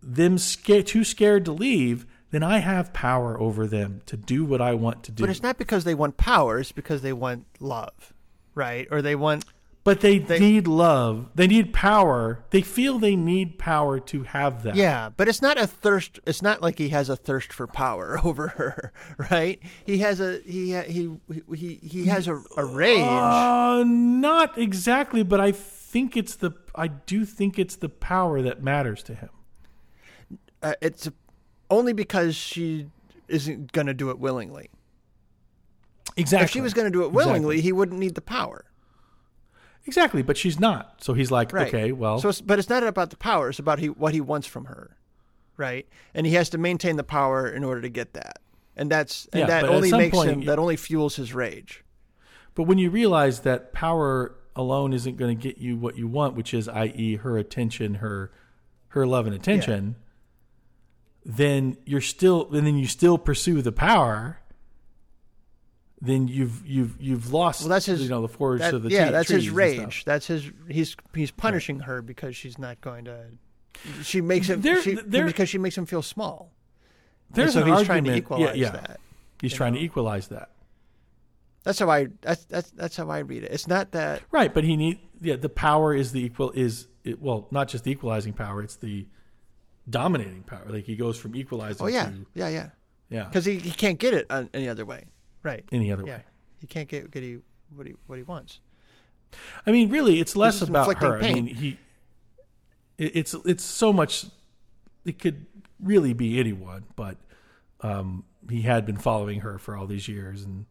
them 0.03 0.39
scared, 0.39 0.87
too 0.87 1.05
scared 1.05 1.45
to 1.45 1.53
leave 1.53 2.07
then 2.31 2.43
i 2.43 2.59
have 2.59 2.93
power 2.93 3.39
over 3.41 3.67
them 3.67 4.01
to 4.07 4.17
do 4.17 4.45
what 4.45 4.61
i 4.61 4.73
want 4.75 5.03
to 5.05 5.13
do 5.13 5.23
But 5.23 5.31
it's 5.31 5.43
not 5.43 5.59
because 5.59 5.85
they 5.85 5.95
want 5.95 6.17
power. 6.17 6.59
It's 6.59 6.73
because 6.73 7.03
they 7.03 7.13
want 7.13 7.45
love, 7.59 8.13
right? 8.55 8.87
Or 8.91 9.03
they 9.03 9.17
want. 9.17 9.45
But 9.83 10.01
they, 10.01 10.19
need 10.19 10.67
love. 10.67 11.31
They 11.35 11.47
need 11.47 11.73
power. 11.73 12.45
They 12.51 12.61
feel 12.61 12.99
they 12.99 13.17
need 13.17 13.59
power 13.59 13.99
to 13.99 14.25
have 14.25 14.63
that. 14.65 14.77
Yeah, 14.77 15.09
but 15.17 15.27
it's 15.27 15.41
not 15.41 15.59
a 15.59 15.67
thirst. 15.67 16.21
It's 16.27 16.43
not 16.43 16.61
like 16.61 16.79
he 16.79 16.91
has 16.91 17.09
a 17.09 17.17
thirst 17.17 17.51
for 17.51 17.67
power 17.67 18.21
over 18.25 18.49
her, 18.49 18.93
right? 19.31 19.59
He 19.87 19.99
has 19.99 20.21
a 20.21 20.41
he 20.45 20.79
he 20.83 21.11
he 21.55 21.75
he 21.83 22.07
has 22.07 22.29
a, 22.29 22.43
a 22.59 22.65
rage. 22.65 23.01
Uh, 23.01 23.83
not 23.87 24.59
exactly, 24.59 25.23
but 25.23 25.41
I 25.41 25.53
think 25.53 26.15
it's 26.15 26.37
the. 26.37 26.53
I 26.75 26.89
do 26.89 27.25
think 27.25 27.59
it's 27.59 27.77
the 27.77 27.89
power 27.89 28.43
that 28.43 28.63
matters 28.63 29.03
to 29.05 29.15
him. 29.15 29.31
Uh, 30.63 30.75
it's 30.83 31.09
only 31.71 31.95
because 31.95 32.37
she 32.37 32.89
isn't 33.29 33.73
going 33.73 33.87
to 33.87 33.95
do 33.95 34.11
it 34.11 34.19
willingly. 34.19 34.69
Exactly. 36.17 36.45
If 36.45 36.51
she 36.51 36.61
was 36.61 36.75
going 36.75 36.87
to 36.87 36.91
do 36.91 37.05
it 37.05 37.13
willingly, 37.13 37.61
he 37.63 37.73
wouldn't 37.73 37.99
need 37.99 38.15
the 38.15 38.21
power. 38.21 38.65
Exactly, 39.87 40.23
but 40.23 40.37
she's 40.37 40.61
not. 40.61 41.03
So 41.03 41.15
he's 41.15 41.31
like, 41.31 41.53
Right. 41.53 41.69
okay, 41.69 41.93
well, 41.93 42.21
So, 42.21 42.29
it's, 42.29 42.41
but 42.41 42.59
it's 42.59 42.69
not 42.69 42.83
about 42.83 43.11
the 43.11 43.17
power. 43.17 43.49
It's 43.49 43.59
about 43.59 43.79
he, 43.79 43.89
what 43.89 44.13
he 44.15 44.21
wants 44.21 44.47
from 44.47 44.67
her, 44.67 44.97
right? 45.57 45.87
And 46.15 46.27
he 46.27 46.35
has 46.35 46.51
to 46.51 46.59
maintain 46.59 46.97
the 46.97 47.05
power 47.05 47.49
in 47.49 47.65
order 47.65 47.81
to 47.81 47.89
get 47.89 48.13
that. 48.13 48.41
And 48.77 48.91
that's 48.91 49.27
and 49.33 49.41
Yeah, 49.41 49.47
that 49.47 49.65
only 49.65 49.91
makes 49.93 50.15
point 50.17 50.31
him 50.31 50.45
that 50.45 50.59
only 50.59 50.77
fuels 50.77 51.17
his 51.17 51.35
rage. 51.35 51.85
but 52.55 52.65
when 52.65 52.79
you 52.79 52.91
realize 52.91 53.41
that 53.41 53.73
power 53.73 54.37
alone 54.57 54.93
isn't 54.93 55.17
going 55.17 55.37
to 55.37 55.43
get 55.43 55.59
you 55.59 55.77
what 55.77 55.97
you 55.97 56.07
want, 56.07 56.35
which 56.35 56.53
is, 56.55 56.69
i.e., 56.69 57.17
her 57.17 57.37
attention, 57.39 57.95
her 57.97 58.31
her 58.89 59.07
love 59.07 59.27
and 59.27 59.35
attention, 59.35 59.97
then 61.25 61.77
you're 61.85 62.01
still, 62.01 62.49
and 62.53 62.67
then 62.67 62.77
you 62.77 62.87
still 62.87 63.19
pursue 63.19 63.63
the 63.63 63.73
power. 63.73 64.40
Then 66.03 66.29
you've 66.29 66.67
you've 66.67 66.97
you've 67.01 67.33
lost. 67.33 67.61
Well, 67.61 67.69
that's 67.69 67.87
his. 67.87 68.03
you 68.03 68.09
know 68.09 68.23
the 68.23 68.29
forest 68.29 68.63
that- 68.63 68.75
of 68.75 68.83
the 68.83 68.89
yeah, 68.91 69.05
tre- 69.05 69.13
that's 69.13 69.29
his 69.29 69.51
rage. 69.51 70.05
That's 70.05 70.27
his. 70.27 70.51
He's 70.69 70.97
he's 71.15 71.31
punishing 71.31 71.81
her 71.81 72.01
because 72.01 72.35
she's 72.37 72.59
not 72.59 72.81
going 72.81 73.05
to. 73.05 73.27
She 74.03 74.21
makes 74.21 74.49
him 74.49 74.61
There- 74.63 74.81
she, 74.83 74.95
there- 74.95 75.27
because 75.27 75.49
she 75.49 75.59
makes 75.59 75.77
him 75.77 75.87
feel 75.87 76.03
small. 76.03 76.53
And 77.29 77.37
There's 77.37 77.53
so 77.53 77.61
an 77.61 77.67
he's 77.67 77.73
argument. 77.73 77.87
trying 77.87 78.05
to 78.05 78.15
equalize 78.17 78.57
yeah, 78.57 78.67
yeah. 78.67 78.71
that. 78.73 79.01
He's 79.43 79.53
trying 79.55 79.75
know? 79.75 79.79
to 79.79 79.85
equalize 79.85 80.29
that. 80.29 80.51
That's 81.65 81.79
how 81.79 81.91
I. 81.91 82.09
That's 82.23 82.45
that's 82.47 82.71
that's 82.71 82.97
how 82.97 83.11
I 83.11 83.19
read 83.19 83.45
it. 83.45 83.53
It's 83.53 83.69
not 83.69 83.93
that. 83.93 84.23
Right, 84.31 84.53
but 84.53 84.65
he 84.65 84.77
need 84.77 85.01
yeah. 85.21 85.37
The 85.37 85.49
power 85.51 85.95
is 85.95 86.13
the 86.13 86.25
equal 86.25 86.51
is 86.53 86.89
it, 87.05 87.21
well 87.21 87.47
not 87.51 87.69
just 87.69 87.85
the 87.85 87.91
equalizing 87.93 88.33
power. 88.33 88.63
It's 88.63 88.77
the 88.77 89.07
dominating 89.89 90.43
power. 90.45 90.63
Like 90.67 90.85
he 90.85 90.97
goes 90.97 91.19
from 91.19 91.37
equalizing 91.37 91.85
Oh 91.85 91.89
yeah, 91.89 92.07
to 92.07 92.27
yeah, 92.35 92.49
yeah. 92.49 92.69
yeah 93.11 93.25
Because 93.25 93.45
he, 93.45 93.57
he 93.59 93.71
can't 93.71 93.99
get 93.99 94.15
it 94.15 94.27
any 94.55 94.69
other 94.69 94.85
way. 94.87 95.05
Right. 95.43 95.65
any 95.73 95.91
other 95.93 96.05
Yeah. 96.07 96.17
way. 96.19 96.25
He 96.61 96.67
can't 96.67 96.89
get 96.89 97.11
get 97.11 97.23
he, 97.23 97.39
what 97.75 97.87
he 97.87 97.95
what 98.07 98.17
he 98.19 98.23
wants. 98.23 98.61
I 99.67 99.71
mean, 99.71 99.91
really, 99.91 100.21
it's 100.21 100.35
less 100.37 100.61
about 100.61 100.99
her. 100.99 101.19
I 101.19 101.33
mean, 101.33 101.47
he. 101.47 101.79
it- 102.99 103.13
It's 103.17 103.35
it's 103.47 103.65
so 103.65 103.93
much 103.93 104.27
it 105.05 105.19
could 105.19 105.47
really 105.81 106.13
be 106.13 106.39
anyone, 106.39 106.85
but 106.97 107.17
um, 107.81 108.25
he 108.51 108.63
had 108.63 108.85
been 108.85 108.99
following 108.99 109.41
her 109.41 109.59
for 109.59 109.75
all 109.77 109.87
these 109.87 110.09
years, 110.09 110.43
and 110.45 110.67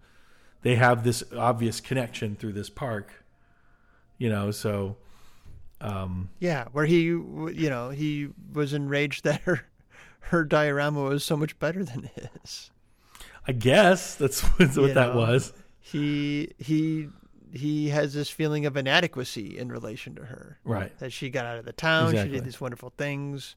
they 0.61 0.75
have 0.75 1.03
this 1.03 1.23
obvious 1.35 1.79
connection 1.81 2.35
through 2.35 2.53
this 2.53 2.69
park. 2.69 3.23
You 4.19 4.29
know, 4.29 4.51
so 4.51 4.97
um, 5.81 6.29
Yeah, 6.39 6.65
where 6.73 6.85
he, 6.85 7.03
you 7.05 7.69
know, 7.69 7.89
he 7.89 8.27
was 8.53 8.73
enraged 8.73 9.23
that 9.23 9.41
her 9.41 9.61
her 10.19 10.43
diorama 10.43 11.01
was 11.01 11.23
so 11.23 11.35
much 11.37 11.57
better 11.57 11.83
than 11.83 12.11
his. 12.13 12.69
I 13.47 13.51
guess 13.53 14.15
that's 14.15 14.41
what, 14.57 14.75
what 14.77 14.93
that 14.93 15.13
know? 15.13 15.17
was. 15.19 15.53
He 15.79 16.51
he 16.57 17.09
he 17.51 17.89
has 17.89 18.13
this 18.13 18.29
feeling 18.29 18.65
of 18.65 18.77
inadequacy 18.77 19.57
in 19.57 19.69
relation 19.71 20.13
to 20.15 20.25
her. 20.25 20.59
Right. 20.63 20.97
That 20.99 21.11
she 21.11 21.29
got 21.29 21.45
out 21.45 21.57
of 21.57 21.65
the 21.65 21.73
town, 21.73 22.11
she 22.15 22.27
did 22.27 22.43
these 22.45 22.61
wonderful 22.61 22.93
things. 22.97 23.55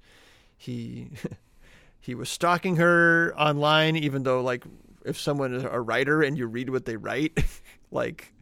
He 0.56 1.10
he 2.00 2.14
was 2.14 2.28
stalking 2.30 2.76
her 2.76 3.34
online, 3.36 3.96
even 3.96 4.22
though 4.22 4.40
like 4.40 4.64
if 5.04 5.18
someone 5.18 5.52
is 5.54 5.64
a 5.64 5.80
writer 5.80 6.22
and 6.22 6.38
you 6.38 6.46
read 6.46 6.70
what 6.70 6.84
they 6.86 6.96
write, 6.96 7.38
like 7.90 8.32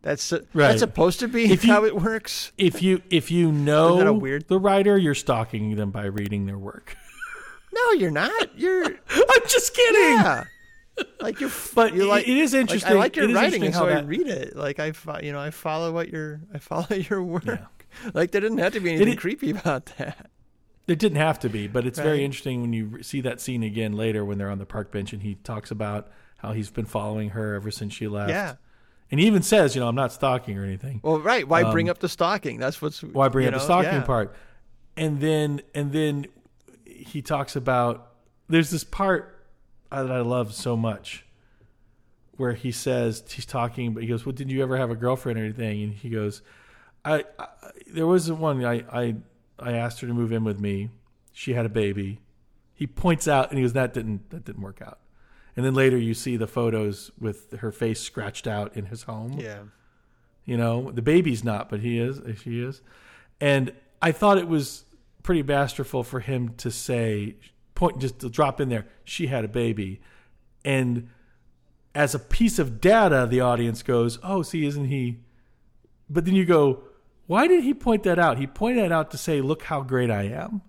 that's 0.00 0.32
Right. 0.32 0.44
that's 0.54 0.80
supposed 0.80 1.20
to 1.20 1.28
be 1.28 1.52
If 1.52 1.64
you- 1.64 1.72
how 1.72 1.84
it 1.84 1.96
works. 2.00 2.52
If 2.56 2.82
you 2.82 3.02
if 3.10 3.30
you 3.30 3.50
know 3.52 4.12
weird- 4.14 4.48
the 4.48 4.58
writer, 4.60 4.96
you're 4.96 5.14
stalking 5.14 5.76
them 5.76 5.90
by 5.90 6.04
reading 6.06 6.46
their 6.46 6.58
work. 6.58 6.96
No, 7.74 7.92
you're 7.92 8.10
not. 8.12 8.56
You're 8.58 8.84
I'm 8.86 9.46
just 9.48 9.74
kidding. 9.74 10.00
yeah. 10.00 10.44
Like 11.20 11.40
you're, 11.40 11.50
But 11.74 11.94
you're 11.94 12.06
like, 12.06 12.28
it 12.28 12.36
is 12.36 12.52
like, 12.52 12.60
interesting. 12.60 12.92
I 12.92 12.94
like 12.96 13.16
your 13.16 13.28
it 13.28 13.34
writing, 13.34 13.64
interesting 13.64 13.66
and 13.66 13.74
how 13.74 13.86
so 13.86 13.88
I 13.88 14.02
read 14.02 14.28
it. 14.28 14.56
Like 14.56 14.78
I, 14.78 14.92
you 15.22 15.32
know, 15.32 15.40
I 15.40 15.50
follow 15.50 15.92
what 15.92 16.08
your, 16.08 16.40
I 16.52 16.58
follow 16.58 16.86
your 16.90 17.22
work. 17.22 17.44
Yeah. 17.46 17.66
Like 18.12 18.30
there 18.30 18.40
didn't 18.40 18.58
have 18.58 18.74
to 18.74 18.80
be 18.80 18.92
anything 18.92 19.14
i- 19.14 19.16
creepy 19.16 19.50
about 19.50 19.86
that. 19.98 20.30
It 20.86 20.98
didn't 20.98 21.16
have 21.16 21.38
to 21.40 21.48
be, 21.48 21.66
but 21.66 21.86
it's 21.86 21.98
very 21.98 22.22
interesting 22.22 22.60
when 22.60 22.74
you 22.74 23.02
see 23.02 23.22
that 23.22 23.40
scene 23.40 23.62
again 23.62 23.94
later 23.94 24.22
when 24.22 24.36
they're 24.36 24.50
on 24.50 24.58
the 24.58 24.66
park 24.66 24.92
bench 24.92 25.14
and 25.14 25.22
he 25.22 25.36
talks 25.36 25.70
about 25.70 26.10
how 26.36 26.52
he's 26.52 26.68
been 26.68 26.84
following 26.84 27.30
her 27.30 27.54
ever 27.54 27.70
since 27.70 27.94
she 27.94 28.06
left. 28.06 28.28
Yeah. 28.28 28.56
And 29.10 29.18
he 29.18 29.26
even 29.26 29.42
says, 29.42 29.74
you 29.74 29.80
know, 29.80 29.88
I'm 29.88 29.94
not 29.94 30.12
stalking 30.12 30.58
or 30.58 30.64
anything. 30.64 31.00
Well, 31.02 31.20
right. 31.20 31.48
Why 31.48 31.70
bring 31.70 31.88
um, 31.88 31.92
up 31.92 32.00
the 32.00 32.08
stalking? 32.08 32.58
That's 32.58 32.82
what's 32.82 33.02
Why 33.02 33.28
bring 33.28 33.44
you 33.44 33.48
up 33.48 33.54
the 33.54 33.60
stalking 33.60 33.92
yeah. 33.92 34.02
part? 34.02 34.34
And 34.96 35.20
then 35.20 35.62
and 35.74 35.92
then 35.92 36.26
he 36.84 37.22
talks 37.22 37.56
about 37.56 38.12
there's 38.48 38.70
this 38.70 38.84
part 38.84 39.33
Uh, 39.94 40.02
that 40.02 40.12
I 40.12 40.20
love 40.22 40.52
so 40.52 40.76
much 40.76 41.24
where 42.36 42.54
he 42.54 42.72
says 42.72 43.22
he's 43.28 43.46
talking, 43.46 43.94
but 43.94 44.02
he 44.02 44.08
goes, 44.08 44.26
"Well, 44.26 44.32
did 44.32 44.50
you 44.50 44.60
ever 44.60 44.76
have 44.76 44.90
a 44.90 44.96
girlfriend 44.96 45.38
or 45.38 45.44
anything?" 45.44 45.84
And 45.84 45.92
he 45.92 46.10
goes, 46.10 46.42
"I, 47.04 47.24
I 47.38 47.46
there 47.86 48.06
was 48.06 48.30
one 48.32 48.64
I 48.64 48.84
I 48.92 49.14
I 49.56 49.72
asked 49.74 50.00
her 50.00 50.08
to 50.08 50.12
move 50.12 50.32
in 50.32 50.42
with 50.42 50.58
me. 50.58 50.90
She 51.32 51.52
had 51.52 51.64
a 51.64 51.68
baby." 51.68 52.18
He 52.74 52.88
points 52.88 53.28
out, 53.28 53.50
and 53.50 53.58
he 53.58 53.62
goes, 53.62 53.74
"That 53.74 53.94
didn't 53.94 54.30
that 54.30 54.44
didn't 54.44 54.62
work 54.62 54.82
out." 54.82 54.98
And 55.56 55.64
then 55.64 55.74
later 55.74 55.96
you 55.96 56.12
see 56.12 56.36
the 56.36 56.48
photos 56.48 57.12
with 57.16 57.52
her 57.60 57.70
face 57.70 58.00
scratched 58.00 58.48
out 58.48 58.76
in 58.76 58.86
his 58.86 59.04
home. 59.04 59.34
Yeah. 59.38 59.62
You 60.44 60.56
know, 60.56 60.90
the 60.90 61.02
baby's 61.02 61.44
not, 61.44 61.70
but 61.70 61.80
he 61.80 62.00
is. 62.00 62.20
She 62.40 62.60
is. 62.60 62.82
And 63.40 63.72
I 64.02 64.10
thought 64.10 64.38
it 64.38 64.48
was 64.48 64.86
pretty 65.22 65.44
masterful 65.44 66.02
for 66.02 66.18
him 66.18 66.50
to 66.56 66.72
say, 66.72 67.36
point, 67.74 67.98
just 67.98 68.18
to 68.20 68.28
drop 68.30 68.60
in 68.60 68.68
there, 68.68 68.86
she 69.04 69.26
had 69.26 69.44
a 69.44 69.48
baby. 69.48 70.00
And 70.64 71.08
as 71.94 72.14
a 72.14 72.18
piece 72.18 72.58
of 72.58 72.80
data, 72.80 73.26
the 73.28 73.40
audience 73.40 73.82
goes, 73.82 74.18
oh, 74.22 74.42
see, 74.42 74.66
isn't 74.66 74.86
he? 74.86 75.20
But 76.08 76.24
then 76.24 76.34
you 76.34 76.44
go, 76.44 76.82
why 77.26 77.46
did 77.46 77.64
he 77.64 77.74
point 77.74 78.02
that 78.04 78.18
out? 78.18 78.38
He 78.38 78.46
pointed 78.46 78.84
that 78.84 78.92
out 78.92 79.10
to 79.12 79.18
say, 79.18 79.40
look 79.40 79.62
how 79.64 79.82
great 79.82 80.10
I 80.10 80.24
am. 80.24 80.62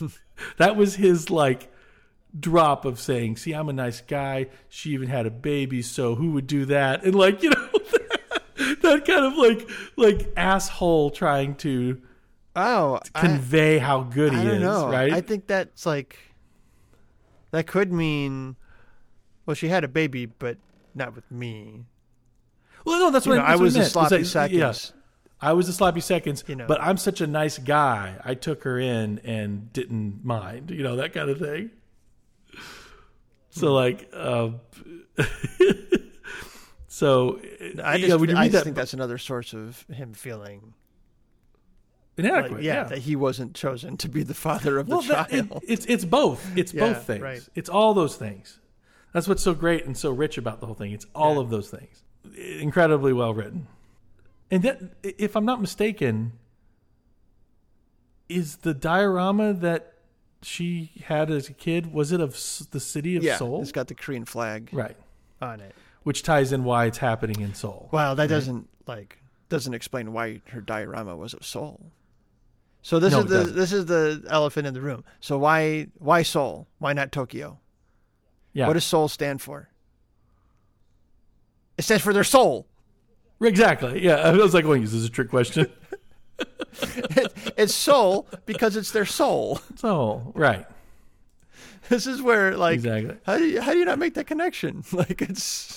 that 0.58 0.76
was 0.76 0.96
his, 0.96 1.30
like, 1.30 1.72
drop 2.38 2.84
of 2.84 3.00
saying, 3.00 3.36
see, 3.36 3.52
I'm 3.52 3.68
a 3.68 3.72
nice 3.72 4.00
guy. 4.00 4.46
She 4.68 4.90
even 4.90 5.08
had 5.08 5.26
a 5.26 5.30
baby, 5.30 5.82
so 5.82 6.14
who 6.14 6.32
would 6.32 6.46
do 6.46 6.64
that? 6.66 7.04
And, 7.04 7.14
like, 7.14 7.42
you 7.42 7.50
know, 7.50 7.68
that 8.82 9.04
kind 9.06 9.24
of 9.24 9.36
like 9.36 9.68
like 9.96 10.32
asshole 10.36 11.10
trying 11.10 11.54
to 11.56 12.00
Oh, 12.58 12.98
I, 13.14 13.20
convey 13.20 13.76
how 13.78 14.00
good 14.02 14.32
he 14.32 14.38
I 14.40 14.52
is, 14.52 14.62
know. 14.62 14.88
right? 14.88 15.12
I 15.12 15.20
think 15.20 15.46
that's 15.46 15.84
like 15.84 16.18
that 17.56 17.66
could 17.66 17.92
mean. 17.92 18.56
Well, 19.46 19.54
she 19.54 19.68
had 19.68 19.84
a 19.84 19.88
baby, 19.88 20.26
but 20.26 20.58
not 20.94 21.14
with 21.14 21.30
me. 21.30 21.84
well, 22.84 22.98
no, 23.00 23.10
that's 23.10 23.26
You 23.26 23.32
what 23.32 23.36
know, 23.38 23.42
that's 23.42 23.60
I 23.60 23.62
was 23.62 23.76
a 23.76 23.84
sloppy 23.84 24.24
seconds. 24.24 24.92
yeah, 24.94 25.48
I 25.48 25.52
was 25.52 25.68
a 25.68 25.72
sloppy 25.72 26.00
seconds, 26.00 26.42
You 26.46 26.56
know. 26.56 26.66
but 26.66 26.80
I'm 26.80 26.96
such 26.96 27.20
a 27.20 27.26
nice 27.26 27.58
guy. 27.58 28.16
I 28.24 28.34
took 28.34 28.64
her 28.64 28.78
in 28.78 29.20
and 29.24 29.72
didn't 29.72 30.24
mind, 30.24 30.70
you 30.70 30.82
know, 30.82 30.96
that 30.96 31.12
kind 31.12 31.30
of 31.30 31.38
thing. 31.38 31.70
So 33.50 33.72
like, 33.72 34.10
uh, 34.12 34.50
so 36.88 37.38
I 37.82 37.96
you 37.96 38.06
just, 38.08 38.18
know, 38.20 38.24
you 38.24 38.36
I 38.36 38.44
just 38.44 38.52
that 38.52 38.64
think 38.64 38.76
that's 38.76 38.92
another 38.94 39.18
source 39.18 39.52
of 39.52 39.84
him 39.92 40.12
feeling 40.12 40.74
inadequate, 42.16 42.52
like, 42.58 42.62
yeah, 42.64 42.74
yeah. 42.74 42.84
that 42.84 42.98
he 42.98 43.16
wasn't 43.16 43.54
chosen 43.54 43.96
to 43.98 44.08
be 44.08 44.22
the 44.22 44.34
father 44.34 44.78
of 44.78 44.86
the 44.88 45.00
that- 45.02 45.30
child. 45.30 45.50
it- 45.62 45.62
it's 45.68 45.86
it's 45.86 46.04
both. 46.04 46.56
It's 46.56 46.72
Yeah, 46.72 46.92
both 46.92 47.06
things. 47.06 47.22
right. 47.22 47.48
It's 47.54 47.68
all 47.68 47.94
those 47.94 48.16
things. 48.16 48.58
That's 49.12 49.28
what's 49.28 49.42
so 49.42 49.54
great 49.54 49.86
and 49.86 49.96
so 49.96 50.10
rich 50.10 50.36
about 50.38 50.60
the 50.60 50.66
whole 50.66 50.74
thing. 50.74 50.92
It's 50.92 51.06
all 51.14 51.34
Yeah. 51.34 51.40
of 51.40 51.50
those 51.50 51.70
things. 51.70 52.02
Incredibly 52.60 53.12
well 53.12 53.32
written. 53.34 53.66
And 54.50 54.62
that, 54.62 54.80
if 55.02 55.34
I'm 55.36 55.44
not 55.44 55.60
mistaken, 55.60 56.32
is 58.28 58.56
the 58.58 58.74
diorama 58.74 59.52
that 59.54 59.94
she 60.42 60.90
had 61.04 61.30
as 61.30 61.48
a 61.48 61.52
kid 61.52 61.92
was 61.92 62.12
it 62.12 62.20
of 62.20 62.32
the 62.70 62.80
city 62.80 63.16
of 63.16 63.22
yeah, 63.22 63.36
Seoul? 63.36 63.62
it's 63.62 63.72
got 63.72 63.88
the 63.88 63.94
Korean 63.94 64.24
flag 64.24 64.68
right, 64.72 64.96
on 65.40 65.60
it. 65.60 65.74
which 66.02 66.22
ties 66.22 66.52
in 66.52 66.64
why 66.64 66.84
it's 66.86 66.98
happening 66.98 67.40
in 67.40 67.54
Seoul. 67.54 67.88
Well, 67.92 68.14
that 68.16 68.28
doesn't 68.28 68.68
like 68.86 69.18
doesn't 69.48 69.74
explain 69.74 70.12
why 70.12 70.42
her 70.48 70.60
diorama 70.60 71.16
was 71.16 71.32
of 71.34 71.44
Seoul. 71.44 71.80
So 72.86 73.00
this 73.00 73.10
No, 73.10 73.18
is 73.18 73.24
it 73.24 73.28
the 73.30 73.38
doesn't. 73.38 73.56
this 73.56 73.72
is 73.72 73.86
the 73.86 74.22
elephant 74.30 74.64
in 74.68 74.72
the 74.72 74.80
room. 74.80 75.02
So 75.18 75.38
why 75.38 75.88
why 75.98 76.22
Seoul? 76.22 76.68
Why 76.78 76.92
not 76.92 77.10
Tokyo? 77.10 77.58
Yeah, 78.52 78.68
What 78.68 78.74
does 78.74 78.84
Seoul 78.84 79.08
stand 79.08 79.42
for? 79.42 79.68
It 81.76 81.82
stands 81.82 82.04
for 82.04 82.12
their 82.12 82.22
soul. 82.22 82.68
exactly? 83.40 84.04
Yeah, 84.04 84.18
I 84.18 84.30
was 84.30 84.54
like, 84.54 84.64
"Going, 84.64 84.84
is 84.84 84.92
this 84.92 85.04
a 85.04 85.10
trick 85.10 85.30
question?" 85.30 85.66
It's 87.56 87.74
soul 87.74 88.28
because 88.44 88.76
it's 88.76 88.92
their 88.92 89.04
soul. 89.06 89.58
so, 89.76 90.30
right, 90.36 90.64
This 91.88 92.06
is 92.06 92.22
where 92.22 92.56
like 92.56 92.74
exactly. 92.74 93.16
how 93.26 93.36
do 93.38 93.44
you 93.46 93.60
how 93.62 93.72
do 93.72 93.78
you 93.80 93.84
not 93.84 93.98
make 93.98 94.14
that 94.14 94.28
connection? 94.28 94.84
Like 94.92 95.20
it's 95.22 95.74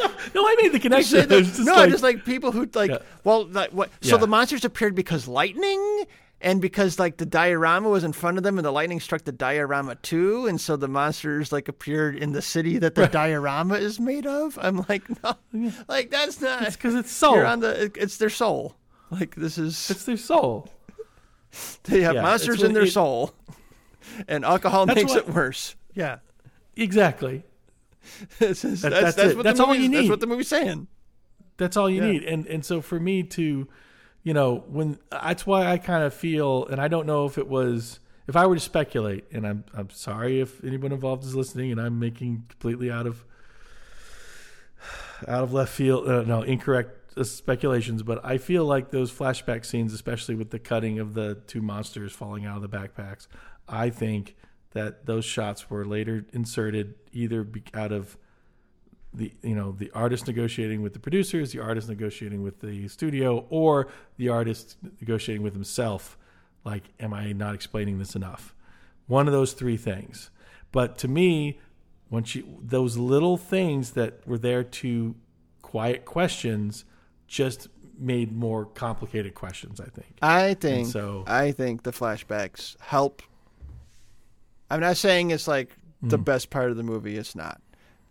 No, 0.34 0.46
I 0.46 0.56
made 0.62 0.72
the 0.72 0.78
connection. 0.78 1.18
It's 1.32 1.56
just 1.56 1.60
no, 1.60 1.74
like- 1.74 1.90
just 1.90 2.02
like 2.02 2.24
people 2.24 2.52
who 2.52 2.68
like. 2.74 2.90
Yeah. 2.90 2.98
Well, 3.24 3.46
like, 3.46 3.70
what? 3.70 3.90
So 4.00 4.14
Yeah. 4.16 4.20
the 4.20 4.26
monsters 4.26 4.64
appeared 4.64 4.94
because 4.94 5.26
lightning, 5.26 6.04
and 6.40 6.60
because 6.60 6.98
like 6.98 7.16
the 7.16 7.26
diorama 7.26 7.88
was 7.88 8.04
in 8.04 8.12
front 8.12 8.36
of 8.38 8.42
them, 8.44 8.58
and 8.58 8.64
the 8.64 8.70
lightning 8.70 9.00
struck 9.00 9.24
the 9.24 9.32
diorama 9.32 9.96
too, 9.96 10.46
and 10.46 10.60
so 10.60 10.76
the 10.76 10.88
monsters 10.88 11.52
like 11.52 11.68
appeared 11.68 12.16
in 12.16 12.32
the 12.32 12.42
city 12.42 12.78
that 12.78 12.94
the 12.94 13.06
diorama 13.08 13.74
is 13.74 13.98
made 13.98 14.26
of. 14.26 14.58
I'm 14.62 14.84
like, 14.88 15.02
no, 15.52 15.70
like 15.88 16.10
that's 16.10 16.40
not. 16.40 16.62
It's 16.62 16.76
because 16.76 16.94
it's 16.94 17.10
soul. 17.10 17.36
You're 17.36 17.46
on 17.46 17.60
the. 17.60 17.84
it- 17.84 17.96
It's 17.96 18.16
their 18.18 18.30
soul. 18.30 18.76
Like 19.10 19.34
this 19.34 19.58
is. 19.58 19.90
It's 19.90 20.04
their 20.04 20.16
soul. 20.16 20.68
They 21.84 22.02
have 22.02 22.14
yeah, 22.14 22.22
monsters 22.22 22.62
in 22.62 22.72
their 22.74 22.84
it- 22.84 22.92
soul, 22.92 23.34
and 24.28 24.44
alcohol 24.44 24.86
makes 24.86 25.10
what- 25.10 25.26
it 25.26 25.34
worse. 25.34 25.74
Yeah. 25.94 26.18
Exactly. 26.76 27.42
This 28.38 28.64
is, 28.64 28.82
that's, 28.82 28.94
that's 28.94 29.16
that's, 29.16 29.34
what 29.34 29.42
That's 29.44 29.58
the 29.58 29.64
all 29.64 29.74
you 29.74 29.82
movie's- 29.82 29.92
That's 29.92 30.02
need. 30.04 30.10
what 30.10 30.20
the 30.20 30.26
movie's 30.26 30.48
saying. 30.48 30.86
That's 31.56 31.76
all 31.76 31.88
you 31.90 32.02
Yeah. 32.02 32.10
need. 32.12 32.24
And 32.24 32.46
and 32.46 32.64
so 32.64 32.80
for 32.80 32.98
me 33.00 33.22
to, 33.24 33.68
you 34.22 34.34
know, 34.34 34.64
when 34.68 34.98
that's 35.10 35.46
why 35.46 35.66
I 35.66 35.78
kind 35.78 36.04
of 36.04 36.14
feel, 36.14 36.66
and 36.66 36.80
I 36.80 36.88
don't 36.88 37.06
know 37.06 37.26
if 37.26 37.36
it 37.38 37.48
was, 37.48 38.00
if 38.28 38.36
I 38.36 38.46
were 38.46 38.54
to 38.54 38.60
speculate, 38.60 39.24
and 39.32 39.46
I'm 39.46 39.64
I'm 39.74 39.90
sorry 39.90 40.40
if 40.40 40.62
anyone 40.64 40.92
involved 40.92 41.24
is 41.24 41.34
listening, 41.34 41.70
and 41.72 41.80
I'm 41.80 41.98
making 41.98 42.44
completely 42.48 42.90
out 42.90 43.06
of 43.06 43.24
out 45.28 45.42
of 45.42 45.52
left 45.52 45.72
field, 45.72 46.08
uh, 46.08 46.22
no 46.22 46.42
incorrect 46.42 47.12
uh, 47.16 47.24
speculations, 47.24 48.02
but 48.02 48.24
I 48.24 48.38
feel 48.38 48.64
like 48.64 48.90
those 48.90 49.12
flashback 49.12 49.64
scenes, 49.66 49.92
especially 49.92 50.34
with 50.34 50.50
the 50.50 50.58
cutting 50.58 50.98
of 50.98 51.12
the 51.14 51.34
two 51.46 51.60
monsters 51.60 52.12
falling 52.12 52.46
out 52.46 52.56
of 52.56 52.62
the 52.62 52.74
backpacks, 52.74 53.26
I 53.68 53.90
think 53.90 54.36
that 54.72 55.06
those 55.06 55.24
shots 55.24 55.68
were 55.70 55.84
later 55.84 56.24
inserted 56.32 56.94
either 57.12 57.46
out 57.74 57.92
of 57.92 58.16
the 59.12 59.32
you 59.42 59.54
know 59.56 59.72
the 59.72 59.90
artist 59.92 60.26
negotiating 60.28 60.82
with 60.82 60.92
the 60.92 61.00
producers, 61.00 61.50
the 61.52 61.58
artist 61.60 61.88
negotiating 61.88 62.42
with 62.42 62.60
the 62.60 62.86
studio, 62.88 63.44
or 63.50 63.88
the 64.16 64.28
artist 64.28 64.76
negotiating 65.00 65.42
with 65.42 65.54
himself. 65.54 66.16
Like, 66.64 66.84
am 67.00 67.12
I 67.12 67.32
not 67.32 67.54
explaining 67.54 67.98
this 67.98 68.14
enough? 68.14 68.54
One 69.06 69.26
of 69.26 69.32
those 69.32 69.52
three 69.54 69.76
things. 69.76 70.30
But 70.72 70.96
to 70.98 71.08
me, 71.08 71.58
once 72.10 72.34
you 72.36 72.58
those 72.62 72.96
little 72.96 73.36
things 73.36 73.92
that 73.92 74.24
were 74.26 74.38
there 74.38 74.62
to 74.62 75.16
quiet 75.62 76.04
questions 76.04 76.84
just 77.26 77.68
made 77.98 78.32
more 78.32 78.64
complicated 78.64 79.34
questions. 79.34 79.80
I 79.80 79.86
think. 79.88 80.18
I 80.22 80.54
think 80.54 80.86
so- 80.88 81.24
I 81.26 81.50
think 81.50 81.82
the 81.82 81.90
flashbacks 81.92 82.76
help 82.80 83.22
I'm 84.70 84.80
not 84.80 84.96
saying 84.96 85.30
it's 85.30 85.48
like 85.48 85.76
the 86.02 86.16
Hmm. 86.16 86.22
best 86.24 86.50
part 86.50 86.70
of 86.70 86.76
the 86.76 86.82
movie. 86.82 87.16
It's 87.16 87.34
not. 87.34 87.60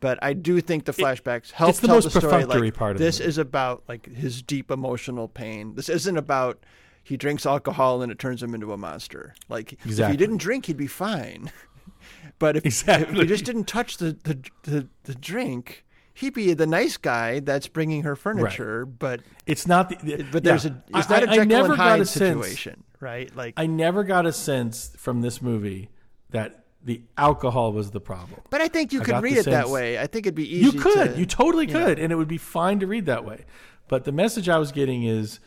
But 0.01 0.17
I 0.21 0.33
do 0.33 0.61
think 0.61 0.85
the 0.85 0.93
flashbacks 0.93 1.51
help 1.51 1.71
it's 1.71 1.79
the 1.81 1.87
tell 1.87 1.97
most 1.97 2.13
the 2.13 2.21
story. 2.21 2.45
Like, 2.45 2.73
part 2.73 2.91
of 2.93 2.97
the 2.99 3.03
this 3.03 3.19
movie. 3.19 3.29
is 3.29 3.37
about 3.37 3.83
like 3.89 4.05
his 4.07 4.41
deep 4.41 4.71
emotional 4.71 5.27
pain. 5.27 5.75
This 5.75 5.89
isn't 5.89 6.17
about 6.17 6.63
he 7.03 7.17
drinks 7.17 7.45
alcohol 7.45 8.01
and 8.01 8.11
it 8.11 8.17
turns 8.19 8.41
him 8.41 8.53
into 8.53 8.71
a 8.71 8.77
monster. 8.77 9.33
Like 9.49 9.73
if 9.73 9.97
he 10.09 10.15
didn't 10.17 10.37
drink, 10.37 10.67
he'd 10.67 10.77
be 10.77 10.87
fine. 10.87 11.51
but 12.39 12.55
if, 12.57 12.87
if 12.87 13.09
he 13.11 13.25
just 13.25 13.43
didn't 13.45 13.65
touch 13.65 13.97
the, 13.97 14.17
the 14.23 14.39
the 14.63 14.87
the 15.03 15.15
drink, 15.15 15.85
he'd 16.13 16.33
be 16.33 16.53
the 16.53 16.67
nice 16.67 16.95
guy 16.95 17.39
that's 17.41 17.67
bringing 17.67 18.03
her 18.03 18.15
furniture. 18.15 18.85
But 18.85 19.21
It's 19.45 19.67
not 19.67 19.89
the. 19.89 20.25
but 20.31 20.43
there's 20.45 20.63
yeah. 20.65 20.71
a 20.93 20.97
it's 20.99 21.09
not 21.09 21.23
a 21.23 21.27
I- 21.29 21.31
I 21.31 21.35
Jekyll 21.35 21.45
never 21.47 21.67
and 21.73 21.77
got 21.77 21.89
Hyde 21.89 21.99
a 22.01 22.05
sense- 22.05 22.45
situation, 22.45 22.83
right? 23.01 23.35
Like 23.35 23.55
I 23.57 23.65
never 23.65 24.03
got 24.05 24.25
a 24.25 24.31
sense 24.31 24.93
from 24.97 25.19
this 25.21 25.41
movie 25.41 25.89
that 26.31 26.65
the 26.83 27.01
alcohol 27.17 27.73
was 27.73 27.91
the 27.91 27.99
problem. 27.99 28.41
But 28.49 28.61
I 28.61 28.67
think 28.67 28.93
you 28.93 29.01
I 29.01 29.05
could 29.05 29.23
read 29.23 29.37
it 29.37 29.45
that 29.45 29.69
way. 29.69 29.99
I 29.99 30.07
think 30.07 30.25
it'd 30.25 30.35
be 30.35 30.55
easy. 30.55 30.65
You 30.65 30.81
could, 30.81 31.13
to- 31.13 31.19
you 31.19 31.25
totally 31.25 31.67
could, 31.67 31.99
and 31.99 32.11
it 32.11 32.15
would 32.15 32.27
be 32.27 32.37
fine 32.37 32.79
to 32.79 32.87
read 32.87 33.05
that 33.07 33.25
way. 33.25 33.45
But 33.87 34.05
the 34.05 34.11
message 34.11 34.47
I 34.47 34.57
was 34.57 34.71
getting 34.71 35.03
is 35.03 35.39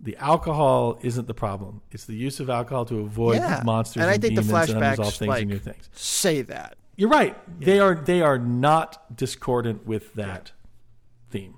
the 0.00 0.16
alcohol 0.16 0.98
isn't 1.02 1.28
the 1.28 1.34
problem. 1.34 1.82
It's 1.92 2.04
the 2.04 2.16
use 2.16 2.40
of 2.40 2.50
alcohol 2.50 2.84
to 2.86 3.00
avoid 3.00 3.36
yeah. 3.36 3.62
monsters 3.64 4.02
and 4.02 4.10
I 4.10 4.14
and 4.14 4.22
think 4.22 4.34
the 4.34 4.42
demons 4.42 4.70
and 4.70 4.78
unresolved 4.82 5.16
things 5.16 5.28
like 5.28 5.42
and 5.42 5.50
new 5.50 5.58
things. 5.58 5.88
say 5.92 6.42
that. 6.42 6.76
You're 6.96 7.08
right. 7.08 7.36
They 7.60 7.78
are 7.78 7.94
they 7.94 8.20
are 8.20 8.38
not 8.38 9.16
discordant 9.16 9.86
with 9.86 10.14
that 10.14 10.52
theme. 11.30 11.54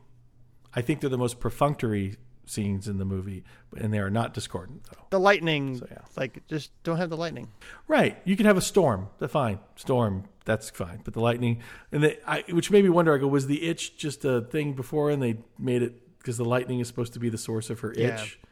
I 0.74 0.82
think 0.82 1.00
they're 1.00 1.10
the 1.10 1.18
most 1.18 1.40
perfunctory 1.40 2.16
scenes 2.46 2.86
in 2.86 2.98
the 2.98 3.04
movie, 3.04 3.44
and 3.78 3.92
they 3.92 3.98
are 3.98 4.10
not 4.10 4.34
discordant 4.34 4.84
though. 4.84 5.04
The 5.10 5.20
lightning, 5.20 5.78
so, 5.78 5.86
yeah. 5.90 5.98
like 6.16 6.46
just 6.48 6.70
don't 6.82 6.96
have 6.96 7.10
the 7.10 7.16
lightning. 7.16 7.48
Right. 7.88 8.18
You 8.24 8.36
can 8.36 8.46
have 8.46 8.56
a 8.56 8.62
storm. 8.62 9.08
That's 9.18 9.32
fine. 9.32 9.58
Storm. 9.76 10.24
That's 10.44 10.70
fine. 10.70 11.00
But 11.04 11.14
the 11.14 11.20
lightning, 11.20 11.62
and 11.90 12.04
they, 12.04 12.18
I, 12.26 12.44
which 12.50 12.70
made 12.70 12.84
me 12.84 12.90
wonder. 12.90 13.14
I 13.14 13.18
go, 13.18 13.26
was 13.26 13.46
the 13.46 13.66
itch 13.66 13.96
just 13.96 14.24
a 14.24 14.42
thing 14.42 14.74
before, 14.74 15.10
and 15.10 15.22
they 15.22 15.38
made 15.58 15.82
it 15.82 16.18
because 16.18 16.36
the 16.36 16.44
lightning 16.44 16.80
is 16.80 16.88
supposed 16.88 17.14
to 17.14 17.18
be 17.18 17.28
the 17.28 17.38
source 17.38 17.70
of 17.70 17.80
her 17.80 17.92
itch? 17.92 18.38
Yeah. 18.42 18.48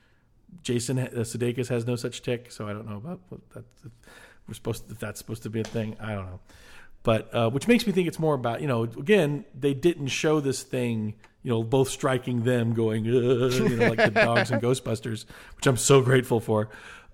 Jason 0.63 0.99
uh, 0.99 1.09
Sudeikis 1.17 1.69
has 1.69 1.87
no 1.87 1.97
such 1.97 2.23
tick, 2.23 2.51
so 2.51 2.69
I 2.69 2.73
don't 2.73 2.89
know 2.89 2.97
about 2.97 3.21
what 3.29 3.49
that. 3.51 3.65
We're 4.49 4.55
supposed 4.55 4.89
to, 4.89 4.95
that's 4.95 5.19
supposed 5.19 5.45
to 5.45 5.51
be 5.51 5.61
a 5.61 5.65
thing. 5.65 5.97
I 6.01 6.15
don't 6.15 6.27
know. 6.27 6.41
But 7.05 7.35
uh, 7.35 7.51
which 7.51 7.67
makes 7.67 7.87
me 7.87 7.93
think 7.93 8.07
it's 8.09 8.19
more 8.19 8.35
about 8.35 8.61
you 8.61 8.69
know 8.69 8.85
again 8.85 9.45
they 9.59 9.75
didn't 9.75 10.09
show 10.09 10.39
this 10.41 10.63
thing 10.63 11.15
you 11.43 11.51
know 11.51 11.63
both 11.65 11.89
striking 11.89 12.45
them 12.45 12.75
going 12.75 13.05
you 13.05 13.21
know 13.77 13.89
like 13.89 13.99
the 13.99 14.11
dogs 14.15 14.51
and 14.53 14.63
Ghostbusters 14.67 15.25
which 15.57 15.67
I'm 15.67 15.77
so 15.77 16.01
grateful 16.01 16.39
for. 16.41 16.69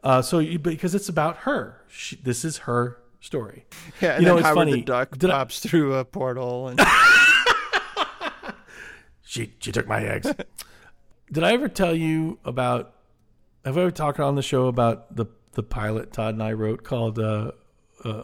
Uh, 0.05 0.23
so 0.23 0.39
you, 0.39 0.59
because 0.59 0.94
it's 0.94 1.09
about 1.09 1.39
her, 1.39 1.81
she, 1.89 2.15
this 2.16 2.44
is 2.44 2.59
her 2.59 2.98
story. 3.20 3.65
Yeah, 4.01 4.12
and 4.12 4.23
You 4.23 4.28
know, 4.28 4.36
it's 4.36 4.44
Howard 4.47 4.59
funny. 4.59 4.73
the 4.74 4.82
Duck 4.82 5.19
Did 5.19 5.31
I- 5.31 5.32
pops 5.39 5.59
through 5.60 5.94
a 5.94 6.05
portal, 6.05 6.69
and 6.69 6.78
She 9.23 9.52
she 9.59 9.73
took 9.73 9.86
my 9.86 10.02
eggs. 10.02 10.32
Did 11.31 11.44
I 11.44 11.52
ever 11.52 11.69
tell 11.69 11.94
you 11.94 12.39
about? 12.44 12.94
Have 13.65 13.77
I 13.77 13.82
ever 13.82 13.90
talked 13.90 14.20
on 14.20 14.36
the 14.36 14.43
show 14.43 14.66
about 14.66 15.15
the 15.15 15.27
the 15.52 15.62
pilot 15.62 16.12
Todd 16.12 16.35
and 16.35 16.43
I 16.43 16.52
wrote 16.52 16.82
called? 16.82 17.19
Uh, 17.19 17.52
uh, 18.05 18.23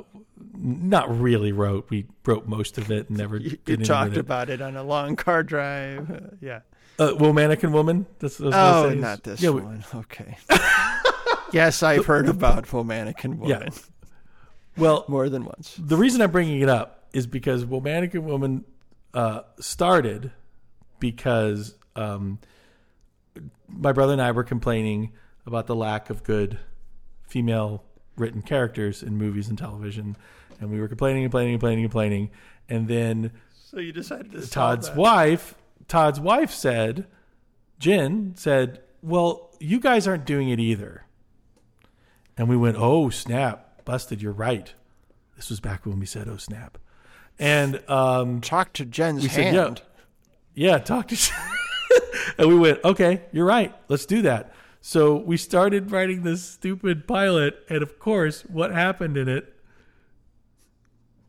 not 0.57 1.21
really 1.21 1.53
wrote. 1.53 1.87
We 1.91 2.07
wrote 2.25 2.47
most 2.47 2.79
of 2.79 2.91
it 2.91 3.09
and 3.09 3.19
never 3.19 3.37
you, 3.39 3.59
you 3.67 3.77
talked 3.79 4.13
it. 4.13 4.19
about 4.19 4.51
it 4.51 4.61
on 4.61 4.77
a 4.77 4.83
long 4.83 5.17
car 5.17 5.43
drive. 5.43 6.11
Uh, 6.11 6.21
yeah. 6.41 6.61
Uh, 6.99 7.13
well, 7.19 7.33
Mannequin 7.33 7.73
Woman. 7.73 8.07
What 8.21 8.41
I 8.55 8.71
Oh, 8.85 8.91
say. 8.91 8.95
not 8.97 9.23
this 9.25 9.41
Yeah, 9.43 9.51
we- 9.51 9.63
one. 9.63 9.85
Okay. 9.95 10.37
yes, 11.53 11.83
I've 11.83 12.07
heard 12.07 12.29
about 12.29 12.65
Womannequin 12.67 13.49
Yeah. 13.49 13.59
Woman 13.59 13.73
well, 14.77 15.05
more 15.09 15.29
than 15.29 15.45
once. 15.45 15.77
the 15.79 15.97
reason 15.97 16.21
I'm 16.21 16.31
bringing 16.33 16.61
it 16.61 16.69
up 16.69 17.05
is 17.13 17.27
because 17.29 17.65
well, 17.65 17.81
Mannequin 17.81 18.25
Woman 18.25 18.65
uh, 19.13 19.41
started 19.61 20.33
because 20.99 21.75
um, 21.97 22.39
my 23.69 23.93
brother 23.93 24.13
and 24.13 24.23
I 24.23 24.33
were 24.33 24.43
complaining 24.45 25.13
about 25.47 25.67
the 25.67 25.77
lack 25.77 26.11
of 26.11 26.23
good 26.25 26.59
female 27.23 27.85
written 28.17 28.43
characters 28.43 29.03
in 29.03 29.17
movies 29.17 29.49
and 29.49 29.59
television, 29.59 30.17
and 30.61 30.71
we 30.71 30.81
were 30.81 30.89
complaining, 30.89 31.25
and 31.25 31.31
complaining, 31.31 31.55
and 31.55 31.61
complaining, 31.61 31.85
and 31.85 31.91
complaining, 31.91 32.31
and 32.69 32.89
then 32.89 33.33
So 33.55 33.79
you 33.81 33.93
decided 33.93 34.33
to 34.33 34.49
Todd's 34.49 34.91
wife, 34.91 35.55
Todd's 35.89 36.21
wife 36.21 36.51
said, 36.51 37.07
Jen 37.79 38.35
said, 38.37 38.81
"Well, 39.03 39.51
you 39.59 39.81
guys 39.81 40.07
aren't 40.07 40.25
doing 40.25 40.49
it 40.49 40.61
either." 40.61 41.05
And 42.37 42.49
we 42.49 42.57
went, 42.57 42.77
"Oh 42.79 43.11
snap, 43.11 43.85
busted! 43.85 44.23
You're 44.23 44.33
right." 44.33 44.73
This 45.37 45.51
was 45.51 45.61
back 45.61 45.85
when 45.85 45.99
we 45.99 46.07
said, 46.07 46.29
"Oh 46.29 46.37
snap," 46.37 46.79
and 47.39 47.83
um, 47.91 48.41
talk 48.41 48.73
to 48.75 48.85
Jen's 48.85 49.23
we 49.23 49.29
said, 49.29 49.55
hand. 49.55 49.83
"Yeah, 50.55 50.73
yeah, 50.73 50.79
talk 50.79 51.09
to." 51.09 51.17
and 52.39 52.49
we 52.49 52.57
went, 52.57 52.83
"Okay, 52.85 53.23
you're 53.33 53.47
right. 53.47 53.75
Let's 53.89 54.07
do 54.07 54.23
that." 54.23 54.53
So 54.87 55.17
we 55.17 55.39
started 55.39 55.93
writing 55.93 56.25
this 56.25 56.45
stupid 56.45 57.09
pilot, 57.09 57.65
and 57.71 57.83
of 57.83 57.99
course, 57.99 58.43
what 58.43 58.71
happened 58.71 59.17
in 59.17 59.31
it? 59.31 59.51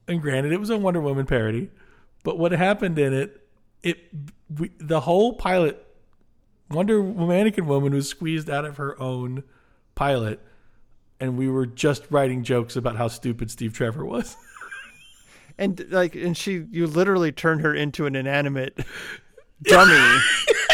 And 0.09 0.21
granted, 0.21 0.51
it 0.51 0.59
was 0.59 0.69
a 0.69 0.77
Wonder 0.77 0.99
Woman 0.99 1.25
parody, 1.25 1.71
but 2.25 2.37
what 2.37 2.51
happened 2.51 2.99
in 2.99 3.13
it, 3.13 3.47
it 3.81 4.09
we, 4.53 4.71
the 4.77 4.99
whole 4.99 5.35
pilot, 5.35 5.87
Wonder 6.69 7.01
Mannequin 7.01 7.65
Woman 7.65 7.93
was 7.93 8.09
squeezed 8.09 8.49
out 8.49 8.65
of 8.65 8.75
her 8.75 9.01
own 9.01 9.41
pilot, 9.95 10.41
and 11.21 11.37
we 11.37 11.47
were 11.47 11.65
just 11.65 12.03
writing 12.09 12.43
jokes 12.43 12.75
about 12.75 12.97
how 12.97 13.07
stupid 13.07 13.49
Steve 13.49 13.71
Trevor 13.71 14.03
was. 14.03 14.35
And 15.57 15.85
like, 15.89 16.15
and 16.15 16.35
she, 16.35 16.65
you 16.69 16.85
literally 16.85 17.31
turned 17.31 17.61
her 17.61 17.73
into 17.73 18.05
an 18.07 18.17
inanimate 18.17 18.77
dummy. 19.63 20.19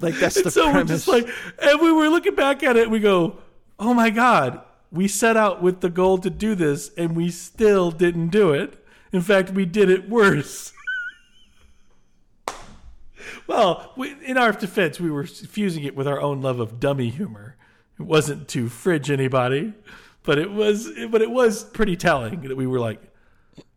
like 0.00 0.14
that's 0.16 0.42
the 0.42 0.50
so 0.50 0.66
we're 0.66 0.72
premise. 0.72 1.04
just 1.04 1.08
like, 1.08 1.28
and 1.62 1.80
we 1.80 1.92
were 1.92 2.08
looking 2.08 2.34
back 2.34 2.62
at 2.62 2.76
it, 2.76 2.84
and 2.84 2.92
we 2.92 3.00
go, 3.00 3.38
"Oh 3.78 3.94
my 3.94 4.10
god, 4.10 4.60
we 4.90 5.08
set 5.08 5.36
out 5.36 5.62
with 5.62 5.80
the 5.80 5.90
goal 5.90 6.18
to 6.18 6.30
do 6.30 6.54
this, 6.54 6.90
and 6.96 7.16
we 7.16 7.30
still 7.30 7.90
didn't 7.90 8.28
do 8.28 8.52
it. 8.52 8.84
In 9.12 9.20
fact, 9.20 9.50
we 9.50 9.64
did 9.66 9.90
it 9.90 10.08
worse." 10.08 10.72
well, 13.46 13.92
we, 13.96 14.14
in 14.24 14.36
our 14.36 14.52
defense, 14.52 15.00
we 15.00 15.10
were 15.10 15.26
fusing 15.26 15.84
it 15.84 15.94
with 15.94 16.08
our 16.08 16.20
own 16.20 16.40
love 16.40 16.60
of 16.60 16.80
dummy 16.80 17.10
humor. 17.10 17.56
It 17.98 18.04
wasn't 18.04 18.48
to 18.48 18.68
fridge 18.68 19.10
anybody, 19.10 19.74
but 20.22 20.38
it 20.38 20.50
was, 20.50 20.90
but 21.10 21.20
it 21.20 21.30
was 21.30 21.64
pretty 21.64 21.96
telling 21.96 22.42
that 22.42 22.56
we 22.56 22.66
were 22.66 22.80
like, 22.80 23.02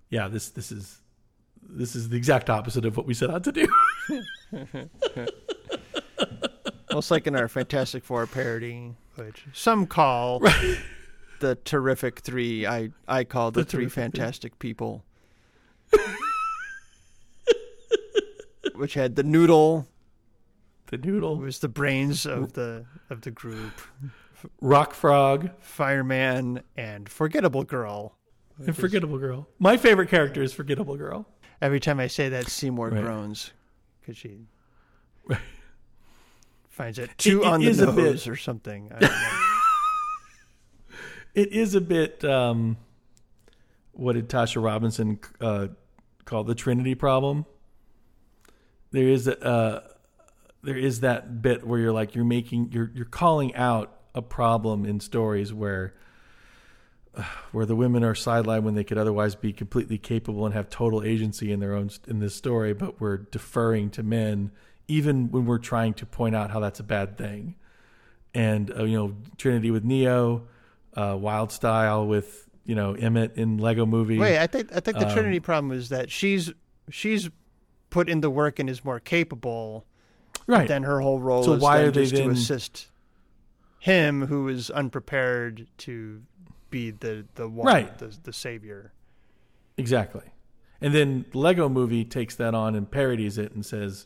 "Yeah, 0.10 0.28
this 0.28 0.50
this 0.50 0.72
is." 0.72 1.00
This 1.76 1.96
is 1.96 2.10
the 2.10 2.18
exact 2.18 2.52
opposite 2.52 2.86
of 2.86 2.98
what 2.98 3.08
we 3.08 3.16
set 3.16 3.32
out 3.32 3.46
to 3.46 3.52
do. 3.52 3.68
Almost 6.90 7.12
like 7.12 7.26
in 7.28 7.36
our 7.36 7.48
Fantastic 7.48 8.04
Four 8.04 8.28
parody, 8.28 8.94
which 9.16 9.46
some 9.54 9.88
call 9.88 10.40
the 11.40 11.56
Terrific 11.66 12.20
Three. 12.20 12.66
I 12.68 12.90
I 13.08 13.24
call 13.24 13.52
the, 13.52 13.62
The 13.62 13.66
Three 13.66 13.84
Terrific 13.86 13.94
Three. 13.94 14.04
Fantastic 14.04 14.60
People. 14.60 15.04
which 18.76 18.94
had 18.96 19.16
the 19.16 19.24
noodle, 19.24 19.88
the 20.88 20.98
noodle, 20.98 21.38
was 21.38 21.60
the 21.60 21.68
brains 21.70 22.26
of 22.26 22.54
the 22.54 22.86
of 23.10 23.22
the 23.22 23.32
group, 23.32 23.74
rock 24.62 24.94
frog, 24.94 25.50
fireman, 25.60 26.62
and 26.78 27.08
forgettable 27.10 27.64
girl. 27.64 28.16
and 28.58 28.76
forgettable 28.76 29.18
girl. 29.18 29.48
My 29.60 29.78
favorite 29.78 30.10
character 30.10 30.42
is 30.44 30.54
forgettable 30.54 30.96
girl. 30.96 31.28
Every 31.62 31.80
time 31.80 32.00
I 32.00 32.08
say 32.08 32.30
that, 32.30 32.48
Seymour 32.50 32.90
Right. 32.90 33.02
groans 33.04 33.52
because 34.02 34.18
she 34.18 34.48
Right. 35.26 35.40
Finds 36.74 37.00
it 37.00 37.12
too 37.18 37.44
it 37.44 37.48
on 37.48 37.62
the 37.62 37.68
is 37.68 37.80
nose 37.80 38.28
or 38.28 38.36
something. 38.36 38.92
I 38.94 39.00
don't 39.00 39.12
know. 39.12 39.40
It 41.36 41.52
is 41.52 41.74
a 41.74 41.82
bit. 41.82 42.24
Um, 42.24 42.78
what 43.94 44.14
did 44.14 44.30
Tasha 44.30 44.64
Robinson 44.64 45.20
uh, 45.42 45.70
call 46.26 46.44
the 46.44 46.54
Trinity 46.54 46.94
problem? 46.94 47.48
There 48.92 49.08
is 49.08 49.28
a, 49.28 49.44
uh, 49.44 49.82
there 50.62 50.78
is 50.78 51.00
that 51.00 51.42
bit 51.42 51.66
where 51.66 51.80
you're 51.80 51.92
like 51.92 52.14
you're 52.14 52.24
making 52.24 52.70
you're 52.72 52.92
you're 52.94 53.06
calling 53.06 53.56
out 53.56 53.98
a 54.14 54.22
problem 54.22 54.86
in 54.86 55.00
stories 55.00 55.52
where 55.52 55.96
uh, 57.16 57.24
where 57.52 57.66
the 57.66 57.76
women 57.76 58.04
are 58.04 58.14
sidelined 58.14 58.62
when 58.62 58.76
they 58.76 58.84
could 58.84 59.00
otherwise 59.00 59.34
be 59.34 59.52
completely 59.52 59.98
capable 59.98 60.46
and 60.46 60.54
have 60.54 60.70
total 60.70 61.04
agency 61.04 61.52
in 61.52 61.60
their 61.60 61.74
own 61.74 61.90
in 62.08 62.20
this 62.20 62.36
story, 62.36 62.74
but 62.74 63.02
we're 63.02 63.18
deferring 63.18 63.90
to 63.90 64.04
men 64.04 64.52
even 64.88 65.32
when 65.32 65.46
we're 65.46 65.58
trying 65.60 65.94
to 65.96 66.06
point 66.06 66.36
out 66.36 66.52
how 66.52 66.60
that's 66.60 66.80
a 66.80 66.84
bad 66.84 67.18
thing. 67.18 67.56
And 68.34 68.72
uh, 68.78 68.84
you 68.84 68.98
know, 68.98 69.16
Trinity 69.38 69.72
with 69.72 69.84
Neo, 69.84 70.48
uh, 70.96 71.14
Wildstyle 71.14 72.08
with 72.08 72.50
you 72.66 72.76
know 72.76 72.94
Emmett 72.94 73.36
in 73.38 73.58
Lego 73.58 73.86
Movie. 73.86 74.18
Wait, 74.18 74.38
I 74.40 74.48
think 74.48 74.76
I 74.76 74.80
think 74.80 74.98
the 75.00 75.08
Um, 75.08 75.14
Trinity 75.14 75.40
problem 75.40 75.72
is 75.72 75.90
that 75.90 76.10
she's 76.12 76.52
she's 76.90 77.30
put 77.90 78.10
in 78.10 78.22
the 78.22 78.30
work 78.30 78.58
and 78.60 78.70
is 78.70 78.84
more 78.84 79.00
capable. 79.00 79.86
right? 80.48 80.68
Then 80.68 80.84
her 80.84 81.00
whole 81.00 81.20
role 81.20 81.44
So 81.44 81.54
is 81.54 81.62
why 81.62 81.78
then 81.80 81.88
are 81.88 81.92
they 81.92 82.02
just 82.06 82.16
to 82.16 82.30
assist 82.30 82.88
him, 83.80 84.26
who 84.28 84.48
is 84.48 84.70
unprepared 84.72 85.68
to 85.80 86.24
be 86.72 86.90
the 86.92 87.26
the 87.36 87.48
one, 87.48 87.68
Right. 87.68 87.98
the 88.00 88.18
the 88.24 88.34
savior. 88.34 88.94
Exactly. 89.78 90.24
And 90.82 90.94
then 90.94 91.26
Lego 91.34 91.70
movie 91.70 92.04
takes 92.04 92.36
that 92.36 92.54
on 92.56 92.76
and 92.76 92.90
parodies 92.90 93.38
it 93.38 93.54
and 93.54 93.66
says, 93.66 94.06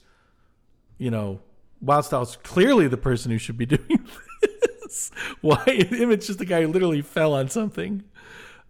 you 0.98 1.11
know, 1.11 1.40
Wildstyle's 1.84 2.38
clearly 2.38 2.88
the 2.88 2.98
person 2.98 3.32
who 3.32 3.38
should 3.38 3.57
be 3.57 3.65
doing 3.78 4.06
this. 4.41 5.11
Why? 5.41 5.64
It's 5.68 6.28
just 6.28 6.40
the 6.40 6.45
guy 6.45 6.61
who 6.61 6.69
literally 6.69 7.02
fell 7.02 7.34
on 7.34 7.49
something. 7.49 8.03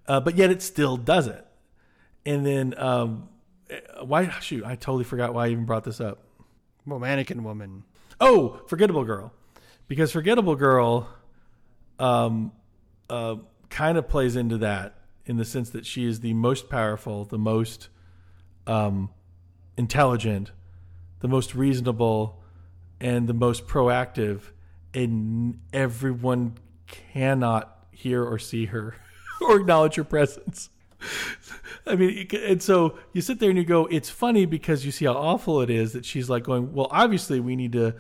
Uh, 0.08 0.20
but 0.20 0.38
yet 0.38 0.52
it 0.52 0.62
still 0.62 0.98
does 0.98 1.28
it. 1.28 1.46
And 2.26 2.46
then 2.46 2.74
um, 2.78 3.30
uh, 3.70 4.06
why 4.06 4.30
shoot, 4.40 4.64
I 4.66 4.76
totally 4.76 5.04
forgot 5.04 5.34
why 5.34 5.46
I 5.46 5.50
even 5.50 5.66
brought 5.66 5.84
this 5.84 6.00
up. 6.02 6.24
Well, 6.86 7.00
mannequin 7.00 7.44
woman. 7.44 7.84
Oh, 8.20 8.62
Forgettable 8.68 9.04
Girl. 9.04 9.34
Because 9.88 10.12
Forgettable 10.12 10.56
Girl 10.56 11.10
um, 12.00 12.52
uh, 13.10 13.36
kind 13.70 13.98
of 13.98 14.08
plays 14.08 14.36
into 14.36 14.58
that 14.60 14.96
in 15.26 15.38
the 15.38 15.46
sense 15.46 15.70
that 15.72 15.86
she 15.86 16.06
is 16.06 16.22
the 16.22 16.34
most 16.34 16.70
powerful, 16.70 17.26
the 17.26 17.38
most 17.38 17.90
um, 18.66 19.10
intelligent, 19.78 20.52
the 21.20 21.28
most 21.28 21.56
reasonable, 21.56 22.42
and 23.00 23.28
the 23.28 23.34
most 23.34 23.68
proactive, 23.68 24.42
and 24.94 25.60
everyone 25.74 26.58
cannot 26.88 27.86
hear 27.92 28.24
or 28.24 28.40
see 28.40 28.66
her 28.66 28.96
or 29.42 29.60
acknowledge 29.60 29.96
her 29.96 30.04
presence. 30.04 30.70
I 31.88 31.96
mean, 31.96 32.28
and 32.34 32.62
so 32.62 32.98
you 33.14 33.22
sit 33.22 33.40
there 33.40 33.50
and 33.50 33.58
you 33.58 33.66
go, 33.66 33.86
it's 33.86 34.10
funny 34.10 34.46
because 34.46 34.86
you 34.86 34.92
see 34.92 35.06
how 35.06 35.14
awful 35.14 35.62
it 35.62 35.70
is 35.70 35.94
that 35.94 36.06
she's 36.06 36.30
like 36.30 36.44
going, 36.44 36.74
well, 36.74 36.88
obviously 36.92 37.40
we 37.40 37.56
need 37.56 37.72
to 37.74 37.96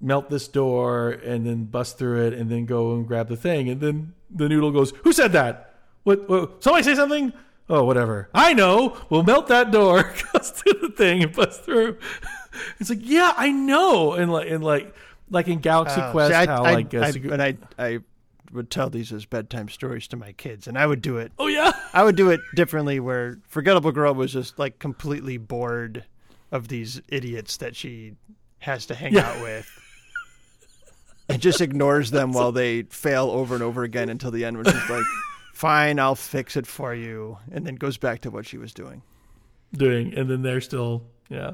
melt 0.00 0.30
this 0.30 0.48
door 0.48 1.10
and 1.10 1.46
then 1.46 1.64
bust 1.64 1.98
through 1.98 2.26
it 2.26 2.34
and 2.34 2.50
then 2.50 2.66
go 2.66 2.94
and 2.94 3.06
grab 3.06 3.28
the 3.28 3.36
thing. 3.36 3.68
And 3.68 3.80
then 3.80 4.14
the 4.30 4.48
noodle 4.48 4.70
goes, 4.70 4.92
who 5.04 5.12
said 5.12 5.32
that? 5.32 5.74
What, 6.04 6.28
what 6.28 6.62
somebody 6.62 6.84
say 6.84 6.94
something? 6.94 7.32
Oh, 7.68 7.84
whatever. 7.84 8.28
I 8.32 8.52
know. 8.54 8.96
We'll 9.10 9.24
melt 9.24 9.48
that 9.48 9.70
door, 9.72 10.02
goes 10.32 10.50
through 10.50 10.80
the 10.80 10.88
thing 10.96 11.22
and 11.24 11.32
bust 11.34 11.62
through. 11.64 11.98
It's 12.80 12.88
like, 12.88 13.00
yeah, 13.02 13.34
I 13.36 13.52
know. 13.52 14.14
And 14.14 14.32
like, 14.32 14.48
and 14.50 14.64
like, 14.64 14.94
like 15.28 15.46
in 15.46 15.58
Galaxy 15.58 16.00
Oh, 16.00 16.10
Quest, 16.12 16.30
see, 16.30 16.36
I, 16.36 16.46
how 16.46 16.64
I, 16.64 16.72
like, 16.72 16.94
uh, 16.94 17.00
I, 17.00 17.10
Sig- 17.10 17.26
and 17.26 17.42
I, 17.42 17.58
I 17.78 17.98
would 18.50 18.70
tell 18.70 18.88
these 18.88 19.12
as 19.12 19.26
bedtime 19.26 19.68
stories 19.68 20.08
to 20.08 20.16
my 20.16 20.32
kids, 20.32 20.66
and 20.66 20.78
I 20.78 20.86
would 20.86 21.02
do 21.02 21.18
it. 21.18 21.32
oh 21.38 21.48
yeah, 21.48 21.72
I 21.92 22.02
would 22.02 22.16
do 22.16 22.30
it 22.30 22.40
differently. 22.54 22.98
Where 22.98 23.38
Forgettable 23.46 23.92
Girl 23.92 24.14
was 24.14 24.32
just 24.32 24.58
like 24.58 24.78
completely 24.78 25.36
bored 25.36 26.04
of 26.50 26.68
these 26.68 27.02
idiots 27.08 27.58
that 27.58 27.76
she 27.76 28.14
has 28.60 28.86
to 28.86 28.94
hang 28.94 29.12
Yeah. 29.12 29.28
out 29.30 29.42
with, 29.42 29.68
and 31.28 31.42
just 31.42 31.60
ignores 31.60 32.10
them 32.10 32.32
while 32.32 32.52
they 32.52 32.84
fail 32.84 33.28
over 33.30 33.52
and 33.54 33.62
over 33.62 33.82
again 33.82 34.08
until 34.08 34.30
the 34.30 34.46
end, 34.46 34.56
when 34.56 34.64
she's 34.64 34.88
like, 34.90 35.04
"Fine, 35.56 35.98
I'll 35.98 36.14
fix 36.14 36.54
it 36.54 36.66
for 36.66 36.94
you," 36.94 37.38
and 37.50 37.66
then 37.66 37.76
goes 37.76 37.96
back 37.96 38.20
to 38.20 38.30
what 38.30 38.46
she 38.46 38.58
was 38.58 38.74
doing. 38.74 39.00
doing, 39.72 40.12
and 40.14 40.28
then 40.28 40.42
they're 40.42 40.60
still, 40.60 41.02
yeah, 41.30 41.52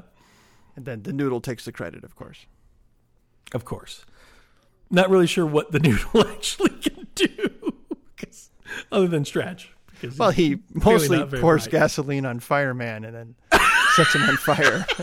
And 0.75 0.83
then 0.85 1.03
the 1.03 1.13
noodle 1.13 1.39
takes 1.39 1.63
the 1.63 1.71
credit, 1.71 2.03
of 2.03 2.13
course. 2.17 2.45
of 3.53 3.63
course. 3.63 4.03
Not 4.91 5.09
really 5.09 5.25
sure 5.27 5.45
what 5.45 5.71
the 5.71 5.79
noodle 5.87 6.27
actually 6.27 6.71
can 6.81 7.07
do, 7.15 7.73
other 8.91 9.07
than 9.07 9.23
stretch. 9.23 9.71
Well, 10.17 10.31
he 10.31 10.59
mostly 10.73 11.23
pours 11.39 11.67
gasoline 11.67 12.25
on 12.25 12.41
Fireman 12.41 13.05
and 13.05 13.15
then 13.15 13.35
sets 13.95 14.13
him 14.13 14.23
on 14.23 14.35
fire. 14.35 14.85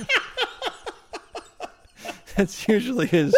That's 2.36 2.68
usually 2.68 3.06
his. 3.06 3.34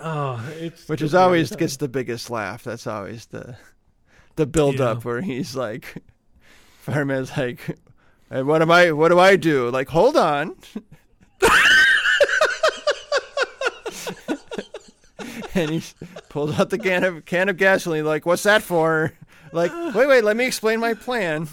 Oh, 0.00 0.40
it's 0.58 0.88
which 0.88 1.02
is 1.02 1.14
always 1.14 1.54
gets 1.54 1.76
the 1.76 1.88
biggest 1.88 2.30
laugh. 2.30 2.64
That's 2.64 2.86
always 2.86 3.26
the 3.26 3.56
the 4.36 4.46
build 4.46 4.80
up 4.80 5.04
where 5.04 5.20
he's 5.20 5.56
like, 5.56 6.02
fireman's 6.80 7.36
like, 7.36 7.78
"Hey, 8.30 8.42
what 8.42 8.62
am 8.62 8.70
I? 8.70 8.92
What 8.92 9.08
do 9.08 9.18
I 9.18 9.36
do? 9.36 9.70
Like, 9.70 9.88
hold 9.88 10.16
on. 10.16 10.56
and 15.54 15.70
he 15.70 15.82
pulls 16.28 16.58
out 16.58 16.70
the 16.70 16.78
can 16.78 17.04
of 17.04 17.24
can 17.24 17.48
of 17.48 17.56
gasoline. 17.56 18.04
Like, 18.04 18.26
what's 18.26 18.44
that 18.44 18.62
for? 18.62 19.12
Like, 19.52 19.72
wait, 19.94 20.06
wait, 20.06 20.24
let 20.24 20.36
me 20.36 20.46
explain 20.46 20.80
my 20.80 20.94
plan. 20.94 21.48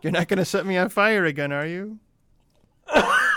Like, 0.00 0.04
you're 0.04 0.12
not 0.18 0.28
going 0.28 0.38
to 0.38 0.46
set 0.46 0.64
me 0.64 0.78
on 0.78 0.88
fire 0.88 1.26
again, 1.26 1.52
are 1.52 1.66
you? 1.66 1.98
I 2.88 3.28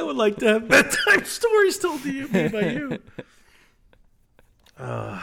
would 0.00 0.16
like 0.16 0.38
to 0.38 0.46
have 0.46 0.68
bedtime 0.68 1.24
stories 1.26 1.78
told 1.78 2.02
to 2.02 2.10
you 2.10 2.26
me 2.28 2.48
by 2.48 2.60
you. 2.60 2.98
Uh, 4.78 5.22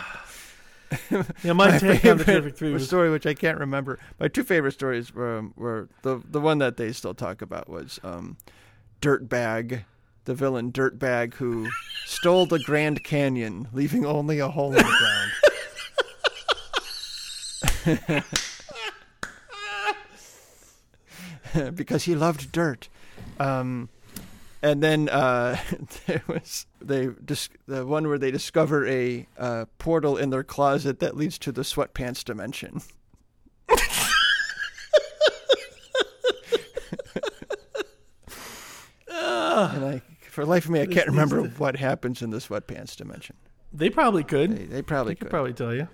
yeah, 1.44 1.54
my, 1.54 1.76
take 1.80 2.06
on 2.06 2.20
the 2.20 2.24
Terrific 2.24 2.56
Three 2.56 2.72
was 2.72 2.86
story, 2.86 3.10
which 3.10 3.26
I 3.26 3.34
can't 3.34 3.58
remember. 3.58 3.98
My 4.20 4.28
two 4.28 4.44
favorite 4.44 4.74
stories 4.74 5.12
were, 5.12 5.46
were 5.56 5.90
the 6.04 6.22
the 6.30 6.40
one 6.40 6.60
that 6.60 6.78
they 6.78 6.92
still 6.92 7.16
talk 7.16 7.42
about 7.42 7.68
was 7.68 8.00
um, 8.04 8.38
Dirtbag, 9.02 9.86
the 10.26 10.36
villain 10.36 10.72
Dirtbag, 10.72 11.34
who 11.34 11.68
stole 12.06 12.46
the 12.46 12.60
Grand 12.60 13.04
Canyon, 13.04 13.70
leaving 13.74 14.06
only 14.06 14.38
a 14.38 14.50
hole 14.50 14.72
in 14.72 14.86
the 14.86 15.32
ground. 17.88 18.24
because 21.76 22.04
he 22.04 22.16
loved 22.16 22.52
dirt. 22.52 22.90
Um, 23.40 23.90
and 24.62 24.82
then 24.84 25.10
uh, 25.10 25.58
there 26.08 26.24
was 26.28 26.66
they 26.82 27.10
dis- 27.26 27.50
the 27.68 27.86
one 27.86 28.08
where 28.08 28.18
they 28.18 28.32
discover 28.32 28.86
a 28.88 29.28
uh, 29.38 29.66
portal 29.80 30.18
in 30.18 30.30
their 30.30 30.44
closet 30.44 31.00
that 31.00 31.16
leads 31.18 31.38
to 31.40 31.52
the 31.52 31.62
sweatpants 31.62 32.24
dimension. 32.24 32.82
and 39.08 39.86
I, 39.86 40.02
for 40.30 40.44
the 40.44 40.50
life 40.50 40.66
of 40.66 40.72
me, 40.72 40.82
I 40.82 40.86
can't 40.86 41.08
remember 41.08 41.44
what 41.44 41.76
happens 41.76 42.22
in 42.22 42.30
the 42.30 42.38
sweatpants 42.38 42.96
dimension. 42.96 43.36
They 43.74 43.90
probably 43.90 44.24
could. 44.24 44.52
They, 44.52 44.66
they 44.66 44.82
probably 44.82 45.12
I 45.12 45.16
could 45.16 45.20
could. 45.22 45.30
probably 45.30 45.54
tell 45.54 45.74
you. 45.74 45.88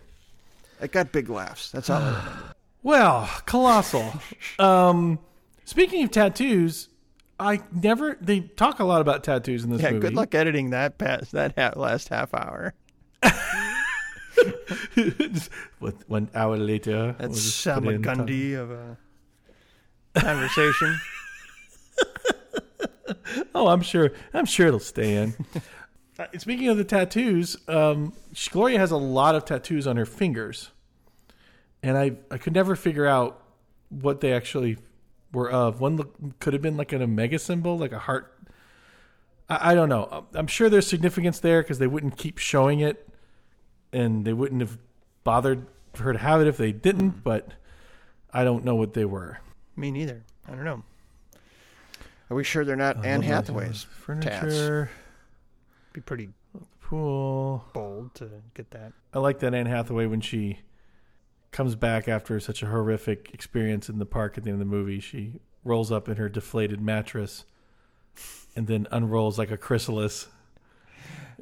I 0.81 0.87
got 0.87 1.11
big 1.11 1.29
laughs. 1.29 1.71
That's 1.71 1.89
all 1.89 2.01
I 2.01 2.07
remember. 2.07 2.31
Well, 2.83 3.27
colossal. 3.45 4.13
um, 4.59 5.19
speaking 5.67 6.03
of 6.03 6.11
tattoos, 6.11 6.87
I 7.39 7.61
never. 7.71 8.17
They 8.19 8.39
talk 8.39 8.79
a 8.79 8.83
lot 8.83 9.01
about 9.01 9.23
tattoos 9.23 9.63
in 9.63 9.69
this 9.69 9.77
movie. 9.81 9.83
Yeah, 9.83 9.91
movie. 9.91 10.07
good 10.07 10.15
luck 10.15 10.33
editing 10.33 10.71
that 10.71 10.97
past 10.97 11.33
that 11.33 11.53
ha- 11.57 11.73
last 11.75 12.09
half 12.09 12.33
hour. 12.33 12.73
With 15.79 16.07
one 16.09 16.29
hour 16.33 16.57
later, 16.57 17.15
That's 17.19 17.29
we'll 17.33 17.39
Sam 17.39 17.83
put 17.83 17.93
it 17.93 17.95
in 17.95 18.01
the 18.01 18.07
Gundy 18.07 18.55
of 18.55 18.71
a 18.71 18.97
conversation. 20.15 20.99
Oh, 23.55 23.67
I'm 23.69 23.81
sure. 23.81 24.11
I'm 24.33 24.45
sure 24.45 24.67
it'll 24.67 24.79
stay 24.79 25.15
in. 25.15 25.33
Uh, 26.19 26.25
Speaking 26.39 26.67
of 26.67 26.77
the 26.77 26.83
tattoos, 26.83 27.57
um, 27.67 28.11
Gloria 28.49 28.79
has 28.79 28.89
a 28.89 28.97
lot 28.97 29.35
of 29.35 29.45
tattoos 29.45 29.85
on 29.85 29.97
her 29.97 30.05
fingers, 30.07 30.71
and 31.83 31.95
I 31.95 32.13
I 32.31 32.39
could 32.39 32.53
never 32.53 32.75
figure 32.75 33.05
out 33.05 33.43
what 33.89 34.19
they 34.21 34.33
actually 34.33 34.77
were 35.33 35.49
of. 35.49 35.79
One 35.79 35.97
look, 35.97 36.39
could 36.39 36.53
have 36.53 36.61
been 36.61 36.77
like 36.77 36.91
an 36.93 37.01
omega 37.01 37.39
symbol, 37.39 37.77
like 37.77 37.91
a 37.91 37.99
heart. 37.99 38.33
I, 39.49 39.71
I 39.71 39.75
don't 39.75 39.89
know. 39.89 40.25
I'm 40.33 40.47
sure 40.47 40.69
there's 40.69 40.87
significance 40.87 41.39
there 41.39 41.61
because 41.61 41.79
they 41.79 41.87
wouldn't 41.87 42.17
keep 42.17 42.37
showing 42.37 42.79
it, 42.79 43.07
and 43.93 44.25
they 44.25 44.33
wouldn't 44.33 44.61
have 44.61 44.77
bothered 45.23 45.65
her 45.99 46.13
to 46.13 46.19
have 46.19 46.41
it 46.41 46.47
if 46.47 46.57
they 46.57 46.71
didn't. 46.71 47.23
But 47.23 47.49
I 48.33 48.43
don't 48.43 48.63
know 48.65 48.75
what 48.75 48.93
they 48.93 49.05
were. 49.05 49.39
Me 49.75 49.91
neither. 49.91 50.23
I 50.47 50.51
don't 50.51 50.63
know. 50.65 50.83
Are 52.29 52.35
we 52.35 52.43
sure 52.43 52.65
they're 52.65 52.75
not 52.75 52.97
Uh, 52.97 53.01
Anne? 53.03 53.21
Hathaway's? 53.21 53.83
furniture, 53.83 54.89
Be 55.93 56.01
pretty 56.01 56.29
pool. 56.81 57.63
bold 57.73 58.13
to 58.15 58.29
get 58.53 58.71
that. 58.71 58.91
I 59.13 59.19
like 59.19 59.39
that 59.39 59.53
Anne 59.53 59.65
Hathaway 59.65 60.07
when 60.07 60.19
she 60.21 60.59
comes 61.51 61.75
back 61.75 62.07
after 62.07 62.39
such 62.39 62.61
a 62.61 62.67
horrific 62.67 63.31
experience 63.33 63.89
in 63.89 63.99
the 63.99 64.05
park 64.05 64.37
at 64.37 64.43
the 64.43 64.49
end 64.51 64.61
of 64.61 64.67
the 64.67 64.75
movie. 64.75 64.99
She 64.99 65.33
rolls 65.63 65.91
up 65.91 66.07
in 66.07 66.17
her 66.17 66.29
deflated 66.29 66.81
mattress 66.81 67.45
and 68.55 68.67
then 68.67 68.87
unrolls 68.91 69.37
like 69.37 69.51
a 69.51 69.57
chrysalis 69.57 70.27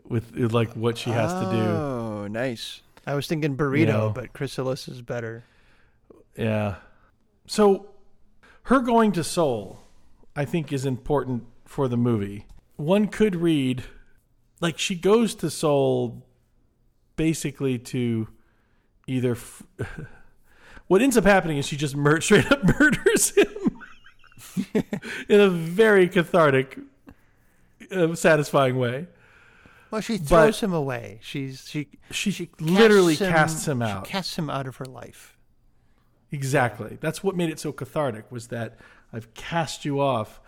with 0.08 0.34
with, 0.36 0.52
like 0.54 0.74
what 0.74 0.98
she 0.98 1.10
has 1.10 1.34
to 1.34 1.52
do. 1.52 1.58
Oh, 1.62 2.28
nice. 2.30 2.82
I 3.08 3.16
was 3.16 3.28
thinking 3.28 3.56
burrito, 3.56 3.80
You 3.80 3.86
know. 3.88 4.12
but 4.14 4.34
chrysalis 4.34 4.88
is 4.88 5.02
better. 5.02 5.44
Yeah. 6.38 6.76
So 7.48 7.88
her 8.64 8.80
going 8.80 9.12
to 9.14 9.24
Seoul, 9.24 9.80
I 10.36 10.46
think, 10.46 10.74
is 10.74 10.86
important 10.86 11.44
for 11.66 11.88
the 11.88 11.98
movie. 11.98 12.48
One 12.78 13.08
could 13.08 13.36
read 13.36 13.84
like 14.62 14.78
she 14.80 14.96
goes 14.96 15.36
to 15.36 15.50
Seoul 15.50 16.26
basically 17.16 17.78
to 17.80 18.28
either. 19.08 19.32
F- 19.34 19.64
what 20.88 21.02
ends 21.02 21.18
up 21.18 21.24
happening 21.26 21.58
is 21.58 21.66
she 21.68 21.76
just 21.78 21.96
mur- 21.96 22.22
straight 22.22 22.52
up 22.52 22.64
murders 22.64 23.32
him 23.36 23.82
in 25.30 25.40
a 25.40 25.50
very 25.50 26.08
cathartic, 26.08 26.78
uh, 27.92 28.16
satisfying 28.16 28.78
way. 28.78 29.08
Well, 29.92 30.02
she 30.02 30.18
throws 30.18 30.60
him 30.62 30.74
away. 30.74 31.20
She's 31.22 31.68
she 31.70 31.88
She, 32.12 32.32
she 32.32 32.50
literally 32.60 33.16
casts 33.16 33.32
casts 33.34 33.68
him 33.68 33.80
she 33.82 33.86
out. 33.86 34.06
casts 34.06 34.38
him 34.38 34.50
out 34.50 34.68
of 34.68 34.78
her 34.78 34.86
life. 34.86 35.38
Exactly. 36.32 36.98
That's 37.00 37.24
what 37.24 37.36
made 37.36 37.50
it 37.50 37.60
so 37.60 37.72
cathartic 37.72 38.30
was 38.32 38.48
that 38.48 38.78
I've 39.14 39.34
cast 39.36 39.86
you 39.86 40.02
off, 40.02 40.42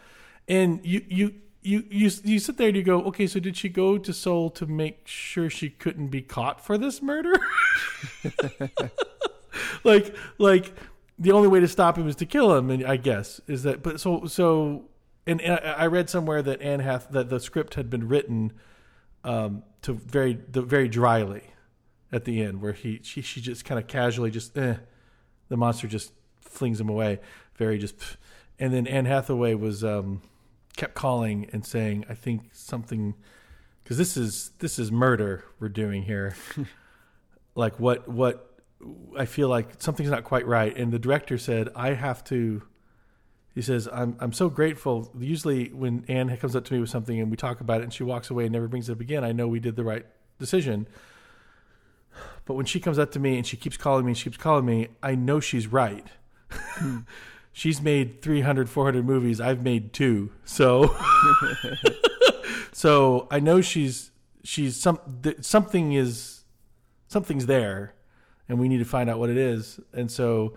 and 0.48 0.84
you 0.86 1.06
you 1.08 1.36
you 1.62 1.84
you 1.90 2.10
you 2.24 2.40
sit 2.40 2.58
there 2.58 2.68
and 2.68 2.78
you 2.78 2.84
go, 2.84 3.02
okay, 3.04 3.28
so 3.28 3.40
did 3.40 3.58
she 3.58 3.70
go 3.70 3.98
to 3.98 4.14
Seoul 4.14 4.50
to 4.52 4.66
make 4.66 5.08
sure 5.08 5.50
she 5.50 5.70
couldn't 5.70 6.08
be 6.08 6.22
caught 6.22 6.64
for 6.64 6.78
this 6.78 7.02
murder? 7.02 7.40
like 9.84 10.16
like 10.38 10.74
the 11.20 11.32
only 11.32 11.48
way 11.48 11.60
to 11.60 11.68
stop 11.68 11.98
him 11.98 12.08
is 12.08 12.16
to 12.18 12.26
kill 12.26 12.56
him, 12.56 12.70
and 12.70 12.86
I 12.86 12.98
guess 12.98 13.42
is 13.48 13.64
that. 13.64 13.84
But 13.84 14.00
so 14.00 14.26
so, 14.26 14.86
and, 15.26 15.42
and 15.42 15.60
I 15.66 15.88
read 15.88 16.10
somewhere 16.10 16.42
that 16.42 16.62
Anne 16.62 16.80
Hath 16.80 17.10
that 17.12 17.30
the 17.30 17.40
script 17.40 17.74
had 17.74 17.90
been 17.90 18.08
written 18.08 18.54
um, 19.24 19.64
to 19.82 19.94
very 19.94 20.40
the 20.52 20.62
very 20.62 20.88
dryly 20.88 21.44
at 22.12 22.26
the 22.26 22.42
end, 22.42 22.62
where 22.62 22.74
he 22.74 23.02
she 23.04 23.22
she 23.22 23.42
just 23.42 23.66
kind 23.66 23.80
of 23.80 23.88
casually 23.88 24.32
just 24.32 24.58
eh, 24.58 24.76
the 25.50 25.58
monster 25.58 25.88
just 25.88 26.14
flings 26.40 26.80
him 26.80 26.90
away, 26.90 27.20
very 27.56 27.78
just, 27.78 27.96
and 28.60 28.74
then 28.74 28.88
Anne 28.88 29.06
Hathaway 29.06 29.54
was 29.54 29.84
um, 29.84 30.22
kept 30.78 30.94
calling 30.94 31.50
and 31.52 31.66
saying, 31.66 32.06
I 32.10 32.14
think 32.14 32.50
something 32.54 33.16
because 33.84 33.98
this 33.98 34.18
is 34.18 34.52
this 34.60 34.80
is 34.80 34.92
murder 34.92 35.46
we're 35.60 35.70
doing 35.70 36.04
here. 36.04 36.36
like 37.56 37.80
what 37.80 38.08
what 38.08 38.60
I 39.18 39.26
feel 39.26 39.48
like 39.48 39.82
something's 39.82 40.10
not 40.10 40.24
quite 40.24 40.46
right, 40.46 40.76
and 40.76 40.92
the 40.92 41.00
director 41.00 41.38
said 41.38 41.70
I 41.76 41.94
have 41.94 42.24
to. 42.26 42.64
He 43.56 43.62
says, 43.62 43.88
"I'm 43.92 44.18
I'm 44.20 44.34
so 44.34 44.50
grateful. 44.50 45.12
Usually, 45.18 45.70
when 45.70 46.04
Anne 46.08 46.36
comes 46.38 46.56
up 46.56 46.66
to 46.66 46.74
me 46.74 46.80
with 46.82 46.90
something 46.90 47.20
and 47.20 47.32
we 47.32 47.38
talk 47.38 47.62
about 47.62 47.82
it, 47.82 47.86
and 47.86 47.94
she 47.94 48.04
walks 48.04 48.30
away 48.30 48.44
and 48.44 48.54
never 48.54 48.68
brings 48.68 48.90
it 48.90 48.92
up 48.92 49.00
again, 49.00 49.24
I 49.24 49.32
know 49.32 49.48
we 49.48 49.60
did 49.60 49.76
the 49.76 49.84
right 49.84 50.06
decision. 50.38 50.88
But 52.46 52.56
when 52.56 52.66
she 52.66 52.80
comes 52.80 53.00
up 53.00 53.12
to 53.12 53.20
me 53.20 53.38
and 53.38 53.46
she 53.46 53.58
keeps 53.58 53.78
calling 53.78 54.06
me, 54.06 54.14
she 54.14 54.26
keeps 54.26 54.38
calling 54.38 54.66
me, 54.66 54.88
I 55.04 55.16
know 55.16 55.40
she's 55.40 55.68
right. 55.68 56.08
Hmm. 56.50 57.00
she's 57.58 57.82
made 57.82 58.22
300, 58.22 58.70
400 58.70 59.04
movies. 59.04 59.42
I've 59.42 59.64
made 59.64 59.92
two, 59.92 60.30
so 60.46 60.96
so 62.72 63.28
I 63.32 63.40
know 63.40 63.62
she's 63.62 64.12
she's 64.44 64.78
some 64.78 65.00
th- 65.24 65.44
something 65.44 65.94
is 65.94 66.44
something's 67.08 67.48
there, 67.48 67.96
and 68.48 68.60
we 68.60 68.70
need 68.70 68.78
to 68.78 68.86
find 68.86 69.10
out 69.10 69.18
what 69.18 69.32
it 69.32 69.38
is. 69.38 69.80
And 69.92 70.12
so 70.12 70.54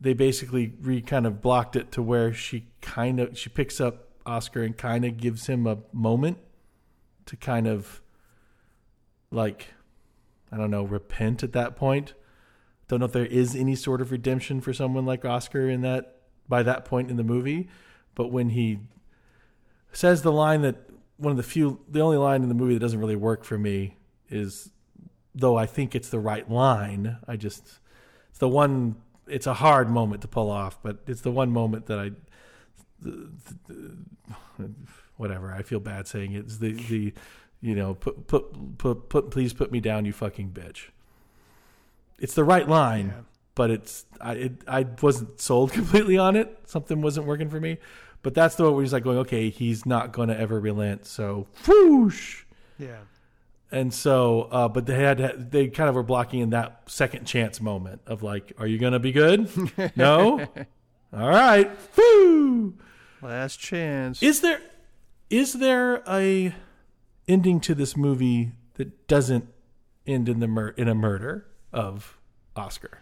they 0.00 0.14
basically 0.14 0.74
re 0.80 1.00
kind 1.02 1.26
of 1.26 1.42
blocked 1.42 1.74
it 1.74 1.90
to 1.92 2.02
where 2.02 2.32
she 2.32 2.68
kind 2.80 3.18
of 3.18 3.36
she 3.36 3.50
picks 3.50 3.80
up 3.80 4.10
Oscar 4.24 4.62
and 4.62 4.78
kind 4.78 5.04
of 5.04 5.16
gives 5.16 5.48
him 5.48 5.66
a 5.66 5.78
moment 5.92 6.38
to 7.26 7.36
kind 7.36 7.66
of 7.66 8.00
like 9.32 9.74
I 10.52 10.56
don't 10.56 10.70
know 10.70 10.84
repent 10.84 11.42
at 11.42 11.52
that 11.52 11.74
point. 11.74 12.14
Don't 12.86 13.00
know 13.00 13.06
if 13.06 13.12
there 13.12 13.26
is 13.26 13.56
any 13.56 13.74
sort 13.74 14.00
of 14.00 14.12
redemption 14.12 14.60
for 14.60 14.72
someone 14.72 15.04
like 15.04 15.24
Oscar 15.24 15.68
in 15.68 15.80
that 15.80 16.13
by 16.48 16.62
that 16.62 16.84
point 16.84 17.10
in 17.10 17.16
the 17.16 17.24
movie, 17.24 17.68
but 18.14 18.28
when 18.28 18.50
he 18.50 18.80
says 19.92 20.22
the 20.22 20.32
line 20.32 20.62
that 20.62 20.76
one 21.16 21.30
of 21.30 21.36
the 21.36 21.42
few 21.42 21.80
the 21.88 22.00
only 22.00 22.16
line 22.16 22.42
in 22.42 22.48
the 22.48 22.54
movie 22.54 22.74
that 22.74 22.80
doesn't 22.80 22.98
really 23.00 23.16
work 23.16 23.44
for 23.44 23.56
me 23.56 23.96
is 24.28 24.70
though 25.34 25.56
I 25.56 25.66
think 25.66 25.94
it's 25.94 26.08
the 26.08 26.18
right 26.18 26.48
line, 26.50 27.18
I 27.26 27.36
just 27.36 27.78
it's 28.30 28.38
the 28.38 28.48
one 28.48 28.96
it's 29.26 29.46
a 29.46 29.54
hard 29.54 29.88
moment 29.88 30.22
to 30.22 30.28
pull 30.28 30.50
off, 30.50 30.82
but 30.82 30.98
it's 31.06 31.22
the 31.22 31.30
one 31.30 31.50
moment 31.50 31.86
that 31.86 31.98
I 31.98 32.10
whatever, 35.16 35.52
I 35.52 35.62
feel 35.62 35.80
bad 35.80 36.06
saying 36.06 36.32
it. 36.32 36.40
It's 36.40 36.58
the 36.58 36.72
the 36.72 37.14
you 37.60 37.74
know, 37.74 37.94
put 37.94 38.26
put 38.26 38.78
put 38.78 39.08
put 39.08 39.30
please 39.30 39.52
put 39.52 39.72
me 39.72 39.80
down 39.80 40.04
you 40.04 40.12
fucking 40.12 40.50
bitch. 40.50 40.88
It's 42.18 42.34
the 42.34 42.44
right 42.44 42.68
line, 42.68 43.06
Yeah. 43.08 43.22
But 43.54 43.70
it's 43.70 44.04
I 44.20 44.32
it, 44.34 44.52
I 44.66 44.86
wasn't 45.02 45.40
sold 45.40 45.72
completely 45.80 46.18
on 46.18 46.36
it. 46.36 46.58
Something 46.66 47.02
wasn't 47.02 47.26
working 47.26 47.48
for 47.48 47.60
me. 47.60 47.78
But 48.22 48.34
that's 48.34 48.54
the 48.54 48.64
one 48.64 48.74
where 48.74 48.82
he's 48.82 48.92
like 48.92 49.04
going, 49.04 49.18
okay, 49.18 49.50
he's 49.50 49.84
not 49.84 50.12
going 50.12 50.28
to 50.30 50.40
ever 50.40 50.58
relent. 50.58 51.04
So, 51.04 51.46
whoosh. 51.66 52.44
Yeah. 52.78 53.00
And 53.70 53.92
so, 53.92 54.42
uh, 54.50 54.68
but 54.68 54.86
they 54.86 54.94
had 54.94 55.50
they 55.50 55.68
kind 55.68 55.88
of 55.88 55.94
were 55.94 56.02
blocking 56.02 56.40
in 56.40 56.50
that 56.50 56.82
second 56.86 57.26
chance 57.26 57.60
moment 57.60 58.00
of 58.06 58.22
like, 58.22 58.52
are 58.56 58.66
you 58.66 58.78
gonna 58.78 59.00
be 59.00 59.12
good? 59.12 59.50
no. 59.96 60.40
All 61.12 61.28
right. 61.28 61.70
Woo. 61.96 62.74
Last 63.20 63.58
chance. 63.58 64.22
Is 64.22 64.40
there 64.42 64.60
is 65.28 65.54
there 65.54 66.02
a 66.08 66.54
ending 67.26 67.58
to 67.60 67.74
this 67.74 67.96
movie 67.96 68.52
that 68.74 69.08
doesn't 69.08 69.48
end 70.06 70.28
in 70.28 70.40
the 70.40 70.48
mur- 70.48 70.74
in 70.76 70.86
a 70.88 70.94
murder 70.94 71.46
of 71.72 72.16
Oscar? 72.54 73.00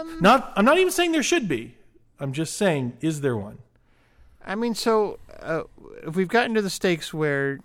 Um, 0.00 0.20
Not. 0.20 0.52
I'm 0.56 0.64
not 0.64 0.78
even 0.78 0.92
saying 0.92 1.12
there 1.12 1.22
should 1.22 1.48
be. 1.48 1.76
I'm 2.18 2.32
just 2.32 2.56
saying, 2.56 2.98
is 3.00 3.20
there 3.20 3.36
one? 3.36 3.58
I 4.44 4.54
mean, 4.54 4.74
so 4.74 5.18
uh, 5.40 5.62
if 6.02 6.16
we've 6.16 6.28
gotten 6.28 6.54
to 6.54 6.62
the 6.62 6.70
stakes 6.70 7.12
where 7.14 7.60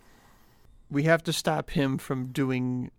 we 0.89 1.03
have 1.03 1.23
to 1.23 1.33
stop 1.33 1.71
him 1.71 1.97
from 1.97 2.27
doing 2.27 2.91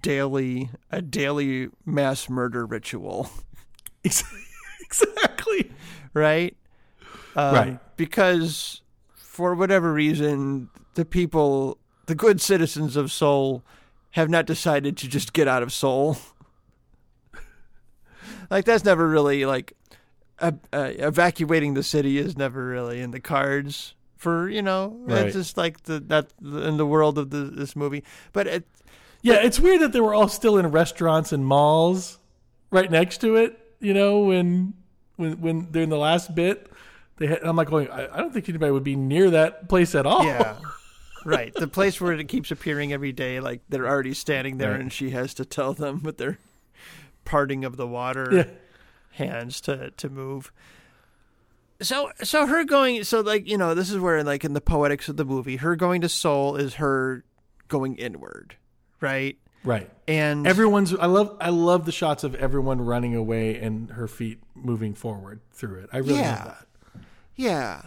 daily 0.00 0.70
a 0.90 1.02
daily 1.02 1.68
mass 1.84 2.28
murder 2.28 2.64
ritual, 2.66 3.30
exactly. 4.04 5.72
right? 6.12 6.56
Um, 7.36 7.54
Right. 7.54 7.96
Because 7.96 8.82
for 9.14 9.54
whatever 9.54 9.92
reason, 9.92 10.68
the 10.94 11.04
people, 11.04 11.78
the 12.06 12.14
good 12.14 12.40
citizens 12.40 12.96
of 12.96 13.10
Seoul, 13.10 13.62
have 14.12 14.30
not 14.30 14.46
decided 14.46 14.96
to 14.98 15.08
just 15.08 15.32
get 15.32 15.48
out 15.48 15.62
of 15.62 15.72
Seoul. 15.72 16.16
like 18.54 18.64
that's 18.64 18.84
never 18.84 19.06
really 19.08 19.44
like 19.44 19.72
uh, 20.38 20.52
uh, 20.72 20.90
evacuating 20.98 21.74
the 21.74 21.82
city 21.82 22.18
is 22.18 22.36
never 22.36 22.66
really 22.66 23.00
in 23.00 23.10
the 23.10 23.20
cards 23.20 23.94
for 24.16 24.48
you 24.48 24.62
know 24.62 24.96
Right. 25.04 25.26
it's 25.26 25.34
just 25.36 25.56
like 25.56 25.82
the 25.84 25.98
that 26.00 26.32
in 26.40 26.76
the 26.76 26.86
world 26.86 27.18
of 27.18 27.30
the, 27.30 27.38
this 27.60 27.74
movie. 27.76 28.02
But 28.32 28.46
it, 28.46 28.64
Yeah, 29.22 29.40
it's 29.42 29.58
weird 29.60 29.80
that 29.80 29.92
they 29.92 30.00
were 30.00 30.14
all 30.14 30.28
still 30.28 30.56
in 30.58 30.66
restaurants 30.70 31.32
and 31.32 31.44
malls 31.46 32.18
right 32.70 32.90
next 32.90 33.18
to 33.22 33.36
it. 33.36 33.58
You 33.80 33.92
know, 33.94 34.20
when 34.20 34.74
when 35.16 35.40
when 35.40 35.68
they're 35.70 35.82
in 35.82 35.90
the 35.90 35.98
last 35.98 36.34
bit, 36.34 36.70
they 37.18 37.26
had, 37.26 37.40
I'm 37.42 37.56
like 37.56 37.68
going, 37.68 37.88
I, 37.90 38.06
I 38.12 38.18
don't 38.20 38.32
think 38.32 38.48
anybody 38.48 38.72
would 38.72 38.84
be 38.84 38.96
near 38.96 39.30
that 39.30 39.68
place 39.68 39.94
at 39.94 40.06
all. 40.06 40.24
Yeah. 40.24 40.56
right. 41.24 41.52
The 41.54 41.68
place 41.68 42.00
where 42.00 42.12
it 42.12 42.28
keeps 42.28 42.50
appearing 42.50 42.92
every 42.92 43.12
day, 43.12 43.40
like 43.40 43.60
they're 43.68 43.86
already 43.88 44.14
standing 44.14 44.58
there 44.58 44.72
Right. 44.72 44.80
and 44.80 44.92
she 44.92 45.10
has 45.10 45.34
to 45.34 45.44
tell 45.44 45.74
them 45.74 46.02
with 46.02 46.16
their 46.18 46.38
parting 47.24 47.64
of 47.64 47.76
the 47.76 47.86
water 47.86 48.28
Yeah. 48.32 48.44
hands 49.26 49.60
to, 49.62 49.90
to 49.92 50.08
move. 50.08 50.52
So 51.82 52.10
so 52.22 52.46
her 52.46 52.64
going 52.64 53.02
so 53.04 53.20
like, 53.20 53.48
you 53.48 53.58
know, 53.58 53.74
this 53.74 53.90
is 53.90 53.98
where 53.98 54.22
like 54.22 54.44
in 54.44 54.52
the 54.52 54.60
poetics 54.60 55.08
of 55.08 55.16
the 55.16 55.24
movie, 55.24 55.56
her 55.56 55.74
going 55.76 56.00
to 56.02 56.08
Seoul 56.08 56.56
is 56.56 56.74
her 56.74 57.24
going 57.68 57.96
inward. 57.96 58.56
Right? 59.00 59.36
right. 59.64 59.90
And 60.08 60.46
Everyone's. 60.46 60.94
I 60.94 61.06
love. 61.06 61.36
I 61.40 61.50
love 61.50 61.84
the 61.84 61.92
shots 61.92 62.24
of 62.24 62.34
everyone 62.36 62.80
running 62.80 63.14
away 63.14 63.58
and 63.60 63.90
her 63.90 64.06
feet 64.06 64.38
moving 64.54 64.94
forward 64.94 65.40
through 65.52 65.80
it. 65.80 65.90
I 65.92 65.98
really 65.98 66.20
Yeah. 66.20 66.34
love 66.36 66.44
that. 66.44 66.66
Yeah. 67.36 67.82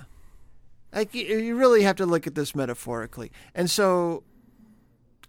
Like 0.94 1.16
you, 1.16 1.24
you 1.38 1.56
really 1.56 1.84
have 1.84 1.96
to 1.98 2.06
look 2.06 2.28
at 2.28 2.36
this 2.36 2.54
metaphorically. 2.56 3.32
And 3.56 3.70
so 3.70 4.24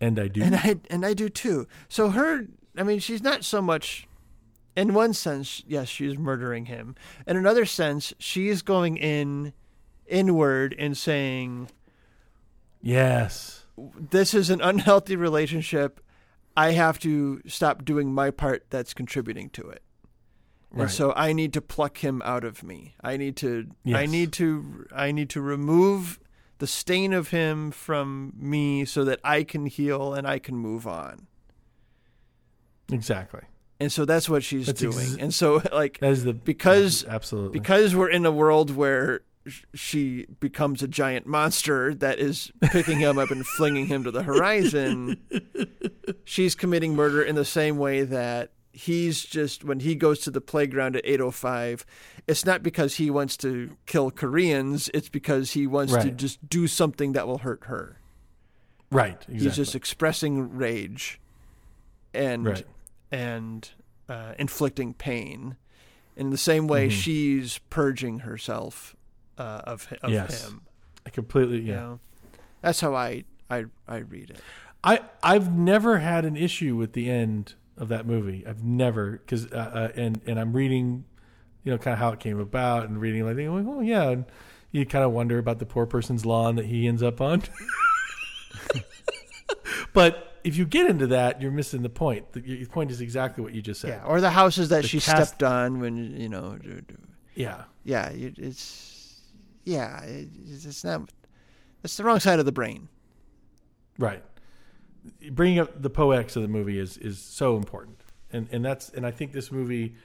And 0.00 0.18
I 0.18 0.28
do. 0.28 0.42
and 0.42 0.56
I 0.56 0.76
and 0.90 1.06
I 1.06 1.14
do 1.14 1.28
too. 1.28 1.66
So 1.88 2.10
her, 2.10 2.46
I 2.78 2.82
mean, 2.82 2.98
she's 2.98 3.22
not 3.22 3.44
so 3.44 3.60
much. 3.60 4.06
In 4.76 4.94
one 4.94 5.12
sense, 5.12 5.62
yes, 5.66 5.88
she's 5.88 6.16
murdering 6.16 6.66
him. 6.66 6.94
In 7.26 7.36
another 7.36 7.64
sense, 7.64 8.14
she's 8.18 8.62
going 8.62 8.96
in 8.96 9.52
inward 10.06 10.74
and 10.78 10.96
saying, 10.96 11.68
yes. 12.80 13.66
"This 13.76 14.34
is 14.34 14.50
an 14.50 14.60
unhealthy 14.60 15.16
relationship. 15.16 16.00
I 16.56 16.72
have 16.72 16.98
to 17.00 17.42
stop 17.46 17.84
doing 17.84 18.12
my 18.12 18.30
part 18.30 18.66
that's 18.70 18.94
contributing 18.94 19.50
to 19.50 19.68
it." 19.68 19.82
Right. 20.70 20.82
And 20.82 20.90
so 20.90 21.12
I 21.14 21.32
need 21.32 21.52
to 21.54 21.60
pluck 21.60 21.98
him 21.98 22.22
out 22.24 22.44
of 22.44 22.62
me. 22.62 22.94
I 23.02 23.16
need 23.16 23.36
to 23.38 23.68
I 23.86 24.06
need 24.06 24.32
to 24.34 24.86
I 24.94 25.12
need 25.12 25.30
to 25.30 25.40
remove 25.40 26.20
the 26.58 26.66
stain 26.66 27.12
of 27.12 27.28
him 27.28 27.70
from 27.70 28.34
me 28.36 28.84
so 28.84 29.04
that 29.04 29.20
I 29.24 29.44
can 29.44 29.66
heal 29.66 30.12
and 30.12 30.26
I 30.26 30.38
can 30.38 30.56
move 30.56 30.86
on. 30.86 31.26
Exactly. 32.92 33.40
And 33.80 33.92
so 33.92 34.04
that's 34.04 34.28
what 34.28 34.42
she's 34.42 34.66
That's 34.66 34.80
doing. 34.80 34.98
ex- 34.98 35.16
and 35.18 35.32
so 35.34 35.62
like 35.72 35.98
That 36.00 36.10
is 36.10 36.24
the 36.24 36.32
Because- 36.34 37.04
absolutely 37.06 37.58
because 37.60 37.94
we're 37.94 38.10
in 38.10 38.26
a 38.26 38.32
world 38.32 38.74
where 38.74 39.20
she 39.72 40.26
becomes 40.40 40.82
a 40.82 40.88
giant 40.88 41.26
monster 41.26 41.94
that 41.94 42.18
is 42.18 42.52
picking 42.60 42.98
him 42.98 43.16
up 43.18 43.30
and 43.30 43.46
flinging 43.46 43.86
him 43.86 44.04
to 44.04 44.10
the 44.10 44.22
horizon, 44.22 45.16
she's 46.24 46.54
committing 46.54 46.94
murder 46.94 47.22
in 47.22 47.34
the 47.34 47.44
same 47.46 47.78
way 47.78 48.02
that 48.02 48.50
he's 48.72 49.24
just 49.24 49.64
when 49.64 49.80
he 49.80 49.94
goes 49.94 50.18
to 50.20 50.30
the 50.30 50.40
playground 50.40 50.94
at 50.96 51.02
805 51.06 51.84
it's 52.28 52.44
not 52.44 52.62
because 52.62 52.94
he 52.96 53.10
wants 53.10 53.36
to 53.38 53.76
kill 53.86 54.10
koreans 54.10 54.88
it's 54.94 55.08
because 55.08 55.52
he 55.52 55.66
wants 55.66 55.92
to 55.96 56.10
just 56.12 56.46
do 56.48 56.66
something 56.68 57.12
that 57.12 57.26
will 57.26 57.38
hurt 57.38 57.64
her 57.64 57.96
Right. 58.92 59.12
Exactly. 59.14 59.38
he's 59.38 59.56
just 59.56 59.74
expressing 59.74 60.56
rage 60.56 61.20
and 62.14 62.44
Right. 62.44 62.64
And 63.10 63.70
uh, 64.08 64.34
inflicting 64.38 64.94
pain 64.94 65.56
in 66.16 66.30
the 66.30 66.38
same 66.38 66.66
way 66.66 66.88
Mhm. 66.88 66.92
she's 66.92 67.58
purging 67.70 68.20
herself 68.20 68.94
uh, 69.38 69.62
of, 69.64 69.92
of 70.02 70.10
Yes. 70.10 70.44
him 70.46 70.62
I 71.06 71.10
completely. 71.10 71.58
you 71.60 71.72
Yeah. 71.72 71.76
know? 71.76 72.00
that's 72.60 72.80
how 72.80 72.94
I, 72.94 73.24
I 73.50 73.66
i 73.86 73.98
read 73.98 74.30
it 74.30 74.40
I 74.84 75.00
I've 75.22 75.52
never 75.52 75.98
had 75.98 76.24
an 76.24 76.36
issue 76.36 76.76
with 76.76 76.92
the 76.92 77.10
end 77.10 77.54
of 77.76 77.88
that 77.88 78.06
movie. 78.06 78.44
I've 78.46 78.62
never 78.64 79.12
because 79.12 79.46
uh, 79.52 79.56
uh, 79.56 79.92
and 80.00 80.20
and 80.26 80.38
I'm 80.40 80.52
reading, 80.52 81.04
you 81.64 81.72
know, 81.72 81.78
kind 81.78 81.92
of 81.92 81.98
how 81.98 82.10
it 82.12 82.20
came 82.20 82.38
about 82.40 82.88
and 82.88 83.00
reading 83.00 83.24
like, 83.24 83.36
thinking, 83.36 83.68
oh 83.68 83.80
yeah, 83.80 84.10
and 84.10 84.24
you 84.70 84.84
kind 84.86 85.04
of 85.04 85.12
wonder 85.12 85.38
about 85.38 85.58
the 85.58 85.66
poor 85.66 85.84
person's 85.86 86.24
lawn 86.26 86.56
that 86.56 86.66
he 86.66 86.86
ends 86.86 87.02
up 87.02 87.20
on. 87.20 87.42
but 89.92 90.27
if 90.44 90.56
you 90.56 90.64
get 90.66 90.88
into 90.88 91.06
that, 91.08 91.40
you're 91.42 91.50
missing 91.50 91.82
the 91.82 91.88
point. 91.88 92.32
The, 92.32 92.40
your 92.40 92.66
point 92.68 92.90
is 92.90 93.00
exactly 93.00 93.42
what 93.44 93.54
you 93.54 93.62
just 93.62 93.80
said. 93.80 93.88
yeah 93.90 94.04
or 94.04 94.20
the 94.20 94.30
houses 94.30 94.68
that 94.70 94.82
The 94.82 94.88
she 94.88 95.00
cast- 95.00 95.28
stepped 95.28 95.42
on 95.42 95.80
when 95.80 96.16
you 96.20 96.28
know 96.28 96.58
Yeah. 97.34 97.64
yeah 97.84 98.08
it's 98.12 99.20
yeah 99.64 100.00
it's 100.04 100.84
not 100.84 101.10
it's 101.84 101.96
the 101.96 102.04
wrong 102.04 102.20
side 102.20 102.38
of 102.38 102.44
the 102.46 102.52
brain 102.52 102.88
Right. 103.98 104.22
Bringing 105.32 105.58
up 105.58 105.82
the 105.82 105.90
poetics 105.90 106.36
of 106.36 106.42
the 106.42 106.48
movie 106.48 106.78
is 106.78 106.96
is 106.98 107.18
so 107.18 107.56
important, 107.56 108.00
and 108.32 108.46
and 108.52 108.64
that's 108.64 108.90
and 108.90 109.04
I 109.06 109.10
think 109.10 109.32
this 109.32 109.50
movie 109.50 109.96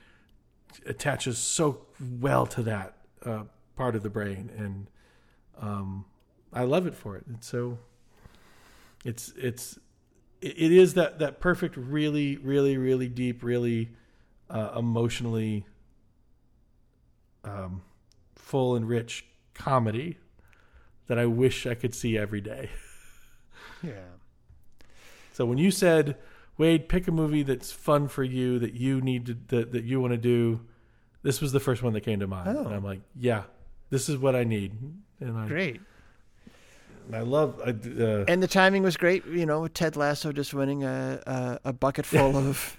attaches 0.88 1.38
so 1.38 1.86
well 2.20 2.46
to 2.48 2.64
that 2.64 2.98
uh, 3.26 3.44
part 3.76 3.96
of 3.96 4.02
the 4.02 4.10
brain, 4.10 4.50
and 4.58 4.88
um, 5.60 6.06
I 6.52 6.64
love 6.64 6.88
it 6.88 6.96
for 6.96 7.18
it. 7.18 7.26
It's 7.36 7.48
so. 7.48 7.78
It's 9.06 9.34
it's 9.38 9.78
it 10.44 10.72
is 10.72 10.94
that 10.96 11.20
that 11.20 11.40
perfect, 11.40 11.76
really, 11.78 12.38
really, 12.38 12.78
really 12.78 13.08
deep, 13.08 13.44
really 13.44 13.92
uh, 14.50 14.74
emotionally 14.78 15.66
um, 17.44 17.82
full 18.36 18.76
and 18.76 18.88
rich 18.88 19.26
comedy 19.54 20.18
that 21.08 21.20
I 21.20 21.26
wish 21.26 21.66
I 21.66 21.74
could 21.76 21.94
see 21.94 22.18
every 22.18 22.42
day. 22.42 22.70
yeah 23.84 23.92
So 25.34 25.46
when 25.46 25.58
you 25.58 25.72
said, 25.72 26.18
Wade, 26.58 26.88
pick 26.88 27.08
a 27.08 27.12
movie 27.12 27.44
that's 27.44 27.72
fun 27.72 28.08
for 28.08 28.24
you 28.24 28.60
that 28.60 28.74
you 28.74 29.02
need 29.02 29.26
to 29.26 29.38
that, 29.48 29.72
that 29.72 29.84
you 29.84 30.00
want 30.00 30.12
to 30.14 30.18
do, 30.18 30.62
this 31.24 31.42
was 31.42 31.52
the 31.52 31.60
first 31.60 31.84
one 31.84 31.94
that 31.94 32.02
came 32.02 32.20
to 32.20 32.28
mind, 32.28 32.48
Oh. 32.58 32.66
and 32.66 32.74
I'm 32.76 32.84
like, 32.84 33.02
yeah, 33.16 33.44
this 33.90 34.10
is 34.10 34.18
what 34.18 34.36
I 34.36 34.44
need, 34.44 34.74
and 35.20 35.38
I 35.38 35.48
great 35.48 35.82
I 37.12 37.20
love 37.22 37.60
I, 37.66 37.70
uh, 37.72 38.26
and 38.28 38.42
the 38.42 38.48
timing 38.48 38.84
was 38.84 38.98
great. 38.98 39.26
You 39.26 39.46
know, 39.46 39.68
Ted 39.68 39.96
Lasso 39.96 40.32
just 40.32 40.54
winning 40.54 40.84
a 40.84 41.22
a, 41.26 41.60
a 41.70 41.74
bucket 41.74 42.06
full 42.06 42.38
of 42.50 42.78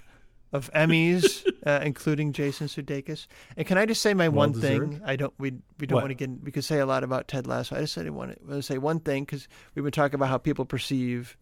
of 0.53 0.71
Emmys, 0.73 1.45
uh, 1.65 1.81
including 1.83 2.31
Jason 2.31 2.67
Sudeikis. 2.67 3.27
And 3.57 3.67
can 3.67 3.77
I 3.77 3.85
just 3.85 4.01
say 4.01 4.13
my 4.13 4.29
Well 4.29 4.49
one 4.49 4.53
thing? 4.53 5.01
I 5.05 5.15
don't. 5.15 5.33
We 5.37 5.53
we 5.79 5.87
don't 5.87 5.95
What? 5.97 6.03
want 6.03 6.11
to 6.11 6.15
get. 6.27 6.29
We 6.43 6.51
could 6.51 6.63
say 6.63 6.79
a 6.79 6.85
lot 6.85 7.03
about 7.03 7.27
Ted 7.27 7.45
Lasso. 7.45 7.75
I 7.75 7.81
just 7.81 7.93
said 7.93 8.07
I 8.07 8.09
want 8.11 8.31
to, 8.31 8.45
want 8.45 8.57
to 8.59 8.63
say 8.63 8.77
one 8.77 8.99
thing 8.99 9.23
because 9.25 9.47
we've 9.73 9.83
been 9.83 9.91
talking 9.91 10.15
about 10.15 10.29
how 10.29 10.37
people 10.37 10.65
perceive 10.65 11.35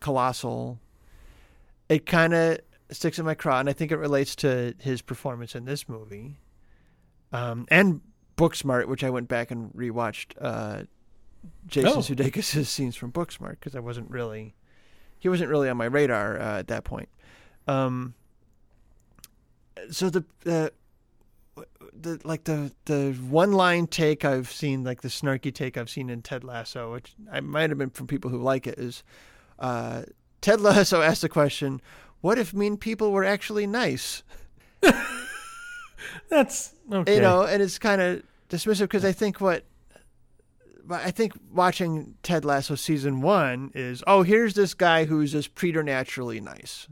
Colossal. 0.00 0.78
It 1.88 2.06
kind 2.06 2.34
of 2.34 2.58
sticks 2.90 3.18
in 3.18 3.24
my 3.24 3.34
craw, 3.34 3.60
and 3.60 3.68
I 3.68 3.72
think 3.72 3.92
it 3.92 3.96
relates 3.96 4.36
to 4.36 4.74
his 4.78 5.00
performance 5.02 5.54
in 5.54 5.64
this 5.64 5.88
movie, 5.88 6.36
um, 7.32 7.66
and 7.70 8.00
Booksmart, 8.36 8.86
which 8.86 9.02
I 9.04 9.10
went 9.10 9.28
back 9.28 9.50
and 9.50 9.72
rewatched. 9.72 10.34
Uh, 10.40 10.84
Jason 11.66 11.92
Oh. 11.92 12.00
Sudeikis' 12.00 12.66
scenes 12.66 12.96
from 12.96 13.12
Booksmart 13.12 13.52
because 13.52 13.74
I 13.74 13.80
wasn't 13.80 14.10
really, 14.10 14.54
he 15.18 15.28
wasn't 15.28 15.50
really 15.50 15.68
on 15.68 15.76
my 15.76 15.84
radar 15.86 16.38
uh, 16.38 16.58
at 16.58 16.68
that 16.68 16.84
point. 16.84 17.08
Um, 17.68 18.14
so 19.90 20.10
the 20.10 20.24
uh, 20.46 20.70
the 21.98 22.20
like 22.24 22.44
the 22.44 22.72
the 22.86 23.12
one 23.28 23.52
line 23.52 23.86
take 23.86 24.24
I've 24.24 24.50
seen, 24.50 24.84
like 24.84 25.02
the 25.02 25.08
snarky 25.08 25.54
take 25.54 25.76
I've 25.76 25.90
seen 25.90 26.10
in 26.10 26.22
Ted 26.22 26.44
Lasso, 26.44 26.92
which 26.92 27.14
I 27.30 27.40
might 27.40 27.70
have 27.70 27.78
been 27.78 27.90
from 27.90 28.06
people 28.06 28.30
who 28.30 28.38
like 28.38 28.66
it, 28.66 28.78
is 28.78 29.02
uh, 29.58 30.02
Ted 30.40 30.60
Lasso 30.60 31.00
asked 31.02 31.22
the 31.22 31.28
question, 31.28 31.80
"What 32.20 32.38
if 32.38 32.52
mean 32.52 32.76
people 32.76 33.12
were 33.12 33.24
actually 33.24 33.66
nice?" 33.66 34.22
that's 36.28 36.74
okay. 36.90 37.14
you 37.14 37.20
know, 37.20 37.42
and 37.42 37.62
it's 37.62 37.78
kind 37.78 38.00
of 38.00 38.22
dismissive 38.48 38.82
because 38.82 39.04
I 39.04 39.12
think 39.12 39.40
what, 39.40 39.64
I 40.88 41.10
think 41.10 41.32
watching 41.52 42.14
Ted 42.22 42.44
Lasso 42.44 42.74
season 42.74 43.20
one 43.20 43.72
is, 43.74 44.02
oh, 44.06 44.22
here's 44.22 44.54
this 44.54 44.74
guy 44.74 45.04
who's 45.04 45.32
just 45.32 45.54
preternaturally 45.54 46.40
nice. 46.40 46.88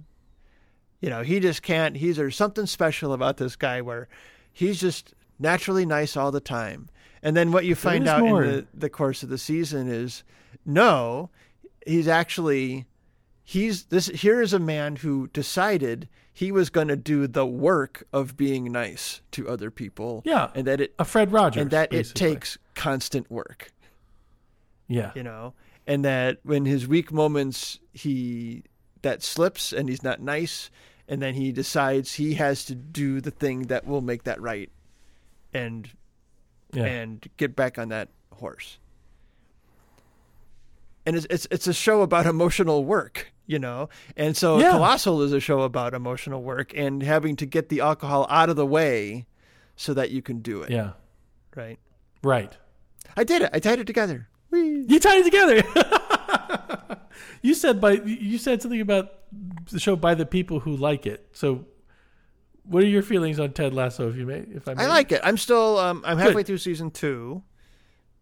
You 1.00 1.10
know, 1.10 1.22
he 1.22 1.40
just 1.40 1.62
can't. 1.62 1.96
He's 1.96 2.16
there's 2.16 2.36
something 2.36 2.66
special 2.66 3.12
about 3.12 3.36
this 3.36 3.56
guy 3.56 3.80
where 3.80 4.08
he's 4.52 4.80
just 4.80 5.14
naturally 5.38 5.86
nice 5.86 6.16
all 6.16 6.32
the 6.32 6.40
time. 6.40 6.88
And 7.22 7.36
then 7.36 7.52
what 7.52 7.64
you 7.64 7.74
find 7.74 8.08
out 8.08 8.20
more. 8.20 8.44
in 8.44 8.50
the, 8.50 8.66
the 8.74 8.90
course 8.90 9.22
of 9.22 9.28
the 9.28 9.38
season 9.38 9.88
is, 9.88 10.24
no, 10.64 11.30
he's 11.86 12.08
actually 12.08 12.86
he's 13.48 13.84
this 13.84 14.08
here 14.08 14.42
is 14.42 14.52
a 14.52 14.58
man 14.58 14.96
who 14.96 15.28
decided 15.28 16.08
he 16.32 16.52
was 16.52 16.70
going 16.70 16.88
to 16.88 16.96
do 16.96 17.26
the 17.26 17.46
work 17.46 18.06
of 18.12 18.36
being 18.36 18.70
nice 18.70 19.22
to 19.32 19.48
other 19.48 19.70
people 19.70 20.22
yeah, 20.24 20.50
and 20.54 20.66
that 20.66 20.80
it 20.80 20.94
a 20.98 21.04
Fred 21.04 21.32
Rogers, 21.32 21.62
and 21.62 21.70
that 21.70 21.90
basically. 21.90 22.30
it 22.30 22.34
takes 22.34 22.58
constant 22.74 23.30
work 23.30 23.70
yeah, 24.88 25.12
you 25.14 25.22
know 25.22 25.54
and 25.86 26.04
that 26.04 26.38
when 26.42 26.64
his 26.64 26.86
weak 26.88 27.12
moments 27.12 27.78
he 27.92 28.62
that 29.02 29.22
slips 29.22 29.72
and 29.72 29.88
he's 29.88 30.02
not 30.02 30.20
nice 30.20 30.70
and 31.08 31.22
then 31.22 31.34
he 31.34 31.52
decides 31.52 32.14
he 32.14 32.34
has 32.34 32.64
to 32.66 32.74
do 32.74 33.20
the 33.20 33.30
thing 33.30 33.62
that 33.68 33.86
will 33.86 34.00
make 34.02 34.24
that 34.24 34.40
right 34.40 34.70
and 35.54 35.88
yeah, 36.74 36.84
and 36.84 37.26
get 37.38 37.56
back 37.56 37.78
on 37.78 37.88
that 37.88 38.08
horse. 38.34 38.78
And 41.06 41.16
it's 41.16 41.26
it's 41.30 41.46
it's 41.50 41.66
a 41.66 41.72
show 41.72 42.02
about 42.02 42.26
emotional 42.26 42.84
work, 42.84 43.32
you 43.46 43.58
know. 43.58 43.88
And 44.16 44.36
so 44.36 44.58
Yeah. 44.58 44.72
Colossal 44.72 45.22
is 45.22 45.32
a 45.32 45.40
show 45.40 45.62
about 45.62 45.94
emotional 45.94 46.42
work 46.42 46.76
and 46.76 47.02
having 47.02 47.36
to 47.36 47.46
get 47.46 47.70
the 47.70 47.80
alcohol 47.80 48.26
out 48.28 48.50
of 48.50 48.56
the 48.56 48.66
way 48.66 49.26
so 49.76 49.94
that 49.94 50.10
you 50.10 50.20
can 50.20 50.40
do 50.40 50.60
it. 50.62 50.70
yeah, 50.70 50.92
Right. 51.56 51.78
right. 52.22 52.52
I 53.16 53.24
did 53.24 53.42
it. 53.42 53.50
I 53.54 53.58
tied 53.60 53.78
it 53.78 53.86
together. 53.86 54.28
Whee. 54.50 54.84
You 54.88 54.98
tied 55.00 55.20
it 55.20 55.24
together. 55.24 56.98
you 57.42 57.54
said 57.54 57.80
by 57.80 57.92
you 57.92 58.38
said 58.38 58.62
something 58.62 58.80
about 58.80 59.12
the 59.70 59.78
show 59.80 59.96
by 59.96 60.14
the 60.14 60.26
people 60.26 60.60
who 60.60 60.76
like 60.76 61.06
it. 61.06 61.28
So, 61.32 61.66
what 62.64 62.82
are 62.82 62.86
your 62.86 63.02
feelings 63.02 63.38
on 63.38 63.52
Ted 63.52 63.74
Lasso? 63.74 64.08
If 64.08 64.16
you 64.16 64.26
may, 64.26 64.38
if 64.54 64.68
I 64.68 64.74
may? 64.74 64.84
I 64.84 64.86
like 64.86 65.12
it. 65.12 65.20
I'm 65.22 65.36
still 65.36 65.78
um 65.78 66.02
I'm 66.06 66.18
halfway 66.18 66.40
Good. 66.42 66.46
through 66.46 66.58
season 66.58 66.90
2. 66.90 67.42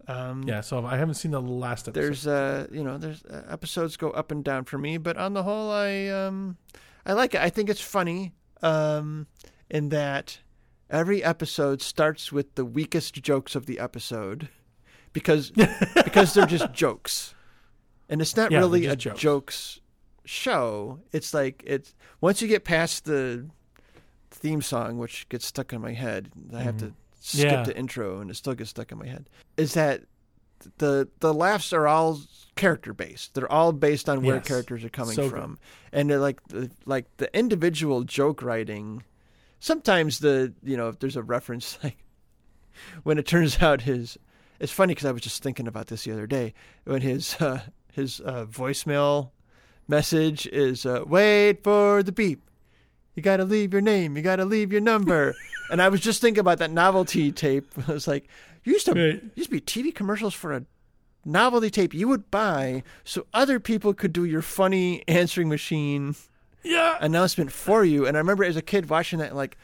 Um 0.09 0.43
Yeah, 0.45 0.61
so 0.61 0.85
I 0.85 0.97
haven't 0.97 1.15
seen 1.15 1.31
the 1.33 1.41
last 1.41 1.89
episode. 1.89 2.03
there's 2.03 2.27
uh 2.27 2.67
you 2.71 2.83
know 2.85 2.99
there's 2.99 3.25
uh, 3.25 3.43
episodes 3.49 3.97
go 3.97 4.11
up 4.11 4.31
and 4.31 4.43
down 4.45 4.65
for 4.65 4.79
me 4.79 4.99
but 4.99 5.17
on 5.17 5.35
the 5.35 5.43
whole 5.43 5.71
i 5.73 6.07
um 6.09 6.57
i 7.05 7.13
like 7.13 7.35
it 7.35 7.41
i 7.41 7.51
think 7.51 7.69
it's 7.69 7.81
funny 7.81 8.33
um 8.63 9.27
in 9.69 9.89
that 9.89 10.39
every 10.91 11.25
episode 11.25 11.83
starts 11.83 12.31
with 12.31 12.55
the 12.55 12.65
weakest 12.65 13.15
jokes 13.21 13.57
of 13.57 13.67
the 13.67 13.81
episode 13.81 14.49
because 15.13 15.51
because 16.05 16.35
they're 16.35 16.47
just 16.47 16.73
jokes 16.75 17.35
and 18.09 18.21
it's 18.21 18.37
not 18.37 18.51
Yeah, 18.51 18.59
really 18.59 18.87
a 18.87 18.97
jokes. 18.97 19.21
jokes 19.21 19.81
show 20.25 21.01
it's 21.13 21.33
like 21.33 21.63
it's 21.67 21.95
once 22.21 22.43
you 22.43 22.49
get 22.49 22.65
past 22.65 23.05
the 23.05 23.47
theme 24.31 24.61
song 24.61 24.99
which 24.99 25.29
gets 25.29 25.47
stuck 25.47 25.73
in 25.73 25.81
my 25.81 25.93
head 25.93 26.31
i 26.55 26.61
have 26.63 26.77
to 26.79 26.93
skip 27.21 27.47
Mm-hmm. 27.49 27.55
Yeah. 27.57 27.63
the 27.65 27.77
intro 27.77 28.21
and 28.21 28.31
it 28.31 28.35
still 28.35 28.55
gets 28.55 28.71
stuck 28.71 28.93
in 28.93 28.99
my 28.99 29.07
head 29.07 29.29
is 29.57 29.75
that 29.75 30.03
the 30.79 31.09
the 31.21 31.35
laughs 31.35 31.73
are 31.73 31.87
all 31.87 32.19
character 32.57 32.95
based. 32.95 33.35
They're 33.35 33.51
all 33.53 33.73
based 33.73 34.09
on 34.09 34.23
where 34.23 34.37
Yes. 34.37 34.49
characters 34.49 34.83
are 34.85 34.89
coming 34.89 35.15
So 35.15 35.25
good. 35.25 35.31
from, 35.31 35.59
and 35.93 36.09
they're 36.09 36.19
like 36.19 36.41
the, 36.49 36.71
like 36.87 37.05
the 37.19 37.29
individual 37.39 38.05
joke 38.05 38.43
writing. 38.43 39.03
Sometimes 39.61 40.21
the 40.21 40.55
you 40.63 40.77
know 40.77 40.89
if 40.89 40.99
there's 40.99 41.15
a 41.17 41.23
reference 41.23 41.79
like 41.85 41.99
when 43.03 43.19
it 43.19 43.27
turns 43.27 43.61
out 43.63 43.83
his. 43.83 44.17
It's 44.61 44.73
funny 44.73 44.93
because 44.95 45.07
I 45.07 45.13
was 45.13 45.23
just 45.23 45.43
thinking 45.43 45.67
about 45.69 45.89
this 45.89 46.05
the 46.05 46.13
other 46.13 46.27
day 46.27 46.55
when 46.85 47.03
his 47.03 47.35
uh, 47.41 47.61
his 47.93 48.21
uh, 48.21 48.47
voicemail 48.47 49.31
message 49.89 50.47
is 50.49 50.85
uh, 50.87 51.03
wait 51.07 51.63
for 51.63 52.03
the 52.03 52.13
beep. 52.13 52.43
You 53.15 53.23
got 53.23 53.39
to 53.39 53.45
leave 53.45 53.73
your 53.73 53.83
name. 53.83 54.17
You 54.17 54.23
got 54.23 54.37
to 54.37 54.45
leave 54.45 54.73
your 54.73 54.81
number. 54.83 55.35
and 55.71 55.81
I 55.81 55.89
was 55.89 56.01
just 56.01 56.21
thinking 56.21 56.41
about 56.41 56.59
that 56.59 56.71
novelty 56.71 57.33
tape. 57.33 57.67
I 57.89 57.93
was 57.93 58.07
like, 58.07 58.29
you 58.65 58.73
used 58.73 58.87
to 58.87 58.93
Right. 58.93 59.23
used 59.35 59.49
to 59.51 59.55
be 59.55 59.61
TV 59.61 59.95
commercials 59.95 60.35
for 60.35 60.53
a 60.53 60.65
novelty 61.25 61.71
tape 61.71 61.93
you 61.93 62.07
would 62.09 62.31
buy 62.31 62.83
so 63.05 63.27
other 63.35 63.59
people 63.59 63.93
could 63.95 64.13
do 64.13 64.25
your 64.25 64.43
funny 64.43 65.03
answering 65.09 65.49
machine 65.49 66.15
Yeah. 66.63 66.99
announcement 67.01 67.51
for 67.53 67.85
you. 67.85 68.07
And 68.07 68.17
I 68.17 68.21
remember 68.21 68.45
as 68.45 68.57
a 68.57 68.63
kid 68.63 68.89
watching 68.91 69.19
that, 69.21 69.35
like, 69.35 69.57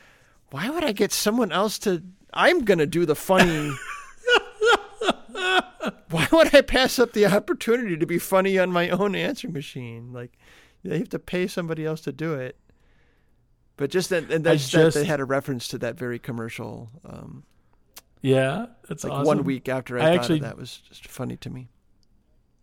why 0.50 0.70
would 0.70 0.82
I 0.84 0.92
get 0.92 1.12
someone 1.12 1.52
else 1.52 1.78
to? 1.80 2.02
I'm 2.34 2.64
gonna 2.64 2.86
do 2.86 3.04
the 3.06 3.14
funny. 3.14 3.70
why 6.10 6.28
would 6.32 6.54
I 6.54 6.60
pass 6.60 6.98
up 6.98 7.12
the 7.12 7.26
opportunity 7.26 7.96
to 7.96 8.06
be 8.06 8.18
funny 8.18 8.58
on 8.58 8.70
my 8.70 8.90
own 8.90 9.14
answering 9.14 9.52
machine? 9.52 10.12
Like, 10.12 10.36
you 10.82 10.92
have 10.92 11.08
to 11.10 11.18
pay 11.18 11.46
somebody 11.46 11.84
else 11.84 12.00
to 12.02 12.12
do 12.12 12.34
it. 12.34 12.56
But 13.76 13.90
just 13.90 14.10
that, 14.10 14.30
and 14.30 14.44
that's 14.44 14.68
just- 14.68 14.94
that 14.94 15.00
they 15.00 15.06
had 15.06 15.20
a 15.20 15.24
reference 15.24 15.68
to 15.68 15.78
that 15.78 15.96
very 15.96 16.18
commercial. 16.18 16.90
Um, 17.04 17.44
Yeah, 18.20 18.66
that's 18.88 19.02
like 19.04 19.12
awesome. 19.12 19.26
one 19.26 19.44
week 19.44 19.68
after 19.68 19.98
I, 19.98 20.02
I 20.02 20.04
thought 20.04 20.14
actually- 20.20 20.38
of 20.38 20.42
that 20.44 20.56
was 20.56 20.76
just 20.88 21.08
funny 21.08 21.36
to 21.38 21.50
me. 21.50 21.68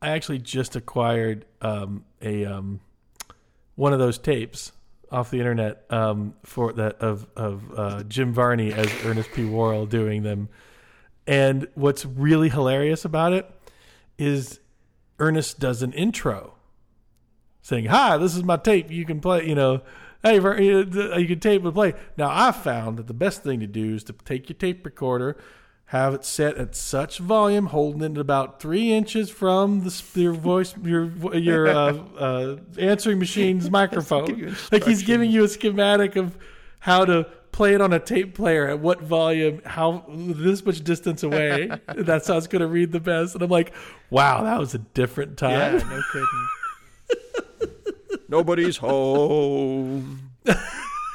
I 0.01 0.11
actually 0.11 0.39
just 0.39 0.77
acquired 0.77 1.45
um, 1.61 2.05
a 2.21 2.45
um, 2.45 2.79
one 3.75 3.91
of 3.91 3.99
those 3.99 4.17
tapes 4.17 4.71
off 5.11 5.29
the 5.29 5.39
internet 5.39 5.83
um, 5.89 6.35
for 6.45 6.71
that 6.71 7.01
of 7.01 7.27
of 7.35 7.63
uh, 7.75 8.03
Jim 8.03 8.31
Varney 8.31 8.71
as 8.71 8.89
Ernest 9.03 9.29
P. 9.33 9.43
Worrell 9.43 9.85
doing 9.85 10.23
them. 10.23 10.47
And 11.29 11.67
what's 11.75 12.07
really 12.07 12.49
hilarious 12.49 13.05
about 13.05 13.33
it 13.33 13.47
is 14.17 14.59
Ernest 15.19 15.59
does 15.59 15.83
an 15.83 15.93
intro 15.93 16.55
saying, 17.61 17.85
"Hi, 17.85 18.17
this 18.17 18.35
is 18.35 18.43
my 18.43 18.57
tape. 18.57 18.89
You 18.89 19.05
can 19.05 19.21
play. 19.21 19.47
You 19.47 19.53
know, 19.53 19.81
hey, 20.23 20.37
you 20.37 21.27
can 21.27 21.39
tape 21.39 21.63
and 21.63 21.73
play." 21.73 21.93
Now, 22.17 22.29
I 22.31 22.51
found 22.51 22.97
that 22.97 23.05
the 23.05 23.13
best 23.13 23.43
thing 23.43 23.59
to 23.59 23.67
do 23.67 23.93
is 23.93 24.03
to 24.05 24.13
take 24.13 24.49
your 24.49 24.57
tape 24.57 24.83
recorder, 24.83 25.37
have 25.85 26.15
it 26.15 26.25
set 26.25 26.57
at 26.57 26.75
such 26.75 27.19
volume, 27.19 27.67
holding 27.67 28.01
it 28.01 28.17
about 28.17 28.59
three 28.59 28.91
inches 28.91 29.29
from 29.29 29.81
the, 29.81 30.03
your 30.15 30.33
voice, 30.33 30.73
your 30.81 31.11
your 31.35 31.67
uh, 31.67 31.93
uh, 32.17 32.55
answering 32.79 33.19
machine's 33.19 33.69
microphone. 33.69 34.55
like 34.71 34.83
he's 34.83 35.03
giving 35.03 35.29
you 35.29 35.43
a 35.43 35.47
schematic 35.47 36.15
of 36.15 36.35
how 36.79 37.05
to 37.05 37.27
play 37.51 37.73
it 37.73 37.81
on 37.81 37.93
a 37.93 37.99
tape 37.99 38.35
player 38.35 38.67
at 38.67 38.79
what 38.79 39.01
volume, 39.01 39.61
how 39.65 40.05
this 40.07 40.65
much 40.65 40.81
distance 40.83 41.23
away. 41.23 41.69
That's 41.95 42.27
how 42.27 42.37
it's 42.37 42.47
going 42.47 42.61
to 42.61 42.67
read 42.67 42.91
the 42.91 42.99
best. 42.99 43.33
And 43.35 43.43
I'm 43.43 43.49
like, 43.49 43.73
wow, 44.09 44.43
that 44.43 44.59
was 44.59 44.73
a 44.75 44.79
different 44.79 45.37
time. 45.37 45.77
Yeah, 45.79 45.83
no 45.89 46.01
kidding. 46.11 46.47
Nobody's 48.29 48.77
home. 48.77 50.31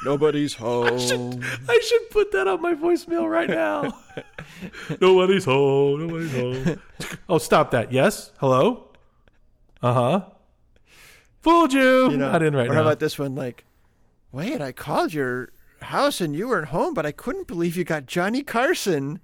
Nobody's 0.03 0.53
home. 0.55 1.41
I 1.67 1.79
should 1.83 2.09
put 2.11 2.31
that 2.33 2.47
on 2.47 2.61
my 2.61 2.73
voicemail 2.73 3.29
right 3.29 3.49
now. 3.49 3.97
nobody's 5.01 5.45
home. 5.45 6.07
Nobody's 6.07 6.31
home. 6.33 6.81
Oh, 7.29 7.37
stop 7.37 7.71
that. 7.71 7.91
Yes. 7.91 8.31
Hello. 8.39 8.89
Uh 9.81 9.93
huh. 9.93 10.25
Fooled 11.41 11.73
you. 11.73 12.11
You 12.11 12.17
know, 12.17 12.31
Not 12.31 12.43
in 12.43 12.55
right 12.55 12.65
or 12.65 12.69
now. 12.69 12.75
how 12.75 12.81
about 12.81 12.99
this 12.99 13.17
one? 13.17 13.35
Like, 13.35 13.65
wait, 14.31 14.61
I 14.61 14.71
called 14.71 15.13
your 15.13 15.49
house 15.81 16.21
and 16.21 16.35
you 16.35 16.47
weren't 16.47 16.67
home, 16.69 16.93
but 16.93 17.05
I 17.05 17.11
couldn't 17.11 17.47
believe 17.47 17.77
you 17.77 17.83
got 17.83 18.05
Johnny 18.05 18.41
Carson 18.43 19.19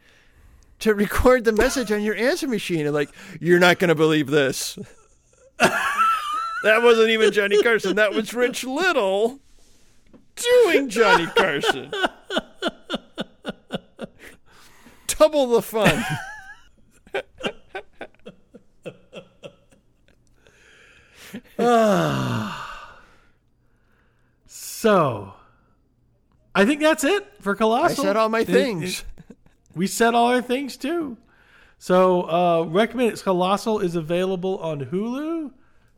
to 0.79 0.93
record 0.95 1.43
the 1.43 1.51
message 1.51 1.91
on 1.91 2.01
your 2.01 2.15
answer 2.15 2.47
machine. 2.47 2.85
And 2.85 2.93
like, 2.93 3.09
you're 3.39 3.59
not 3.59 3.79
going 3.79 3.89
to 3.89 3.95
believe 3.95 4.27
this. 4.27 4.77
that 5.59 6.81
wasn't 6.81 7.09
even 7.09 7.31
Johnny 7.31 7.61
Carson. 7.61 7.95
That 7.95 8.13
was 8.13 8.33
Rich 8.33 8.63
Little 8.63 9.39
doing 10.35 10.89
Johnny 10.89 11.27
Carson. 11.27 11.91
Double 15.07 15.47
the 15.47 15.61
fun. 15.61 16.03
so, 24.47 25.33
I 26.53 26.65
think 26.65 26.81
that's 26.81 27.03
it 27.03 27.25
for 27.39 27.55
Colossal. 27.55 28.03
I 28.03 28.07
said 28.07 28.17
all 28.17 28.29
my 28.29 28.43
things. 28.43 29.03
we 29.75 29.87
said 29.87 30.13
all 30.13 30.27
our 30.27 30.41
things 30.41 30.77
too. 30.77 31.17
So, 31.77 32.29
uh, 32.29 32.63
recommend 32.63 33.13
it. 33.13 33.23
Colossal 33.23 33.79
is 33.79 33.95
available 33.95 34.59
on 34.59 34.85
Hulu. 34.85 35.51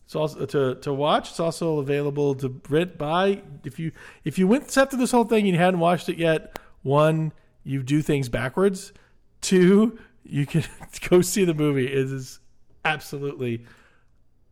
It's 0.05 0.15
also 0.15 0.45
to 0.45 0.75
to 0.75 0.93
watch. 0.93 1.31
It's 1.31 1.39
also 1.39 1.79
available 1.79 2.35
to 2.35 2.61
rent 2.69 2.97
by. 2.97 3.41
If 3.63 3.79
you 3.79 3.91
if 4.23 4.37
you 4.37 4.47
went 4.47 4.69
set 4.69 4.89
through 4.89 4.99
this 4.99 5.11
whole 5.11 5.23
thing 5.23 5.45
and 5.45 5.53
you 5.53 5.57
hadn't 5.57 5.79
watched 5.79 6.09
it 6.09 6.17
yet, 6.17 6.59
one 6.83 7.31
you 7.63 7.81
do 7.83 8.01
things 8.01 8.29
backwards. 8.29 8.93
Two, 9.41 9.97
you 10.23 10.45
can 10.45 10.63
go 11.09 11.21
see 11.21 11.45
the 11.45 11.53
movie. 11.53 11.87
It 11.87 12.11
is 12.11 12.39
absolutely 12.85 13.65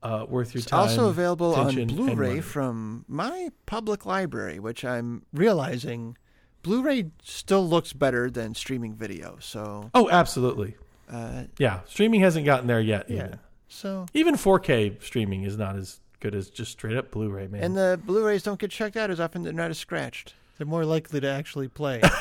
uh, 0.03 0.25
worth 0.27 0.53
your 0.53 0.59
It's 0.61 0.69
time. 0.69 0.79
also 0.81 1.07
available 1.09 1.53
on 1.55 1.87
Blu-ray 1.87 2.41
from 2.41 3.05
my 3.07 3.49
public 3.65 4.05
library, 4.05 4.59
which 4.59 4.83
I'm 4.85 5.23
realizing 5.33 6.17
Blu-ray 6.63 7.11
still 7.23 7.67
looks 7.67 7.93
better 7.93 8.29
than 8.29 8.53
streaming 8.55 8.93
video. 8.95 9.37
So, 9.39 9.89
Oh, 9.93 10.09
absolutely. 10.09 10.75
uh, 11.11 11.43
Yeah, 11.57 11.81
streaming 11.87 12.21
hasn't 12.21 12.45
gotten 12.45 12.67
there 12.67 12.81
yet. 12.81 13.09
yeah. 13.09 13.15
Even. 13.25 13.39
So, 13.67 14.05
Even 14.13 14.35
4K 14.35 15.01
streaming 15.03 15.43
is 15.43 15.57
not 15.57 15.75
as 15.75 15.99
good 16.19 16.35
as 16.35 16.49
just 16.49 16.71
straight 16.71 16.97
up 16.97 17.09
Blu-ray, 17.11 17.47
man. 17.47 17.63
and 17.63 17.75
the 17.77 17.99
Blu-rays 18.05 18.43
don't 18.43 18.59
get 18.59 18.69
checked 18.71 18.95
out 18.97 19.09
as 19.09 19.19
often. 19.19 19.43
They're 19.43 19.53
not 19.53 19.71
as 19.71 19.77
scratched. 19.79 20.33
They're 20.57 20.67
more 20.67 20.85
likely 20.85 21.19
to 21.21 21.27
actually 21.29 21.67
play. 21.67 22.01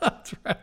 That's 0.00 0.34
right. 0.44 0.56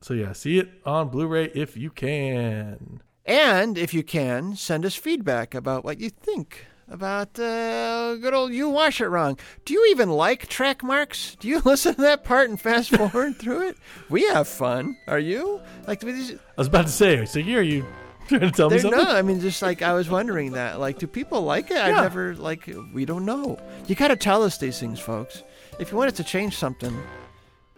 So 0.00 0.14
yeah, 0.14 0.32
see 0.32 0.58
it 0.58 0.68
on 0.84 1.08
Blu-ray 1.08 1.46
if 1.54 1.76
you 1.76 1.90
can. 1.90 3.00
And 3.26 3.78
if 3.78 3.94
you 3.94 4.02
can, 4.02 4.56
send 4.56 4.84
us 4.84 4.94
feedback 4.94 5.54
about 5.54 5.84
what 5.84 5.98
you 6.00 6.10
think 6.10 6.66
about 6.88 7.38
uh, 7.38 8.14
good 8.16 8.34
old 8.34 8.52
you 8.52 8.68
wash 8.68 9.00
it 9.00 9.06
wrong. 9.06 9.38
Do 9.64 9.74
you 9.74 9.86
even 9.90 10.10
like 10.10 10.46
track 10.48 10.82
marks? 10.82 11.36
Do 11.40 11.48
you 11.48 11.60
listen 11.64 11.94
to 11.94 12.02
that 12.02 12.24
part 12.24 12.48
and 12.50 12.60
fast 12.60 12.90
forward 12.96 13.36
through 13.36 13.68
it? 13.68 13.76
We 14.08 14.24
have 14.28 14.48
fun. 14.48 14.96
Are 15.08 15.18
you? 15.18 15.60
Like 15.86 16.04
I 16.04 16.38
was 16.56 16.66
about 16.66 16.86
to 16.86 16.92
say, 16.92 17.24
so 17.24 17.40
here 17.40 17.62
you 17.62 17.86
trying 18.28 18.42
to 18.42 18.50
tell 18.50 18.70
me 18.70 18.78
something? 18.78 19.02
no, 19.02 19.10
I 19.10 19.22
mean, 19.22 19.40
just 19.40 19.62
like 19.62 19.82
I 19.82 19.94
was 19.94 20.08
wondering 20.08 20.52
that. 20.52 20.80
Like, 20.80 20.98
do 20.98 21.06
people 21.06 21.42
like 21.42 21.70
it? 21.70 21.76
I've 21.76 21.94
never 21.94 22.34
like. 22.36 22.68
We 22.92 23.04
don't 23.04 23.24
know. 23.24 23.58
You 23.86 23.94
got 23.94 24.08
to 24.08 24.16
tell 24.16 24.42
us 24.42 24.58
these 24.58 24.78
things, 24.78 25.00
folks. 25.00 25.42
If 25.78 25.90
you 25.90 25.98
want 25.98 26.08
it 26.08 26.16
to 26.16 26.24
change 26.24 26.56
something, 26.56 26.96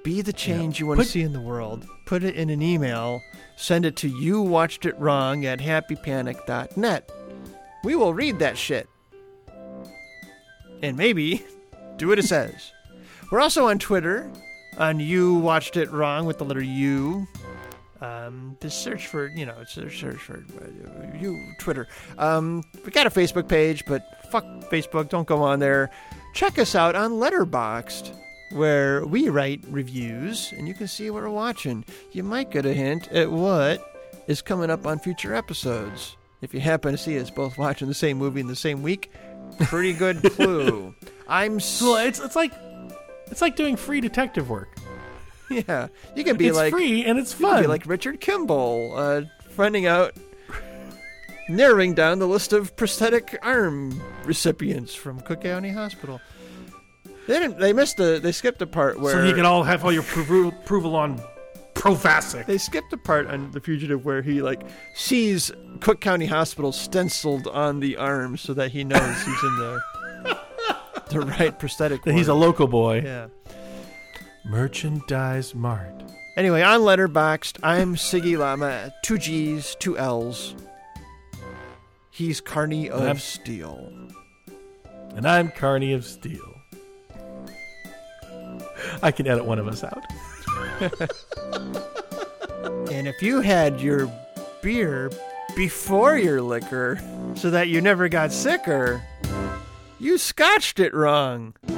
be 0.07 0.23
the 0.23 0.33
change 0.33 0.79
you 0.79 0.87
want 0.87 1.01
to 1.01 1.05
see 1.05 1.23
in 1.23 1.33
the 1.33 1.41
world. 1.41 1.85
Put 2.05 2.23
it 2.23 2.37
in 2.37 2.49
an 2.49 2.63
email. 2.63 3.25
Send 3.57 3.85
it 3.85 3.97
to 3.97 4.09
you 4.09 4.41
watched 4.41 4.87
it 4.87 4.97
wrong 5.01 5.45
at 5.45 5.59
happypanic.net. 5.59 7.11
We 7.83 7.97
will 7.97 8.15
read 8.15 8.39
that 8.39 8.57
shit. 8.57 8.89
And 10.81 10.97
maybe 10.97 11.45
do 11.97 12.07
what 12.07 12.21
it 12.21 12.25
says. 12.25 12.73
We're 13.33 13.41
also 13.41 13.67
on 13.67 13.81
Twitter 13.81 14.31
on 14.79 15.01
you 15.01 15.35
watched 15.35 15.77
it 15.77 15.91
wrong 15.91 16.25
with 16.25 16.39
the 16.39 16.45
letter 16.45 16.63
U. 16.63 17.27
Um, 18.01 18.57
just 18.63 18.85
search 18.85 19.09
for 19.09 19.27
you 19.27 19.45
know 19.45 19.57
search, 19.67 19.99
search 19.99 20.19
for 20.19 20.45
uh, 20.61 21.19
you 21.19 21.53
Twitter. 21.59 21.89
Um, 22.17 22.63
we 22.85 22.93
got 22.93 23.09
a 23.09 23.11
Facebook 23.11 23.49
page, 23.49 23.83
but 23.89 24.07
fuck 24.31 24.45
Facebook. 24.71 25.09
Don't 25.09 25.27
go 25.27 25.43
on 25.43 25.59
there. 25.59 25.91
Check 26.33 26.61
us 26.61 26.77
out 26.77 26.95
on 26.95 27.13
Letterboxd, 27.13 28.15
where 28.53 29.05
we 29.05 29.29
write 29.29 29.63
reviews, 29.69 30.53
and 30.57 30.67
you 30.69 30.75
can 30.75 30.89
see 30.89 31.11
what 31.11 31.23
we're 31.23 31.29
watching. 31.31 31.85
You 32.13 32.23
might 32.23 32.51
get 32.51 32.65
a 32.67 32.73
hint 32.75 33.09
at 33.09 33.31
what 33.31 33.81
is 34.27 34.43
coming 34.43 34.71
up 34.71 34.87
on 34.87 34.99
future 34.99 35.35
episodes. 35.35 36.17
If 36.43 36.53
you 36.55 36.61
happen 36.61 36.93
to 36.93 36.99
see 36.99 37.19
us 37.19 37.31
both 37.31 37.59
watching 37.59 37.89
the 37.89 37.95
same 37.95 38.19
movie 38.19 38.41
in 38.41 38.47
the 38.47 38.55
same 38.57 38.83
week, 38.83 39.11
pretty 39.61 39.93
good 39.93 40.23
clue. 40.33 40.95
I'm 41.29 41.57
s- 41.57 41.81
Well, 41.83 41.97
it's 42.07 42.21
it's 42.21 42.37
like 42.37 42.53
it's 43.31 43.41
like 43.41 43.57
doing 43.57 43.75
free 43.77 44.01
detective 44.01 44.49
work. 44.51 44.69
yeah. 45.51 45.89
You 46.15 46.25
can 46.25 46.37
be 46.37 46.49
it's 46.49 46.57
like 46.57 46.73
free 46.73 47.05
and 47.05 47.19
it's 47.19 47.33
fun. 47.33 47.63
be 47.63 47.67
like 47.67 47.87
Richard 47.87 48.21
Kimball, 48.21 48.93
uh, 48.97 49.23
finding 49.51 49.87
out, 49.87 50.13
narrowing 51.49 51.95
down 51.95 52.19
the 52.19 52.27
list 52.29 52.53
of 52.53 52.77
prosthetic 52.77 53.39
arm 53.43 54.01
recipients 54.25 54.95
from 54.95 55.21
Cook 55.21 55.43
County 55.43 55.71
Hospital. 55.71 56.21
They 57.27 57.39
didn't. 57.39 57.59
They 57.59 57.73
missed 57.73 57.97
the. 57.97 58.21
They 58.23 58.33
skipped 58.33 58.59
the 58.59 58.67
part 58.67 59.01
where 59.01 59.13
so 59.15 59.25
you 59.25 59.35
can 59.35 59.45
all 59.47 59.63
have 59.65 59.85
all 59.85 59.93
your 59.93 60.03
approval, 60.03 60.49
approval 60.49 60.95
on 60.97 61.21
Provasic. 61.75 62.47
they 62.47 62.57
skipped 62.59 62.91
the 62.91 62.97
part 62.97 63.27
on 63.27 63.51
the 63.51 63.61
fugitive 63.61 64.05
where 64.05 64.23
he 64.23 64.41
like 64.43 64.63
sees 64.95 65.53
Cook 65.81 66.01
County 66.01 66.27
Hospital 66.27 66.73
stenciled 66.73 67.47
on 67.49 67.81
the 67.81 67.97
arm 67.99 68.37
so 68.39 68.55
that 68.55 68.71
he 68.71 68.83
knows 68.85 69.01
he's 69.25 69.43
in 69.45 69.57
the 69.59 69.83
the 71.11 71.21
right 71.21 71.59
prosthetic. 71.59 72.03
That 72.05 72.15
he's 72.15 72.29
a 72.29 72.35
local 72.35 72.67
boy. 72.67 73.03
yeah. 73.05 73.27
Merchandise 74.45 75.55
Mart. 75.55 76.03
Anyway, 76.37 76.63
on 76.63 76.81
Letterboxd, 76.81 77.59
I'm 77.63 77.95
Siggy 77.97 78.39
Lama, 78.39 78.93
two 79.03 79.19
G's, 79.19 79.75
two 79.81 79.99
L's. 79.99 80.55
He's 82.11 82.41
Carney 82.41 82.89
of 82.89 83.03
I'm- 83.03 83.19
Steel. 83.19 83.93
And 85.15 85.27
I'm 85.27 85.51
Carney 85.51 85.93
of 85.95 86.05
Steel. 86.05 86.56
I 89.03 89.11
can 89.11 89.27
edit 89.27 89.45
one 89.45 89.59
of 89.59 89.69
us 89.69 89.85
out. 89.85 90.05
And 92.91 93.07
if 93.09 93.21
you 93.21 93.41
had 93.43 93.81
your 93.81 94.11
beer 94.63 95.11
before 95.55 96.17
your 96.17 96.41
liquor 96.41 96.99
so 97.35 97.51
that 97.51 97.69
you 97.69 97.81
never 97.81 98.09
got 98.09 98.33
sicker, 98.33 99.03
You 99.99 100.19
scotched 100.19 100.79
it 100.81 100.95
wrong. 100.95 101.55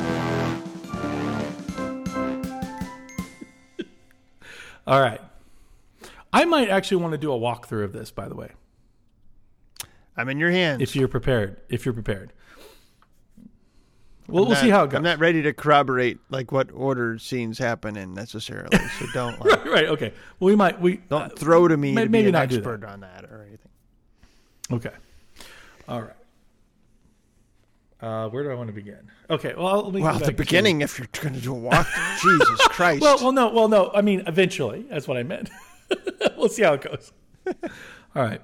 All 4.87 5.01
right. 5.01 5.21
I 6.33 6.45
might 6.45 6.69
actually 6.69 6.99
want 7.03 7.13
to 7.13 7.19
do 7.19 7.33
a 7.33 7.39
walkthrough 7.39 7.85
of 7.85 7.93
this, 7.93 8.11
by 8.11 8.29
the 8.29 8.35
way, 8.35 8.51
I'm 10.17 10.29
in 10.29 10.39
your 10.39 10.51
hands. 10.51 10.83
if 10.83 10.95
you're 10.97 11.09
prepared. 11.09 11.59
If 11.69 11.85
you're 11.85 11.95
prepared. 11.95 12.33
We'll, 14.29 14.45
we'll 14.47 14.57
see 14.57 14.69
how 14.69 14.85
it 14.85 14.91
goes. 14.91 14.99
I'm 14.99 15.03
not 15.05 15.19
ready 15.19 15.41
to 15.43 15.55
corroborate 15.55 16.19
like 16.29 16.53
what 16.53 16.71
order 16.73 17.19
scenes 17.19 17.59
happen 17.59 17.97
in 17.97 18.13
necessarily. 18.13 18.77
So 18.99 19.07
don't 19.15 19.43
like, 19.45 19.65
right, 19.65 19.87
okay. 19.87 20.13
Well, 20.39 20.47
we 20.51 20.57
might. 20.57 20.79
We 20.81 20.99
don't 21.09 21.33
uh, 21.33 21.35
throw 21.35 21.67
to 21.67 21.77
me 21.77 21.93
may- 21.95 22.05
to 22.05 22.11
maybe 22.11 22.29
an 22.29 22.33
not 22.33 22.53
expert 22.53 22.85
on 22.85 23.01
that 23.01 23.25
or 23.25 23.41
anything. 23.43 23.71
Okay. 24.71 24.95
All 25.89 26.03
right. 26.03 26.13
Uh, 28.01 28.29
where 28.29 28.45
do 28.45 28.51
I 28.51 28.55
want 28.55 28.69
to 28.69 28.75
begin? 28.75 29.11
Okay. 29.31 29.55
Well, 29.57 29.85
let 29.85 29.95
me 29.95 30.03
Well, 30.03 30.19
the 30.19 30.27
to- 30.27 30.33
beginning, 30.33 30.83
if 30.83 30.99
you're 30.99 31.09
going 31.21 31.35
to 31.35 31.41
do 31.41 31.57
a 31.57 31.59
walkthrough, 31.59 32.21
Jesus 32.39 32.61
Christ. 32.69 33.01
Well, 33.03 33.17
well, 33.17 33.33
no, 33.33 33.49
well, 33.49 33.69
no. 33.69 33.91
I 33.95 34.03
mean, 34.03 34.23
eventually. 34.27 34.85
That's 34.91 35.09
what 35.09 35.17
I 35.17 35.23
meant. 35.23 35.51
we'll 36.37 36.49
see 36.51 36.63
how 36.63 36.75
it 36.75 36.83
goes. 36.83 37.13
All 37.47 38.23
right. 38.23 38.41